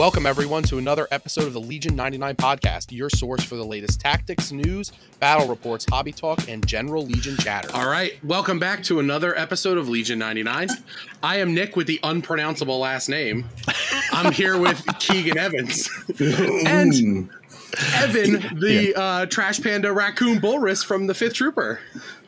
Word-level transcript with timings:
Welcome, 0.00 0.24
everyone, 0.24 0.62
to 0.62 0.78
another 0.78 1.06
episode 1.10 1.44
of 1.44 1.52
the 1.52 1.60
Legion 1.60 1.94
99 1.94 2.36
podcast, 2.36 2.90
your 2.90 3.10
source 3.10 3.44
for 3.44 3.56
the 3.56 3.64
latest 3.66 4.00
tactics, 4.00 4.50
news, 4.50 4.92
battle 5.18 5.46
reports, 5.46 5.84
hobby 5.90 6.10
talk, 6.10 6.48
and 6.48 6.66
general 6.66 7.04
Legion 7.04 7.36
chatter. 7.36 7.68
All 7.74 7.86
right, 7.86 8.12
welcome 8.24 8.58
back 8.58 8.82
to 8.84 9.00
another 9.00 9.38
episode 9.38 9.76
of 9.76 9.90
Legion 9.90 10.18
99. 10.18 10.68
I 11.22 11.36
am 11.36 11.52
Nick 11.52 11.76
with 11.76 11.86
the 11.86 12.00
unpronounceable 12.02 12.78
last 12.78 13.10
name. 13.10 13.44
I'm 14.10 14.32
here 14.32 14.58
with 14.58 14.82
Keegan 15.00 15.36
Evans. 15.36 15.90
and 16.18 17.28
Evan, 17.96 18.58
the 18.58 18.94
uh, 18.96 19.26
Trash 19.26 19.60
Panda 19.60 19.92
Raccoon 19.92 20.38
Bullris 20.40 20.82
from 20.82 21.08
the 21.08 21.14
Fifth 21.14 21.34
Trooper. 21.34 21.78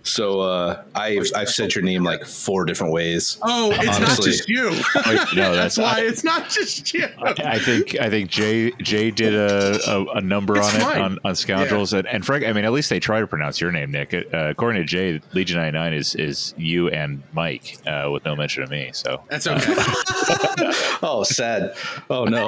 So 0.05 0.41
uh, 0.41 0.83
I've 0.95 1.27
I've 1.37 1.49
said 1.49 1.75
your 1.75 1.85
name 1.85 2.03
like 2.03 2.25
four 2.27 2.65
different 2.65 2.93
ways. 2.93 3.39
Oh, 3.43 3.71
it's 3.75 4.01
not 4.01 4.21
just 4.21 4.49
you. 4.49 4.71
no, 4.71 4.73
that's 5.05 5.77
that's- 5.77 5.79
why 5.79 5.99
I- 5.99 6.01
it's 6.01 6.25
not 6.25 6.49
just 6.51 6.93
you. 6.93 7.07
I 7.19 7.59
think 7.59 7.97
I 8.01 8.11
think 8.11 8.29
Jay 8.31 8.73
Jay 8.83 9.11
did 9.11 9.35
a, 9.35 9.79
a, 9.89 10.05
a 10.17 10.21
number 10.21 10.57
It's 10.57 10.75
on 10.75 10.81
it 10.81 10.99
on, 10.99 11.19
on 11.25 11.37
scoundrels 11.37 11.93
and, 11.93 12.07
and 12.09 12.27
Frank. 12.27 12.45
I 12.45 12.53
mean, 12.53 12.65
at 12.65 12.73
least 12.73 12.91
they 12.91 12.99
try 13.01 13.21
to 13.21 13.27
pronounce 13.27 13.61
your 13.61 13.71
name, 13.71 13.91
Nick. 13.93 14.13
Uh, 14.13 14.23
according 14.51 14.83
to 14.83 14.87
Jay, 14.87 15.21
Legion 15.35 15.59
ninety 15.59 15.79
nine 15.79 15.95
is 15.95 16.15
is 16.17 16.53
you 16.57 16.89
and 16.89 17.23
Mike 17.33 17.79
uh, 17.87 18.09
with 18.11 18.25
no 18.25 18.35
mention 18.35 18.63
of 18.65 18.71
me. 18.71 18.91
So 18.93 19.23
That's 19.29 19.47
okay. 19.47 19.75
Oh, 21.05 21.25
sad. 21.25 21.75
Oh 22.11 22.25
no. 22.25 22.47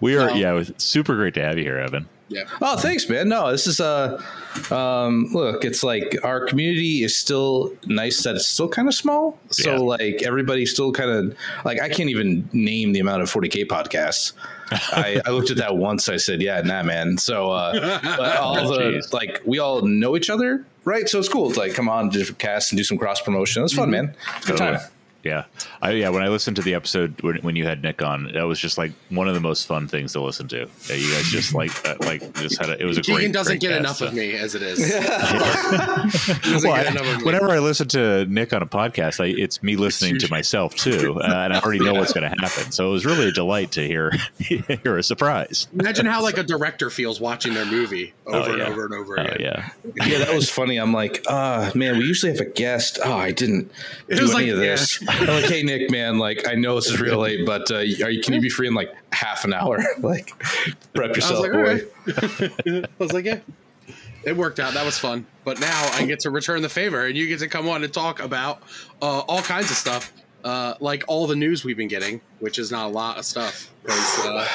we 0.00 0.16
are 0.16 0.26
Well- 0.26 0.36
yeah, 0.36 0.50
it 0.52 0.54
was 0.54 0.72
super 0.76 1.14
great 1.16 1.34
to 1.34 1.42
have 1.42 1.56
you 1.58 1.64
here, 1.64 1.78
Evan. 1.78 2.08
Yeah. 2.28 2.44
Oh, 2.62 2.76
thanks, 2.76 3.08
man. 3.08 3.28
No, 3.28 3.50
this 3.50 3.66
is 3.66 3.80
uh 3.80 4.20
um 4.70 5.26
look, 5.32 5.64
it's 5.64 5.82
like 5.84 6.16
our 6.22 6.46
community 6.46 7.02
is 7.02 7.16
still 7.16 7.72
nice 7.86 8.22
that 8.22 8.36
it's 8.36 8.46
still 8.46 8.68
kind 8.68 8.88
of 8.88 8.94
small. 8.94 9.38
So 9.50 9.72
Yeah. 9.72 9.78
like 9.78 10.22
everybody's 10.22 10.70
still 10.72 10.92
kind 10.92 11.10
of 11.10 11.36
like 11.64 11.80
I 11.80 11.88
can't 11.88 12.08
even 12.10 12.48
name 12.52 12.92
the 12.92 13.00
amount 13.00 13.22
of 13.22 13.30
40k 13.30 13.66
podcasts. 13.66 14.32
I, 14.70 15.20
I 15.26 15.30
looked 15.30 15.50
at 15.50 15.58
that 15.58 15.76
once. 15.76 16.08
I 16.08 16.16
said, 16.16 16.40
"Yeah, 16.40 16.60
nah, 16.62 16.82
man." 16.82 17.18
So, 17.18 17.50
uh, 17.52 18.00
but 18.16 18.36
all 18.40 18.54
the 18.66 18.78
Jeez. 18.78 19.12
like, 19.12 19.42
we 19.44 19.58
all 19.58 19.82
know 19.82 20.16
each 20.16 20.30
other, 20.30 20.64
right? 20.86 21.06
So 21.06 21.18
it's 21.18 21.28
cool. 21.28 21.50
It's 21.50 21.58
like, 21.58 21.74
come 21.74 21.86
on, 21.88 22.10
just 22.10 22.38
cast 22.38 22.72
and 22.72 22.78
do 22.78 22.82
some 22.82 22.96
cross 22.96 23.20
promotion. 23.20 23.62
It's 23.62 23.74
fun, 23.74 23.90
man. 23.90 24.14
It's 24.38 24.46
a 24.46 24.52
good 24.52 24.56
Totally. 24.58 24.78
time. 24.78 24.88
Yeah, 25.24 25.44
I, 25.82 25.92
yeah. 25.92 26.10
When 26.10 26.22
I 26.22 26.28
listened 26.28 26.56
to 26.56 26.62
the 26.62 26.74
episode 26.74 27.20
when, 27.22 27.36
when 27.38 27.56
you 27.56 27.64
had 27.64 27.82
Nick 27.82 28.02
on, 28.02 28.30
that 28.34 28.42
was 28.42 28.58
just 28.58 28.76
like 28.78 28.92
one 29.08 29.26
of 29.26 29.34
the 29.34 29.40
most 29.40 29.66
fun 29.66 29.88
things 29.88 30.12
to 30.12 30.20
listen 30.20 30.46
to. 30.48 30.68
Yeah, 30.88 30.96
you 30.96 31.10
guys 31.12 31.24
just 31.30 31.54
like 31.54 31.88
uh, 31.88 31.94
like 32.00 32.34
just 32.34 32.58
had 32.60 32.68
a, 32.70 32.80
it 32.80 32.84
was 32.84 32.98
a 32.98 33.02
great. 33.02 33.16
Keegan 33.16 33.20
great. 33.30 33.32
doesn't 33.32 33.52
great 33.54 33.60
get 33.62 33.68
cast, 33.70 33.80
enough 33.80 33.96
so. 33.96 34.06
of 34.08 34.14
me 34.14 34.32
as 34.34 34.54
it 34.54 34.62
is. 34.62 34.78
Well, 36.64 36.72
I- 36.74 36.82
enough 36.84 37.06
of 37.06 37.18
me. 37.18 37.24
whenever 37.24 37.50
I 37.50 37.58
listen 37.58 37.88
to 37.88 38.26
Nick 38.26 38.52
on 38.52 38.62
a 38.62 38.66
podcast, 38.66 39.20
I, 39.22 39.28
it's 39.40 39.62
me 39.62 39.76
listening 39.76 40.18
to 40.18 40.30
myself 40.30 40.74
too, 40.74 41.18
uh, 41.20 41.24
and 41.24 41.52
I 41.52 41.60
already 41.60 41.80
know 41.84 41.94
what's 41.94 42.12
going 42.12 42.30
to 42.30 42.36
happen. 42.40 42.70
So 42.72 42.88
it 42.88 42.90
was 42.92 43.04
really 43.06 43.28
a 43.28 43.32
delight 43.32 43.72
to 43.72 43.86
hear 43.86 44.12
hear 44.38 44.98
a 44.98 45.02
surprise. 45.02 45.68
Imagine 45.72 46.06
how 46.06 46.22
like 46.22 46.38
a 46.38 46.42
director 46.42 46.90
feels 46.90 47.20
watching 47.20 47.54
their 47.54 47.64
movie 47.66 48.12
over 48.26 48.50
Oh, 48.50 48.52
and 48.52 48.62
over 48.62 48.84
and 48.84 48.94
over 48.94 49.20
Oh 49.20 49.36
yeah, 49.40 49.70
yeah, 50.06 50.18
that 50.18 50.34
was 50.34 50.50
funny. 50.50 50.76
I'm 50.76 50.92
like, 50.92 51.24
ah, 51.28 51.70
man, 51.74 51.98
we 51.98 52.04
usually 52.04 52.32
have 52.32 52.40
a 52.40 52.50
guest. 52.50 52.98
Oh, 53.04 53.16
I 53.16 53.32
didn't 53.32 53.70
It 54.08 54.16
do 54.16 54.22
was 54.22 54.34
any 54.34 54.44
like- 54.46 54.52
of 54.52 54.58
this. 54.58 55.02
I'm 55.20 55.26
like, 55.26 55.44
hey, 55.44 55.62
Nick, 55.62 55.90
man, 55.90 56.18
like, 56.18 56.46
I 56.48 56.54
know 56.54 56.74
this 56.76 56.86
is 56.86 57.00
real 57.00 57.18
late, 57.18 57.46
but 57.46 57.70
uh, 57.70 57.76
are 57.76 57.82
you, 57.82 58.20
can 58.20 58.34
you 58.34 58.40
be 58.40 58.48
free 58.48 58.66
in 58.66 58.74
like 58.74 58.94
half 59.12 59.44
an 59.44 59.52
hour? 59.52 59.78
like, 60.00 60.32
prep 60.94 61.06
I 61.06 61.08
was 61.08 61.16
yourself, 61.16 61.40
like, 61.40 61.52
right. 61.52 61.82
I 62.88 62.88
was 62.98 63.12
like, 63.12 63.24
yeah. 63.24 63.40
It 64.24 64.36
worked 64.36 64.58
out. 64.58 64.72
That 64.74 64.86
was 64.86 64.98
fun. 64.98 65.26
But 65.44 65.60
now 65.60 65.90
I 65.92 66.06
get 66.06 66.20
to 66.20 66.30
return 66.30 66.62
the 66.62 66.68
favor, 66.68 67.04
and 67.06 67.14
you 67.16 67.28
get 67.28 67.40
to 67.40 67.48
come 67.48 67.68
on 67.68 67.84
and 67.84 67.92
talk 67.92 68.20
about 68.20 68.62
uh, 69.02 69.20
all 69.20 69.42
kinds 69.42 69.70
of 69.70 69.76
stuff, 69.76 70.12
uh, 70.44 70.74
like 70.80 71.04
all 71.08 71.26
the 71.26 71.36
news 71.36 71.62
we've 71.64 71.76
been 71.76 71.88
getting, 71.88 72.22
which 72.40 72.58
is 72.58 72.70
not 72.70 72.86
a 72.86 72.88
lot 72.88 73.18
of 73.18 73.26
stuff. 73.26 73.70
uh, 73.86 74.48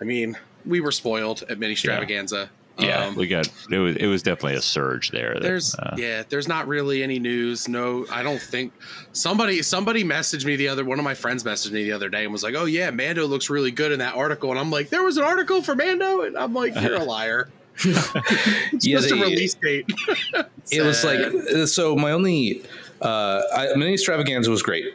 I 0.00 0.04
mean, 0.04 0.38
we 0.64 0.80
were 0.80 0.92
spoiled 0.92 1.42
at 1.50 1.58
Mini 1.58 1.72
Extravaganza. 1.72 2.36
yeah. 2.36 2.46
Um, 2.78 3.14
we 3.16 3.26
got 3.26 3.48
it 3.70 3.78
was 3.78 3.96
it 3.96 4.06
was 4.06 4.22
definitely 4.22 4.54
a 4.56 4.62
surge 4.62 5.10
there. 5.10 5.34
that, 5.34 5.42
there's 5.42 5.74
uh, 5.74 5.94
yeah 5.98 6.22
there's 6.28 6.48
not 6.48 6.66
really 6.66 7.02
any 7.02 7.18
news. 7.18 7.68
No 7.68 8.06
i 8.10 8.22
don't 8.22 8.40
think 8.40 8.72
somebody 9.12 9.62
somebody 9.62 10.02
messaged 10.04 10.44
me 10.44 10.56
the 10.56 10.68
other 10.68 10.84
one 10.84 10.98
of 10.98 11.04
my 11.04 11.14
friends 11.14 11.44
messaged 11.44 11.72
me 11.72 11.84
the 11.84 11.92
other 11.92 12.08
day 12.08 12.24
and 12.24 12.32
was 12.32 12.42
like 12.42 12.54
oh 12.54 12.64
yeah 12.64 12.90
mando 12.90 13.26
looks 13.26 13.50
really 13.50 13.70
good 13.70 13.92
in 13.92 13.98
that 13.98 14.14
article. 14.14 14.50
And 14.50 14.58
i'm 14.58 14.70
like 14.70 14.88
there 14.88 15.02
was 15.02 15.16
an 15.18 15.24
article 15.24 15.62
for 15.62 15.74
mando? 15.74 16.22
And 16.22 16.36
i'm 16.36 16.54
like 16.54 16.74
you're 16.80 16.94
a 16.96 17.04
liar. 17.04 17.48
It's 17.84 18.86
Yeah, 18.86 18.98
just 18.98 19.10
a 19.10 19.14
release 19.16 19.54
date. 19.54 19.90
It 20.70 20.82
was 20.82 21.04
like 21.04 21.66
so 21.68 21.94
my 21.96 22.12
only 22.12 22.62
uh 23.00 23.42
I, 23.54 23.68
mini 23.76 23.92
extravaganza 23.94 24.50
was 24.50 24.62
great. 24.62 24.94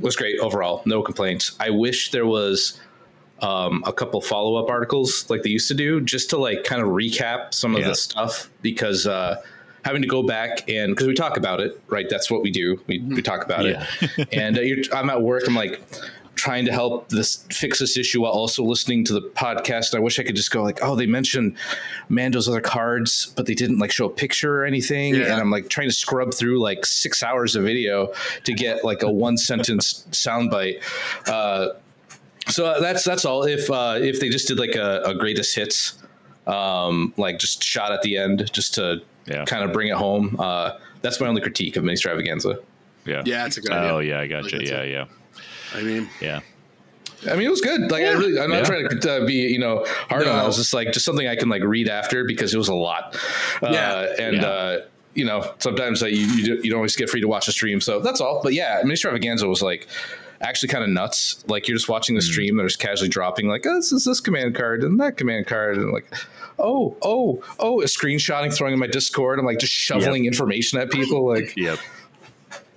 Was 0.00 0.14
great 0.16 0.38
overall. 0.40 0.82
No 0.84 1.02
complaints. 1.02 1.56
I 1.58 1.70
wish 1.70 2.10
there 2.10 2.26
was 2.26 2.78
um 3.42 3.82
a 3.86 3.92
couple 3.92 4.20
follow-up 4.20 4.68
articles 4.70 5.28
like 5.28 5.42
they 5.42 5.50
used 5.50 5.68
to 5.68 5.74
do 5.74 6.00
just 6.00 6.30
to 6.30 6.38
like 6.38 6.64
kind 6.64 6.80
of 6.80 6.88
recap 6.88 7.52
some 7.52 7.74
of 7.74 7.80
Yeah. 7.82 7.88
the 7.88 7.94
stuff 7.94 8.48
because 8.62 9.06
uh 9.06 9.42
having 9.84 10.02
to 10.02 10.08
go 10.08 10.22
back 10.22 10.68
and 10.68 10.92
because 10.92 11.06
we 11.06 11.14
talk 11.14 11.36
about 11.36 11.60
it 11.60 11.80
right 11.88 12.06
that's 12.08 12.30
what 12.30 12.42
we 12.42 12.50
do 12.50 12.80
we, 12.86 12.98
we 13.00 13.20
talk 13.22 13.44
about 13.44 13.64
Yeah. 13.66 13.86
it 14.00 14.28
and 14.32 14.56
uh, 14.58 14.62
you're, 14.62 14.78
i'm 14.94 15.10
at 15.10 15.20
work 15.22 15.42
i'm 15.46 15.54
like 15.54 15.80
trying 16.34 16.64
to 16.66 16.72
help 16.72 17.08
this 17.08 17.46
fix 17.50 17.78
this 17.78 17.96
issue 17.96 18.20
while 18.22 18.32
also 18.32 18.62
listening 18.62 19.02
to 19.06 19.14
the 19.14 19.22
podcast. 19.22 19.94
I 19.94 20.00
wish 20.00 20.18
I 20.18 20.22
could 20.22 20.36
just 20.36 20.50
go 20.50 20.62
like, 20.62 20.80
oh, 20.82 20.94
they 20.94 21.06
mentioned 21.06 21.56
Mando's 22.10 22.46
other 22.46 22.60
cards, 22.60 23.32
but 23.36 23.46
they 23.46 23.54
didn't 23.54 23.78
like 23.78 23.90
show 23.90 24.04
a 24.04 24.10
picture 24.10 24.60
or 24.60 24.66
anything. 24.66 25.14
Yeah. 25.14 25.22
And 25.32 25.40
I'm 25.40 25.50
like 25.50 25.70
trying 25.70 25.88
to 25.88 25.94
scrub 25.94 26.34
through 26.34 26.60
like 26.60 26.84
six 26.84 27.22
hours 27.22 27.56
of 27.56 27.64
video 27.64 28.12
to 28.44 28.52
get 28.52 28.84
like 28.84 29.02
a 29.02 29.10
one 29.10 29.38
sentence 29.38 30.06
soundbite. 30.10 30.82
Uh, 31.26 31.68
so 32.56 32.80
that's 32.80 33.04
that's 33.04 33.24
all. 33.24 33.42
If 33.44 33.70
uh, 33.70 33.98
if 34.00 34.20
they 34.20 34.28
just 34.28 34.48
did 34.48 34.58
like 34.58 34.74
a, 34.74 35.02
a 35.04 35.14
greatest 35.14 35.54
hits, 35.54 35.98
um, 36.46 37.12
like 37.16 37.38
just 37.38 37.62
shot 37.62 37.92
at 37.92 38.02
the 38.02 38.16
end, 38.16 38.50
just 38.52 38.74
to 38.74 39.02
Yeah. 39.26 39.44
kind 39.44 39.62
of 39.64 39.72
bring 39.72 39.88
it 39.88 39.96
home. 39.96 40.36
Uh, 40.38 40.78
that's 41.02 41.20
my 41.20 41.26
only 41.28 41.40
critique 41.42 41.76
of 41.76 41.82
Mini 41.84 41.92
Extravaganza. 41.94 42.58
yeah, 43.04 43.22
yeah 43.26 43.46
it's 43.46 43.56
a 43.58 43.60
good 43.60 43.72
idea 43.72 43.92
Oh 43.92 43.98
yeah, 44.00 44.20
I 44.20 44.26
got 44.26 44.44
Like 44.44 44.52
you. 44.52 44.60
Yeah, 44.62 44.82
it. 44.82 44.90
yeah, 44.90 45.04
i 45.78 45.82
mean 45.82 46.08
yeah. 46.20 46.40
I 47.30 47.34
mean, 47.34 47.46
it 47.46 47.50
was 47.50 47.62
good. 47.62 47.90
Like, 47.90 48.04
I 48.04 48.12
really, 48.12 48.38
I'm 48.38 48.50
not 48.50 48.58
Yeah. 48.58 48.64
trying 48.64 48.88
to 49.00 49.12
uh, 49.22 49.26
be, 49.26 49.34
you 49.34 49.58
know, 49.58 49.84
hard 50.10 50.26
on 50.28 50.36
it. 50.36 50.40
No. 50.42 50.46
Was 50.46 50.56
just 50.58 50.74
like, 50.74 50.92
just 50.92 51.04
something 51.06 51.26
I 51.26 51.34
can 51.34 51.48
like 51.48 51.62
read 51.64 51.88
after 51.88 52.24
because 52.24 52.52
it 52.54 52.58
was 52.58 52.68
a 52.68 52.74
lot. 52.74 53.16
Uh, 53.62 53.70
Yeah. 53.72 54.14
And, 54.26 54.36
Yeah. 54.36 54.46
uh, 54.46 54.80
you 55.14 55.24
know, 55.24 55.38
sometimes 55.58 56.02
uh, 56.02 56.06
you, 56.06 56.26
you, 56.36 56.44
do- 56.44 56.60
you 56.62 56.70
don't 56.70 56.76
always 56.82 56.94
get 56.94 57.08
free 57.08 57.22
to 57.22 57.26
watch 57.26 57.46
the 57.46 57.52
stream. 57.52 57.80
So 57.80 58.00
that's 58.00 58.20
all. 58.20 58.40
But 58.44 58.52
yeah, 58.52 58.78
Mini 58.82 58.92
Extravaganza 58.92 59.48
was 59.48 59.62
like 59.62 59.88
actually 60.40 60.68
kind 60.68 60.84
of 60.84 60.90
nuts. 60.90 61.44
Like, 61.48 61.68
you're 61.68 61.76
just 61.76 61.88
watching 61.88 62.14
the 62.14 62.22
stream, 62.22 62.56
they're 62.56 62.66
just 62.66 62.78
casually 62.80 63.08
dropping, 63.08 63.48
like, 63.48 63.64
oh, 63.66 63.74
this 63.76 63.92
is 63.92 64.04
this 64.04 64.20
command 64.20 64.54
card 64.54 64.82
and 64.84 64.98
that 65.00 65.16
command 65.16 65.46
card. 65.46 65.76
And 65.76 65.92
like, 65.92 66.06
oh, 66.58 66.96
oh, 67.02 67.42
oh, 67.58 67.80
a 67.82 67.84
screenshotting, 67.86 68.52
throwing 68.54 68.72
in 68.74 68.78
my 68.80 68.86
Discord. 68.86 69.38
I'm 69.38 69.46
like, 69.46 69.58
just 69.58 69.72
shoveling 69.72 70.24
information 70.26 70.78
at 70.80 70.90
people. 70.90 71.26
Like, 71.26 71.54
Yep. 71.56 71.78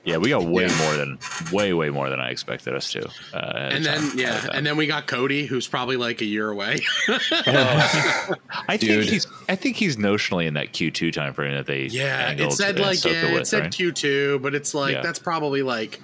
Yeah, 0.05 0.17
we 0.17 0.29
got 0.29 0.43
way 0.45 0.65
Yeah. 0.65 0.77
more 0.85 0.95
than 0.95 1.19
way 1.51 1.73
way 1.73 1.89
more 1.89 2.09
than 2.09 2.19
I 2.21 2.29
expected 2.29 2.73
us 2.73 2.89
to. 2.93 3.05
Uh, 3.33 3.69
and 3.71 3.85
then 3.85 3.99
time- 4.09 4.17
yeah 4.17 4.47
and 4.53 4.65
then 4.65 4.77
we 4.77 4.87
got 4.87 5.05
cody 5.07 5.45
who's 5.45 5.67
probably 5.67 5.97
like 5.97 6.21
a 6.21 6.25
year 6.25 6.49
away 6.49 6.79
I 7.09 8.35
think 8.69 8.81
Dude. 8.81 9.09
he's 9.09 9.27
I 9.47 9.55
think 9.55 9.75
he's 9.75 9.97
notionally 9.97 10.45
in 10.47 10.53
that 10.55 10.73
Q 10.73 10.89
two 10.89 11.11
time 11.11 11.33
frame 11.33 11.53
that 11.53 11.65
they 11.65 11.83
yeah 11.83 12.31
it 12.31 12.51
said 12.53 12.79
like 12.79 13.03
yeah, 13.03 13.27
it 13.27 13.33
with, 13.33 13.47
said 13.47 13.63
right? 13.63 13.71
q2 13.71 14.41
but 14.41 14.55
it's 14.55 14.73
like 14.73 14.95
Yeah. 14.95 15.01
that's 15.01 15.19
probably 15.19 15.61
like 15.63 15.99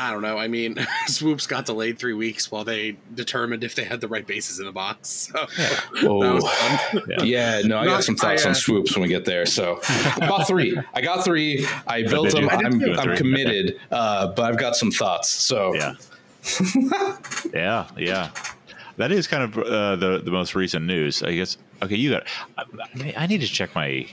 I 0.00 0.10
don't 0.12 0.22
know. 0.22 0.38
I 0.38 0.48
mean, 0.48 0.76
swoops 1.06 1.46
got 1.46 1.66
delayed 1.66 1.98
three 1.98 2.14
weeks 2.14 2.50
while 2.50 2.64
they 2.64 2.96
determined 3.14 3.62
if 3.64 3.74
they 3.74 3.84
had 3.84 4.00
the 4.00 4.08
right 4.08 4.26
bases 4.26 4.58
in 4.58 4.66
the 4.66 4.72
box. 4.72 5.30
So 5.40 5.46
that 5.56 5.84
oh. 6.04 7.02
Yeah. 7.08 7.22
Yeah, 7.22 7.62
no, 7.66 7.76
I 7.78 7.84
Not- 7.84 7.90
got 7.96 8.04
some 8.04 8.16
thoughts 8.16 8.44
I, 8.44 8.46
uh, 8.46 8.50
on 8.50 8.54
swoops 8.54 8.94
when 8.96 9.02
we 9.02 9.08
get 9.08 9.24
there. 9.24 9.44
So 9.46 9.80
I 9.84 10.26
bought 10.28 10.46
three. 10.46 10.78
I 10.94 11.00
got 11.00 11.24
three. 11.24 11.66
I 11.86 12.02
built 12.02 12.30
them. 12.30 12.48
I 12.48 12.54
I'm. 12.56 12.82
I'm 12.98 13.16
committed, 13.16 13.78
uh, 13.90 14.28
but 14.28 14.42
I've 14.50 14.58
got 14.58 14.76
some 14.76 14.90
thoughts. 14.90 15.28
So 15.28 15.74
Yeah. 15.74 15.94
yeah, 17.52 17.88
yeah. 17.96 18.30
That 18.96 19.12
is 19.12 19.26
kind 19.26 19.42
of 19.44 19.58
uh, 19.58 19.96
the 19.96 20.18
the 20.24 20.30
most 20.30 20.54
recent 20.54 20.84
news, 20.86 21.22
I 21.22 21.34
guess. 21.34 21.56
Okay, 21.82 21.96
you 21.96 22.10
got. 22.10 22.26
I, 22.58 22.64
I- 23.02 23.14
I 23.18 23.26
need 23.26 23.40
to 23.40 23.46
check 23.46 23.74
my 23.74 24.06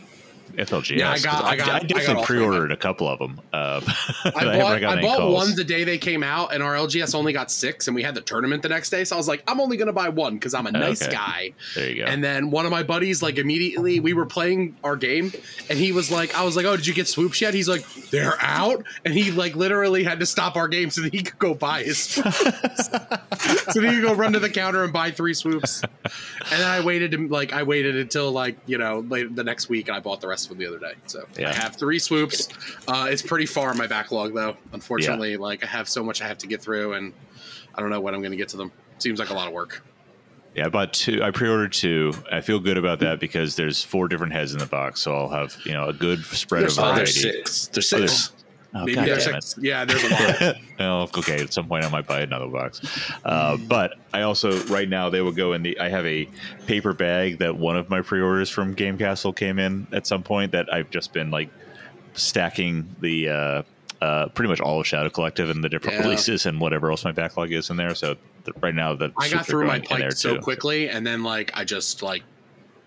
FLGS. 0.57 0.98
Yeah, 0.98 1.12
I 1.12 1.19
got- 1.19 1.44
I 1.45 1.56
got- 1.56 1.68
I 1.69 1.80
got 1.80 1.88
definitely 1.88 2.15
all 2.15 2.25
three. 2.25 2.38
pre-ordered 2.38 2.71
a 2.71 2.77
couple 2.77 3.07
of 3.07 3.19
them. 3.19 3.39
Uh, 3.54 3.81
I 4.25 4.31
I 4.36 4.57
bought, 4.59 4.81
got 4.81 4.98
I 4.98 5.01
bought 5.01 5.31
one 5.31 5.56
the 5.56 5.63
day 5.63 5.83
they 5.83 5.98
came 5.98 6.24
out, 6.24 6.54
and 6.54 6.63
our 6.63 6.74
LGS 6.75 7.13
only 7.15 7.31
got 7.33 7.51
six, 7.51 7.88
and 7.88 7.95
we 7.95 8.01
had 8.04 8.15
the 8.15 8.21
tournament 8.21 8.63
the 8.63 8.69
next 8.69 8.89
day. 8.89 9.04
So 9.04 9.15
I 9.15 9.18
was 9.18 9.27
like, 9.27 9.44
I'm 9.48 9.59
only 9.62 9.77
going 9.77 9.88
to 9.88 9.94
buy 9.94 10.09
one 10.09 10.33
because 10.36 10.54
I'm 10.54 10.65
a 10.68 10.71
nice 10.71 11.01
Okay. 11.04 11.12
guy. 11.12 11.54
There 11.75 11.89
you 11.89 12.04
go. 12.04 12.06
And 12.09 12.24
then 12.24 12.50
one 12.51 12.65
of 12.65 12.71
my 12.71 12.83
buddies, 12.83 13.21
like 13.21 13.38
immediately, 13.38 14.00
we 14.00 14.13
were 14.13 14.25
playing 14.25 14.75
our 14.83 14.95
game, 14.95 15.31
and 15.69 15.77
he 15.77 15.92
was 15.92 16.12
like, 16.12 16.36
I 16.36 16.44
was 16.44 16.56
like, 16.56 16.65
oh, 16.65 16.75
did 16.75 16.88
you 16.88 16.94
get 16.94 17.07
swoops 17.07 17.39
yet? 17.42 17.54
He's 17.54 17.69
like, 17.69 17.86
they're 18.09 18.36
out, 18.42 18.83
and 19.06 19.13
he 19.13 19.31
like 19.31 19.56
literally 19.56 20.04
had 20.04 20.19
to 20.21 20.25
stop 20.25 20.56
our 20.56 20.68
game 20.68 20.89
so 20.89 21.01
that 21.01 21.13
he 21.13 21.21
could 21.24 21.38
go 21.39 21.54
buy 21.54 21.83
his 21.83 21.98
swoops. 22.04 22.42
so 22.88 22.92
that 22.92 23.74
he 23.89 23.95
could 23.95 24.01
go 24.04 24.13
run 24.15 24.33
to 24.33 24.39
the 24.39 24.50
counter 24.50 24.83
and 24.83 24.92
buy 24.92 25.12
three 25.12 25.33
swoops. 25.33 25.81
And 25.83 26.62
then 26.62 26.68
I 26.68 26.80
waited, 26.81 27.12
to, 27.12 27.27
like, 27.27 27.54
I 27.54 27.63
waited 27.63 27.95
until 27.98 28.31
like 28.31 28.57
you 28.65 28.77
know 28.77 29.00
late 29.00 29.36
the 29.36 29.44
next 29.44 29.69
week, 29.69 29.88
and 29.88 29.95
I 29.98 30.00
bought 30.00 30.21
the 30.21 30.27
rest 30.27 30.46
rest 30.47 30.51
of 30.51 30.57
the 30.57 30.67
other 30.67 30.79
day. 30.79 30.94
So 31.07 31.25
Yeah. 31.38 31.49
I 31.49 31.53
have 31.53 31.75
three 31.75 31.99
swoops. 31.99 32.49
Uh, 32.88 33.07
it's 33.09 33.21
pretty 33.21 33.45
far 33.45 33.71
in 33.71 33.77
my 33.77 33.88
backlog 33.88 34.33
though. 34.33 34.57
Unfortunately, 34.73 35.38
like 35.38 35.63
I 35.63 35.67
have 35.67 35.88
so 35.89 36.03
much 36.03 36.21
I 36.21 36.27
have 36.27 36.38
to 36.39 36.47
get 36.47 36.61
through, 36.61 36.94
and 36.94 37.13
I 37.75 37.81
don't 37.81 37.89
know 37.89 37.99
when 38.01 38.13
I'm 38.13 38.21
going 38.21 38.31
to 38.31 38.38
get 38.38 38.49
to 38.49 38.57
them. 38.57 38.71
Seems 38.99 39.19
like 39.19 39.29
a 39.29 39.33
lot 39.33 39.47
of 39.47 39.53
work. 39.53 39.83
Yeah, 40.55 40.65
I 40.65 40.69
bought 40.69 40.91
two. 40.94 41.21
I 41.21 41.29
pre-ordered 41.29 41.71
two. 41.73 42.13
I 42.31 42.41
feel 42.41 42.59
good 42.59 42.77
about 42.79 42.99
that 43.01 43.19
because 43.19 43.55
there's 43.55 43.83
four 43.83 44.07
different 44.07 44.33
heads 44.33 44.53
in 44.53 44.59
the 44.59 44.65
box, 44.65 45.01
so 45.01 45.15
I'll 45.15 45.29
have 45.29 45.55
you 45.65 45.73
know 45.73 45.88
a 45.89 45.94
good 45.94 46.23
spread 46.25 46.63
There's 46.63 46.77
of 46.79 46.83
Oh, 46.83 46.88
five. 46.88 46.95
there's 46.97 47.21
variety. 47.21 47.38
six. 47.44 47.67
There's 47.67 47.94
Oh, 47.94 47.99
six. 48.07 48.31
Oh, 48.77 48.85
Maybe 48.85 48.95
God 48.95 49.07
there's 49.07 49.24
six. 49.24 49.56
Yeah, 49.59 49.85
there's 49.85 50.03
a 50.03 50.09
lot. 50.09 50.41
it. 50.41 50.57
okay. 51.18 51.41
At 51.41 51.53
some 51.53 51.68
point, 51.68 51.83
I 51.85 51.89
might 51.89 52.06
buy 52.07 52.21
another 52.21 52.47
box. 52.47 52.81
Uh, 53.25 53.57
but 53.57 53.95
I 54.13 54.21
also 54.21 54.62
right 54.65 54.88
now 54.88 55.09
they 55.09 55.21
will 55.21 55.31
go 55.31 55.53
in 55.53 55.63
the. 55.63 55.79
I 55.79 55.89
have 55.89 56.06
a 56.06 56.27
paper 56.65 56.94
bag 56.94 57.39
that 57.39 57.56
one 57.57 57.77
of 57.77 57.89
my 57.89 58.01
pre-orders 58.01 58.50
from 58.50 58.74
Game 58.74 58.97
Castle 58.97 59.33
came 59.33 59.59
in 59.59 59.88
at 59.91 60.06
some 60.07 60.24
point 60.24 60.51
that 60.51 60.71
I've 60.74 60.89
just 60.89 61.13
been 61.13 61.31
like 61.31 61.50
stacking 62.13 62.95
the. 63.01 63.29
Uh, 63.29 63.63
uh, 64.00 64.27
pretty 64.27 64.47
much 64.47 64.62
all 64.62 64.80
of 64.80 64.85
Shadow 64.85 65.09
Collective 65.09 65.50
and 65.50 65.63
the 65.63 65.69
different 65.69 65.97
Yeah. 65.97 66.03
releases 66.03 66.45
and 66.45 66.62
whatever 66.62 66.91
else 66.91 67.03
my 67.03 67.12
backlog 67.12 67.51
is 67.51 67.71
in 67.71 67.77
there. 67.77 67.95
So 67.95 68.15
the, 68.44 68.53
right 68.62 68.75
now, 68.75 68.94
the 68.94 69.12
I 69.18 69.27
got 69.27 69.47
through 69.47 69.65
my 69.65 69.80
there 69.89 70.12
so 70.12 70.35
too. 70.35 70.41
quickly, 70.41 70.88
and 70.88 71.06
then 71.06 71.23
like 71.23 71.50
I 71.56 71.63
just 71.63 72.03
like 72.03 72.21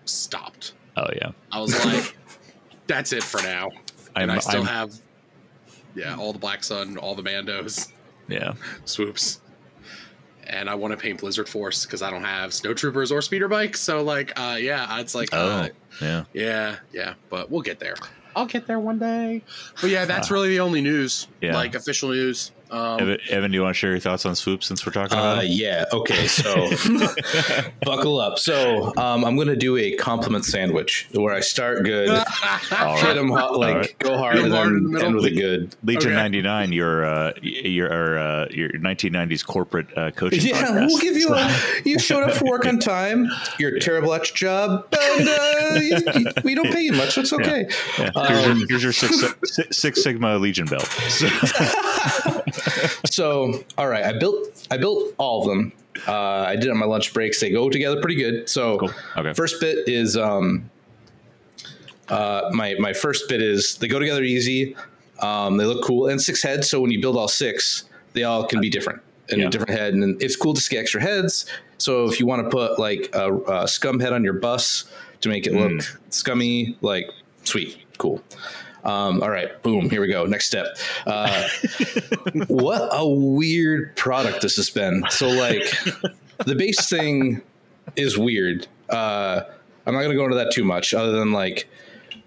stopped. 0.05 0.71
Oh 0.95 1.07
yeah, 1.13 1.31
I 1.51 1.59
was 1.59 1.83
like, 1.85 2.15
"That's 2.87 3.11
it 3.11 3.23
for 3.23 3.41
now." 3.41 3.71
I'm, 4.15 4.23
and 4.23 4.31
I 4.31 4.39
still 4.39 4.63
I'm- 4.63 4.67
have, 4.67 4.93
yeah, 5.95 6.15
all 6.17 6.33
the 6.33 6.39
Black 6.39 6.63
Sun, 6.63 6.97
all 6.97 7.15
the 7.15 7.23
Mandos, 7.23 7.91
yeah. 8.27 8.53
swoops, 8.85 9.41
and 10.47 10.69
I 10.69 10.75
want 10.75 10.91
to 10.91 10.97
paint 10.97 11.19
Blizzard 11.21 11.47
Force 11.49 11.85
because 11.85 12.01
I 12.01 12.09
don't 12.09 12.23
have 12.23 12.51
snowtroopers 12.51 13.11
or 13.11 13.21
speeder 13.21 13.47
bikes. 13.47 13.79
So 13.81 14.01
like, 14.03 14.37
uh, 14.39 14.57
yeah, 14.59 14.99
it's 14.99 15.15
like, 15.15 15.29
Oh 15.33 15.37
uh, 15.47 15.67
yeah. 16.01 16.23
yeah, 16.33 16.75
yeah, 16.93 17.13
but 17.29 17.49
we'll 17.51 17.61
get 17.61 17.79
there. 17.79 17.95
I'll 18.35 18.45
get 18.45 18.65
there 18.65 18.79
one 18.79 18.97
day. 18.97 19.43
But 19.81 19.89
yeah, 19.89 20.05
that's 20.05 20.31
really 20.31 20.49
the 20.49 20.61
only 20.61 20.81
news, 20.81 21.27
Yeah. 21.41 21.53
like 21.53 21.75
official 21.75 22.09
news. 22.11 22.51
Um, 22.71 22.99
Evan, 23.01 23.17
Evan, 23.29 23.51
do 23.51 23.55
you 23.57 23.61
want 23.63 23.75
to 23.75 23.79
share 23.79 23.91
your 23.91 23.99
thoughts 23.99 24.25
on 24.25 24.35
swoop 24.35 24.63
since 24.63 24.85
we're 24.85 24.93
talking 24.93 25.17
about 25.17 25.39
Uh, 25.39 25.41
it? 25.41 25.47
yeah. 25.49 25.85
Okay. 25.91 26.27
So 26.27 26.69
buckle 27.83 28.19
up. 28.19 28.39
So 28.39 28.93
um, 28.97 29.25
I'm 29.25 29.35
gonna 29.37 29.55
do 29.55 29.77
a 29.77 29.95
compliment 29.97 30.45
sandwich 30.45 31.07
where 31.13 31.33
I 31.35 31.39
start 31.41 31.83
good, 31.83 32.09
All 32.77 32.97
hit 32.97 33.15
them 33.15 33.29
hot, 33.29 33.57
like 33.59 33.75
right. 33.75 33.99
go 33.99 34.17
hard, 34.17 34.37
Go 34.37 34.43
and 34.45 34.53
hard 34.53 34.67
in 34.69 34.73
the 34.75 34.79
then 34.81 34.91
middle. 34.91 35.05
end 35.07 35.15
with 35.15 35.25
a 35.25 35.31
good. 35.31 35.75
Legion 35.83 36.11
Okay. 36.11 36.15
'99, 36.21 36.71
your 36.73 37.05
uh, 37.05 37.33
your 37.41 38.17
uh, 38.17 38.47
your 38.51 38.69
1990s 38.71 39.45
corporate 39.45 39.87
uh, 39.97 40.11
coaching. 40.11 40.39
Yeah, 40.41 40.63
podcast. 40.63 40.87
we'll 40.87 40.99
give 40.99 41.17
you 41.17 41.33
a. 41.33 41.51
You 41.85 41.97
showed 41.99 42.23
up 42.23 42.35
for 42.35 42.45
work 42.45 42.65
on 42.65 42.79
time. 42.79 43.27
You're 43.59 43.79
terrible 43.79 44.13
at 44.13 44.29
your 44.29 44.35
job, 44.35 44.85
and 44.97 45.27
uh, 45.27 45.79
you, 45.81 45.97
you- 46.21 46.31
we 46.43 46.55
don't 46.55 46.71
pay 46.71 46.81
you 46.81 46.93
much. 46.93 47.15
That's 47.15 47.33
okay. 47.33 47.67
Yeah. 47.97 48.11
Um, 48.15 48.27
Here's, 48.27 48.45
your, 48.45 48.67
here's 48.69 48.83
your 48.83 48.93
six, 48.93 49.19
six, 49.55 49.77
six 49.77 50.03
Sigma 50.03 50.37
Legion 50.37 50.67
belt. 50.67 50.83
So- 51.09 51.27
So, 53.05 53.63
all 53.77 53.87
right, 53.87 54.03
I 54.05 54.17
built 54.17 54.67
I 54.71 54.77
built 54.77 55.13
all 55.17 55.41
of 55.41 55.47
them. 55.49 55.73
Uh, 56.07 56.13
I 56.47 56.55
did 56.55 56.65
it 56.65 56.69
on 56.71 56.77
my 56.77 56.85
lunch 56.85 57.13
breaks. 57.13 57.39
They 57.39 57.49
go 57.51 57.69
together 57.69 57.99
pretty 58.01 58.15
good. 58.15 58.47
So, 58.49 58.77
Cool. 58.77 58.91
Okay. 59.17 59.33
first 59.33 59.59
bit 59.59 59.87
is 59.89 60.15
um, 60.17 60.69
uh, 62.09 62.49
my 62.53 62.75
my 62.79 62.93
first 62.93 63.27
bit 63.29 63.41
is 63.41 63.75
they 63.77 63.87
go 63.87 63.99
together 63.99 64.23
easy. 64.23 64.75
Um, 65.19 65.57
they 65.57 65.65
look 65.65 65.83
cool 65.83 66.07
and 66.07 66.21
six 66.21 66.41
heads. 66.41 66.69
So 66.69 66.81
when 66.81 66.91
you 66.91 66.99
build 67.01 67.15
all 67.17 67.27
six, 67.27 67.83
they 68.13 68.23
all 68.23 68.45
can 68.47 68.59
be 68.61 68.69
different 68.69 69.01
in 69.29 69.39
Yeah. 69.39 69.47
a 69.47 69.49
different 69.49 69.71
head, 69.77 69.93
and 69.93 70.21
it's 70.21 70.35
cool 70.35 70.53
to 70.53 70.69
get 70.69 70.79
extra 70.79 71.01
heads. 71.01 71.45
So 71.77 72.05
if 72.09 72.19
you 72.19 72.25
want 72.25 72.43
to 72.43 72.49
put 72.49 72.79
like 72.79 73.09
a, 73.13 73.37
a 73.63 73.67
scum 73.67 73.99
head 73.99 74.13
on 74.13 74.23
your 74.23 74.33
bus 74.33 74.85
to 75.21 75.29
make 75.29 75.45
it 75.47 75.53
look 75.53 75.81
scummy, 76.09 76.77
like 76.81 77.09
sweet, 77.43 77.77
cool. 77.97 78.21
Um, 78.83 79.21
all 79.21 79.29
right, 79.29 79.61
boom, 79.61 79.89
here 79.89 80.01
we 80.01 80.07
go. 80.07 80.25
Next 80.25 80.47
step. 80.47 80.65
Uh, 81.05 81.47
what 82.47 82.89
a 82.91 83.07
weird 83.07 83.95
product 83.95 84.41
this 84.41 84.55
has 84.55 84.69
been. 84.69 85.03
So 85.09 85.27
like 85.29 85.63
the 86.45 86.55
base 86.55 86.89
thing 86.89 87.41
is 87.95 88.17
weird. 88.17 88.67
Uh, 88.89 89.41
I'm 89.85 89.93
not 89.93 90.01
going 90.01 90.11
to 90.11 90.17
go 90.17 90.25
into 90.25 90.37
that 90.37 90.51
too 90.51 90.63
much, 90.63 90.93
other 90.93 91.11
than 91.11 91.31
like, 91.31 91.67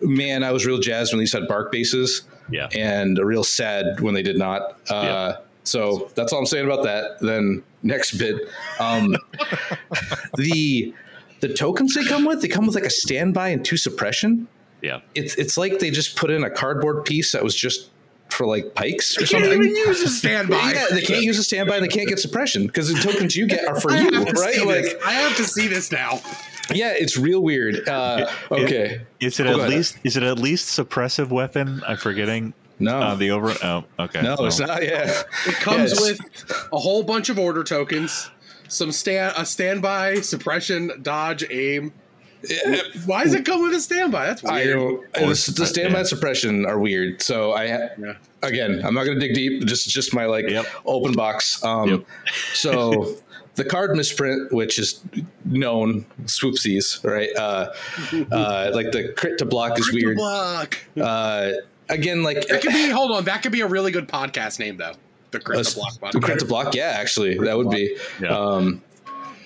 man, 0.01 0.43
I 0.43 0.53
was 0.53 0.67
real 0.67 0.79
jazzed 0.79 1.13
when 1.13 1.21
these 1.21 1.33
had 1.33 1.47
bark 1.49 1.71
bases, 1.71 2.23
yeah. 2.51 2.69
and 2.75 3.19
a 3.19 3.25
real 3.25 3.45
sad 3.45 4.01
when 4.01 4.15
they 4.15 4.23
did 4.23 4.39
not. 4.39 4.79
Uh, 4.91 5.03
Yeah. 5.03 5.37
So 5.65 6.11
that's 6.15 6.33
all 6.33 6.39
I'm 6.39 6.47
saying 6.47 6.67
about 6.67 6.85
that. 6.85 7.21
Then 7.21 7.63
next 7.83 8.19
bit, 8.19 8.49
um, 8.79 9.17
the 10.37 10.95
the 11.41 11.53
tokens 11.53 11.95
they 11.95 12.05
come 12.05 12.25
with, 12.25 12.43
they 12.43 12.49
come 12.49 12.67
with 12.67 12.75
like 12.75 12.85
a 12.85 12.91
standby 12.91 13.49
and 13.49 13.65
two 13.65 13.77
suppression. 13.77 14.47
Yeah. 14.85 15.01
It's 15.15 15.35
it's 15.37 15.57
like 15.57 15.79
they 15.79 15.91
just 15.91 16.17
put 16.17 16.31
in 16.31 16.45
a 16.45 16.51
cardboard 16.51 17.05
piece 17.05 17.33
that 17.33 17.43
was 17.43 17.55
just 17.55 17.91
for 18.31 18.47
like 18.47 18.75
pikes 18.75 19.17
or 19.17 19.21
you 19.23 19.27
can't 19.27 19.45
something. 19.45 19.63
even 19.63 19.77
use 19.77 20.03
a 20.03 20.09
standby. 20.09 20.73
Yeah, 20.75 20.87
they 20.91 21.03
can't 21.03 21.23
use 21.23 21.39
a 21.39 21.45
standby 21.45 21.77
and 21.77 21.85
they 21.85 21.89
can't 21.89 22.09
get 22.09 22.19
suppression 22.19 22.67
because 22.67 22.93
the 22.93 22.99
tokens 23.01 23.37
you 23.37 23.47
get 23.47 23.67
are 23.67 23.81
for 23.81 23.91
you, 23.97 24.09
right? 24.11 24.65
Like, 24.67 24.83
this. 24.85 24.95
I 25.05 25.13
have 25.13 25.37
to 25.37 25.45
see 25.45 25.69
this 25.69 25.93
now. 25.93 26.21
yeah, 26.73 26.93
it's 26.97 27.17
real 27.17 27.43
weird. 27.43 27.89
Uh, 27.89 28.31
okay, 28.51 29.03
Is 29.21 29.39
it 29.41 29.47
Oh, 29.47 29.51
at 29.51 29.55
go 29.55 29.59
ahead. 29.61 29.71
least 29.71 29.99
is 30.05 30.17
it 30.17 30.23
at 30.23 30.39
least 30.39 30.77
suppressive 30.79 31.29
weapon? 31.29 31.83
I'm 31.87 31.97
forgetting. 31.99 32.55
no, 32.81 32.99
Uh, 32.99 33.15
the 33.15 33.31
over. 33.31 33.55
Oh, 33.63 33.85
okay. 34.01 34.21
no, 34.23 34.35
Well, 34.39 34.47
it's 34.47 34.59
not. 34.59 34.83
Yeah, 34.83 35.23
It 35.47 35.55
comes 35.57 35.93
Yes. 35.93 36.01
with 36.01 36.67
a 36.73 36.79
whole 36.79 37.03
bunch 37.05 37.29
of 37.29 37.39
order 37.39 37.63
tokens, 37.63 38.31
some 38.69 38.91
stand 38.91 39.35
a 39.37 39.47
standby, 39.47 40.23
suppression, 40.23 40.91
dodge, 41.03 41.45
aim. 41.51 41.93
Why 43.07 43.25
does 43.25 43.35
it 43.35 43.45
come 43.45 43.63
with 43.63 43.75
a 43.75 43.81
standby? 43.81 44.27
That's 44.27 44.45
I 44.45 44.65
weird. 44.65 44.79
don't. 44.79 44.95
Or- 45.23 45.35
The, 45.35 45.55
the 45.57 45.67
standby 45.67 45.99
yeah. 45.99 46.05
suppression 46.05 46.67
are 46.67 46.79
weird. 46.79 47.23
So 47.23 47.53
I 47.53 47.65
Yeah. 47.65 48.15
again, 48.43 48.83
I'm 48.85 48.95
not 48.95 49.05
going 49.05 49.19
to 49.19 49.27
dig 49.27 49.35
deep. 49.35 49.65
Just 49.67 49.89
just 49.89 50.15
my 50.15 50.27
like 50.27 50.49
Yep. 50.49 50.67
open 50.87 51.13
box. 51.13 51.63
Um, 51.65 51.89
Yep. 51.91 52.01
so 52.55 53.17
the 53.57 53.65
card 53.65 53.97
misprint, 53.97 54.53
which 54.53 54.79
is 54.79 55.01
known 55.45 56.05
swoopsies, 56.25 57.05
right? 57.05 57.31
Uh, 57.37 57.73
uh, 58.35 58.71
like 58.75 58.91
the 58.93 59.13
crit 59.17 59.39
to 59.39 59.45
block 59.45 59.79
is 59.79 59.87
Crit 59.89 60.01
to 60.01 60.07
weird. 60.07 60.17
block. 60.17 60.79
Uh, 61.01 61.53
again, 61.89 62.23
like 62.23 62.47
That 62.49 62.63
could 62.63 62.73
be. 62.73 62.89
Hold 62.91 63.13
on. 63.13 63.25
That 63.25 63.43
could 63.43 63.53
be 63.53 63.61
a 63.61 63.67
really 63.67 63.93
good 63.93 64.09
podcast 64.09 64.59
name, 64.59 64.77
though. 64.77 64.95
The 65.31 65.41
crit 65.41 65.65
to 65.67 65.75
block 65.75 66.13
The 66.13 66.21
crit 66.21 66.39
to 66.41 66.45
block, 66.47 66.75
yeah, 66.77 66.95
actually, 66.97 67.37
that 67.39 67.57
would 67.57 67.71
be. 67.71 67.97
Yeah. 68.23 68.29
Um, 68.37 68.83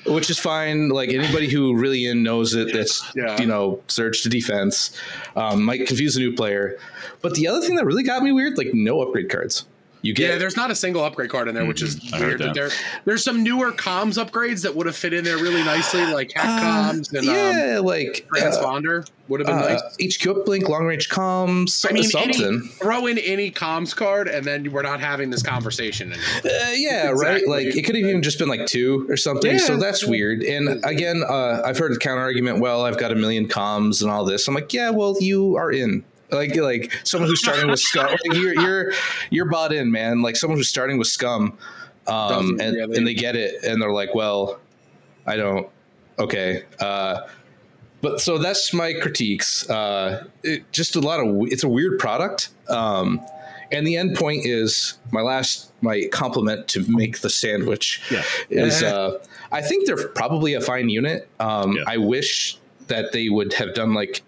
which 0.07 0.31
is 0.31 0.39
fine. 0.39 0.89
Like 0.89 1.11
anybody 1.11 1.49
who 1.49 1.75
really 1.77 2.07
in 2.07 2.23
knows 2.23 2.55
it, 2.55 2.73
that's 2.73 3.03
Yeah. 3.17 3.41
you 3.41 3.47
know 3.47 3.81
surge 3.89 4.23
to 4.23 4.29
defense. 4.29 4.91
Um, 5.37 5.63
might 5.65 5.87
confuse 5.87 6.17
a 6.17 6.21
new 6.21 6.33
player, 6.35 6.79
but 7.23 7.35
the 7.35 7.49
other 7.49 7.61
thing 7.61 7.77
that 7.77 7.85
really 7.87 8.03
got 8.03 8.23
me 8.23 8.33
weird, 8.33 8.57
like 8.59 8.73
no 8.75 9.01
upgrade 9.03 9.29
cards. 9.31 9.65
You 10.03 10.15
get 10.15 10.31
Yeah, 10.31 10.39
there's 10.39 10.57
not 10.57 10.71
a 10.71 10.75
single 10.75 11.05
upgrade 11.05 11.31
card 11.31 11.49
in 11.49 11.55
there, 11.55 11.67
which 11.67 11.83
is 11.83 11.97
Mhm. 11.97 12.15
I 12.15 12.21
weird. 12.21 12.39
That 12.41 12.45
that. 12.47 12.55
there, 12.55 12.71
there's 13.05 13.25
some 13.25 13.43
newer 13.43 13.73
comms 13.73 14.23
upgrades 14.23 14.63
that 14.63 14.75
would 14.75 14.87
have 14.87 14.97
fit 14.97 15.13
in 15.13 15.25
there 15.25 15.39
really 15.39 15.63
nicely, 15.65 16.01
like 16.13 16.33
hack 16.35 16.45
Uh, 16.63 16.93
comms 16.93 17.09
and 17.13 17.29
um, 17.29 17.35
yeah, 17.35 17.81
like 17.83 18.27
uh, 18.33 18.41
transponder 18.41 19.07
would 19.29 19.41
have 19.41 19.47
been 19.47 19.59
uh, 19.59 19.69
nice. 19.69 20.17
HQ 20.17 20.23
uplink, 20.29 20.69
long 20.69 20.87
range 20.87 21.09
comms, 21.09 21.85
I 21.89 21.93
mean, 21.93 22.09
any, 22.17 22.59
throw 22.81 23.07
in 23.07 23.19
any 23.19 23.51
comms 23.51 23.95
card, 23.95 24.29
and 24.29 24.45
then 24.45 24.71
we're 24.73 24.83
not 24.83 25.01
having 25.01 25.31
this 25.31 25.43
conversation 25.43 26.13
anymore. 26.13 26.29
Uh, 26.45 26.71
yeah, 26.75 27.09
right. 27.11 27.47
Like 27.47 27.67
it 27.67 27.83
could 27.83 27.95
have 27.97 28.05
even 28.05 28.23
just 28.23 28.39
been 28.39 28.49
like 28.49 28.67
two 28.67 29.07
or 29.11 29.17
something. 29.17 29.53
Yeah. 29.53 29.59
so 29.59 29.77
that's 29.77 30.07
weird. 30.07 30.43
And 30.43 30.83
again, 30.85 31.23
uh, 31.29 31.63
I've 31.65 31.77
heard 31.79 31.93
the 31.93 31.99
counter 31.99 32.23
argument. 32.23 32.61
Well, 32.61 32.85
I've 32.85 32.99
got 32.99 33.11
a 33.13 33.15
million 33.17 33.49
comms 33.49 34.01
and 34.01 34.11
all 34.11 34.25
this. 34.25 34.47
I'm 34.49 34.55
like, 34.55 34.73
yeah, 34.73 34.91
well, 34.91 35.17
you 35.21 35.57
are 35.57 35.71
in. 35.73 36.05
Like, 36.31 36.55
like 36.57 36.93
someone 37.05 37.29
who's 37.31 37.41
starting 37.41 37.71
with 37.71 37.81
scum. 37.81 38.07
Like 38.11 38.35
you're 38.39 38.55
you're 38.55 38.93
you're 39.31 39.47
bought 39.51 39.73
in, 39.73 39.91
man. 39.91 40.21
Like 40.23 40.37
someone 40.37 40.59
who's 40.59 40.69
starting 40.69 40.99
with 40.99 41.09
scum, 41.09 41.57
um, 42.07 42.59
and, 42.61 42.77
they- 42.77 42.97
and 42.99 43.07
they 43.07 43.15
get 43.15 43.35
it, 43.37 43.65
and 43.65 43.81
they're 43.81 43.93
like, 43.93 44.15
well, 44.15 44.61
I 45.27 45.37
don't. 45.37 45.69
Okay. 46.19 46.65
Uh, 46.81 47.27
but 48.01 48.21
so 48.21 48.39
that's 48.39 48.73
my 48.75 48.93
critiques. 48.93 49.69
Uh, 49.71 50.27
it, 50.43 50.71
just 50.73 50.97
a 50.97 51.01
lot 51.01 51.21
of 51.21 51.35
it's 51.51 51.65
a 51.65 51.69
weird 51.69 51.99
product. 51.99 52.51
Um, 52.69 53.21
and 53.73 53.87
the 53.87 53.97
end 53.97 54.17
point 54.17 54.47
is 54.47 54.99
my 55.13 55.21
last 55.21 55.73
my 55.83 56.09
compliment 56.13 56.69
to 56.69 56.85
make 56.91 57.21
the 57.21 57.31
sandwich 57.31 58.01
Yeah. 58.11 58.23
is 58.51 58.83
uh, 58.83 59.19
I 59.53 59.63
think 59.63 59.87
they're 59.87 60.09
probably 60.09 60.55
a 60.55 60.61
fine 60.61 60.89
unit. 60.91 61.29
Um, 61.41 61.73
Yeah. 61.73 61.85
I 61.87 61.97
wish 61.99 62.59
that 62.89 63.13
they 63.13 63.29
would 63.29 63.53
have 63.55 63.75
done 63.75 63.95
like 63.95 64.23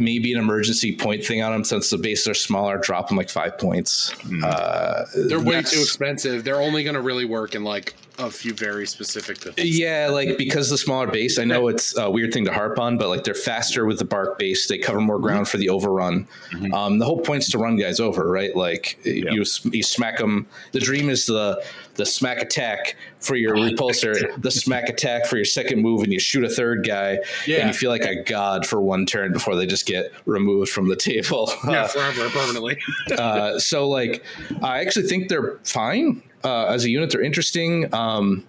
maybe 0.00 0.32
an 0.32 0.38
emergency 0.38 0.96
point 0.96 1.24
thing 1.24 1.42
on 1.42 1.52
them 1.52 1.64
since 1.64 1.90
the 1.90 1.98
bases 1.98 2.28
are 2.28 2.34
smaller, 2.34 2.78
drop 2.78 3.08
them 3.08 3.16
like 3.16 3.30
five 3.30 3.58
points. 3.58 4.12
Uh, 4.42 5.04
They're 5.14 5.38
way 5.38 5.62
too 5.62 5.80
expensive. 5.80 6.42
They're 6.42 6.60
only 6.60 6.82
going 6.82 6.94
to 6.94 7.02
really 7.02 7.26
work 7.26 7.54
in 7.54 7.62
like 7.62 7.94
a 8.20 8.30
few 8.30 8.52
very 8.54 8.86
specific 8.86 9.38
things. 9.38 9.56
Yeah, 9.78 10.08
like 10.10 10.36
because 10.38 10.70
the 10.70 10.78
smaller 10.78 11.06
base, 11.06 11.38
I 11.38 11.44
know 11.44 11.68
it's 11.68 11.96
a 11.96 12.10
weird 12.10 12.32
thing 12.32 12.44
to 12.46 12.52
harp 12.52 12.78
on, 12.78 12.98
but 12.98 13.08
like 13.08 13.24
they're 13.24 13.34
faster 13.34 13.86
with 13.86 13.98
the 13.98 14.04
bark 14.04 14.38
base. 14.38 14.66
They 14.68 14.78
cover 14.78 15.00
more 15.00 15.18
ground 15.18 15.48
for 15.48 15.56
the 15.56 15.68
overrun. 15.68 16.26
Um, 16.72 16.98
the 16.98 17.04
whole 17.04 17.20
point's 17.20 17.50
to 17.50 17.58
run 17.58 17.76
guys 17.76 18.00
over, 18.00 18.30
right? 18.30 18.54
Like 18.54 18.98
you 19.04 19.44
you 19.64 19.82
smack 19.82 20.18
them. 20.18 20.46
The 20.72 20.80
dream 20.80 21.08
is 21.10 21.26
the 21.26 21.62
the 21.94 22.06
smack 22.06 22.38
attack 22.40 22.96
for 23.18 23.36
your 23.36 23.54
repulsor, 23.54 24.40
the 24.40 24.50
smack 24.50 24.88
attack 24.88 25.26
for 25.26 25.36
your 25.36 25.44
second 25.44 25.82
move, 25.82 26.02
and 26.02 26.12
you 26.12 26.18
shoot 26.18 26.44
a 26.44 26.48
third 26.48 26.86
guy, 26.86 27.18
Yeah. 27.46 27.58
and 27.58 27.68
you 27.68 27.74
feel 27.74 27.90
like 27.90 28.04
a 28.04 28.22
god 28.22 28.64
for 28.66 28.80
one 28.80 29.04
turn 29.04 29.32
before 29.32 29.54
they 29.56 29.66
just 29.66 29.84
get 29.86 30.10
removed 30.24 30.70
from 30.70 30.88
the 30.88 30.96
table. 30.96 31.52
Yeah, 31.68 31.82
Uh, 31.82 31.88
forever, 31.88 32.28
permanently. 32.30 32.78
uh, 33.18 33.58
so 33.58 33.86
like 33.88 34.22
I 34.62 34.80
actually 34.80 35.08
think 35.08 35.28
they're 35.28 35.58
fine 35.64 36.22
uh, 36.44 36.66
as 36.66 36.84
a 36.84 36.90
unit. 36.90 37.10
They're 37.10 37.22
interesting. 37.22 37.92
Um, 37.94 38.46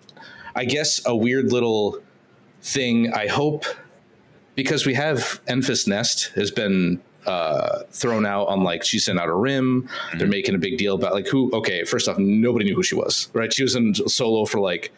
I 0.55 0.65
guess 0.65 1.01
a 1.05 1.15
weird 1.15 1.51
little 1.51 1.99
thing. 2.61 3.13
I 3.13 3.27
hope 3.27 3.65
because 4.55 4.85
we 4.85 4.93
have 4.93 5.41
Enfys 5.47 5.87
Nest 5.87 6.31
has 6.35 6.51
been 6.51 7.01
uh, 7.25 7.83
thrown 7.91 8.25
out 8.25 8.47
on 8.47 8.63
like 8.63 8.83
she's 8.83 9.07
in 9.07 9.19
Outer 9.19 9.37
Rim. 9.37 9.87
They're 10.17 10.27
making 10.27 10.55
a 10.55 10.57
big 10.57 10.77
deal 10.77 10.95
about 10.95 11.13
like 11.13 11.27
who. 11.27 11.51
Okay, 11.53 11.83
first 11.83 12.07
off, 12.07 12.17
nobody 12.17 12.65
knew 12.65 12.75
who 12.75 12.83
she 12.83 12.95
was. 12.95 13.29
Right, 13.33 13.53
she 13.53 13.63
was 13.63 13.75
in 13.75 13.93
solo 13.93 14.45
for 14.45 14.59
like 14.59 14.91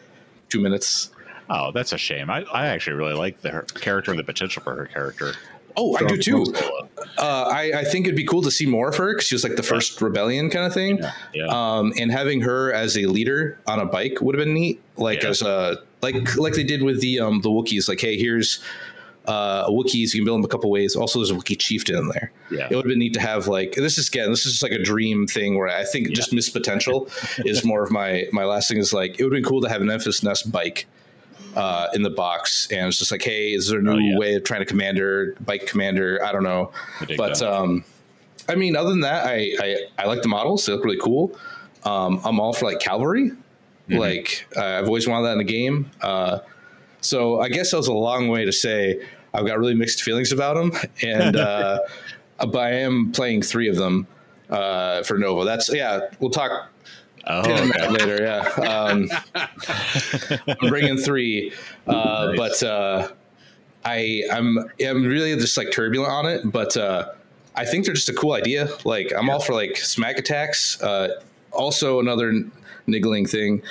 two 0.48 0.60
minutes. 0.60 1.10
Oh, 1.50 1.72
that's 1.72 1.92
a 1.92 1.98
shame. 1.98 2.30
I, 2.30 2.42
I 2.52 2.66
actually 2.68 2.96
really 2.96 3.14
like 3.14 3.42
the 3.42 3.50
her 3.50 3.62
character 3.62 4.10
and 4.10 4.18
the 4.18 4.24
potential 4.24 4.62
for 4.62 4.74
her 4.74 4.86
character. 4.86 5.34
Oh, 5.76 5.96
I 5.96 6.04
do 6.04 6.16
too. 6.16 6.54
Uh, 7.18 7.48
I, 7.50 7.72
I 7.80 7.84
think 7.84 8.06
it'd 8.06 8.16
be 8.16 8.24
cool 8.24 8.42
to 8.42 8.50
see 8.50 8.66
more 8.66 8.88
of 8.88 8.96
her 8.96 9.12
because 9.14 9.26
she 9.26 9.34
was 9.34 9.44
like 9.44 9.56
the 9.56 9.62
first 9.62 10.00
rebellion 10.00 10.50
kind 10.50 10.66
of 10.66 10.72
thing. 10.74 11.00
Yeah. 11.32 11.46
Um, 11.46 11.92
and 11.98 12.10
having 12.12 12.40
her 12.42 12.72
as 12.72 12.96
a 12.96 13.06
leader 13.06 13.58
on 13.66 13.80
a 13.80 13.84
bike 13.86 14.18
would 14.20 14.34
have 14.36 14.44
been 14.44 14.54
neat. 14.54 14.80
Like 14.96 15.22
Yeah. 15.22 15.30
as 15.30 15.42
a 15.42 15.78
like 16.02 16.36
like 16.36 16.54
they 16.54 16.64
did 16.64 16.82
with 16.82 17.00
the 17.00 17.20
um 17.20 17.40
the 17.40 17.50
Wookiees. 17.50 17.88
Like, 17.88 18.00
hey, 18.00 18.16
here's 18.16 18.60
uh 19.26 19.66
Wookiees. 19.68 20.12
You 20.12 20.20
can 20.20 20.24
build 20.24 20.38
them 20.38 20.44
a 20.44 20.48
couple 20.48 20.70
ways. 20.70 20.94
Also, 20.96 21.18
there's 21.18 21.30
a 21.30 21.34
Wookiee 21.34 21.58
chieftain 21.58 21.96
in 21.96 22.08
there. 22.08 22.30
Yeah. 22.50 22.68
It 22.70 22.76
would 22.76 22.84
have 22.84 22.90
been 22.90 22.98
neat 22.98 23.14
to 23.14 23.20
have 23.20 23.48
like 23.48 23.72
this 23.72 23.98
is 23.98 24.08
again 24.08 24.30
this 24.30 24.44
is 24.46 24.52
just 24.52 24.62
like 24.62 24.72
a 24.72 24.82
dream 24.82 25.26
thing 25.26 25.56
where 25.58 25.68
I 25.68 25.84
think 25.84 26.10
just 26.10 26.32
missed 26.32 26.52
potential 26.52 27.08
is 27.38 27.64
more 27.64 27.82
of 27.82 27.90
my 27.90 28.24
my 28.32 28.44
last 28.44 28.68
thing 28.68 28.78
is 28.78 28.92
like 28.92 29.18
it 29.18 29.24
would 29.24 29.32
have 29.32 29.42
been 29.42 29.48
cool 29.48 29.60
to 29.62 29.68
have 29.68 29.80
an 29.82 29.88
Enfys 29.88 30.22
Nest 30.22 30.50
bike. 30.52 30.86
Uh, 31.56 31.88
in 31.94 32.02
the 32.02 32.10
box, 32.10 32.66
and 32.72 32.88
it's 32.88 32.98
just 32.98 33.12
like, 33.12 33.22
hey, 33.22 33.52
is 33.52 33.68
there 33.68 33.78
a 33.78 33.82
new 33.82 33.92
Oh, 33.92 33.98
yeah. 33.98 34.18
way 34.18 34.34
of 34.34 34.42
trying 34.44 34.60
to 34.60 34.66
commander, 34.66 35.36
bike 35.44 35.66
commander? 35.66 36.20
I 36.24 36.32
don't 36.32 36.42
know, 36.42 36.72
I 37.00 37.14
but 37.16 37.40
um, 37.42 37.84
I 38.48 38.54
mean, 38.56 38.74
other 38.76 38.90
than 38.90 39.00
that, 39.00 39.24
I, 39.26 39.54
I 39.60 39.76
I 39.98 40.06
like 40.06 40.22
the 40.22 40.28
models; 40.28 40.66
they 40.66 40.72
look 40.72 40.84
really 40.84 40.98
cool. 41.00 41.36
Um, 41.84 42.20
I'm 42.24 42.40
all 42.40 42.52
for 42.52 42.64
like 42.66 42.80
cavalry. 42.80 43.30
Mm-hmm. 43.30 43.96
Like 43.98 44.46
uh, 44.56 44.64
I've 44.64 44.86
always 44.86 45.06
wanted 45.06 45.26
that 45.26 45.32
in 45.32 45.38
the 45.38 45.44
game. 45.44 45.90
Uh, 46.00 46.38
so 47.00 47.40
I 47.40 47.48
guess 47.48 47.70
that 47.70 47.76
was 47.76 47.88
a 47.88 47.92
long 47.92 48.28
way 48.28 48.44
to 48.44 48.52
say 48.52 49.00
I've 49.32 49.46
got 49.46 49.58
really 49.58 49.74
mixed 49.74 50.02
feelings 50.02 50.32
about 50.32 50.54
them, 50.56 50.72
and 51.02 51.36
uh, 51.50 51.80
but 52.38 52.56
I 52.58 52.70
am 52.80 53.12
playing 53.12 53.42
three 53.42 53.68
of 53.68 53.76
them 53.76 54.06
uh, 54.50 55.02
for 55.04 55.18
Nova. 55.18 55.44
That's 55.44 55.72
yeah. 55.72 56.08
We'll 56.18 56.30
talk 56.30 56.70
oh, 57.26 57.40
okay. 57.40 57.68
that 57.78 57.92
later. 57.92 58.22
Yeah, 58.22 58.40
um, 58.68 59.08
I'm 60.60 60.68
bringing 60.68 60.96
three, 60.96 61.52
uh, 61.86 62.32
Nice. 62.34 62.36
but 62.36 62.62
uh, 62.62 63.08
I 63.84 64.22
I'm 64.32 64.58
I'm 64.86 65.04
really 65.04 65.34
just 65.36 65.56
like 65.56 65.70
turbulent 65.72 66.12
on 66.12 66.26
it. 66.26 66.50
But 66.50 66.76
uh, 66.76 67.12
I 67.54 67.64
think 67.64 67.84
they're 67.84 67.94
just 67.94 68.08
a 68.08 68.14
cool 68.14 68.32
idea. 68.32 68.68
Like 68.84 69.12
I'm 69.16 69.28
all 69.30 69.40
for 69.40 69.54
like 69.54 69.76
smack 69.76 70.18
attacks. 70.18 70.80
Uh, 70.82 71.20
also, 71.52 72.00
another 72.00 72.30
n- 72.30 72.50
niggling 72.86 73.26
thing: 73.26 73.62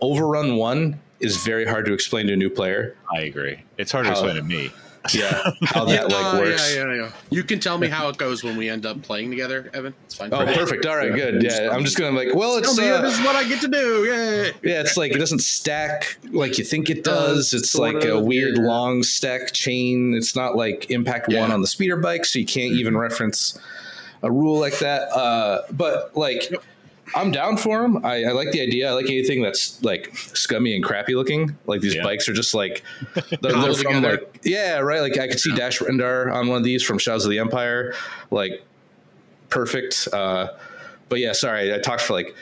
overrun 0.00 0.56
one 0.56 1.00
is 1.20 1.36
very 1.44 1.66
hard 1.66 1.84
to 1.86 1.92
explain 1.92 2.26
to 2.28 2.32
a 2.32 2.36
new 2.36 2.50
player. 2.50 2.96
I 3.14 3.22
agree. 3.22 3.62
It's 3.76 3.90
hard 3.92 4.06
to 4.06 4.12
explain 4.12 4.36
to 4.36 4.42
me. 4.42 4.70
Yeah, 5.18 5.50
how 5.64 5.84
that 5.86 6.08
like 6.10 6.34
Uh, 6.34 6.38
works. 6.40 6.74
Yeah, 6.74 6.86
yeah, 6.86 6.94
yeah. 6.94 7.12
You 7.30 7.42
can 7.42 7.60
tell 7.60 7.78
me 7.78 7.88
how 7.88 8.08
it 8.08 8.16
goes 8.18 8.44
when 8.44 8.56
we 8.56 8.68
end 8.68 8.86
up 8.86 9.02
playing 9.02 9.30
together, 9.30 9.70
Evan. 9.74 9.94
It's 10.04 10.14
fine. 10.14 10.32
Oh, 10.32 10.44
perfect. 10.44 10.86
All 10.86 10.96
right, 10.96 11.12
good. 11.14 11.42
Yeah, 11.42 11.70
I'm 11.72 11.84
just 11.84 11.96
gonna 11.96 12.16
like. 12.16 12.34
Well, 12.34 12.60
Tell 12.60 12.70
it's 12.70 12.78
me 12.78 12.88
uh, 12.88 13.00
this 13.00 13.18
is 13.18 13.24
what 13.24 13.36
I 13.36 13.44
get 13.48 13.60
to 13.62 13.68
do. 13.68 14.04
Yay! 14.04 14.46
Yeah, 14.62 14.80
it's 14.80 14.96
like 14.96 15.12
it 15.12 15.18
doesn't 15.18 15.40
stack 15.40 16.18
like 16.30 16.58
you 16.58 16.64
think 16.64 16.90
it 16.90 17.04
does. 17.04 17.50
Does, 17.50 17.54
It's 17.54 17.70
sort 17.70 17.94
like 17.94 18.04
a 18.04 18.18
weird 18.20 18.56
yeah. 18.58 18.62
long 18.64 19.02
stack 19.02 19.52
chain. 19.52 20.14
It's 20.14 20.36
not 20.36 20.56
like 20.56 20.90
Impact 20.90 21.30
Yeah. 21.30 21.40
One 21.40 21.52
on 21.52 21.60
the 21.60 21.66
speeder 21.66 21.96
bike, 21.96 22.24
so 22.24 22.38
you 22.38 22.46
can't 22.46 22.72
even 22.74 22.96
reference 22.96 23.58
a 24.22 24.30
rule 24.30 24.58
like 24.58 24.78
that. 24.80 25.02
Uh, 25.12 25.62
but 25.72 26.16
like, 26.16 26.52
I'm 27.14 27.30
down 27.30 27.56
for 27.56 27.82
them. 27.82 28.04
I, 28.04 28.24
I 28.24 28.32
like 28.32 28.50
the 28.52 28.60
idea. 28.60 28.88
I 28.90 28.92
like 28.92 29.06
anything 29.06 29.42
that's 29.42 29.82
like 29.82 30.14
scummy 30.16 30.74
and 30.74 30.84
crappy 30.84 31.14
looking. 31.14 31.56
Like 31.66 31.80
these 31.80 31.94
Yeah. 31.94 32.02
bikes 32.02 32.28
are 32.28 32.32
just 32.32 32.54
like 32.54 32.82
they're, 33.14 33.52
they're 33.52 33.74
from 33.74 33.94
together. 33.94 34.10
like 34.12 34.40
yeah, 34.44 34.78
right. 34.78 35.00
Like 35.00 35.18
I 35.18 35.28
could 35.28 35.40
see 35.40 35.54
Dash 35.54 35.78
Rendar 35.80 36.32
on 36.32 36.48
one 36.48 36.58
of 36.58 36.64
these 36.64 36.82
from 36.82 36.98
Shadows 36.98 37.24
of 37.24 37.30
the 37.30 37.38
Empire. 37.38 37.94
Like 38.30 38.62
perfect. 39.48 40.08
Uh, 40.12 40.48
but 41.08 41.18
yeah, 41.20 41.32
sorry, 41.32 41.74
I 41.74 41.78
talked 41.78 42.02
for 42.02 42.12
like. 42.14 42.34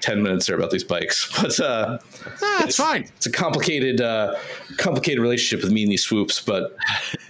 10 0.00 0.22
minutes 0.22 0.44
there 0.46 0.56
about 0.56 0.70
these 0.70 0.84
bikes 0.84 1.30
but 1.40 1.58
uh 1.60 1.96
Ah, 2.42 2.64
it's 2.64 2.76
fine. 2.76 3.04
it's 3.16 3.24
a 3.24 3.30
complicated 3.32 4.02
uh 4.02 4.34
complicated 4.76 5.18
relationship 5.18 5.64
with 5.64 5.72
me 5.72 5.82
and 5.84 5.90
these 5.90 6.02
swoops 6.02 6.42
but 6.42 6.76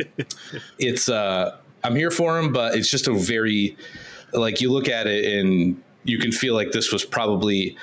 it's 0.81 1.09
uh 1.09 1.57
i'm 1.85 1.95
here 1.95 2.11
for 2.11 2.35
them 2.41 2.53
but 2.53 2.75
it's 2.75 2.91
just 2.91 3.07
a 3.07 3.13
very 3.13 3.77
like 4.33 4.61
you 4.61 4.73
look 4.73 4.89
at 4.89 5.07
it 5.07 5.25
and 5.25 5.81
you 6.05 6.19
can 6.19 6.31
feel 6.33 6.55
like 6.55 6.73
this 6.73 6.93
was 6.93 7.05
probably 7.05 7.77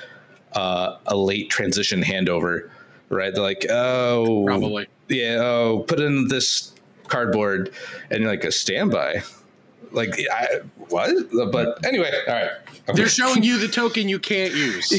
uh 0.52 0.96
a 1.06 1.16
late 1.16 1.50
transition 1.50 2.02
handover 2.02 2.68
right 3.08 3.34
they're 3.34 3.42
like 3.42 3.66
oh 3.70 4.44
Probably. 4.46 4.86
yeah 5.08 5.36
oh 5.40 5.84
put 5.86 6.00
in 6.00 6.28
this 6.28 6.72
cardboard 7.08 7.72
and 8.10 8.20
you're 8.22 8.30
like 8.30 8.44
a 8.44 8.52
standby 8.52 9.22
like 9.92 10.14
I, 10.32 10.60
what 10.88 11.10
but 11.52 11.84
anyway 11.84 12.10
all 12.26 12.34
right 12.34 12.50
They're 12.94 13.08
showing 13.08 13.42
you 13.42 13.58
the 13.58 13.68
token 13.68 14.08
you 14.08 14.18
can't 14.18 14.52
use. 14.54 14.90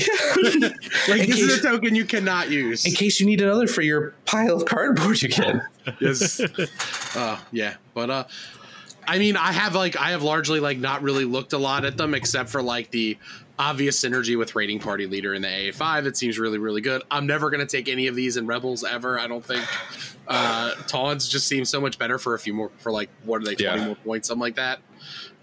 like 1.09 1.21
In 1.23 1.29
this 1.31 1.39
is 1.39 1.59
a 1.59 1.61
token 1.63 1.95
you 1.95 2.05
cannot 2.05 2.49
use. 2.49 2.85
in 2.85 2.93
case 2.93 3.19
you 3.19 3.25
need 3.25 3.41
another 3.41 3.67
for 3.67 3.81
your 3.81 4.13
pile 4.25 4.55
of 4.55 4.65
cardboard 4.65 5.21
you 5.21 5.29
can 5.29 5.61
Yes. 5.99 6.39
uh, 7.15 7.37
yeah, 7.51 7.75
but 7.93 8.09
uh, 8.09 8.23
I 9.07 9.19
mean, 9.19 9.35
I 9.37 9.51
have 9.51 9.75
like 9.75 9.95
I 9.97 10.11
have 10.11 10.23
largely 10.23 10.59
like 10.59 10.77
not 10.77 11.01
really 11.01 11.25
looked 11.25 11.53
a 11.53 11.57
lot 11.57 11.85
at 11.85 11.97
them 11.97 12.13
except 12.13 12.49
for 12.49 12.61
like 12.61 12.91
the 12.91 13.17
obvious 13.59 13.99
synergy 14.03 14.37
with 14.37 14.55
raiding 14.55 14.79
party 14.79 15.05
leader 15.05 15.33
in 15.35 15.41
the 15.43 15.47
AA5 15.47 16.05
It 16.07 16.17
seems 16.17 16.39
really 16.39 16.57
really 16.57 16.81
good. 16.81 17.03
I'm 17.11 17.27
never 17.27 17.49
gonna 17.49 17.65
take 17.65 17.87
any 17.87 18.07
of 18.07 18.15
these 18.15 18.37
in 18.37 18.47
Rebels 18.47 18.83
ever. 18.83 19.19
I 19.19 19.27
don't 19.27 19.45
think. 19.45 19.63
Uh, 20.27 20.71
Tauntauns 20.87 21.29
just 21.29 21.47
seems 21.47 21.69
so 21.69 21.81
much 21.81 21.99
better 21.99 22.17
for 22.17 22.33
a 22.33 22.39
few 22.39 22.53
more 22.53 22.71
for 22.77 22.91
like 22.91 23.09
what 23.25 23.41
are 23.41 23.45
they 23.45 23.55
twenty 23.55 23.79
Yeah. 23.79 23.85
more 23.87 23.95
points 23.95 24.27
something 24.29 24.41
like 24.41 24.55
that. 24.55 24.79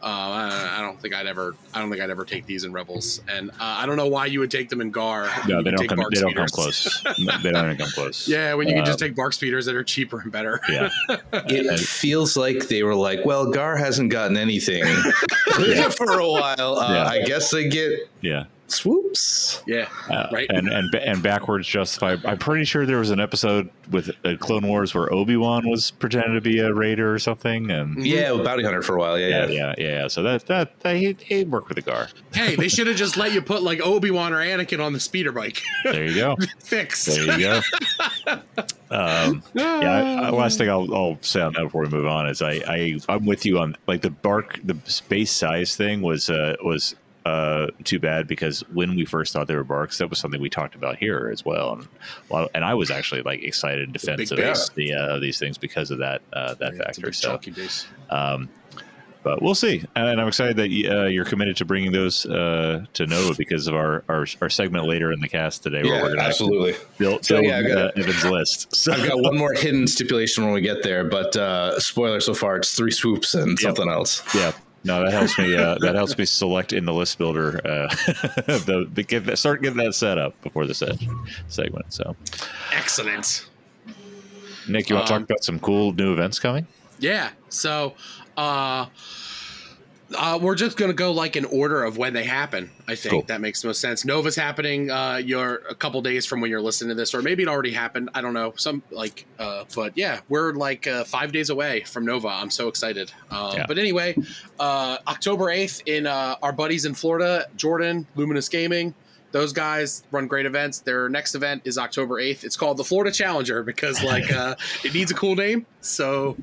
Uh, 0.03 0.07
I, 0.07 0.77
I 0.79 0.81
don't 0.81 0.99
think 1.01 1.15
I'd 1.15 1.27
ever. 1.27 1.55
I 1.75 1.79
don't 1.81 1.91
think 1.91 2.01
I'd 2.03 2.09
ever 2.11 2.25
take 2.25 2.47
these 2.47 2.65
in 2.65 2.73
Rebels, 2.73 3.21
and 3.29 3.51
uh, 3.51 3.55
I 3.61 3.85
don't 3.87 3.97
know 3.97 4.07
why 4.07 4.27
you 4.27 4.41
would 4.41 4.51
take 4.51 4.69
them 4.71 4.81
in 4.81 4.91
Gar. 4.91 5.29
No, 5.47 5.63
they 5.63 5.71
don't 5.73 5.87
come. 5.89 5.99
They 6.11 6.21
don't 6.21 6.35
come 6.35 6.47
close. 6.47 7.03
No, 7.19 7.37
they 7.39 7.51
don't 7.53 7.65
even 7.67 7.77
come 7.77 7.91
close. 7.91 8.27
Yeah, 8.29 8.55
when 8.55 8.67
you 8.69 8.75
can 8.75 8.85
just 8.85 8.99
take 8.99 9.15
bark 9.15 9.33
speeders 9.35 9.67
that 9.67 9.75
are 9.75 9.85
cheaper 9.85 10.21
and 10.21 10.33
better. 10.33 10.61
Yeah. 10.71 10.89
It 11.33 11.81
feels 11.81 12.37
like 12.37 12.69
they 12.69 12.83
were 12.83 12.95
like, 12.95 13.25
well, 13.25 13.51
Gar 13.51 13.77
hasn't 13.77 14.11
gotten 14.11 14.37
anything 14.37 14.85
for 15.97 16.19
a 16.19 16.29
while. 16.31 16.77
Uh, 16.79 16.93
Yeah. 16.95 17.05
I 17.05 17.23
guess 17.25 17.51
they 17.51 17.69
get 17.69 17.93
Yeah. 18.21 18.45
Swoops. 18.73 19.63
Yeah, 19.67 19.89
Uh, 20.09 20.27
Right. 20.33 20.47
And 20.51 20.69
and 20.69 20.95
and 20.95 21.23
backwards 21.23 21.67
justify. 21.67 22.17
I'm 22.25 22.39
pretty 22.39 22.65
sure 22.65 22.87
there 22.87 22.99
was 22.99 23.11
an 23.11 23.21
episode 23.21 23.69
with 23.91 24.11
uh, 24.25 24.37
Clone 24.39 24.67
Wars 24.67 24.95
where 24.95 25.13
Obi 25.13 25.37
Wan 25.37 25.69
was 25.69 25.91
pretending 25.91 26.35
to 26.35 26.41
be 26.41 26.59
a 26.61 26.73
raider 26.73 27.13
or 27.13 27.19
something, 27.19 27.71
and 27.71 28.05
Yeah, 28.07 28.33
with 28.33 28.45
Bounty 28.45 28.63
Hunter 28.65 28.83
for 28.83 28.97
a 28.97 28.99
while. 28.99 29.19
Yeah, 29.19 29.29
yeah, 29.29 29.47
yeah. 29.47 29.75
yeah, 29.79 29.89
yeah. 30.03 30.09
So 30.09 30.23
that 30.23 30.47
that, 30.47 30.79
that 30.81 30.97
he, 30.97 31.17
he 31.21 31.45
worked 31.45 31.69
with 31.69 31.77
the 31.77 31.83
Gar. 31.83 32.09
Hey, 32.33 32.57
they 32.57 32.69
should 32.69 32.87
have 32.87 32.97
just 32.97 33.17
let 33.17 33.33
you 33.33 33.43
put 33.43 33.63
like 33.63 33.81
Obi 33.81 34.11
Wan 34.11 34.33
or 34.33 34.39
Anakin 34.39 34.85
on 34.85 34.93
the 34.93 35.01
speeder 35.01 35.33
bike. 35.33 35.61
There 35.85 36.05
you 36.07 36.15
go. 36.15 36.37
Fixed. 36.61 37.07
There 37.07 37.39
you 37.39 37.39
go. 37.39 37.61
Um, 38.93 39.45
yeah. 39.55 39.79
I, 40.21 40.27
I- 40.27 40.31
last 40.31 40.59
thing 40.59 40.69
I'll, 40.69 40.93
I'll 40.93 41.19
say 41.21 41.41
on 41.41 41.53
that 41.53 41.63
before 41.63 41.83
we 41.83 41.89
move 41.91 42.07
on 42.07 42.27
is 42.29 42.43
I, 42.43 42.55
I 42.67 42.99
I'm 43.09 43.25
with 43.25 43.47
you 43.47 43.61
on 43.61 43.77
like 43.87 44.03
the 44.03 44.11
bark 44.11 44.59
the 44.65 44.77
space 44.85 45.31
size 45.31 45.77
thing 45.77 46.03
was 46.03 46.29
uh, 46.29 46.57
was 46.65 46.97
uh, 47.25 47.67
too 47.85 47.99
bad 47.99 48.27
because 48.27 48.61
when 48.73 48.97
we 48.97 49.05
first 49.05 49.33
thought 49.33 49.47
they 49.47 49.55
were 49.57 49.65
barks, 49.65 49.99
that 49.99 50.09
was 50.09 50.19
something 50.19 50.41
we 50.41 50.51
talked 50.51 50.75
about 50.75 50.97
here 50.97 51.29
as 51.33 51.45
well, 51.45 51.73
and 51.75 51.89
well, 52.29 52.49
and 52.55 52.65
I 52.65 52.75
was 52.75 52.91
actually 52.91 53.23
like 53.23 53.43
excited 53.43 53.85
in 53.85 53.93
defense 53.93 54.31
of 54.31 54.39
the 54.39 54.93
uh, 54.95 55.19
these 55.19 55.39
things 55.39 55.59
because 55.59 55.91
of 55.91 55.99
that 55.99 56.23
uh, 56.33 56.55
that 56.61 56.75
Yeah, 56.75 56.85
factor. 56.85 57.13
So, 57.13 57.39
um, 58.11 58.49
but 59.23 59.43
we'll 59.43 59.55
see, 59.55 59.85
and 59.97 60.19
I'm 60.19 60.29
excited 60.29 60.57
that 60.57 60.71
uh, 60.91 61.05
you're 61.05 61.27
committed 61.27 61.55
to 61.59 61.67
bringing 61.67 61.93
those 61.93 62.25
uh, 62.25 62.87
to 62.95 63.07
Nova 63.07 63.35
because 63.37 63.67
of 63.67 63.75
our, 63.75 64.03
our 64.09 64.27
our 64.41 64.49
segment 64.49 64.87
later 64.87 65.13
in 65.13 65.21
the 65.21 65.29
cast 65.29 65.63
today, 65.63 65.83
where 65.83 65.93
Yeah, 65.93 66.03
we're 66.03 66.09
going 66.09 66.21
to 66.21 66.25
absolutely. 66.25 66.75
build, 66.99 67.25
So, 67.27 67.35
build 67.35 67.47
yeah, 67.47 67.63
got 67.63 67.79
uh, 67.79 68.01
Evan's 68.01 68.25
list. 68.25 68.69
So, 68.75 68.93
I've 68.93 69.07
got 69.07 69.21
one 69.21 69.37
more 69.37 69.53
hidden 69.53 69.87
stipulation 69.87 70.45
when 70.45 70.55
we 70.55 70.63
get 70.63 70.83
there, 70.83 71.05
but 71.05 71.37
uh, 71.37 71.79
spoiler 71.79 72.21
so 72.21 72.33
far, 72.33 72.57
it's 72.57 72.73
three 72.75 72.91
swoops 72.91 73.35
and 73.35 73.51
Yep. 73.61 73.77
something 73.77 73.91
else. 73.91 74.23
Yeah, 74.35 74.53
no, 74.85 75.05
that 75.05 75.13
helps 75.13 75.39
me. 75.39 75.55
Uh, 75.57 75.77
that 75.81 75.95
helps 75.95 76.17
me 76.17 76.25
select 76.25 76.73
in 76.73 76.85
the 76.85 76.93
list 76.93 77.19
builder. 77.19 77.61
Uh, 77.65 77.89
the, 78.47 78.89
the 78.93 79.19
that, 79.19 79.39
start 79.39 79.63
getting 79.63 79.77
that 79.79 79.95
set 79.95 80.19
up 80.19 80.41
before 80.43 80.67
the 80.67 80.75
set 80.75 80.97
segment. 81.49 81.93
So, 81.93 82.17
Excellent. 82.73 83.49
Nick, 84.69 84.89
you 84.89 84.97
want 84.97 85.09
to 85.09 85.15
Um, 85.15 85.21
talk 85.23 85.31
about 85.31 85.45
some 85.45 85.59
cool 85.59 85.93
new 85.93 86.13
events 86.13 86.39
coming? 86.39 86.67
Yeah. 86.99 87.31
So, 87.49 87.95
uh, 88.37 88.87
Uh, 90.17 90.39
we're 90.43 90.55
just 90.55 90.77
gonna 90.77 90.93
go 90.93 91.13
like 91.13 91.37
in 91.37 91.45
order 91.45 91.85
of 91.85 91.97
when 91.97 92.13
they 92.13 92.25
happen. 92.25 92.71
I 92.89 92.95
think 92.97 93.13
Cool. 93.13 93.23
that 93.29 93.41
makes 93.41 93.63
the 93.63 93.69
most 93.69 93.81
sense. 93.81 94.05
Nova's 94.05 94.35
happening. 94.35 94.91
Uh, 94.91 95.17
you're 95.25 95.63
a 95.69 95.75
couple 95.75 96.03
days 96.03 96.27
from 96.27 96.41
when 96.41 96.51
you're 96.51 96.61
listening 96.61 96.89
to 96.89 96.95
this, 96.95 97.15
or 97.15 97.23
maybe 97.23 97.43
it 97.45 97.49
already 97.49 97.71
happened. 97.73 98.11
I 98.15 98.21
don't 98.21 98.35
know. 98.35 98.53
Some 98.57 98.83
like, 98.91 99.27
uh, 99.39 99.65
but 99.75 99.97
yeah, 99.97 100.21
we're 100.29 100.53
like 100.55 100.87
uh, 100.87 101.05
five 101.05 101.31
days 101.33 101.51
away 101.51 101.85
from 101.85 102.05
Nova. 102.05 102.29
I'm 102.29 102.51
so 102.51 102.69
excited. 102.69 103.13
Um, 103.31 103.57
Yeah. 103.57 103.67
But 103.69 103.79
anyway, 103.79 104.17
uh, 104.59 104.99
October 105.07 105.51
eighth 105.51 105.83
in 105.87 106.07
uh, 106.07 106.37
our 106.43 106.53
buddies 106.53 106.85
in 106.85 106.95
Florida, 106.95 107.47
Jordan 107.57 108.07
Luminous 108.17 108.49
Gaming. 108.49 108.95
Those 109.33 109.53
guys 109.53 110.03
run 110.11 110.27
great 110.27 110.45
events. 110.45 110.81
Their 110.81 111.09
next 111.09 111.37
event 111.37 111.63
is 111.65 111.79
October 111.79 112.17
8th. 112.17 112.43
It's 112.43 112.57
called 112.57 112.77
the 112.79 112.83
Florida 112.85 113.13
Challenger 113.13 113.63
because 113.63 114.03
like 114.05 114.33
uh, 114.33 114.57
it 114.83 114.93
needs 114.93 115.13
a 115.13 115.15
cool 115.15 115.37
name. 115.37 115.67
So 115.81 116.37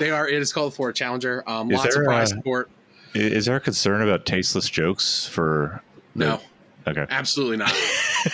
they 0.00 0.10
are 0.10 0.28
it 0.28 0.42
is 0.42 0.52
called 0.52 0.72
the 0.72 0.76
Florida 0.76 0.96
Challenger. 0.96 1.44
Um, 1.48 1.70
Is 1.70 1.78
lots 1.78 1.94
of 1.94 2.02
prize 2.04 2.32
uh, 2.32 2.36
support. 2.36 2.68
Is 3.14 3.46
there 3.46 3.56
a 3.56 3.60
concern 3.60 4.02
about 4.02 4.24
tasteless 4.26 4.68
jokes 4.68 5.26
for? 5.26 5.82
No, 6.14 6.40
Okay, 6.86 7.06
absolutely 7.10 7.56
not. 7.58 7.72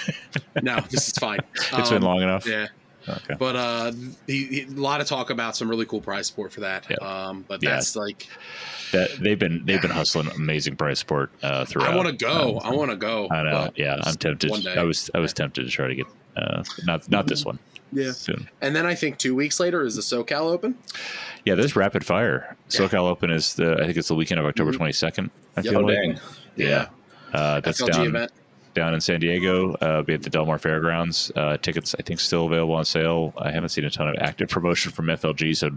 no, 0.62 0.80
this 0.90 1.08
is 1.08 1.14
fine. 1.18 1.40
it's 1.54 1.72
Um, 1.90 1.96
been 1.96 2.02
long 2.02 2.22
enough. 2.22 2.46
Yeah, 2.46 2.68
Okay. 3.08 3.34
but 3.38 3.56
uh, 3.56 3.92
he, 4.26 4.44
he- 4.46 4.62
a 4.62 4.70
lot 4.70 5.00
of 5.00 5.06
talk 5.06 5.30
about 5.30 5.54
some 5.56 5.68
really 5.68 5.84
cool 5.86 6.00
prize 6.00 6.28
support 6.28 6.52
for 6.52 6.60
that. 6.60 6.86
Yeah. 6.88 6.96
Um, 6.96 7.44
but 7.46 7.62
Yeah. 7.62 7.70
that's 7.74 7.94
like 7.96 8.26
That 8.92 9.10
they've 9.20 9.38
been 9.38 9.62
they've 9.66 9.82
been 9.82 9.90
hustling 9.90 10.28
amazing 10.28 10.76
price 10.76 10.98
support 11.00 11.30
uh, 11.42 11.64
throughout. 11.66 11.92
I 11.92 11.96
want 11.96 12.08
to 12.08 12.14
go. 12.24 12.58
Um, 12.62 12.72
I 12.72 12.74
want 12.76 12.90
to 12.90 12.96
go. 12.96 13.28
I 13.30 13.42
know. 13.42 13.70
Yeah, 13.76 13.98
I'm 14.02 14.14
tempted. 14.16 14.66
I 14.66 14.82
was 14.82 15.10
I 15.14 15.18
was 15.18 15.32
tempted 15.34 15.64
to 15.64 15.70
try 15.70 15.88
to 15.88 15.94
get 15.94 16.06
uh, 16.36 16.62
not 16.84 17.08
not 17.10 17.26
this 17.26 17.44
one 17.44 17.58
Yeah. 17.92 18.12
soon. 18.12 18.48
And 18.60 18.74
then 18.76 18.86
I 18.86 18.94
think 18.94 19.18
two 19.18 19.34
weeks 19.34 19.58
later 19.60 19.84
is 19.84 19.96
the 19.96 20.02
SoCal 20.02 20.42
Open. 20.50 20.76
Yeah, 21.44 21.54
there's 21.54 21.74
rapid 21.76 22.04
fire. 22.04 22.56
SoCal 22.68 23.08
Open 23.08 23.30
is 23.30 23.54
the 23.54 23.74
I 23.80 23.84
think 23.86 23.96
it's 23.96 24.08
the 24.08 24.14
weekend 24.14 24.40
of 24.40 24.46
October 24.46 24.72
22nd. 24.72 25.30
I 25.56 25.60
Yep. 25.60 25.64
feel 25.72 25.78
Oh 25.78 25.80
like. 25.82 25.94
dang! 25.96 26.20
Yeah, 26.56 26.86
uh, 27.32 27.60
that's 27.60 27.80
FLG 27.80 27.92
down 27.92 28.06
event. 28.06 28.32
down 28.74 28.94
in 28.94 29.00
San 29.00 29.20
Diego. 29.20 29.72
Uh, 29.74 30.02
be 30.02 30.14
at 30.14 30.22
the 30.22 30.30
Del 30.30 30.44
Mar 30.46 30.58
Fairgrounds. 30.58 31.32
Uh, 31.34 31.56
tickets 31.56 31.94
I 31.98 32.02
think 32.02 32.20
still 32.20 32.46
available 32.46 32.74
on 32.74 32.84
sale. 32.84 33.32
I 33.38 33.50
haven't 33.50 33.70
seen 33.70 33.84
a 33.84 33.90
ton 33.90 34.08
of 34.08 34.16
active 34.20 34.48
promotion 34.48 34.92
from 34.92 35.06
FLG. 35.06 35.56
So 35.56 35.70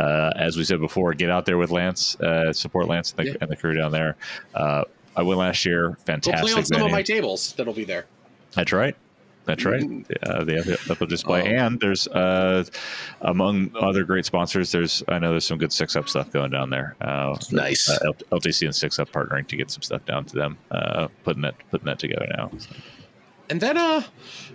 uh, 0.00 0.32
as 0.36 0.56
we 0.56 0.64
said 0.64 0.80
before, 0.80 1.12
get 1.14 1.30
out 1.30 1.44
there 1.46 1.58
with 1.58 1.70
Lance, 1.70 2.18
uh, 2.20 2.52
support 2.52 2.88
Lance 2.88 3.12
and 3.16 3.26
the, 3.26 3.30
Yeah. 3.32 3.36
and 3.40 3.50
the 3.50 3.56
crew 3.56 3.74
down 3.74 3.92
there. 3.92 4.16
Uh, 4.54 4.84
I 5.16 5.22
went 5.22 5.38
last 5.38 5.64
year. 5.66 5.96
Fantastic. 6.06 6.40
play 6.46 6.52
on 6.54 6.64
some 6.64 6.82
of 6.82 6.90
my 6.90 7.02
tables 7.02 7.52
that'll 7.56 7.74
be 7.74 7.84
there. 7.84 8.06
That's 8.52 8.72
right. 8.72 8.96
That's 9.50 9.64
right. 9.64 9.84
Uh, 10.22 10.44
they 10.44 10.54
have 10.54 10.64
the 10.66 10.78
up 10.90 11.08
display, 11.08 11.42
Oh. 11.42 11.46
and 11.66 11.80
there's 11.80 12.06
uh, 12.08 12.64
among 13.22 13.72
other 13.80 14.04
great 14.04 14.24
sponsors. 14.24 14.70
There's 14.72 15.02
I 15.08 15.18
know 15.18 15.30
there's 15.30 15.44
some 15.44 15.58
good 15.58 15.72
six 15.72 15.96
up 15.96 16.08
stuff 16.08 16.30
going 16.30 16.50
down 16.50 16.70
there. 16.70 16.96
Uh, 17.00 17.36
Nice. 17.50 17.88
uh, 17.90 18.12
LTC 18.32 18.66
and 18.66 18.74
six 18.74 18.98
up 18.98 19.10
partnering 19.10 19.46
to 19.48 19.56
get 19.56 19.70
some 19.70 19.82
stuff 19.82 20.04
down 20.06 20.24
to 20.26 20.34
them. 20.34 20.56
Uh, 20.70 21.08
putting 21.24 21.42
that 21.42 21.54
putting 21.70 21.86
that 21.86 21.98
together 21.98 22.26
now. 22.36 22.50
So, 22.58 22.68
And 23.48 23.60
then 23.60 23.76
uh, 23.76 24.02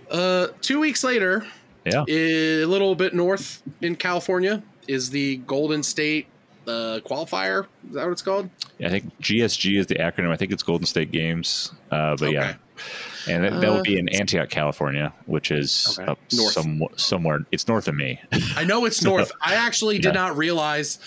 uh, 0.09 0.47
two 0.61 0.79
weeks 0.79 1.03
later, 1.03 1.45
yeah, 1.85 2.03
a 2.07 2.63
little 2.65 2.95
bit 2.95 3.13
north 3.13 3.61
in 3.81 3.95
California 3.95 4.63
is 4.87 5.09
the 5.09 5.37
Golden 5.45 5.83
State 5.83 6.27
uh, 6.67 6.99
qualifier. 7.05 7.65
Is 7.87 7.93
that 7.95 8.03
what 8.05 8.11
it's 8.13 8.21
called? 8.21 8.49
Yeah, 8.79 8.87
I 8.87 8.91
think 8.91 9.19
GSG 9.19 9.77
is 9.77 9.87
the 9.87 9.95
acronym. 9.95 10.31
I 10.31 10.35
think 10.37 10.51
it's 10.51 10.63
Golden 10.63 10.85
State 10.85 11.11
Games. 11.11 11.73
Uh, 11.91 12.15
but 12.17 12.31
yeah, 12.31 12.49
Okay. 12.49 12.57
And 13.27 13.43
that, 13.43 13.59
that 13.61 13.69
Uh, 13.69 13.73
will 13.73 13.81
be 13.83 13.97
in 13.97 14.07
Antioch, 14.09 14.49
California, 14.49 15.13
which 15.25 15.51
is 15.51 15.97
Okay. 15.99 16.11
up 16.11 16.19
North. 16.33 16.53
some, 16.53 16.83
somewhere. 16.95 17.39
It's 17.51 17.67
north 17.67 17.87
of 17.87 17.95
me. 17.95 18.19
I 18.55 18.63
know 18.63 18.85
it's 18.85 19.01
north. 19.11 19.31
I 19.41 19.55
actually 19.55 19.97
did 19.97 20.05
Yeah. 20.15 20.21
not 20.21 20.37
realize. 20.37 20.99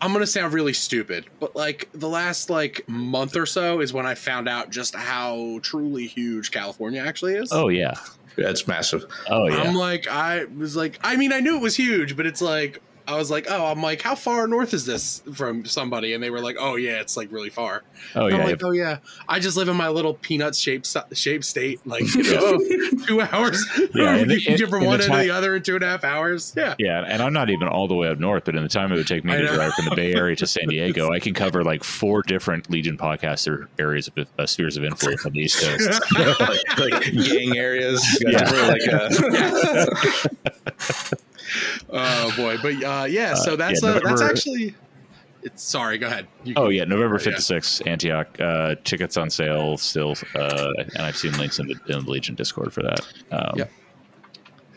I'm 0.00 0.12
gonna 0.12 0.26
sound 0.28 0.52
really 0.54 0.74
stupid, 0.74 1.26
but 1.40 1.56
like 1.56 1.88
the 1.92 2.08
last 2.08 2.50
like 2.50 2.88
month 2.88 3.34
or 3.36 3.46
so 3.46 3.80
is 3.80 3.92
when 3.92 4.06
I 4.06 4.14
found 4.14 4.48
out 4.48 4.70
just 4.70 4.94
how 4.94 5.58
truly 5.62 6.06
huge 6.06 6.52
California 6.52 7.00
actually 7.04 7.34
is. 7.34 7.48
oh 7.52 7.68
yeah. 7.68 7.94
Yeah, 8.36 8.50
it's 8.50 8.68
massive. 8.68 9.04
Oh 9.28 9.48
yeah. 9.48 9.56
I'm 9.62 9.74
like, 9.74 10.06
I 10.06 10.44
was 10.56 10.76
like, 10.76 11.00
I 11.02 11.16
mean, 11.16 11.32
I 11.32 11.40
knew 11.40 11.56
it 11.56 11.60
was 11.62 11.74
huge, 11.74 12.16
but 12.16 12.24
it's 12.26 12.40
like, 12.40 12.80
I 13.08 13.16
was 13.16 13.30
like, 13.30 13.46
oh, 13.48 13.64
I'm 13.66 13.82
like, 13.82 14.02
how 14.02 14.14
far 14.14 14.46
north 14.46 14.74
is 14.74 14.84
this 14.84 15.22
from 15.34 15.64
somebody? 15.64 16.12
And 16.12 16.22
they 16.22 16.28
were 16.28 16.40
like, 16.40 16.56
oh 16.60 16.76
yeah, 16.76 17.00
it's 17.00 17.16
like 17.16 17.32
really 17.32 17.48
far. 17.48 17.82
oh 18.14 18.26
I'm 18.26 18.32
yeah. 18.32 18.44
like, 18.44 18.62
oh 18.62 18.72
yeah, 18.72 18.98
I 19.26 19.38
just 19.40 19.56
live 19.56 19.68
in 19.68 19.76
my 19.76 19.88
little 19.88 20.12
peanut 20.12 20.54
shaped 20.54 20.94
shaped 21.14 21.46
state, 21.46 21.80
like 21.86 22.02
you 22.14 22.22
know, 22.22 22.58
two 23.06 23.22
hours. 23.22 23.64
Yeah, 23.94 24.16
in 24.16 24.28
the- 24.28 24.34
you 24.34 24.42
can 24.46 24.56
get 24.56 24.68
from 24.68 24.84
one 24.84 25.00
end 25.00 25.10
to 25.10 25.16
the 25.18 25.30
other 25.30 25.56
in 25.56 25.62
two 25.62 25.76
and 25.76 25.84
a 25.84 25.88
half 25.88 26.04
hours. 26.04 26.52
Yeah, 26.54 26.74
Yeah, 26.78 27.02
and 27.08 27.22
I'm 27.22 27.32
not 27.32 27.48
even 27.48 27.66
all 27.66 27.88
the 27.88 27.94
way 27.94 28.08
up 28.08 28.18
north, 28.18 28.44
but 28.44 28.54
in 28.54 28.62
the 28.62 28.68
time 28.68 28.92
it 28.92 28.96
would 28.96 29.06
take 29.06 29.24
me 29.24 29.32
I 29.32 29.36
to 29.38 29.44
know. 29.44 29.54
drive 29.54 29.72
from 29.72 29.86
the 29.86 29.96
Bay 29.96 30.12
Area 30.14 30.36
to 30.36 30.46
San 30.58 30.68
Diego, 30.68 31.10
I 31.10 31.18
can 31.18 31.32
cover 31.32 31.64
like 31.64 31.82
four 31.84 32.20
different 32.22 32.68
Legion 32.70 32.98
podcaster 32.98 33.68
areas 33.78 34.08
of 34.08 34.18
uh, 34.38 34.44
spheres 34.46 34.76
of 34.76 34.84
influence 34.84 35.24
on 35.24 35.32
the 35.32 35.40
East 35.40 35.62
Coast. 35.62 36.02
like, 36.40 36.78
like 36.78 37.02
gang 37.12 37.56
areas. 37.56 38.04
Yeah. 38.20 38.40
guys 38.40 38.52
were 38.52 38.66
like 38.68 38.86
uh, 38.92 39.08
oh 41.90 42.32
boy, 42.36 42.56
but 42.62 42.82
uh, 42.82 43.04
yeah, 43.08 43.34
so 43.34 43.52
Uh, 43.52 43.56
that's 43.56 43.82
yeah, 43.82 43.90
uh, 43.90 44.00
that's 44.04 44.20
actually. 44.22 44.74
It's 45.42 45.62
sorry. 45.62 45.98
Go 45.98 46.08
ahead. 46.08 46.26
You 46.42 46.54
Oh 46.56 46.68
yeah, 46.68 46.84
November 46.84 47.14
Yeah. 47.16 47.22
fifth 47.24 47.36
to 47.36 47.42
sixth, 47.42 47.86
Antioch. 47.86 48.40
Uh, 48.40 48.74
tickets 48.84 49.16
on 49.16 49.30
sale 49.30 49.76
still, 49.78 50.16
uh, 50.34 50.72
and 50.94 50.98
I've 51.02 51.16
seen 51.16 51.32
links 51.38 51.58
in 51.60 51.68
the, 51.68 51.74
in 51.86 52.04
the 52.04 52.10
Legion 52.10 52.34
Discord 52.34 52.72
for 52.72 52.82
that. 52.82 53.00
Um, 53.30 53.52
Yep. 53.56 53.70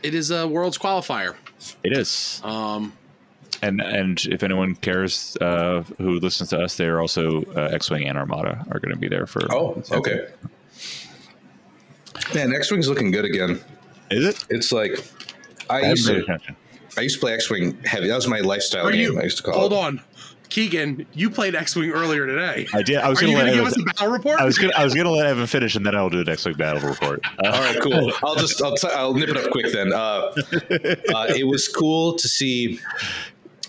It 0.03 0.13
is 0.15 0.29
a 0.31 0.47
world's 0.47 0.77
qualifier. 0.77 1.36
It 1.84 1.95
is, 1.97 2.41
Um, 2.43 2.93
and 3.63 3.81
and 3.81 4.23
if 4.25 4.43
anyone 4.43 4.75
cares 4.75 5.36
uh, 5.41 5.84
who 5.97 6.19
listens 6.19 6.49
to 6.51 6.60
us, 6.60 6.77
they 6.77 6.86
are 6.86 6.99
also 7.01 7.43
uh, 7.55 7.69
X-wing 7.73 8.07
and 8.07 8.17
Armada 8.17 8.63
are 8.71 8.79
going 8.79 8.93
to 8.93 8.99
be 8.99 9.07
there 9.07 9.25
for. 9.27 9.41
oh, 9.51 9.81
okay. 9.91 10.27
Man, 12.34 12.53
X 12.53 12.71
Wing's 12.71 12.88
looking 12.88 13.12
good 13.12 13.25
again. 13.25 13.60
Is 14.10 14.25
it? 14.25 14.45
It's 14.49 14.71
like 14.71 14.91
I 15.71 15.88
I 15.88 15.89
used 15.89 16.07
to 16.07 16.17
attention. 16.17 16.55
I 16.97 17.01
used 17.01 17.15
to 17.15 17.21
play 17.21 17.34
X 17.34 17.49
Wing 17.49 17.77
heavy. 17.86 18.07
That 18.07 18.15
was 18.15 18.27
my 18.27 18.39
lifestyle 18.39 18.88
are 18.88 18.91
game. 18.91 19.13
you? 19.13 19.19
I 19.19 19.23
used 19.23 19.38
to 19.38 19.43
call 19.43 19.53
Hold 19.53 19.73
it. 19.73 19.77
on, 19.77 20.01
Keegan. 20.49 21.05
You 21.13 21.29
played 21.29 21.55
X 21.55 21.75
Wing 21.75 21.91
earlier 21.91 22.27
today. 22.27 22.67
I 22.73 22.81
did. 22.81 22.97
I 22.97 23.10
was 23.10 23.19
going 23.21 23.31
to 23.31 23.38
let 23.38 23.45
to 23.45 23.51
give 23.51 23.60
Evan, 23.62 23.67
us 23.73 23.79
a 23.79 23.84
battle 23.84 24.12
report? 24.12 24.39
I 24.41 24.45
was 24.45 24.57
going 24.57 24.71
to 24.71 24.79
I 24.79 24.84
was 24.84 24.93
going 24.93 25.05
to 25.05 25.12
let 25.12 25.25
Evan 25.25 25.47
finish, 25.47 25.75
and 25.75 25.86
then 25.86 25.95
I'll 25.95 26.10
do 26.10 26.19
an 26.19 26.27
X-wing 26.29 26.55
battle 26.55 26.88
report. 26.89 27.21
Uh, 27.25 27.29
All 27.45 27.51
right, 27.51 27.81
cool. 27.81 28.12
I'll 28.23 28.36
just 28.36 28.62
I'll, 28.62 28.75
t- 28.75 28.89
I'll 28.91 29.13
nip 29.13 29.29
it 29.29 29.38
up 29.38 29.51
quick 29.51 29.71
then. 29.71 29.93
Uh, 29.93 29.97
uh, 31.15 31.27
it 31.36 31.47
was 31.47 31.67
cool 31.69 32.15
to 32.15 32.27
see 32.27 32.79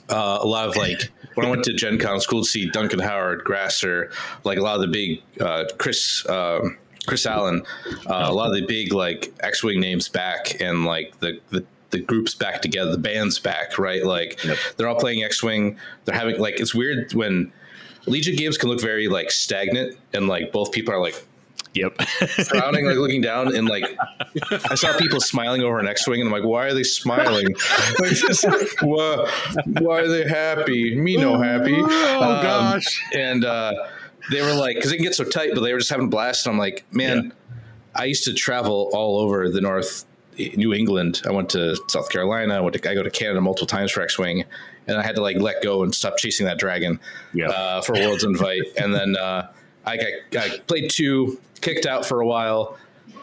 uh, 0.09 0.39
a 0.41 0.47
lot 0.47 0.69
of 0.69 0.77
like 0.77 1.11
when 1.35 1.47
I 1.47 1.51
went 1.51 1.63
to 1.65 1.73
Gen 1.73 1.99
Con. 1.99 2.11
It 2.11 2.15
was 2.15 2.27
cool 2.27 2.43
to 2.43 2.49
see 2.49 2.69
Duncan 2.71 2.99
Howard, 2.99 3.45
Grasser, 3.45 4.11
like 4.43 4.59
a 4.59 4.63
lot 4.63 4.75
of 4.75 4.81
the 4.83 4.89
big 4.89 5.23
uh, 5.41 5.65
Chris. 5.79 6.29
um 6.29 6.79
Chris 7.05 7.27
Allen, 7.27 7.65
uh, 8.07 8.27
a 8.29 8.33
lot 8.33 8.47
of 8.47 8.55
the 8.55 8.65
big 8.65 8.93
like 8.93 9.33
X-wing 9.41 9.81
names 9.81 10.09
back, 10.09 10.61
and 10.61 10.85
like 10.85 11.19
the, 11.19 11.41
the 11.51 11.65
the 11.93 12.01
groups 12.01 12.35
back 12.35 12.61
together, 12.61 12.91
the 12.91 12.99
bands 12.99 13.39
back, 13.39 13.79
right? 13.79 14.05
Like 14.05 14.43
Yep. 14.45 14.59
they're 14.77 14.89
all 14.89 14.99
playing 14.99 15.23
X-wing. 15.23 15.79
They're 16.05 16.15
having 16.17 16.39
like 16.41 16.59
it's 16.61 16.75
weird 16.75 17.15
when 17.15 17.53
Legion 18.07 18.35
games 18.35 18.59
can 18.59 18.69
look 18.69 18.81
very 18.81 19.07
like 19.09 19.31
stagnant, 19.31 19.97
and 20.13 20.27
like 20.27 20.51
both 20.53 20.73
people 20.73 20.93
are 20.93 21.01
like 21.01 21.23
Yep. 21.75 22.03
frowning, 22.49 22.85
like 22.87 22.97
looking 22.99 23.23
down, 23.23 23.55
and 23.57 23.67
like 23.67 23.85
I 24.71 24.75
saw 24.75 24.95
people 24.99 25.21
smiling 25.21 25.63
over 25.63 25.79
an 25.79 25.87
X-wing, 25.89 26.21
and 26.21 26.29
I'm 26.29 26.33
like, 26.33 26.47
why 26.47 26.67
are 26.67 26.75
they 26.75 26.83
smiling? 26.83 27.47
like, 27.99 28.11
just, 28.11 28.45
why, 28.83 29.31
why 29.79 30.01
are 30.01 30.09
they 30.09 30.29
happy? 30.29 30.95
Me 30.95 31.17
no 31.17 31.41
happy. 31.41 31.75
Oh 31.79 32.21
Um, 32.37 32.43
gosh. 32.43 33.03
And 33.15 33.45
uh, 33.47 33.73
they 34.31 34.43
were 34.43 34.53
like, 34.53 34.77
because 34.77 34.93
it 34.93 34.97
can 34.97 35.05
get 35.05 35.15
so 35.15 35.25
tight, 35.25 35.53
but 35.55 35.61
they 35.63 35.73
were 35.73 35.79
just 35.79 35.91
having 35.91 36.07
a 36.07 36.11
blast. 36.11 36.45
And 36.47 36.53
I'm 36.53 36.59
like, 36.59 36.85
man, 36.93 37.33
I 37.95 38.05
used 38.05 38.25
to 38.25 38.35
travel 38.35 38.91
all 38.93 39.19
over 39.21 39.49
the 39.49 39.61
North, 39.63 40.05
New 40.39 40.73
England. 40.73 41.23
I 41.27 41.31
went 41.31 41.51
to 41.51 41.77
South 41.89 42.09
Carolina. 42.11 42.55
I 42.55 42.61
went 42.61 42.75
to 42.81 42.91
I 42.91 42.95
go 42.95 43.03
to 43.03 43.11
Canada 43.11 43.41
multiple 43.41 43.67
times 43.67 43.91
for 43.93 44.03
X-wing, 44.03 44.45
and 44.87 44.97
I 44.97 45.03
had 45.03 45.15
to 45.17 45.23
like 45.23 45.37
let 45.37 45.63
go 45.63 45.83
and 45.83 45.95
stop 45.95 46.17
chasing 46.17 46.47
that 46.47 46.59
dragon 46.59 46.99
Yeah. 47.35 47.49
uh, 47.49 47.83
for 47.83 47.95
Worlds 47.95 48.25
Invite, 48.25 48.63
and 48.79 48.95
then 48.95 49.17
uh, 49.17 49.51
I 49.85 49.97
got 49.97 50.43
I 50.45 50.59
played 50.67 50.91
two, 50.91 51.41
kicked 51.61 51.87
out 51.87 52.07
for 52.07 52.21
a 52.21 52.27
while, 52.27 52.79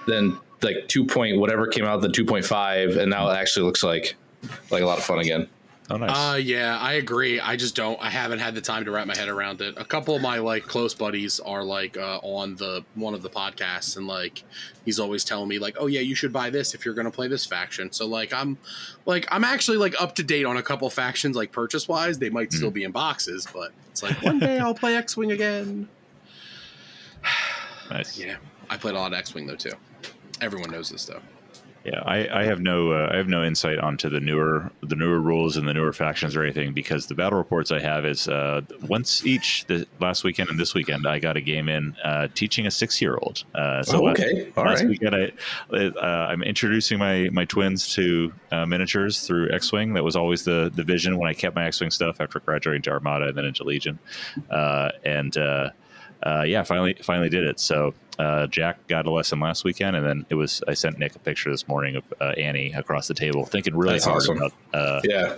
then 0.07 0.37
like 0.61 0.87
two 0.87 1.05
point 1.05 1.39
whatever 1.39 1.67
came 1.67 1.85
out, 1.85 2.01
then 2.01 2.11
two 2.11 2.25
point 2.25 2.45
five, 2.45 2.97
and 2.97 3.09
now 3.09 3.29
it 3.29 3.35
actually 3.35 3.65
looks 3.65 3.83
like 3.83 4.15
like 4.71 4.81
a 4.83 4.85
lot 4.85 4.97
of 4.97 5.03
fun 5.03 5.19
again. 5.19 5.47
Oh, 5.89 5.97
nice. 5.97 6.09
Uh, 6.11 6.35
yeah, 6.35 6.77
I 6.79 6.93
agree. 6.93 7.39
I 7.39 7.55
just 7.55 7.75
don't. 7.75 7.99
I 8.01 8.09
haven't 8.09 8.39
had 8.39 8.55
the 8.55 8.61
time 8.61 8.85
to 8.85 8.91
wrap 8.91 9.07
my 9.07 9.15
head 9.15 9.29
around 9.29 9.61
it. 9.61 9.75
A 9.77 9.85
couple 9.85 10.15
of 10.15 10.21
my 10.21 10.39
like 10.39 10.63
close 10.63 10.93
buddies 10.93 11.39
are 11.39 11.63
like 11.63 11.97
uh, 11.97 12.19
on 12.19 12.55
the 12.55 12.83
one 12.95 13.13
of 13.13 13.21
the 13.21 13.29
podcasts, 13.29 13.97
and 13.97 14.07
like 14.07 14.43
he's 14.85 14.99
always 14.99 15.23
telling 15.23 15.47
me 15.47 15.59
like, 15.59 15.77
"Oh 15.79 15.87
yeah, 15.87 16.01
you 16.01 16.15
should 16.15 16.33
buy 16.33 16.49
this 16.49 16.73
if 16.73 16.85
you're 16.85 16.93
to 16.93 17.11
play 17.11 17.27
this 17.27 17.45
faction." 17.45 17.91
So 17.91 18.05
like 18.05 18.33
I'm, 18.33 18.57
like 19.05 19.27
I'm 19.31 19.43
actually 19.43 19.77
like 19.77 19.99
up 20.01 20.15
to 20.15 20.23
date 20.23 20.45
on 20.45 20.57
a 20.57 20.63
couple 20.63 20.89
factions 20.89 21.35
like 21.35 21.51
purchase 21.51 21.87
wise. 21.87 22.19
They 22.19 22.29
might 22.29 22.53
still 22.53 22.71
be 22.71 22.83
in 22.83 22.91
boxes, 22.91 23.47
but 23.53 23.71
it's 23.91 24.03
like 24.03 24.21
one 24.21 24.39
day 24.39 24.59
I'll 24.59 24.75
play 24.75 24.95
X 24.95 25.17
Wing 25.17 25.31
again. 25.31 25.87
nice. 27.89 28.17
Yeah, 28.17 28.37
I 28.69 28.77
played 28.77 28.95
a 28.95 28.99
lot 28.99 29.13
of 29.13 29.17
X 29.17 29.33
Wing 29.33 29.47
though 29.47 29.55
too. 29.55 29.73
Everyone 30.41 30.71
knows 30.71 30.89
this 30.89 31.05
though. 31.05 31.21
Yeah, 31.85 32.01
I, 32.05 32.41
I 32.41 32.43
have 32.43 32.59
no 32.59 32.91
uh, 32.91 33.09
I 33.11 33.15
have 33.15 33.29
no 33.29 33.43
insight 33.43 33.79
onto 33.79 34.09
the 34.09 34.19
newer 34.19 34.69
the 34.83 34.95
newer 34.95 35.19
rules 35.19 35.55
and 35.55 35.65
the 35.67 35.73
newer 35.73 35.93
factions 35.93 36.35
or 36.35 36.43
anything 36.43 36.73
because 36.73 37.07
the 37.07 37.15
battle 37.15 37.37
reports 37.37 37.71
I 37.71 37.79
have 37.79 38.05
is 38.05 38.27
uh, 38.27 38.61
once 38.87 39.25
each. 39.25 39.65
The 39.67 39.87
last 40.01 40.23
weekend 40.25 40.49
and 40.49 40.59
this 40.59 40.73
weekend, 40.73 41.07
I 41.07 41.19
got 41.19 41.37
a 41.37 41.41
game 41.41 41.69
in 41.69 41.95
uh, 42.03 42.27
teaching 42.35 42.67
a 42.67 42.71
six 42.71 43.01
year 43.01 43.17
old. 43.21 43.45
Uh, 43.55 43.81
so 43.83 44.05
Oh, 44.05 44.09
okay. 44.09 44.51
All 44.57 44.65
last 44.65 44.81
right. 44.81 44.89
weekend, 44.89 45.15
I, 45.15 45.31
uh, 45.71 46.05
I'm 46.05 46.43
introducing 46.43 46.99
my 46.99 47.29
my 47.31 47.45
twins 47.45 47.93
to 47.95 48.33
uh, 48.51 48.65
miniatures 48.65 49.25
through 49.25 49.49
X 49.51 49.71
Wing. 49.71 49.93
That 49.93 50.03
was 50.03 50.17
always 50.17 50.43
the 50.43 50.71
the 50.75 50.83
vision 50.83 51.17
when 51.17 51.29
I 51.29 51.33
kept 51.33 51.55
my 51.55 51.65
X 51.65 51.79
Wing 51.79 51.91
stuff 51.91 52.19
after 52.19 52.41
graduating 52.41 52.81
to 52.83 52.91
Armada 52.91 53.29
and 53.29 53.37
then 53.37 53.45
into 53.45 53.63
Legion, 53.63 53.97
uh, 54.51 54.89
and. 55.05 55.37
Uh, 56.23 56.43
yeah, 56.45 56.63
finally, 56.63 56.95
finally 57.01 57.29
did 57.29 57.43
it. 57.45 57.59
So 57.59 57.93
uh, 58.17 58.47
Jack 58.47 58.85
got 58.87 59.05
a 59.05 59.11
lesson 59.11 59.39
last 59.39 59.63
weekend, 59.63 59.95
and 59.95 60.05
then 60.05 60.25
it 60.29 60.35
was. 60.35 60.61
I 60.67 60.73
sent 60.73 60.99
Nick 60.99 61.15
a 61.15 61.19
picture 61.19 61.49
this 61.49 61.67
morning 61.67 61.95
of 61.95 62.03
uh, 62.19 62.33
Annie 62.37 62.73
across 62.73 63.07
the 63.07 63.13
table, 63.13 63.45
thinking 63.45 63.75
really 63.75 63.93
That's 63.93 64.05
hard 64.05 64.17
awesome. 64.17 64.37
about. 64.37 64.53
Uh, 64.73 65.01
Yeah. 65.03 65.35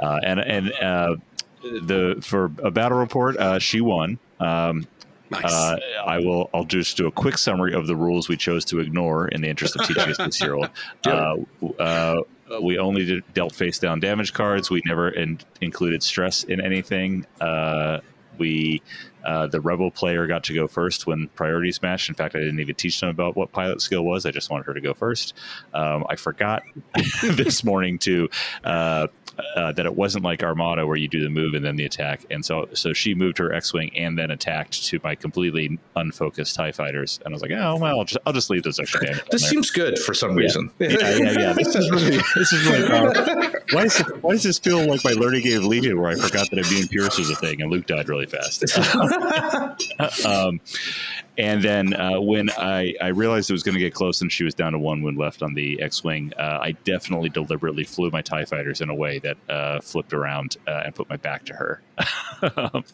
uh, 0.00 0.20
and 0.24 0.40
and 0.40 0.72
uh, 0.74 1.16
the 1.62 2.18
for 2.22 2.44
a 2.62 2.70
battle 2.70 2.98
report, 2.98 3.36
uh, 3.38 3.58
she 3.58 3.80
won. 3.80 4.18
Um, 4.40 4.86
Nice. 5.30 5.52
uh, 5.52 5.76
I 6.06 6.18
will. 6.18 6.50
I'll 6.54 6.64
just 6.64 6.96
do 6.96 7.06
a 7.06 7.10
quick 7.10 7.38
summary 7.38 7.72
of 7.74 7.86
the 7.88 7.96
rules 7.96 8.28
we 8.28 8.36
chose 8.36 8.64
to 8.66 8.78
ignore 8.78 9.26
in 9.28 9.40
the 9.40 9.48
interest 9.48 9.74
of 9.74 9.86
teaching 9.86 10.10
a 10.10 10.14
six-year-old. 10.14 10.68
Uh, 11.06 11.36
uh, 11.80 12.20
we 12.60 12.78
only 12.78 13.06
did, 13.06 13.24
dealt 13.32 13.54
face-down 13.54 13.98
damage 14.00 14.34
cards. 14.34 14.70
We 14.70 14.82
never 14.84 15.08
in, 15.08 15.40
included 15.62 16.02
stress 16.02 16.44
in 16.44 16.60
anything. 16.60 17.26
Uh, 17.40 18.00
we 18.38 18.82
uh, 19.24 19.46
the 19.46 19.60
rebel 19.60 19.90
player 19.90 20.26
got 20.26 20.44
to 20.44 20.54
go 20.54 20.66
first 20.66 21.06
when 21.06 21.28
priorities 21.28 21.80
matched. 21.82 22.08
In 22.08 22.14
fact, 22.14 22.34
I 22.34 22.40
didn't 22.40 22.60
even 22.60 22.74
teach 22.74 23.00
them 23.00 23.08
about 23.08 23.36
what 23.36 23.52
pilot 23.52 23.80
skill 23.80 24.04
was. 24.04 24.26
I 24.26 24.30
just 24.30 24.50
wanted 24.50 24.66
her 24.66 24.74
to 24.74 24.80
go 24.80 24.94
first. 24.94 25.34
Um, 25.72 26.04
I 26.08 26.16
forgot 26.16 26.62
this 27.22 27.64
morning 27.64 27.98
to 28.00 28.28
uh, 28.64 29.06
uh, 29.56 29.72
that 29.72 29.86
it 29.86 29.94
wasn't 29.94 30.24
like 30.24 30.42
Armada 30.42 30.86
where 30.86 30.96
you 30.96 31.08
do 31.08 31.22
the 31.22 31.28
move 31.28 31.54
and 31.54 31.64
then 31.64 31.76
the 31.76 31.84
attack. 31.84 32.24
And 32.30 32.44
so 32.44 32.68
so 32.72 32.92
she 32.92 33.14
moved 33.14 33.38
her 33.38 33.52
X-wing 33.52 33.90
and 33.96 34.18
then 34.18 34.30
attacked 34.30 34.84
to 34.86 35.00
my 35.02 35.14
completely 35.14 35.78
unfocused 35.96 36.54
Tie 36.54 36.72
fighters. 36.72 37.20
And 37.24 37.32
I 37.32 37.34
was 37.34 37.42
like, 37.42 37.50
oh 37.52 37.76
well, 37.76 37.98
I'll 37.98 38.04
just, 38.04 38.18
I'll 38.26 38.32
just 38.32 38.50
leave 38.50 38.62
those 38.62 38.78
extra 38.78 39.04
damage. 39.04 39.24
This 39.30 39.48
seems 39.48 39.70
good 39.70 39.98
for 39.98 40.14
some 40.14 40.34
reason. 40.34 40.70
yeah, 40.78 40.88
yeah, 40.88 41.38
yeah. 41.38 41.54
This 41.64 41.74
is 41.76 41.90
really 41.90 42.18
this 42.34 42.52
is 42.52 42.66
really 42.66 42.88
powerful. 42.88 43.60
Why, 43.72 43.84
is 43.84 43.98
why 44.20 44.32
does 44.32 44.42
this 44.42 44.58
feel 44.58 44.86
like 44.86 45.04
my 45.04 45.12
learning 45.12 45.42
game 45.42 45.58
of 45.58 45.64
Legion 45.64 46.00
where 46.00 46.10
I 46.10 46.14
forgot 46.14 46.50
that 46.50 46.58
Immune 46.58 46.88
Pierce 46.88 47.18
was 47.18 47.30
a 47.30 47.36
thing 47.36 47.62
and 47.62 47.70
Luke 47.70 47.86
died 47.86 48.08
really 48.08 48.26
fast? 48.26 48.62
um, 50.26 50.60
and 51.36 51.62
then 51.62 51.94
uh, 51.94 52.20
when 52.20 52.48
I, 52.50 52.94
I 53.02 53.08
realized 53.08 53.50
it 53.50 53.54
was 53.54 53.62
going 53.64 53.74
to 53.74 53.80
get 53.80 53.92
close 53.92 54.20
and 54.22 54.30
she 54.30 54.44
was 54.44 54.54
down 54.54 54.72
to 54.72 54.78
one 54.78 55.02
wound 55.02 55.18
left 55.18 55.42
on 55.42 55.52
the 55.54 55.80
X-wing, 55.82 56.32
uh, 56.38 56.60
I 56.62 56.72
definitely 56.84 57.28
deliberately 57.28 57.82
flew 57.84 58.10
my 58.10 58.22
Tie 58.22 58.44
fighters 58.44 58.80
in 58.80 58.88
a 58.88 58.94
way 58.94 59.18
that 59.20 59.36
uh, 59.48 59.80
flipped 59.80 60.12
around 60.12 60.56
uh, 60.68 60.82
and 60.84 60.94
put 60.94 61.08
my 61.08 61.16
back 61.16 61.44
to 61.46 61.54
her, 61.54 61.82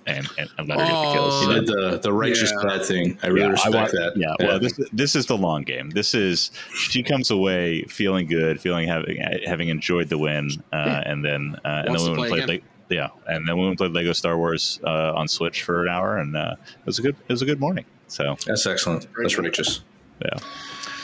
and, 0.07 0.29
and, 0.39 0.49
and 0.57 0.69
let 0.69 0.79
her 0.81 0.87
get 0.87 0.93
the 0.93 1.13
kills. 1.13 1.35
Oh, 1.35 1.51
You 1.51 1.55
did 1.61 1.67
the, 1.67 1.99
the 2.03 2.13
righteous 2.13 2.51
Yeah. 2.57 2.69
bad 2.69 2.85
thing. 2.87 3.19
I 3.23 3.27
really 3.27 3.41
Yeah, 3.41 3.47
I 3.49 3.51
respect 3.53 3.75
want- 3.75 3.91
that. 3.93 4.13
Yeah, 4.17 4.35
well, 4.41 4.59
this 4.59 4.79
this 4.93 5.15
is 5.15 5.27
the 5.27 5.37
long 5.37 5.63
game. 5.63 5.91
This 5.91 6.15
is 6.15 6.51
she 6.75 7.03
comes 7.03 7.31
away 7.31 7.83
feeling 7.85 8.27
good, 8.27 8.61
feeling 8.61 8.89
having 8.89 9.19
having 9.45 9.69
enjoyed 9.69 10.09
the 10.09 10.19
win, 10.19 10.51
uh, 10.73 11.03
and 11.05 11.23
then 11.25 11.57
uh, 11.65 11.83
and 11.87 11.95
then 11.95 12.05
to 12.07 12.13
we 12.13 12.19
went 12.19 12.31
play 12.31 12.39
and 12.41 12.47
played. 12.47 12.61
Le- 12.63 12.67
yeah, 12.91 13.09
and 13.27 13.49
then 13.49 13.57
we 13.57 13.63
went 13.63 13.71
and 13.71 13.79
played 13.79 13.93
Lego 13.93 14.13
Star 14.13 14.37
Wars 14.37 14.81
uh, 14.85 15.15
on 15.15 15.29
Switch 15.29 15.63
for 15.63 15.85
an 15.85 15.89
hour, 15.89 16.19
and 16.19 16.37
uh, 16.37 16.57
it 16.61 16.87
was 16.87 16.99
a 16.99 17.03
good 17.03 17.17
it 17.29 17.33
was 17.33 17.43
a 17.43 17.47
good 17.47 17.61
morning. 17.61 17.85
So 18.09 18.37
That's 18.47 18.67
excellent. 18.67 19.07
That's 19.17 19.39
righteous. 19.39 19.83
yeah. 20.25 20.39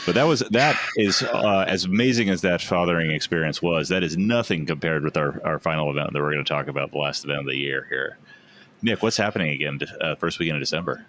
But 0.04 0.14
that 0.14 0.24
was 0.24 0.40
that 0.50 0.78
is 0.96 1.22
uh, 1.22 1.64
as 1.66 1.84
amazing 1.84 2.30
as 2.30 2.40
that 2.42 2.62
fathering 2.62 3.10
experience 3.10 3.60
was. 3.60 3.88
That 3.88 4.04
is 4.04 4.16
nothing 4.16 4.64
compared 4.64 5.02
with 5.02 5.16
our, 5.16 5.40
our 5.44 5.58
final 5.58 5.90
event 5.90 6.12
that 6.12 6.20
we're 6.20 6.32
going 6.32 6.44
to 6.44 6.48
talk 6.48 6.68
about, 6.68 6.92
the 6.92 6.98
last 6.98 7.24
event 7.24 7.40
of 7.40 7.46
the 7.46 7.56
year 7.56 7.86
here. 7.88 8.18
Nick, 8.82 9.02
what's 9.02 9.16
happening 9.16 9.50
again? 9.50 9.80
Uh, 10.00 10.14
first 10.14 10.38
weekend 10.38 10.58
of 10.58 10.62
December. 10.62 11.04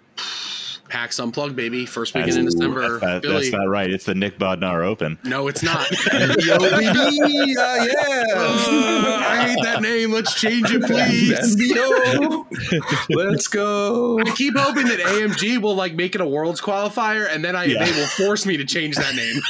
PAX 0.88 1.18
Unplugged, 1.18 1.54
baby. 1.56 1.86
First 1.86 2.14
weekend 2.14 2.36
in 2.38 2.44
December. 2.46 2.98
That- 3.00 3.22
Billy. 3.22 3.34
that's 3.34 3.52
not 3.52 3.68
right. 3.68 3.90
It's 3.90 4.04
the 4.04 4.14
Nick 4.14 4.38
Bodnar 4.38 4.84
Open. 4.84 5.18
no, 5.24 5.48
it's 5.48 5.62
not. 5.62 5.90
Yo, 6.44 6.58
baby. 6.58 6.86
Uh, 7.58 7.86
yeah. 7.86 8.24
Uh, 8.34 9.24
I 9.26 9.48
hate 9.48 9.58
that 9.64 9.80
name. 9.82 10.12
Let's 10.12 10.34
change 10.40 10.66
it, 10.70 10.82
please. 10.82 11.30
Let's 13.10 13.46
go. 13.48 14.18
I 14.20 14.30
keep 14.34 14.56
hoping 14.56 14.86
that 14.86 14.98
AMG 15.00 15.60
will 15.60 15.74
like 15.74 15.94
make 15.94 16.14
it 16.14 16.20
a 16.20 16.26
worlds 16.26 16.60
qualifier, 16.60 17.26
and 17.32 17.44
then 17.44 17.56
I 17.56 17.64
Yeah. 17.64 17.84
they 17.84 17.90
will 17.92 18.06
force 18.06 18.46
me 18.46 18.56
to 18.56 18.64
change 18.64 18.96
that 18.96 19.14
name. 19.14 19.40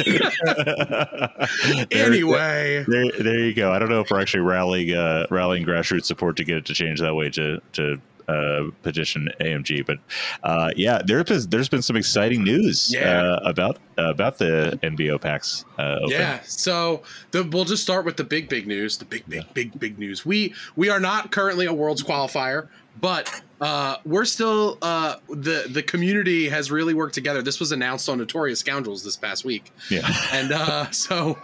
There- 1.90 2.04
anyway, 2.06 2.84
there, 2.88 3.10
there 3.18 3.38
you 3.40 3.54
go. 3.54 3.72
I 3.72 3.78
don't 3.78 3.88
know 3.90 4.00
if 4.00 4.10
we're 4.10 4.20
actually 4.20 4.40
rallying 4.40 4.94
uh, 4.96 5.26
rallying 5.30 5.64
grassroots 5.64 6.04
support 6.06 6.36
to 6.36 6.44
get 6.44 6.56
it 6.58 6.64
to 6.66 6.74
change 6.74 7.00
that 7.00 7.14
way 7.14 7.30
to 7.30 7.60
to 7.74 8.00
uh, 8.28 8.70
petition 8.82 9.28
AMG. 9.40 9.84
But 9.86 9.98
uh, 10.42 10.70
yeah, 10.76 11.00
there 11.04 11.24
has 11.26 11.48
there's 11.48 11.68
been 11.68 11.82
some 11.82 11.96
exciting 11.96 12.44
news 12.44 12.92
Yeah. 12.92 13.20
uh, 13.22 13.40
about 13.44 13.78
uh, 13.98 14.10
about 14.10 14.38
the 14.38 14.78
NBO 14.82 15.20
packs. 15.20 15.64
Uh, 15.78 15.98
yeah. 16.06 16.40
So 16.44 17.02
the, 17.30 17.42
we'll 17.44 17.64
just 17.64 17.82
start 17.82 18.04
with 18.04 18.16
the 18.16 18.24
big, 18.24 18.48
big 18.48 18.66
news. 18.66 18.98
The 18.98 19.04
big, 19.04 19.26
big, 19.28 19.52
big, 19.54 19.78
big 19.78 19.98
news. 19.98 20.24
We 20.26 20.54
we 20.76 20.88
are 20.90 21.00
not 21.00 21.32
currently 21.32 21.66
a 21.66 21.72
worlds 21.72 22.02
qualifier, 22.02 22.68
but 23.00 23.42
uh, 23.60 23.96
we're 24.04 24.24
still 24.24 24.78
uh, 24.82 25.16
the 25.28 25.66
the 25.68 25.82
community 25.82 26.48
has 26.48 26.70
really 26.70 26.94
worked 26.94 27.14
together. 27.14 27.42
This 27.42 27.58
was 27.58 27.72
announced 27.72 28.08
on 28.08 28.18
Notorious 28.18 28.60
Scoundrels 28.60 29.02
this 29.02 29.16
past 29.16 29.44
week. 29.44 29.72
yeah. 29.90 30.06
and 30.32 30.52
uh, 30.52 30.90
so 30.90 31.38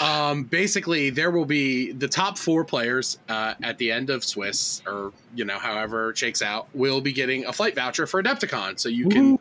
um, 0.00 0.44
basically 0.44 1.10
there 1.10 1.30
will 1.30 1.44
be 1.44 1.92
the 1.92 2.08
top 2.08 2.36
four 2.36 2.64
players 2.64 3.18
uh, 3.28 3.54
at 3.62 3.78
the 3.78 3.90
end 3.92 4.10
of 4.10 4.24
swiss 4.24 4.82
or 4.86 5.12
you 5.34 5.44
know 5.44 5.58
however 5.58 6.10
it 6.10 6.18
shakes 6.18 6.42
out 6.42 6.68
will 6.74 7.00
be 7.00 7.12
getting 7.12 7.44
a 7.46 7.52
flight 7.52 7.74
voucher 7.74 8.06
for 8.06 8.22
adepticon 8.22 8.78
so 8.78 8.88
you 8.88 9.08
can 9.08 9.38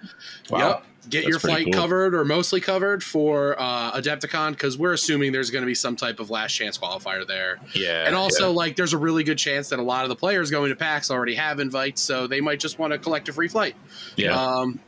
Wow. 0.50 0.58
yep, 0.60 0.86
get 1.10 1.20
That's 1.24 1.30
your 1.30 1.40
flight 1.40 1.66
cool. 1.66 1.74
covered 1.74 2.14
or 2.14 2.24
mostly 2.24 2.62
covered 2.62 3.04
for 3.04 3.60
uh, 3.60 3.92
adepticon 3.94 4.52
because 4.52 4.78
we're 4.78 4.94
assuming 4.94 5.32
there's 5.32 5.50
going 5.50 5.64
to 5.64 5.68
be 5.68 5.74
some 5.76 5.96
type 5.96 6.20
of 6.20 6.30
last 6.30 6.54
chance 6.54 6.78
qualifier 6.78 7.26
there 7.26 7.60
Yeah. 7.74 8.06
and 8.06 8.16
also 8.16 8.52
like 8.52 8.76
there's 8.76 8.94
a 8.94 8.98
really 9.00 9.24
good 9.24 9.38
chance 9.40 9.70
that 9.70 9.80
a 9.80 9.84
lot 9.84 10.04
of 10.04 10.10
the 10.10 10.16
players 10.16 10.52
going 10.52 10.70
to 10.70 10.76
pax 10.76 11.10
already 11.10 11.34
have 11.36 11.60
invites 11.60 12.02
so 12.02 12.28
they 12.28 12.40
might 12.40 12.60
just 12.60 12.78
want 12.78 12.94
to 12.94 13.00
collect 13.00 13.28
a 13.30 13.34
free 13.34 13.48
flight 13.48 13.76
yeah. 14.16 14.40
um, 14.40 14.80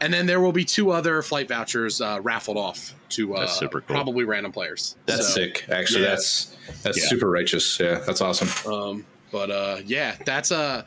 and 0.00 0.12
then 0.12 0.26
there 0.26 0.40
will 0.40 0.52
be 0.52 0.64
two 0.64 0.90
other 0.90 1.22
flight 1.22 1.48
vouchers 1.48 2.00
uh, 2.02 2.20
raffled 2.22 2.58
off 2.58 2.94
to 3.10 3.34
uh, 3.34 3.48
cool. 3.60 3.80
probably 3.82 4.24
random 4.24 4.52
players. 4.52 4.96
that's 5.06 5.28
So, 5.28 5.34
sick. 5.34 5.64
Actually, 5.70 6.02
yeah. 6.02 6.10
that's 6.10 6.56
that's 6.82 7.00
Yeah. 7.00 7.08
super 7.08 7.30
righteous. 7.30 7.80
Yeah, 7.80 8.00
that's 8.00 8.20
awesome. 8.20 8.70
Um, 8.70 9.06
but 9.32 9.50
uh, 9.50 9.78
yeah, 9.86 10.16
that's 10.26 10.50
a 10.50 10.84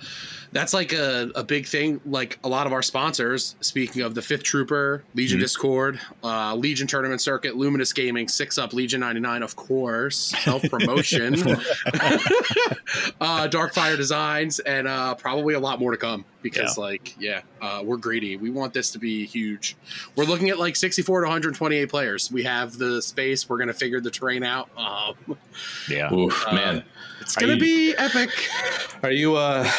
that's 0.51 0.73
like 0.73 0.93
a, 0.93 1.29
a 1.35 1.43
big 1.43 1.67
thing. 1.67 2.01
Like 2.05 2.39
a 2.43 2.49
lot 2.49 2.65
of 2.67 2.73
our 2.73 2.81
sponsors. 2.81 3.55
Speaking 3.61 4.01
of 4.01 4.15
the 4.15 4.21
Fifth 4.21 4.43
Trooper, 4.43 5.03
Legion 5.13 5.37
Mhm. 5.37 5.41
Discord, 5.41 5.99
uh, 6.23 6.55
Legion 6.55 6.87
Tournament 6.87 7.21
Circuit, 7.21 7.55
Luminous 7.55 7.93
Gaming, 7.93 8.27
Six 8.27 8.57
Up, 8.57 8.73
Legion 8.73 8.99
ninety 9.01 9.21
nine, 9.21 9.43
of 9.43 9.55
course, 9.55 10.17
self 10.43 10.63
promotion, 10.63 11.35
uh, 13.21 13.47
Darkfire 13.47 13.97
Designs, 13.97 14.59
and 14.59 14.87
uh, 14.87 15.15
probably 15.15 15.53
a 15.53 15.59
lot 15.59 15.79
more 15.79 15.91
to 15.91 15.97
come. 15.97 16.25
Because 16.41 16.77
like 16.77 17.15
yeah, 17.19 17.41
uh, 17.61 17.81
we're 17.83 17.97
greedy. 17.97 18.37
We 18.37 18.49
want 18.49 18.73
this 18.73 18.91
to 18.91 18.99
be 18.99 19.25
huge. 19.25 19.75
We're 20.15 20.23
looking 20.23 20.49
at 20.49 20.57
like 20.57 20.77
sixty 20.77 21.01
four 21.01 21.19
to 21.21 21.25
one 21.25 21.31
hundred 21.33 21.55
twenty 21.55 21.75
eight 21.75 21.89
players. 21.89 22.31
We 22.31 22.43
have 22.43 22.77
the 22.77 23.01
space. 23.01 23.49
We're 23.49 23.57
gonna 23.57 23.73
figure 23.73 23.99
the 23.99 24.09
terrain 24.11 24.43
out. 24.43 24.69
Um, 24.77 25.37
Yeah. 25.89 26.13
Oof, 26.13 26.45
Uh, 26.47 26.53
man. 26.55 26.83
It's 27.29 27.35
gonna 27.35 27.53
you- 27.53 27.59
be 27.59 27.95
epic. 27.97 28.31
Are 29.03 29.11
you 29.11 29.35
uh 29.35 29.69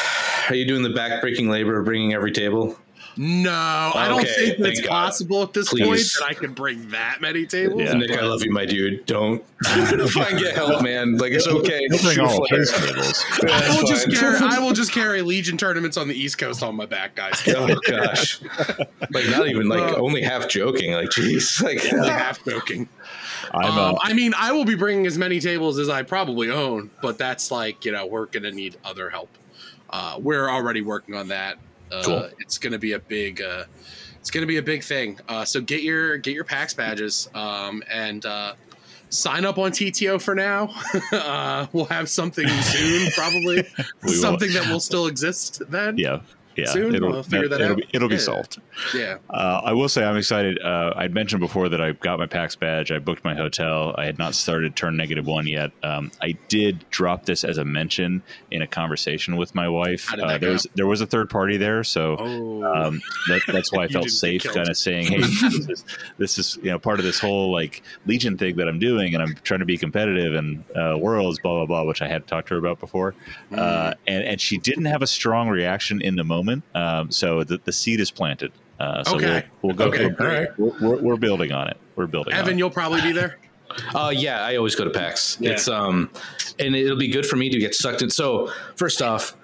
are 0.49 0.55
you 0.55 0.65
doing 0.67 0.83
the 0.83 0.89
backbreaking 0.89 1.49
labor 1.51 1.79
of 1.79 1.85
bringing 1.85 2.15
every 2.15 2.33
table? 2.33 2.77
No, 3.17 3.51
I 3.53 4.07
don't 4.09 4.27
think 4.27 4.59
that's 4.59 4.81
God. 4.81 4.89
possible 4.89 5.43
at 5.43 5.53
this 5.53 5.69
Please. 5.69 5.85
point 5.85 6.01
that 6.21 6.27
I 6.31 6.33
can 6.35 6.55
bring 6.55 6.89
that 6.91 7.19
many 7.21 7.45
tables. 7.45 7.83
Yeah. 7.83 7.93
Nick, 7.93 8.13
I 8.13 8.23
love 8.23 8.43
you, 8.43 8.51
my 8.53 8.65
dude. 8.65 9.05
Don't 9.05 9.45
and 9.69 10.39
get 10.39 10.55
help, 10.55 10.83
man. 10.83 11.19
Like 11.19 11.33
it's 11.33 11.47
okay. 11.47 11.87
He'll 11.91 11.99
bring 12.01 12.21
all 12.21 12.47
his 12.49 12.73
tables. 12.73 13.25
Yeah, 13.43 13.51
I 13.65 13.77
will 13.77 13.87
just 13.87 14.11
carry. 14.13 14.39
I 14.41 14.59
will 14.61 14.73
just 14.73 14.93
carry 14.93 15.21
Legion 15.23 15.59
tournaments 15.59 15.97
on 15.97 16.09
the 16.09 16.15
East 16.15 16.39
Coast 16.39 16.63
on 16.63 16.75
my 16.77 16.87
back, 16.87 17.15
guys. 17.17 17.43
Oh 17.49 17.69
gosh, 17.87 18.41
like 19.11 19.29
not 19.29 19.49
even 19.49 19.69
like 19.69 19.93
Uh, 19.93 19.97
only 19.97 20.23
half 20.23 20.49
joking. 20.49 20.93
Like 20.93 21.11
jeez, 21.11 21.61
like 21.63 21.85
Like 21.93 22.13
half 22.13 22.43
joking. 22.45 22.89
Um, 23.53 23.97
I 24.03 24.13
mean, 24.13 24.33
I 24.37 24.53
will 24.53 24.65
be 24.65 24.75
bringing 24.77 25.07
as 25.07 25.19
many 25.19 25.41
tables 25.41 25.79
as 25.79 25.89
I 25.89 26.03
probably 26.03 26.51
own, 26.51 26.91
but 27.03 27.19
that's 27.19 27.51
like 27.51 27.85
you 27.85 27.93
know 27.93 28.07
we're 28.07 28.27
gonna 28.27 28.51
need 28.53 28.77
other 28.85 29.11
help. 29.11 29.29
Uh, 29.91 30.17
we're 30.21 30.49
already 30.49 30.83
working 30.83 31.15
on 31.15 31.29
that. 31.29 31.57
Uh, 31.91 32.03
Cool. 32.05 32.31
It's 32.39 32.59
gonna 32.59 32.79
be 32.79 32.93
a 32.93 32.99
big. 33.01 33.43
Uh, 33.43 33.65
it's 34.21 34.31
gonna 34.31 34.47
be 34.47 34.59
a 34.59 34.63
big 34.63 34.85
thing. 34.85 35.19
Uh, 35.29 35.45
so 35.45 35.61
get 35.61 35.83
your 35.83 36.17
get 36.19 36.35
your 36.35 36.45
PAX 36.45 36.75
badges 36.75 37.29
um, 37.35 37.83
and 37.91 38.25
uh, 38.27 38.55
sign 39.09 39.45
up 39.45 39.59
on 39.59 39.73
TTO 39.73 40.21
for 40.23 40.35
now. 40.37 40.73
uh, 41.13 41.67
we'll 41.73 41.87
have 41.87 42.09
something 42.09 42.47
soon, 42.47 43.11
probably 43.13 43.57
We 43.77 43.85
will. 44.03 44.13
something 44.13 44.53
that 44.53 44.69
will 44.71 44.79
still 44.81 45.07
exist 45.07 45.63
then. 45.71 45.99
yeah. 45.99 46.21
Yeah, 46.57 46.67
soon. 46.67 46.95
it'll, 46.95 47.11
We'll 47.11 47.23
figure 47.23 47.49
that 47.49 47.61
it'll 47.61 47.73
out. 47.73 47.77
Be, 47.79 47.87
it'll 47.93 48.09
be 48.09 48.15
Yeah. 48.17 48.21
solved. 48.21 48.61
Yeah. 48.95 49.19
Uh, 49.29 49.61
I 49.65 49.73
will 49.73 49.89
say 49.89 50.05
I'm 50.05 50.17
excited. 50.17 50.61
Uh, 50.61 50.93
I'd 50.97 51.15
mentioned 51.15 51.41
before 51.41 51.69
that 51.69 51.81
I 51.81 51.93
got 51.93 52.19
my 52.19 52.27
PAX 52.27 52.57
badge. 52.57 52.91
I 52.93 52.99
booked 52.99 53.25
my 53.25 53.35
hotel. 53.35 53.95
I 53.99 54.05
had 54.05 54.19
not 54.19 54.35
started 54.35 54.75
turn 54.77 54.97
negative 54.97 55.27
one 55.27 55.47
yet. 55.47 55.71
Um, 55.83 56.11
I 56.23 56.37
did 56.49 56.85
drop 56.91 57.25
this 57.27 57.45
as 57.45 57.59
a 57.59 57.65
mention 57.65 58.23
in 58.51 58.63
a 58.63 58.67
conversation 58.67 59.37
with 59.37 59.55
my 59.55 59.69
wife. 59.69 60.13
Uh, 60.13 60.39
there 60.39 60.51
was 60.53 60.67
there 60.75 60.87
was 60.87 61.01
a 61.01 61.07
third 61.07 61.31
party 61.31 61.57
there, 61.57 61.85
so 61.85 62.17
Oh. 62.19 62.65
um, 62.65 63.01
that, 63.29 63.43
that's 63.47 63.73
why 63.73 63.85
I 63.85 63.89
felt 63.97 64.11
safe, 64.11 64.43
kind 64.45 64.69
of 64.69 64.77
saying, 64.77 65.07
"Hey, 65.07 65.19
this 65.21 65.43
is, 65.69 65.85
this 66.19 66.39
is 66.39 66.59
you 66.63 66.71
know 66.71 66.79
part 66.79 66.99
of 66.99 67.05
this 67.05 67.19
whole 67.21 67.53
like 67.53 67.83
Legion 68.07 68.37
thing 68.37 68.57
that 68.57 68.69
I'm 68.69 68.79
doing, 68.79 69.15
and 69.15 69.23
I'm 69.23 69.35
trying 69.45 69.61
to 69.61 69.67
be 69.67 69.77
competitive 69.79 70.35
and 70.35 70.65
uh, 70.77 70.97
worlds, 70.99 71.39
blah 71.39 71.55
blah 71.55 71.67
blah," 71.67 71.85
which 71.85 72.03
I 72.03 72.09
had 72.09 72.27
talked 72.27 72.49
to 72.49 72.55
her 72.55 72.59
about 72.61 72.81
before, 72.81 73.15
Mm. 73.53 73.59
uh, 73.59 73.95
and 74.07 74.25
and 74.25 74.41
she 74.41 74.59
didn't 74.59 74.87
have 74.87 75.03
a 75.03 75.07
strong 75.07 75.49
reaction 75.49 76.01
in 76.01 76.17
the 76.17 76.25
moment. 76.25 76.40
Um, 76.75 77.11
so 77.11 77.45
the, 77.45 77.59
the 77.65 77.73
seed 77.73 78.01
is 78.01 78.11
planted. 78.11 78.53
Uh, 78.79 79.05
so 79.05 79.17
Okay. 79.17 79.45
we'll, 79.63 79.75
we'll 79.75 79.77
go. 79.77 79.85
Okay, 79.95 80.07
we're, 80.07 80.17
all 80.21 80.27
right. 80.41 80.59
we're, 80.59 80.79
we're, 80.81 81.03
we're 81.03 81.17
building 81.17 81.53
on 81.53 81.69
it. 81.69 81.77
We're 81.97 82.07
building. 82.07 82.33
Evan, 82.33 82.55
it. 82.55 82.59
you'll 82.59 82.71
probably 82.71 83.03
be 83.03 83.13
there. 83.13 83.39
Uh, 83.95 84.13
yeah, 84.15 84.43
I 84.45 84.57
always 84.57 84.75
go 84.75 84.85
to 84.85 84.91
PAX. 84.91 85.37
Yeah. 85.41 85.51
It's 85.51 85.69
um, 85.69 86.11
and 86.59 86.75
it'll 86.75 86.97
be 86.99 87.09
good 87.09 87.27
for 87.27 87.37
me 87.37 87.49
to 87.51 87.59
get 87.59 87.75
sucked 87.75 88.03
in. 88.03 88.11
So 88.11 88.51
first 88.77 89.01
off, 89.03 89.37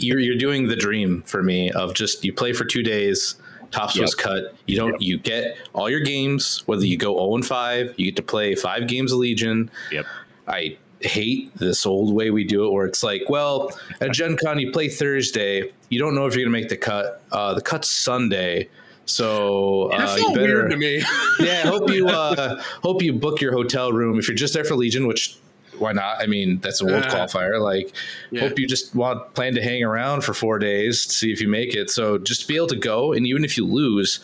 you're 0.00 0.18
you're 0.18 0.36
doing 0.36 0.68
the 0.68 0.76
dream 0.76 1.22
for 1.22 1.42
me 1.42 1.70
of 1.70 1.94
just 1.94 2.24
you 2.24 2.32
play 2.32 2.52
for 2.52 2.64
two 2.64 2.82
days. 2.82 3.36
Tops 3.70 3.94
Yep. 3.96 4.00
Swiss 4.08 4.14
cut. 4.16 4.54
You 4.66 4.76
don't. 4.76 5.00
You 5.00 5.16
get 5.18 5.56
all 5.72 5.88
your 5.88 6.00
games. 6.00 6.62
Whether 6.66 6.84
you 6.84 6.96
go 6.98 7.14
zero 7.14 7.34
and 7.36 7.46
five, 7.46 7.94
you 7.96 8.04
get 8.06 8.16
to 8.16 8.22
play 8.22 8.54
five 8.54 8.86
games 8.88 9.12
of 9.12 9.18
Legion. 9.18 9.70
Yep. 9.92 10.06
I 10.48 10.76
hate 11.02 11.54
this 11.56 11.86
old 11.86 12.14
way 12.14 12.30
we 12.30 12.44
do 12.44 12.66
it 12.66 12.72
where 12.72 12.86
it's 12.86 13.02
like, 13.02 13.28
well, 13.28 13.70
at 14.00 14.12
Gen 14.12 14.36
Con 14.36 14.58
you 14.58 14.70
play 14.72 14.88
Thursday. 14.88 15.72
You 15.88 15.98
don't 15.98 16.14
know 16.14 16.26
if 16.26 16.34
you're 16.34 16.44
gonna 16.44 16.52
make 16.52 16.68
the 16.68 16.76
cut. 16.76 17.22
Uh, 17.32 17.54
the 17.54 17.62
cut's 17.62 17.88
Sunday. 17.88 18.68
So 19.06 19.90
uh, 19.92 20.16
you 20.18 20.32
better, 20.34 20.42
weird 20.60 20.70
to 20.70 20.76
me. 20.76 21.02
yeah, 21.40 21.62
hope 21.62 21.90
you 21.90 22.08
uh, 22.08 22.62
hope 22.82 23.02
you 23.02 23.12
book 23.12 23.40
your 23.40 23.52
hotel 23.52 23.92
room 23.92 24.18
if 24.18 24.28
you're 24.28 24.36
just 24.36 24.54
there 24.54 24.64
for 24.64 24.76
Legion, 24.76 25.06
which 25.06 25.36
why 25.78 25.92
not? 25.92 26.20
I 26.20 26.26
mean, 26.26 26.58
that's 26.60 26.80
a 26.82 26.84
world 26.86 27.04
Yeah. 27.06 27.14
qualifier. 27.14 27.60
Like, 27.60 27.92
Yeah. 28.30 28.42
hope 28.42 28.58
you 28.58 28.68
just 28.68 28.94
want 28.94 29.32
plan 29.34 29.54
to 29.54 29.62
hang 29.62 29.82
around 29.82 30.22
for 30.22 30.34
four 30.34 30.58
days 30.58 31.06
to 31.06 31.12
see 31.12 31.32
if 31.32 31.40
you 31.40 31.48
make 31.48 31.74
it. 31.74 31.88
So 31.90 32.18
just 32.18 32.46
be 32.46 32.56
able 32.56 32.66
to 32.68 32.76
go, 32.76 33.12
and 33.12 33.26
even 33.26 33.44
if 33.44 33.56
you 33.56 33.64
lose, 33.64 34.20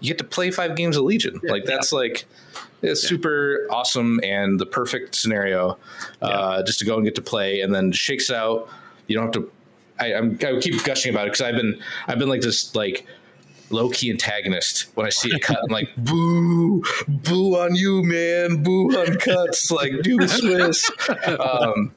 you 0.00 0.08
get 0.08 0.18
to 0.18 0.24
play 0.24 0.50
five 0.50 0.76
games 0.76 0.96
of 0.96 1.04
Legion. 1.04 1.40
like 1.44 1.64
that's 1.64 1.92
like 1.92 2.26
it's 2.82 3.00
super 3.06 3.66
awesome 3.70 4.20
and 4.22 4.58
the 4.60 4.66
perfect 4.66 5.14
scenario. 5.14 5.78
Uh, 6.20 6.62
just 6.62 6.78
to 6.80 6.84
go 6.84 6.96
and 6.96 7.04
get 7.04 7.14
to 7.16 7.22
play, 7.22 7.60
and 7.60 7.74
then 7.74 7.92
shakes 7.92 8.30
out. 8.30 8.68
You 9.06 9.16
don't 9.16 9.24
have 9.34 9.42
to. 9.44 9.50
I, 10.00 10.14
I'm, 10.14 10.38
I 10.44 10.58
keep 10.60 10.82
gushing 10.84 11.12
about 11.14 11.26
it 11.26 11.32
because 11.32 11.42
I've 11.42 11.54
been 11.56 11.80
I've 12.08 12.18
been 12.18 12.28
like 12.28 12.40
this 12.40 12.74
like 12.74 13.06
low 13.70 13.88
key 13.88 14.10
antagonist 14.10 14.88
when 14.96 15.06
I 15.06 15.10
see 15.10 15.30
a 15.34 15.38
cut. 15.38 15.58
I'm 15.62 15.70
like, 15.72 15.88
boo, 15.96 16.82
boo 17.08 17.56
on 17.56 17.74
you, 17.74 18.02
man, 18.02 18.62
boo 18.62 18.88
on 18.98 19.16
cuts, 19.18 19.70
like 19.70 19.92
do 20.02 20.16
the 20.18 20.28
Swiss. 20.28 20.90
Um, 21.40 21.94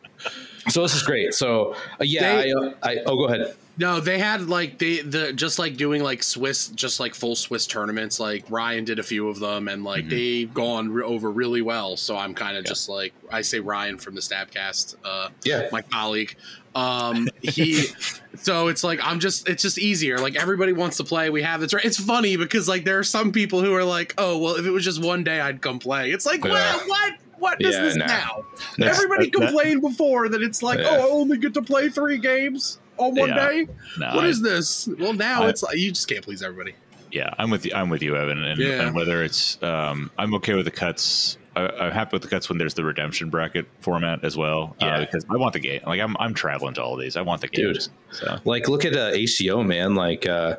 so 0.69 0.81
this 0.81 0.95
is 0.95 1.03
great. 1.03 1.33
So 1.33 1.73
uh, 1.73 2.03
yeah, 2.03 2.41
They- 2.41 2.53
I, 2.83 2.91
I 2.91 2.97
oh 3.05 3.17
go 3.17 3.25
ahead. 3.25 3.55
No, 3.77 3.99
they 3.99 4.17
had 4.19 4.47
like 4.47 4.79
they 4.79 5.01
the 5.01 5.33
just 5.33 5.59
like 5.59 5.75
doing 5.75 6.01
like 6.01 6.23
Swiss, 6.23 6.69
just 6.69 6.99
like 7.01 7.13
full 7.13 7.35
Swiss 7.35 7.67
tournaments. 7.67 8.19
Like 8.21 8.45
Ryan 8.49 8.85
did 8.85 8.99
a 8.99 9.03
few 9.03 9.27
of 9.27 9.39
them, 9.39 9.67
and 9.67 9.83
like 9.83 10.07
they've 10.07 10.53
gone 10.53 10.89
re- 10.89 11.03
over 11.03 11.29
really 11.29 11.61
well. 11.61 11.97
So 11.97 12.15
I'm 12.15 12.33
kind 12.33 12.55
of 12.55 12.63
just 12.63 12.87
like 12.87 13.13
I 13.31 13.41
say 13.41 13.59
Ryan 13.59 13.97
from 13.97 14.15
the 14.15 14.21
Stabcast, 14.21 14.95
uh, 15.03 15.29
Yeah. 15.43 15.67
my 15.73 15.81
colleague. 15.81 16.35
Um, 16.73 17.27
he, 17.41 17.87
so 18.41 18.67
it's 18.69 18.83
like 18.83 18.99
I'm 19.03 19.19
just 19.19 19.49
it's 19.49 19.61
just 19.61 19.77
easier. 19.77 20.19
Like 20.19 20.35
everybody 20.37 20.71
wants 20.71 20.95
to 20.97 21.03
play. 21.03 21.29
We 21.29 21.41
have 21.41 21.61
it's 21.61 21.73
right. 21.73 21.83
it's 21.83 21.99
funny 21.99 22.37
because 22.37 22.69
like 22.69 22.85
there 22.85 22.99
are 22.99 23.03
some 23.03 23.33
people 23.33 23.61
who 23.61 23.73
are 23.73 23.83
like, 23.83 24.13
oh 24.17 24.37
well, 24.37 24.55
if 24.55 24.65
it 24.65 24.71
was 24.71 24.85
just 24.85 25.03
one 25.03 25.23
day, 25.25 25.41
I'd 25.41 25.61
come 25.61 25.79
play. 25.79 26.11
It's 26.11 26.25
like 26.25 26.43
Yeah. 26.45 26.77
what 26.77 26.87
what 26.87 27.13
what 27.37 27.61
is 27.61 27.75
Yeah, 27.75 27.81
this 27.81 27.95
nah. 27.97 28.05
now? 28.07 28.45
That's- 28.77 28.95
Everybody 28.97 29.29
that- 29.29 29.33
complained 29.33 29.81
before 29.81 30.29
that 30.29 30.41
it's 30.41 30.63
like, 30.63 30.79
Yeah. 30.79 30.91
oh, 30.91 30.95
I 31.07 31.11
only 31.11 31.37
get 31.37 31.53
to 31.55 31.61
play 31.61 31.89
three 31.89 32.17
games 32.17 32.79
on 32.97 33.15
one 33.15 33.29
Yeah. 33.29 33.49
day. 33.49 33.67
No, 33.99 34.15
What 34.15 34.25
I- 34.25 34.27
is 34.27 34.41
this? 34.41 34.87
Well, 34.99 35.13
now 35.13 35.43
I- 35.43 35.49
it's 35.49 35.63
like 35.63 35.77
you 35.77 35.91
just 35.91 36.07
can't 36.07 36.23
please 36.23 36.41
everybody. 36.43 36.73
Yeah, 37.11 37.29
I'm 37.37 37.49
with 37.49 37.65
you. 37.65 37.71
I'm 37.73 37.89
with 37.89 38.01
you, 38.01 38.15
Evan. 38.17 38.43
And, 38.43 38.59
Yeah. 38.59 38.81
and 38.87 38.95
whether 38.95 39.23
it's, 39.23 39.61
um, 39.63 40.11
I'm 40.17 40.33
okay 40.35 40.53
with 40.53 40.65
the 40.65 40.71
cuts. 40.71 41.37
I, 41.55 41.67
I'm 41.67 41.91
happy 41.93 42.09
with 42.13 42.23
the 42.23 42.27
cuts 42.27 42.49
when 42.49 42.57
there's 42.57 42.73
the 42.73 42.83
redemption 42.83 43.29
bracket 43.29 43.67
format 43.79 44.23
as 44.25 44.35
well. 44.35 44.75
Yeah. 44.81 44.97
uh, 44.97 44.99
because 44.99 45.25
I 45.29 45.37
want 45.37 45.53
the 45.53 45.59
game. 45.61 45.79
Like 45.85 46.01
I'm, 46.01 46.17
I'm 46.19 46.33
traveling 46.33 46.73
to 46.73 46.83
all 46.83 46.95
of 46.95 46.99
these. 46.99 47.15
I 47.15 47.21
want 47.21 47.39
the 47.41 47.47
Dude. 47.47 47.87
So 48.11 48.39
Like 48.43 48.67
look 48.67 48.83
at 48.83 48.95
uh, 48.97 49.11
ACO, 49.13 49.63
man. 49.63 49.95
Like 49.95 50.27
uh, 50.27 50.57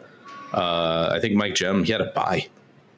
uh, 0.55 1.11
I 1.13 1.21
think 1.21 1.35
Mike 1.35 1.55
Gem, 1.57 1.85
he 1.85 1.93
had 1.93 2.01
a 2.01 2.07
buy. 2.15 2.47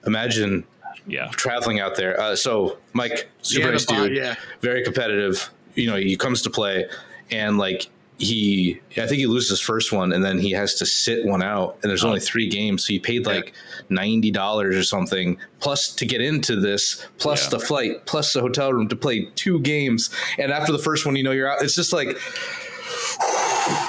Imagine 0.07 0.65
yeah, 1.09 1.29
traveling 1.33 1.81
out 1.81 1.97
there. 1.97 2.21
Uh, 2.21 2.37
so 2.37 2.79
Mike, 2.93 3.29
super 3.43 3.67
Yeah, 3.67 3.73
nice 3.73 3.87
the 3.87 3.95
buy, 3.95 4.09
dude, 4.09 4.17
yeah. 4.17 4.35
very 4.61 4.85
competitive. 4.85 5.51
You 5.75 5.89
know, 5.91 5.97
he 5.97 6.17
comes 6.17 6.43
to 6.43 6.51
play, 6.51 6.87
and 7.31 7.59
like 7.59 7.87
he, 8.19 8.81
I 8.97 9.07
think 9.07 9.21
he 9.21 9.27
loses 9.27 9.51
his 9.51 9.61
first 9.61 9.93
one, 9.93 10.13
and 10.13 10.25
then 10.25 10.39
he 10.39 10.51
has 10.51 10.75
to 10.77 10.87
sit 10.87 11.25
one 11.25 11.43
out, 11.43 11.79
and 11.83 11.89
there's 11.91 12.03
Oh. 12.05 12.09
only 12.09 12.21
three 12.21 12.49
games, 12.49 12.85
so 12.85 12.89
he 12.93 12.99
paid 12.99 13.27
like 13.27 13.53
ninety 13.89 14.31
dollars 14.33 14.75
or 14.77 14.83
something 14.83 15.39
plus 15.61 15.89
to 15.95 16.05
get 16.05 16.21
into 16.21 16.57
this, 16.57 17.07
plus 17.19 17.45
Yeah. 17.45 17.51
the 17.51 17.61
flight, 17.61 18.07
plus 18.07 18.33
the 18.33 18.41
hotel 18.41 18.73
room 18.73 18.89
to 18.89 18.97
play 18.97 19.29
two 19.37 19.61
games, 19.61 20.11
and 20.39 20.51
after 20.53 20.73
the 20.73 20.79
first 20.81 21.07
one, 21.07 21.15
you 21.17 21.23
know 21.23 21.31
you're 21.33 21.49
out. 21.51 21.63
It's 21.63 21.75
just 21.77 21.93
like. 21.93 22.17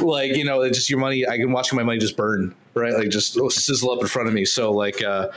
Like 0.02 0.36
you 0.36 0.44
know, 0.44 0.62
it's 0.62 0.78
just 0.78 0.90
your 0.90 1.00
money. 1.00 1.28
I 1.28 1.38
can 1.38 1.52
watch 1.52 1.72
my 1.74 1.84
money 1.84 2.00
just 2.00 2.18
burn, 2.18 2.54
right? 2.74 2.94
Like 2.94 3.10
just 3.10 3.34
sizzle 3.52 3.92
up 3.92 4.02
in 4.02 4.08
front 4.08 4.28
of 4.28 4.34
me. 4.34 4.44
So 4.46 4.72
like, 4.72 5.02
uh, 5.04 5.28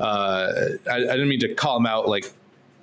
uh, 0.00 0.52
I, 0.90 0.96
I 0.96 0.98
didn't 1.00 1.28
mean 1.28 1.40
to 1.40 1.54
call 1.54 1.76
him 1.76 1.86
out 1.86 2.08
like 2.08 2.32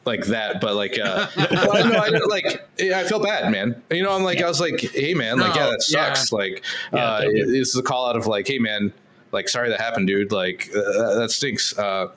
like 0.06 0.26
that, 0.28 0.60
but 0.62 0.76
like, 0.76 0.98
uh, 1.00 1.28
I 1.38 1.84
know, 1.90 2.00
I, 2.00 2.10
like, 2.28 2.68
I 2.80 3.04
felt 3.04 3.24
bad, 3.24 3.52
man. 3.52 3.82
You 3.92 4.04
know, 4.04 4.12
I'm 4.12 4.24
like, 4.24 4.42
I 4.42 4.48
was 4.48 4.60
like, 4.60 4.80
hey, 4.80 5.14
man, 5.14 5.38
like, 5.38 5.56
yeah, 5.56 5.70
that 5.70 5.82
sucks. 5.84 6.32
Like, 6.32 6.64
Yeah, 6.94 7.06
uh, 7.06 7.22
it- 7.26 7.48
this 7.48 7.70
is 7.70 7.76
a 7.78 7.84
call 7.84 8.08
out 8.08 8.16
of 8.16 8.26
like, 8.28 8.48
hey, 8.48 8.58
man, 8.60 8.92
like, 9.32 9.48
sorry 9.48 9.70
that 9.70 9.80
happened, 9.80 10.08
dude. 10.08 10.32
Like, 10.32 10.70
uh, 10.76 11.16
that 11.20 11.30
stinks. 11.32 11.78
Uh, 11.78 12.08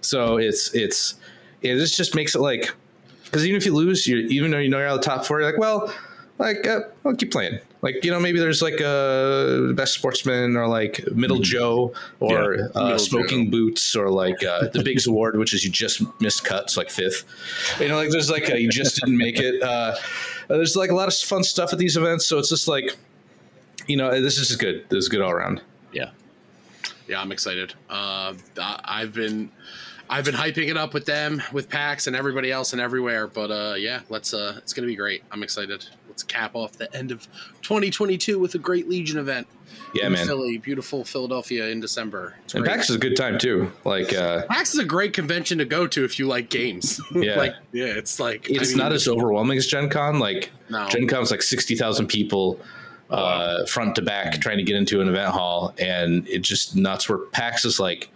so 0.00 0.36
it's 0.38 0.72
it's 0.74 1.16
it 1.62 1.74
this 1.74 1.96
just 1.96 2.14
makes 2.14 2.34
it 2.34 2.40
like 2.40 2.72
because 3.24 3.44
even 3.44 3.56
if 3.56 3.66
you 3.66 3.74
lose, 3.74 4.06
you 4.06 4.18
even 4.18 4.50
though 4.52 4.58
you 4.58 4.68
know 4.68 4.78
you're 4.78 4.86
out 4.88 4.94
of 4.98 5.00
the 5.02 5.06
top 5.06 5.24
four, 5.26 5.40
you're 5.40 5.50
like, 5.50 5.58
well, 5.60 5.92
like, 6.38 6.66
uh, 6.66 6.80
I'll 7.04 7.14
keep 7.14 7.32
playing. 7.32 7.58
Like, 7.86 8.04
you 8.04 8.10
know, 8.10 8.18
maybe 8.18 8.40
there's 8.40 8.62
like 8.62 8.80
a 8.80 9.72
best 9.76 9.94
sportsman 9.94 10.56
or 10.56 10.66
like 10.66 11.06
middle 11.12 11.38
Joe 11.38 11.94
or 12.18 12.54
Yeah, 12.56 12.66
uh, 12.74 12.82
Middle 12.84 12.98
smoking 12.98 13.44
Joe. 13.44 13.50
boots 13.52 13.94
or 13.94 14.10
like 14.10 14.42
uh, 14.44 14.66
the 14.72 14.82
Biggs 14.82 15.06
Award, 15.12 15.38
which 15.38 15.54
is 15.54 15.64
you 15.64 15.70
just 15.70 16.02
missed 16.20 16.44
cuts 16.44 16.76
like 16.76 16.90
fifth. 16.90 17.22
You 17.80 17.86
know, 17.88 17.94
like 17.96 18.10
there's 18.10 18.28
like 18.28 18.48
a, 18.50 18.60
you 18.60 18.70
just 18.70 18.96
didn't 19.00 19.16
make 19.16 19.38
it. 19.38 19.62
Uh, 19.62 19.94
there's 20.48 20.74
like 20.76 20.90
a 20.90 20.94
lot 20.94 21.06
of 21.06 21.14
fun 21.14 21.44
stuff 21.44 21.72
at 21.72 21.78
these 21.78 21.96
events, 21.96 22.26
so 22.26 22.38
it's 22.40 22.48
just 22.48 22.66
like, 22.66 22.96
you 23.86 23.96
know, 23.96 24.20
this 24.20 24.36
is 24.36 24.48
just 24.48 24.58
good. 24.60 24.84
This 24.88 25.04
is 25.04 25.08
good 25.08 25.20
all 25.20 25.30
around. 25.30 25.62
yeah. 25.92 26.10
Yeah, 27.08 27.20
I'm 27.20 27.30
excited. 27.30 27.72
Uh, 27.88 28.34
I've 28.84 29.12
been 29.14 29.48
I've 30.10 30.24
been 30.24 30.34
hyping 30.34 30.68
it 30.68 30.76
up 30.76 30.92
with 30.92 31.06
them, 31.06 31.40
with 31.52 31.68
PAX 31.68 32.08
and 32.08 32.16
everybody 32.16 32.50
else 32.50 32.72
and 32.72 32.82
everywhere. 32.82 33.28
But 33.28 33.50
uh, 33.52 33.74
yeah, 33.78 34.00
let's. 34.08 34.34
Uh, 34.34 34.54
it's 34.58 34.72
gonna 34.72 34.88
be 34.88 34.96
great. 34.96 35.22
I'm 35.30 35.44
excited. 35.44 35.86
Let's 36.16 36.22
cap 36.22 36.52
off 36.54 36.72
the 36.72 36.96
end 36.96 37.10
of 37.10 37.24
2022 37.60 38.38
with 38.38 38.54
a 38.54 38.58
great 38.58 38.88
Legion 38.88 39.18
event. 39.18 39.46
Yeah, 39.92 40.08
man. 40.08 40.26
Philly, 40.26 40.56
beautiful 40.56 41.04
Philadelphia 41.04 41.66
in 41.68 41.78
December. 41.78 42.34
It's 42.46 42.54
And 42.54 42.64
great. 42.64 42.74
PAX 42.74 42.88
is 42.88 42.96
a 42.96 42.98
good 42.98 43.16
time 43.16 43.38
too. 43.38 43.70
Like, 43.84 44.14
uh, 44.14 44.46
PAX 44.46 44.72
is 44.72 44.78
a 44.80 44.84
great 44.86 45.12
convention 45.12 45.58
to 45.58 45.66
go 45.66 45.86
to 45.86 46.04
if 46.06 46.18
you 46.18 46.26
like 46.26 46.48
games. 46.48 47.02
Yeah. 47.14 47.36
like 47.36 47.52
yeah, 47.72 47.84
it's 47.84 48.18
like 48.18 48.48
it's 48.48 48.60
I 48.60 48.62
mean, 48.68 48.78
not 48.78 48.92
as 48.94 49.06
overwhelming 49.08 49.58
as 49.58 49.66
Gen 49.66 49.90
Con. 49.90 50.18
Like, 50.18 50.50
No. 50.70 50.88
Gen 50.88 51.06
Con's 51.06 51.30
like 51.30 51.42
60,000 51.42 52.06
people 52.06 52.60
uh, 53.10 53.66
front 53.66 53.94
to 53.96 54.02
back 54.02 54.40
trying 54.40 54.56
to 54.56 54.64
get 54.64 54.76
into 54.76 55.02
an 55.02 55.08
event 55.10 55.32
hall, 55.32 55.74
and 55.78 56.26
it 56.28 56.38
just 56.40 56.76
nuts. 56.76 57.10
Where 57.10 57.18
PAX 57.18 57.66
is 57.66 57.78
like, 57.78 58.08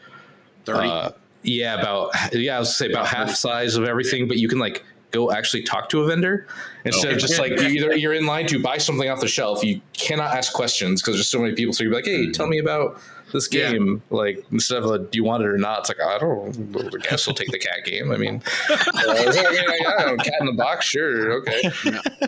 30. 0.64 0.88
uh, 0.88 1.10
yeah, 1.42 1.78
about 1.78 2.12
yeah, 2.32 2.56
I 2.56 2.60
was 2.60 2.74
say 2.74 2.90
about 2.90 3.08
half 3.08 3.34
size 3.34 3.76
of 3.76 3.84
everything, 3.84 4.26
but 4.26 4.38
you 4.38 4.48
can 4.48 4.58
like 4.58 4.84
go 5.10 5.30
actually 5.32 5.62
talk 5.62 5.88
to 5.90 6.02
a 6.02 6.06
vendor 6.06 6.46
instead 6.84 7.12
Oh. 7.12 7.14
of 7.14 7.20
just 7.20 7.38
like 7.38 7.50
you 7.60 7.68
either 7.68 7.96
you're 7.96 8.14
in 8.14 8.26
line 8.26 8.46
to 8.48 8.58
buy 8.60 8.78
something 8.78 9.08
off 9.08 9.20
the 9.20 9.28
shelf. 9.28 9.62
You 9.64 9.80
cannot 9.92 10.34
ask 10.36 10.52
questions 10.52 11.02
because 11.02 11.16
there's 11.16 11.28
so 11.28 11.38
many 11.40 11.54
people. 11.54 11.72
So 11.74 11.84
you're 11.84 11.92
like, 11.92 12.04
hey, 12.06 12.30
tell 12.30 12.46
me 12.46 12.58
about 12.58 13.00
this 13.32 13.48
Yeah. 13.52 13.70
game. 13.72 14.02
Like 14.10 14.44
instead 14.50 14.82
of 14.82 14.90
a, 14.90 14.98
do 14.98 15.16
you 15.16 15.24
want 15.24 15.42
it 15.42 15.48
or 15.48 15.58
not? 15.58 15.80
It's 15.80 15.88
like 15.88 16.00
I 16.00 16.18
don't. 16.18 16.76
I 16.76 17.08
guess 17.08 17.26
we'll 17.26 17.34
take 17.34 17.50
the 17.52 17.58
cat 17.58 17.84
game. 17.84 18.10
I 18.12 18.16
mean, 18.16 18.42
uh, 18.70 18.76
it's 18.94 19.36
like, 19.36 19.52
yeah, 19.52 19.72
yeah, 20.08 20.16
cat 20.16 20.34
in 20.40 20.46
the 20.46 20.52
box, 20.56 20.86
sure, 20.86 21.32
okay. 21.34 21.70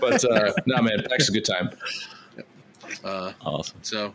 But 0.00 0.24
uh, 0.24 0.52
no, 0.66 0.80
man, 0.82 1.02
PAX 1.08 1.24
is 1.24 1.28
a 1.30 1.32
good 1.32 1.44
time. 1.44 1.70
uh, 3.04 3.32
Awesome. 3.40 3.78
So, 3.82 4.12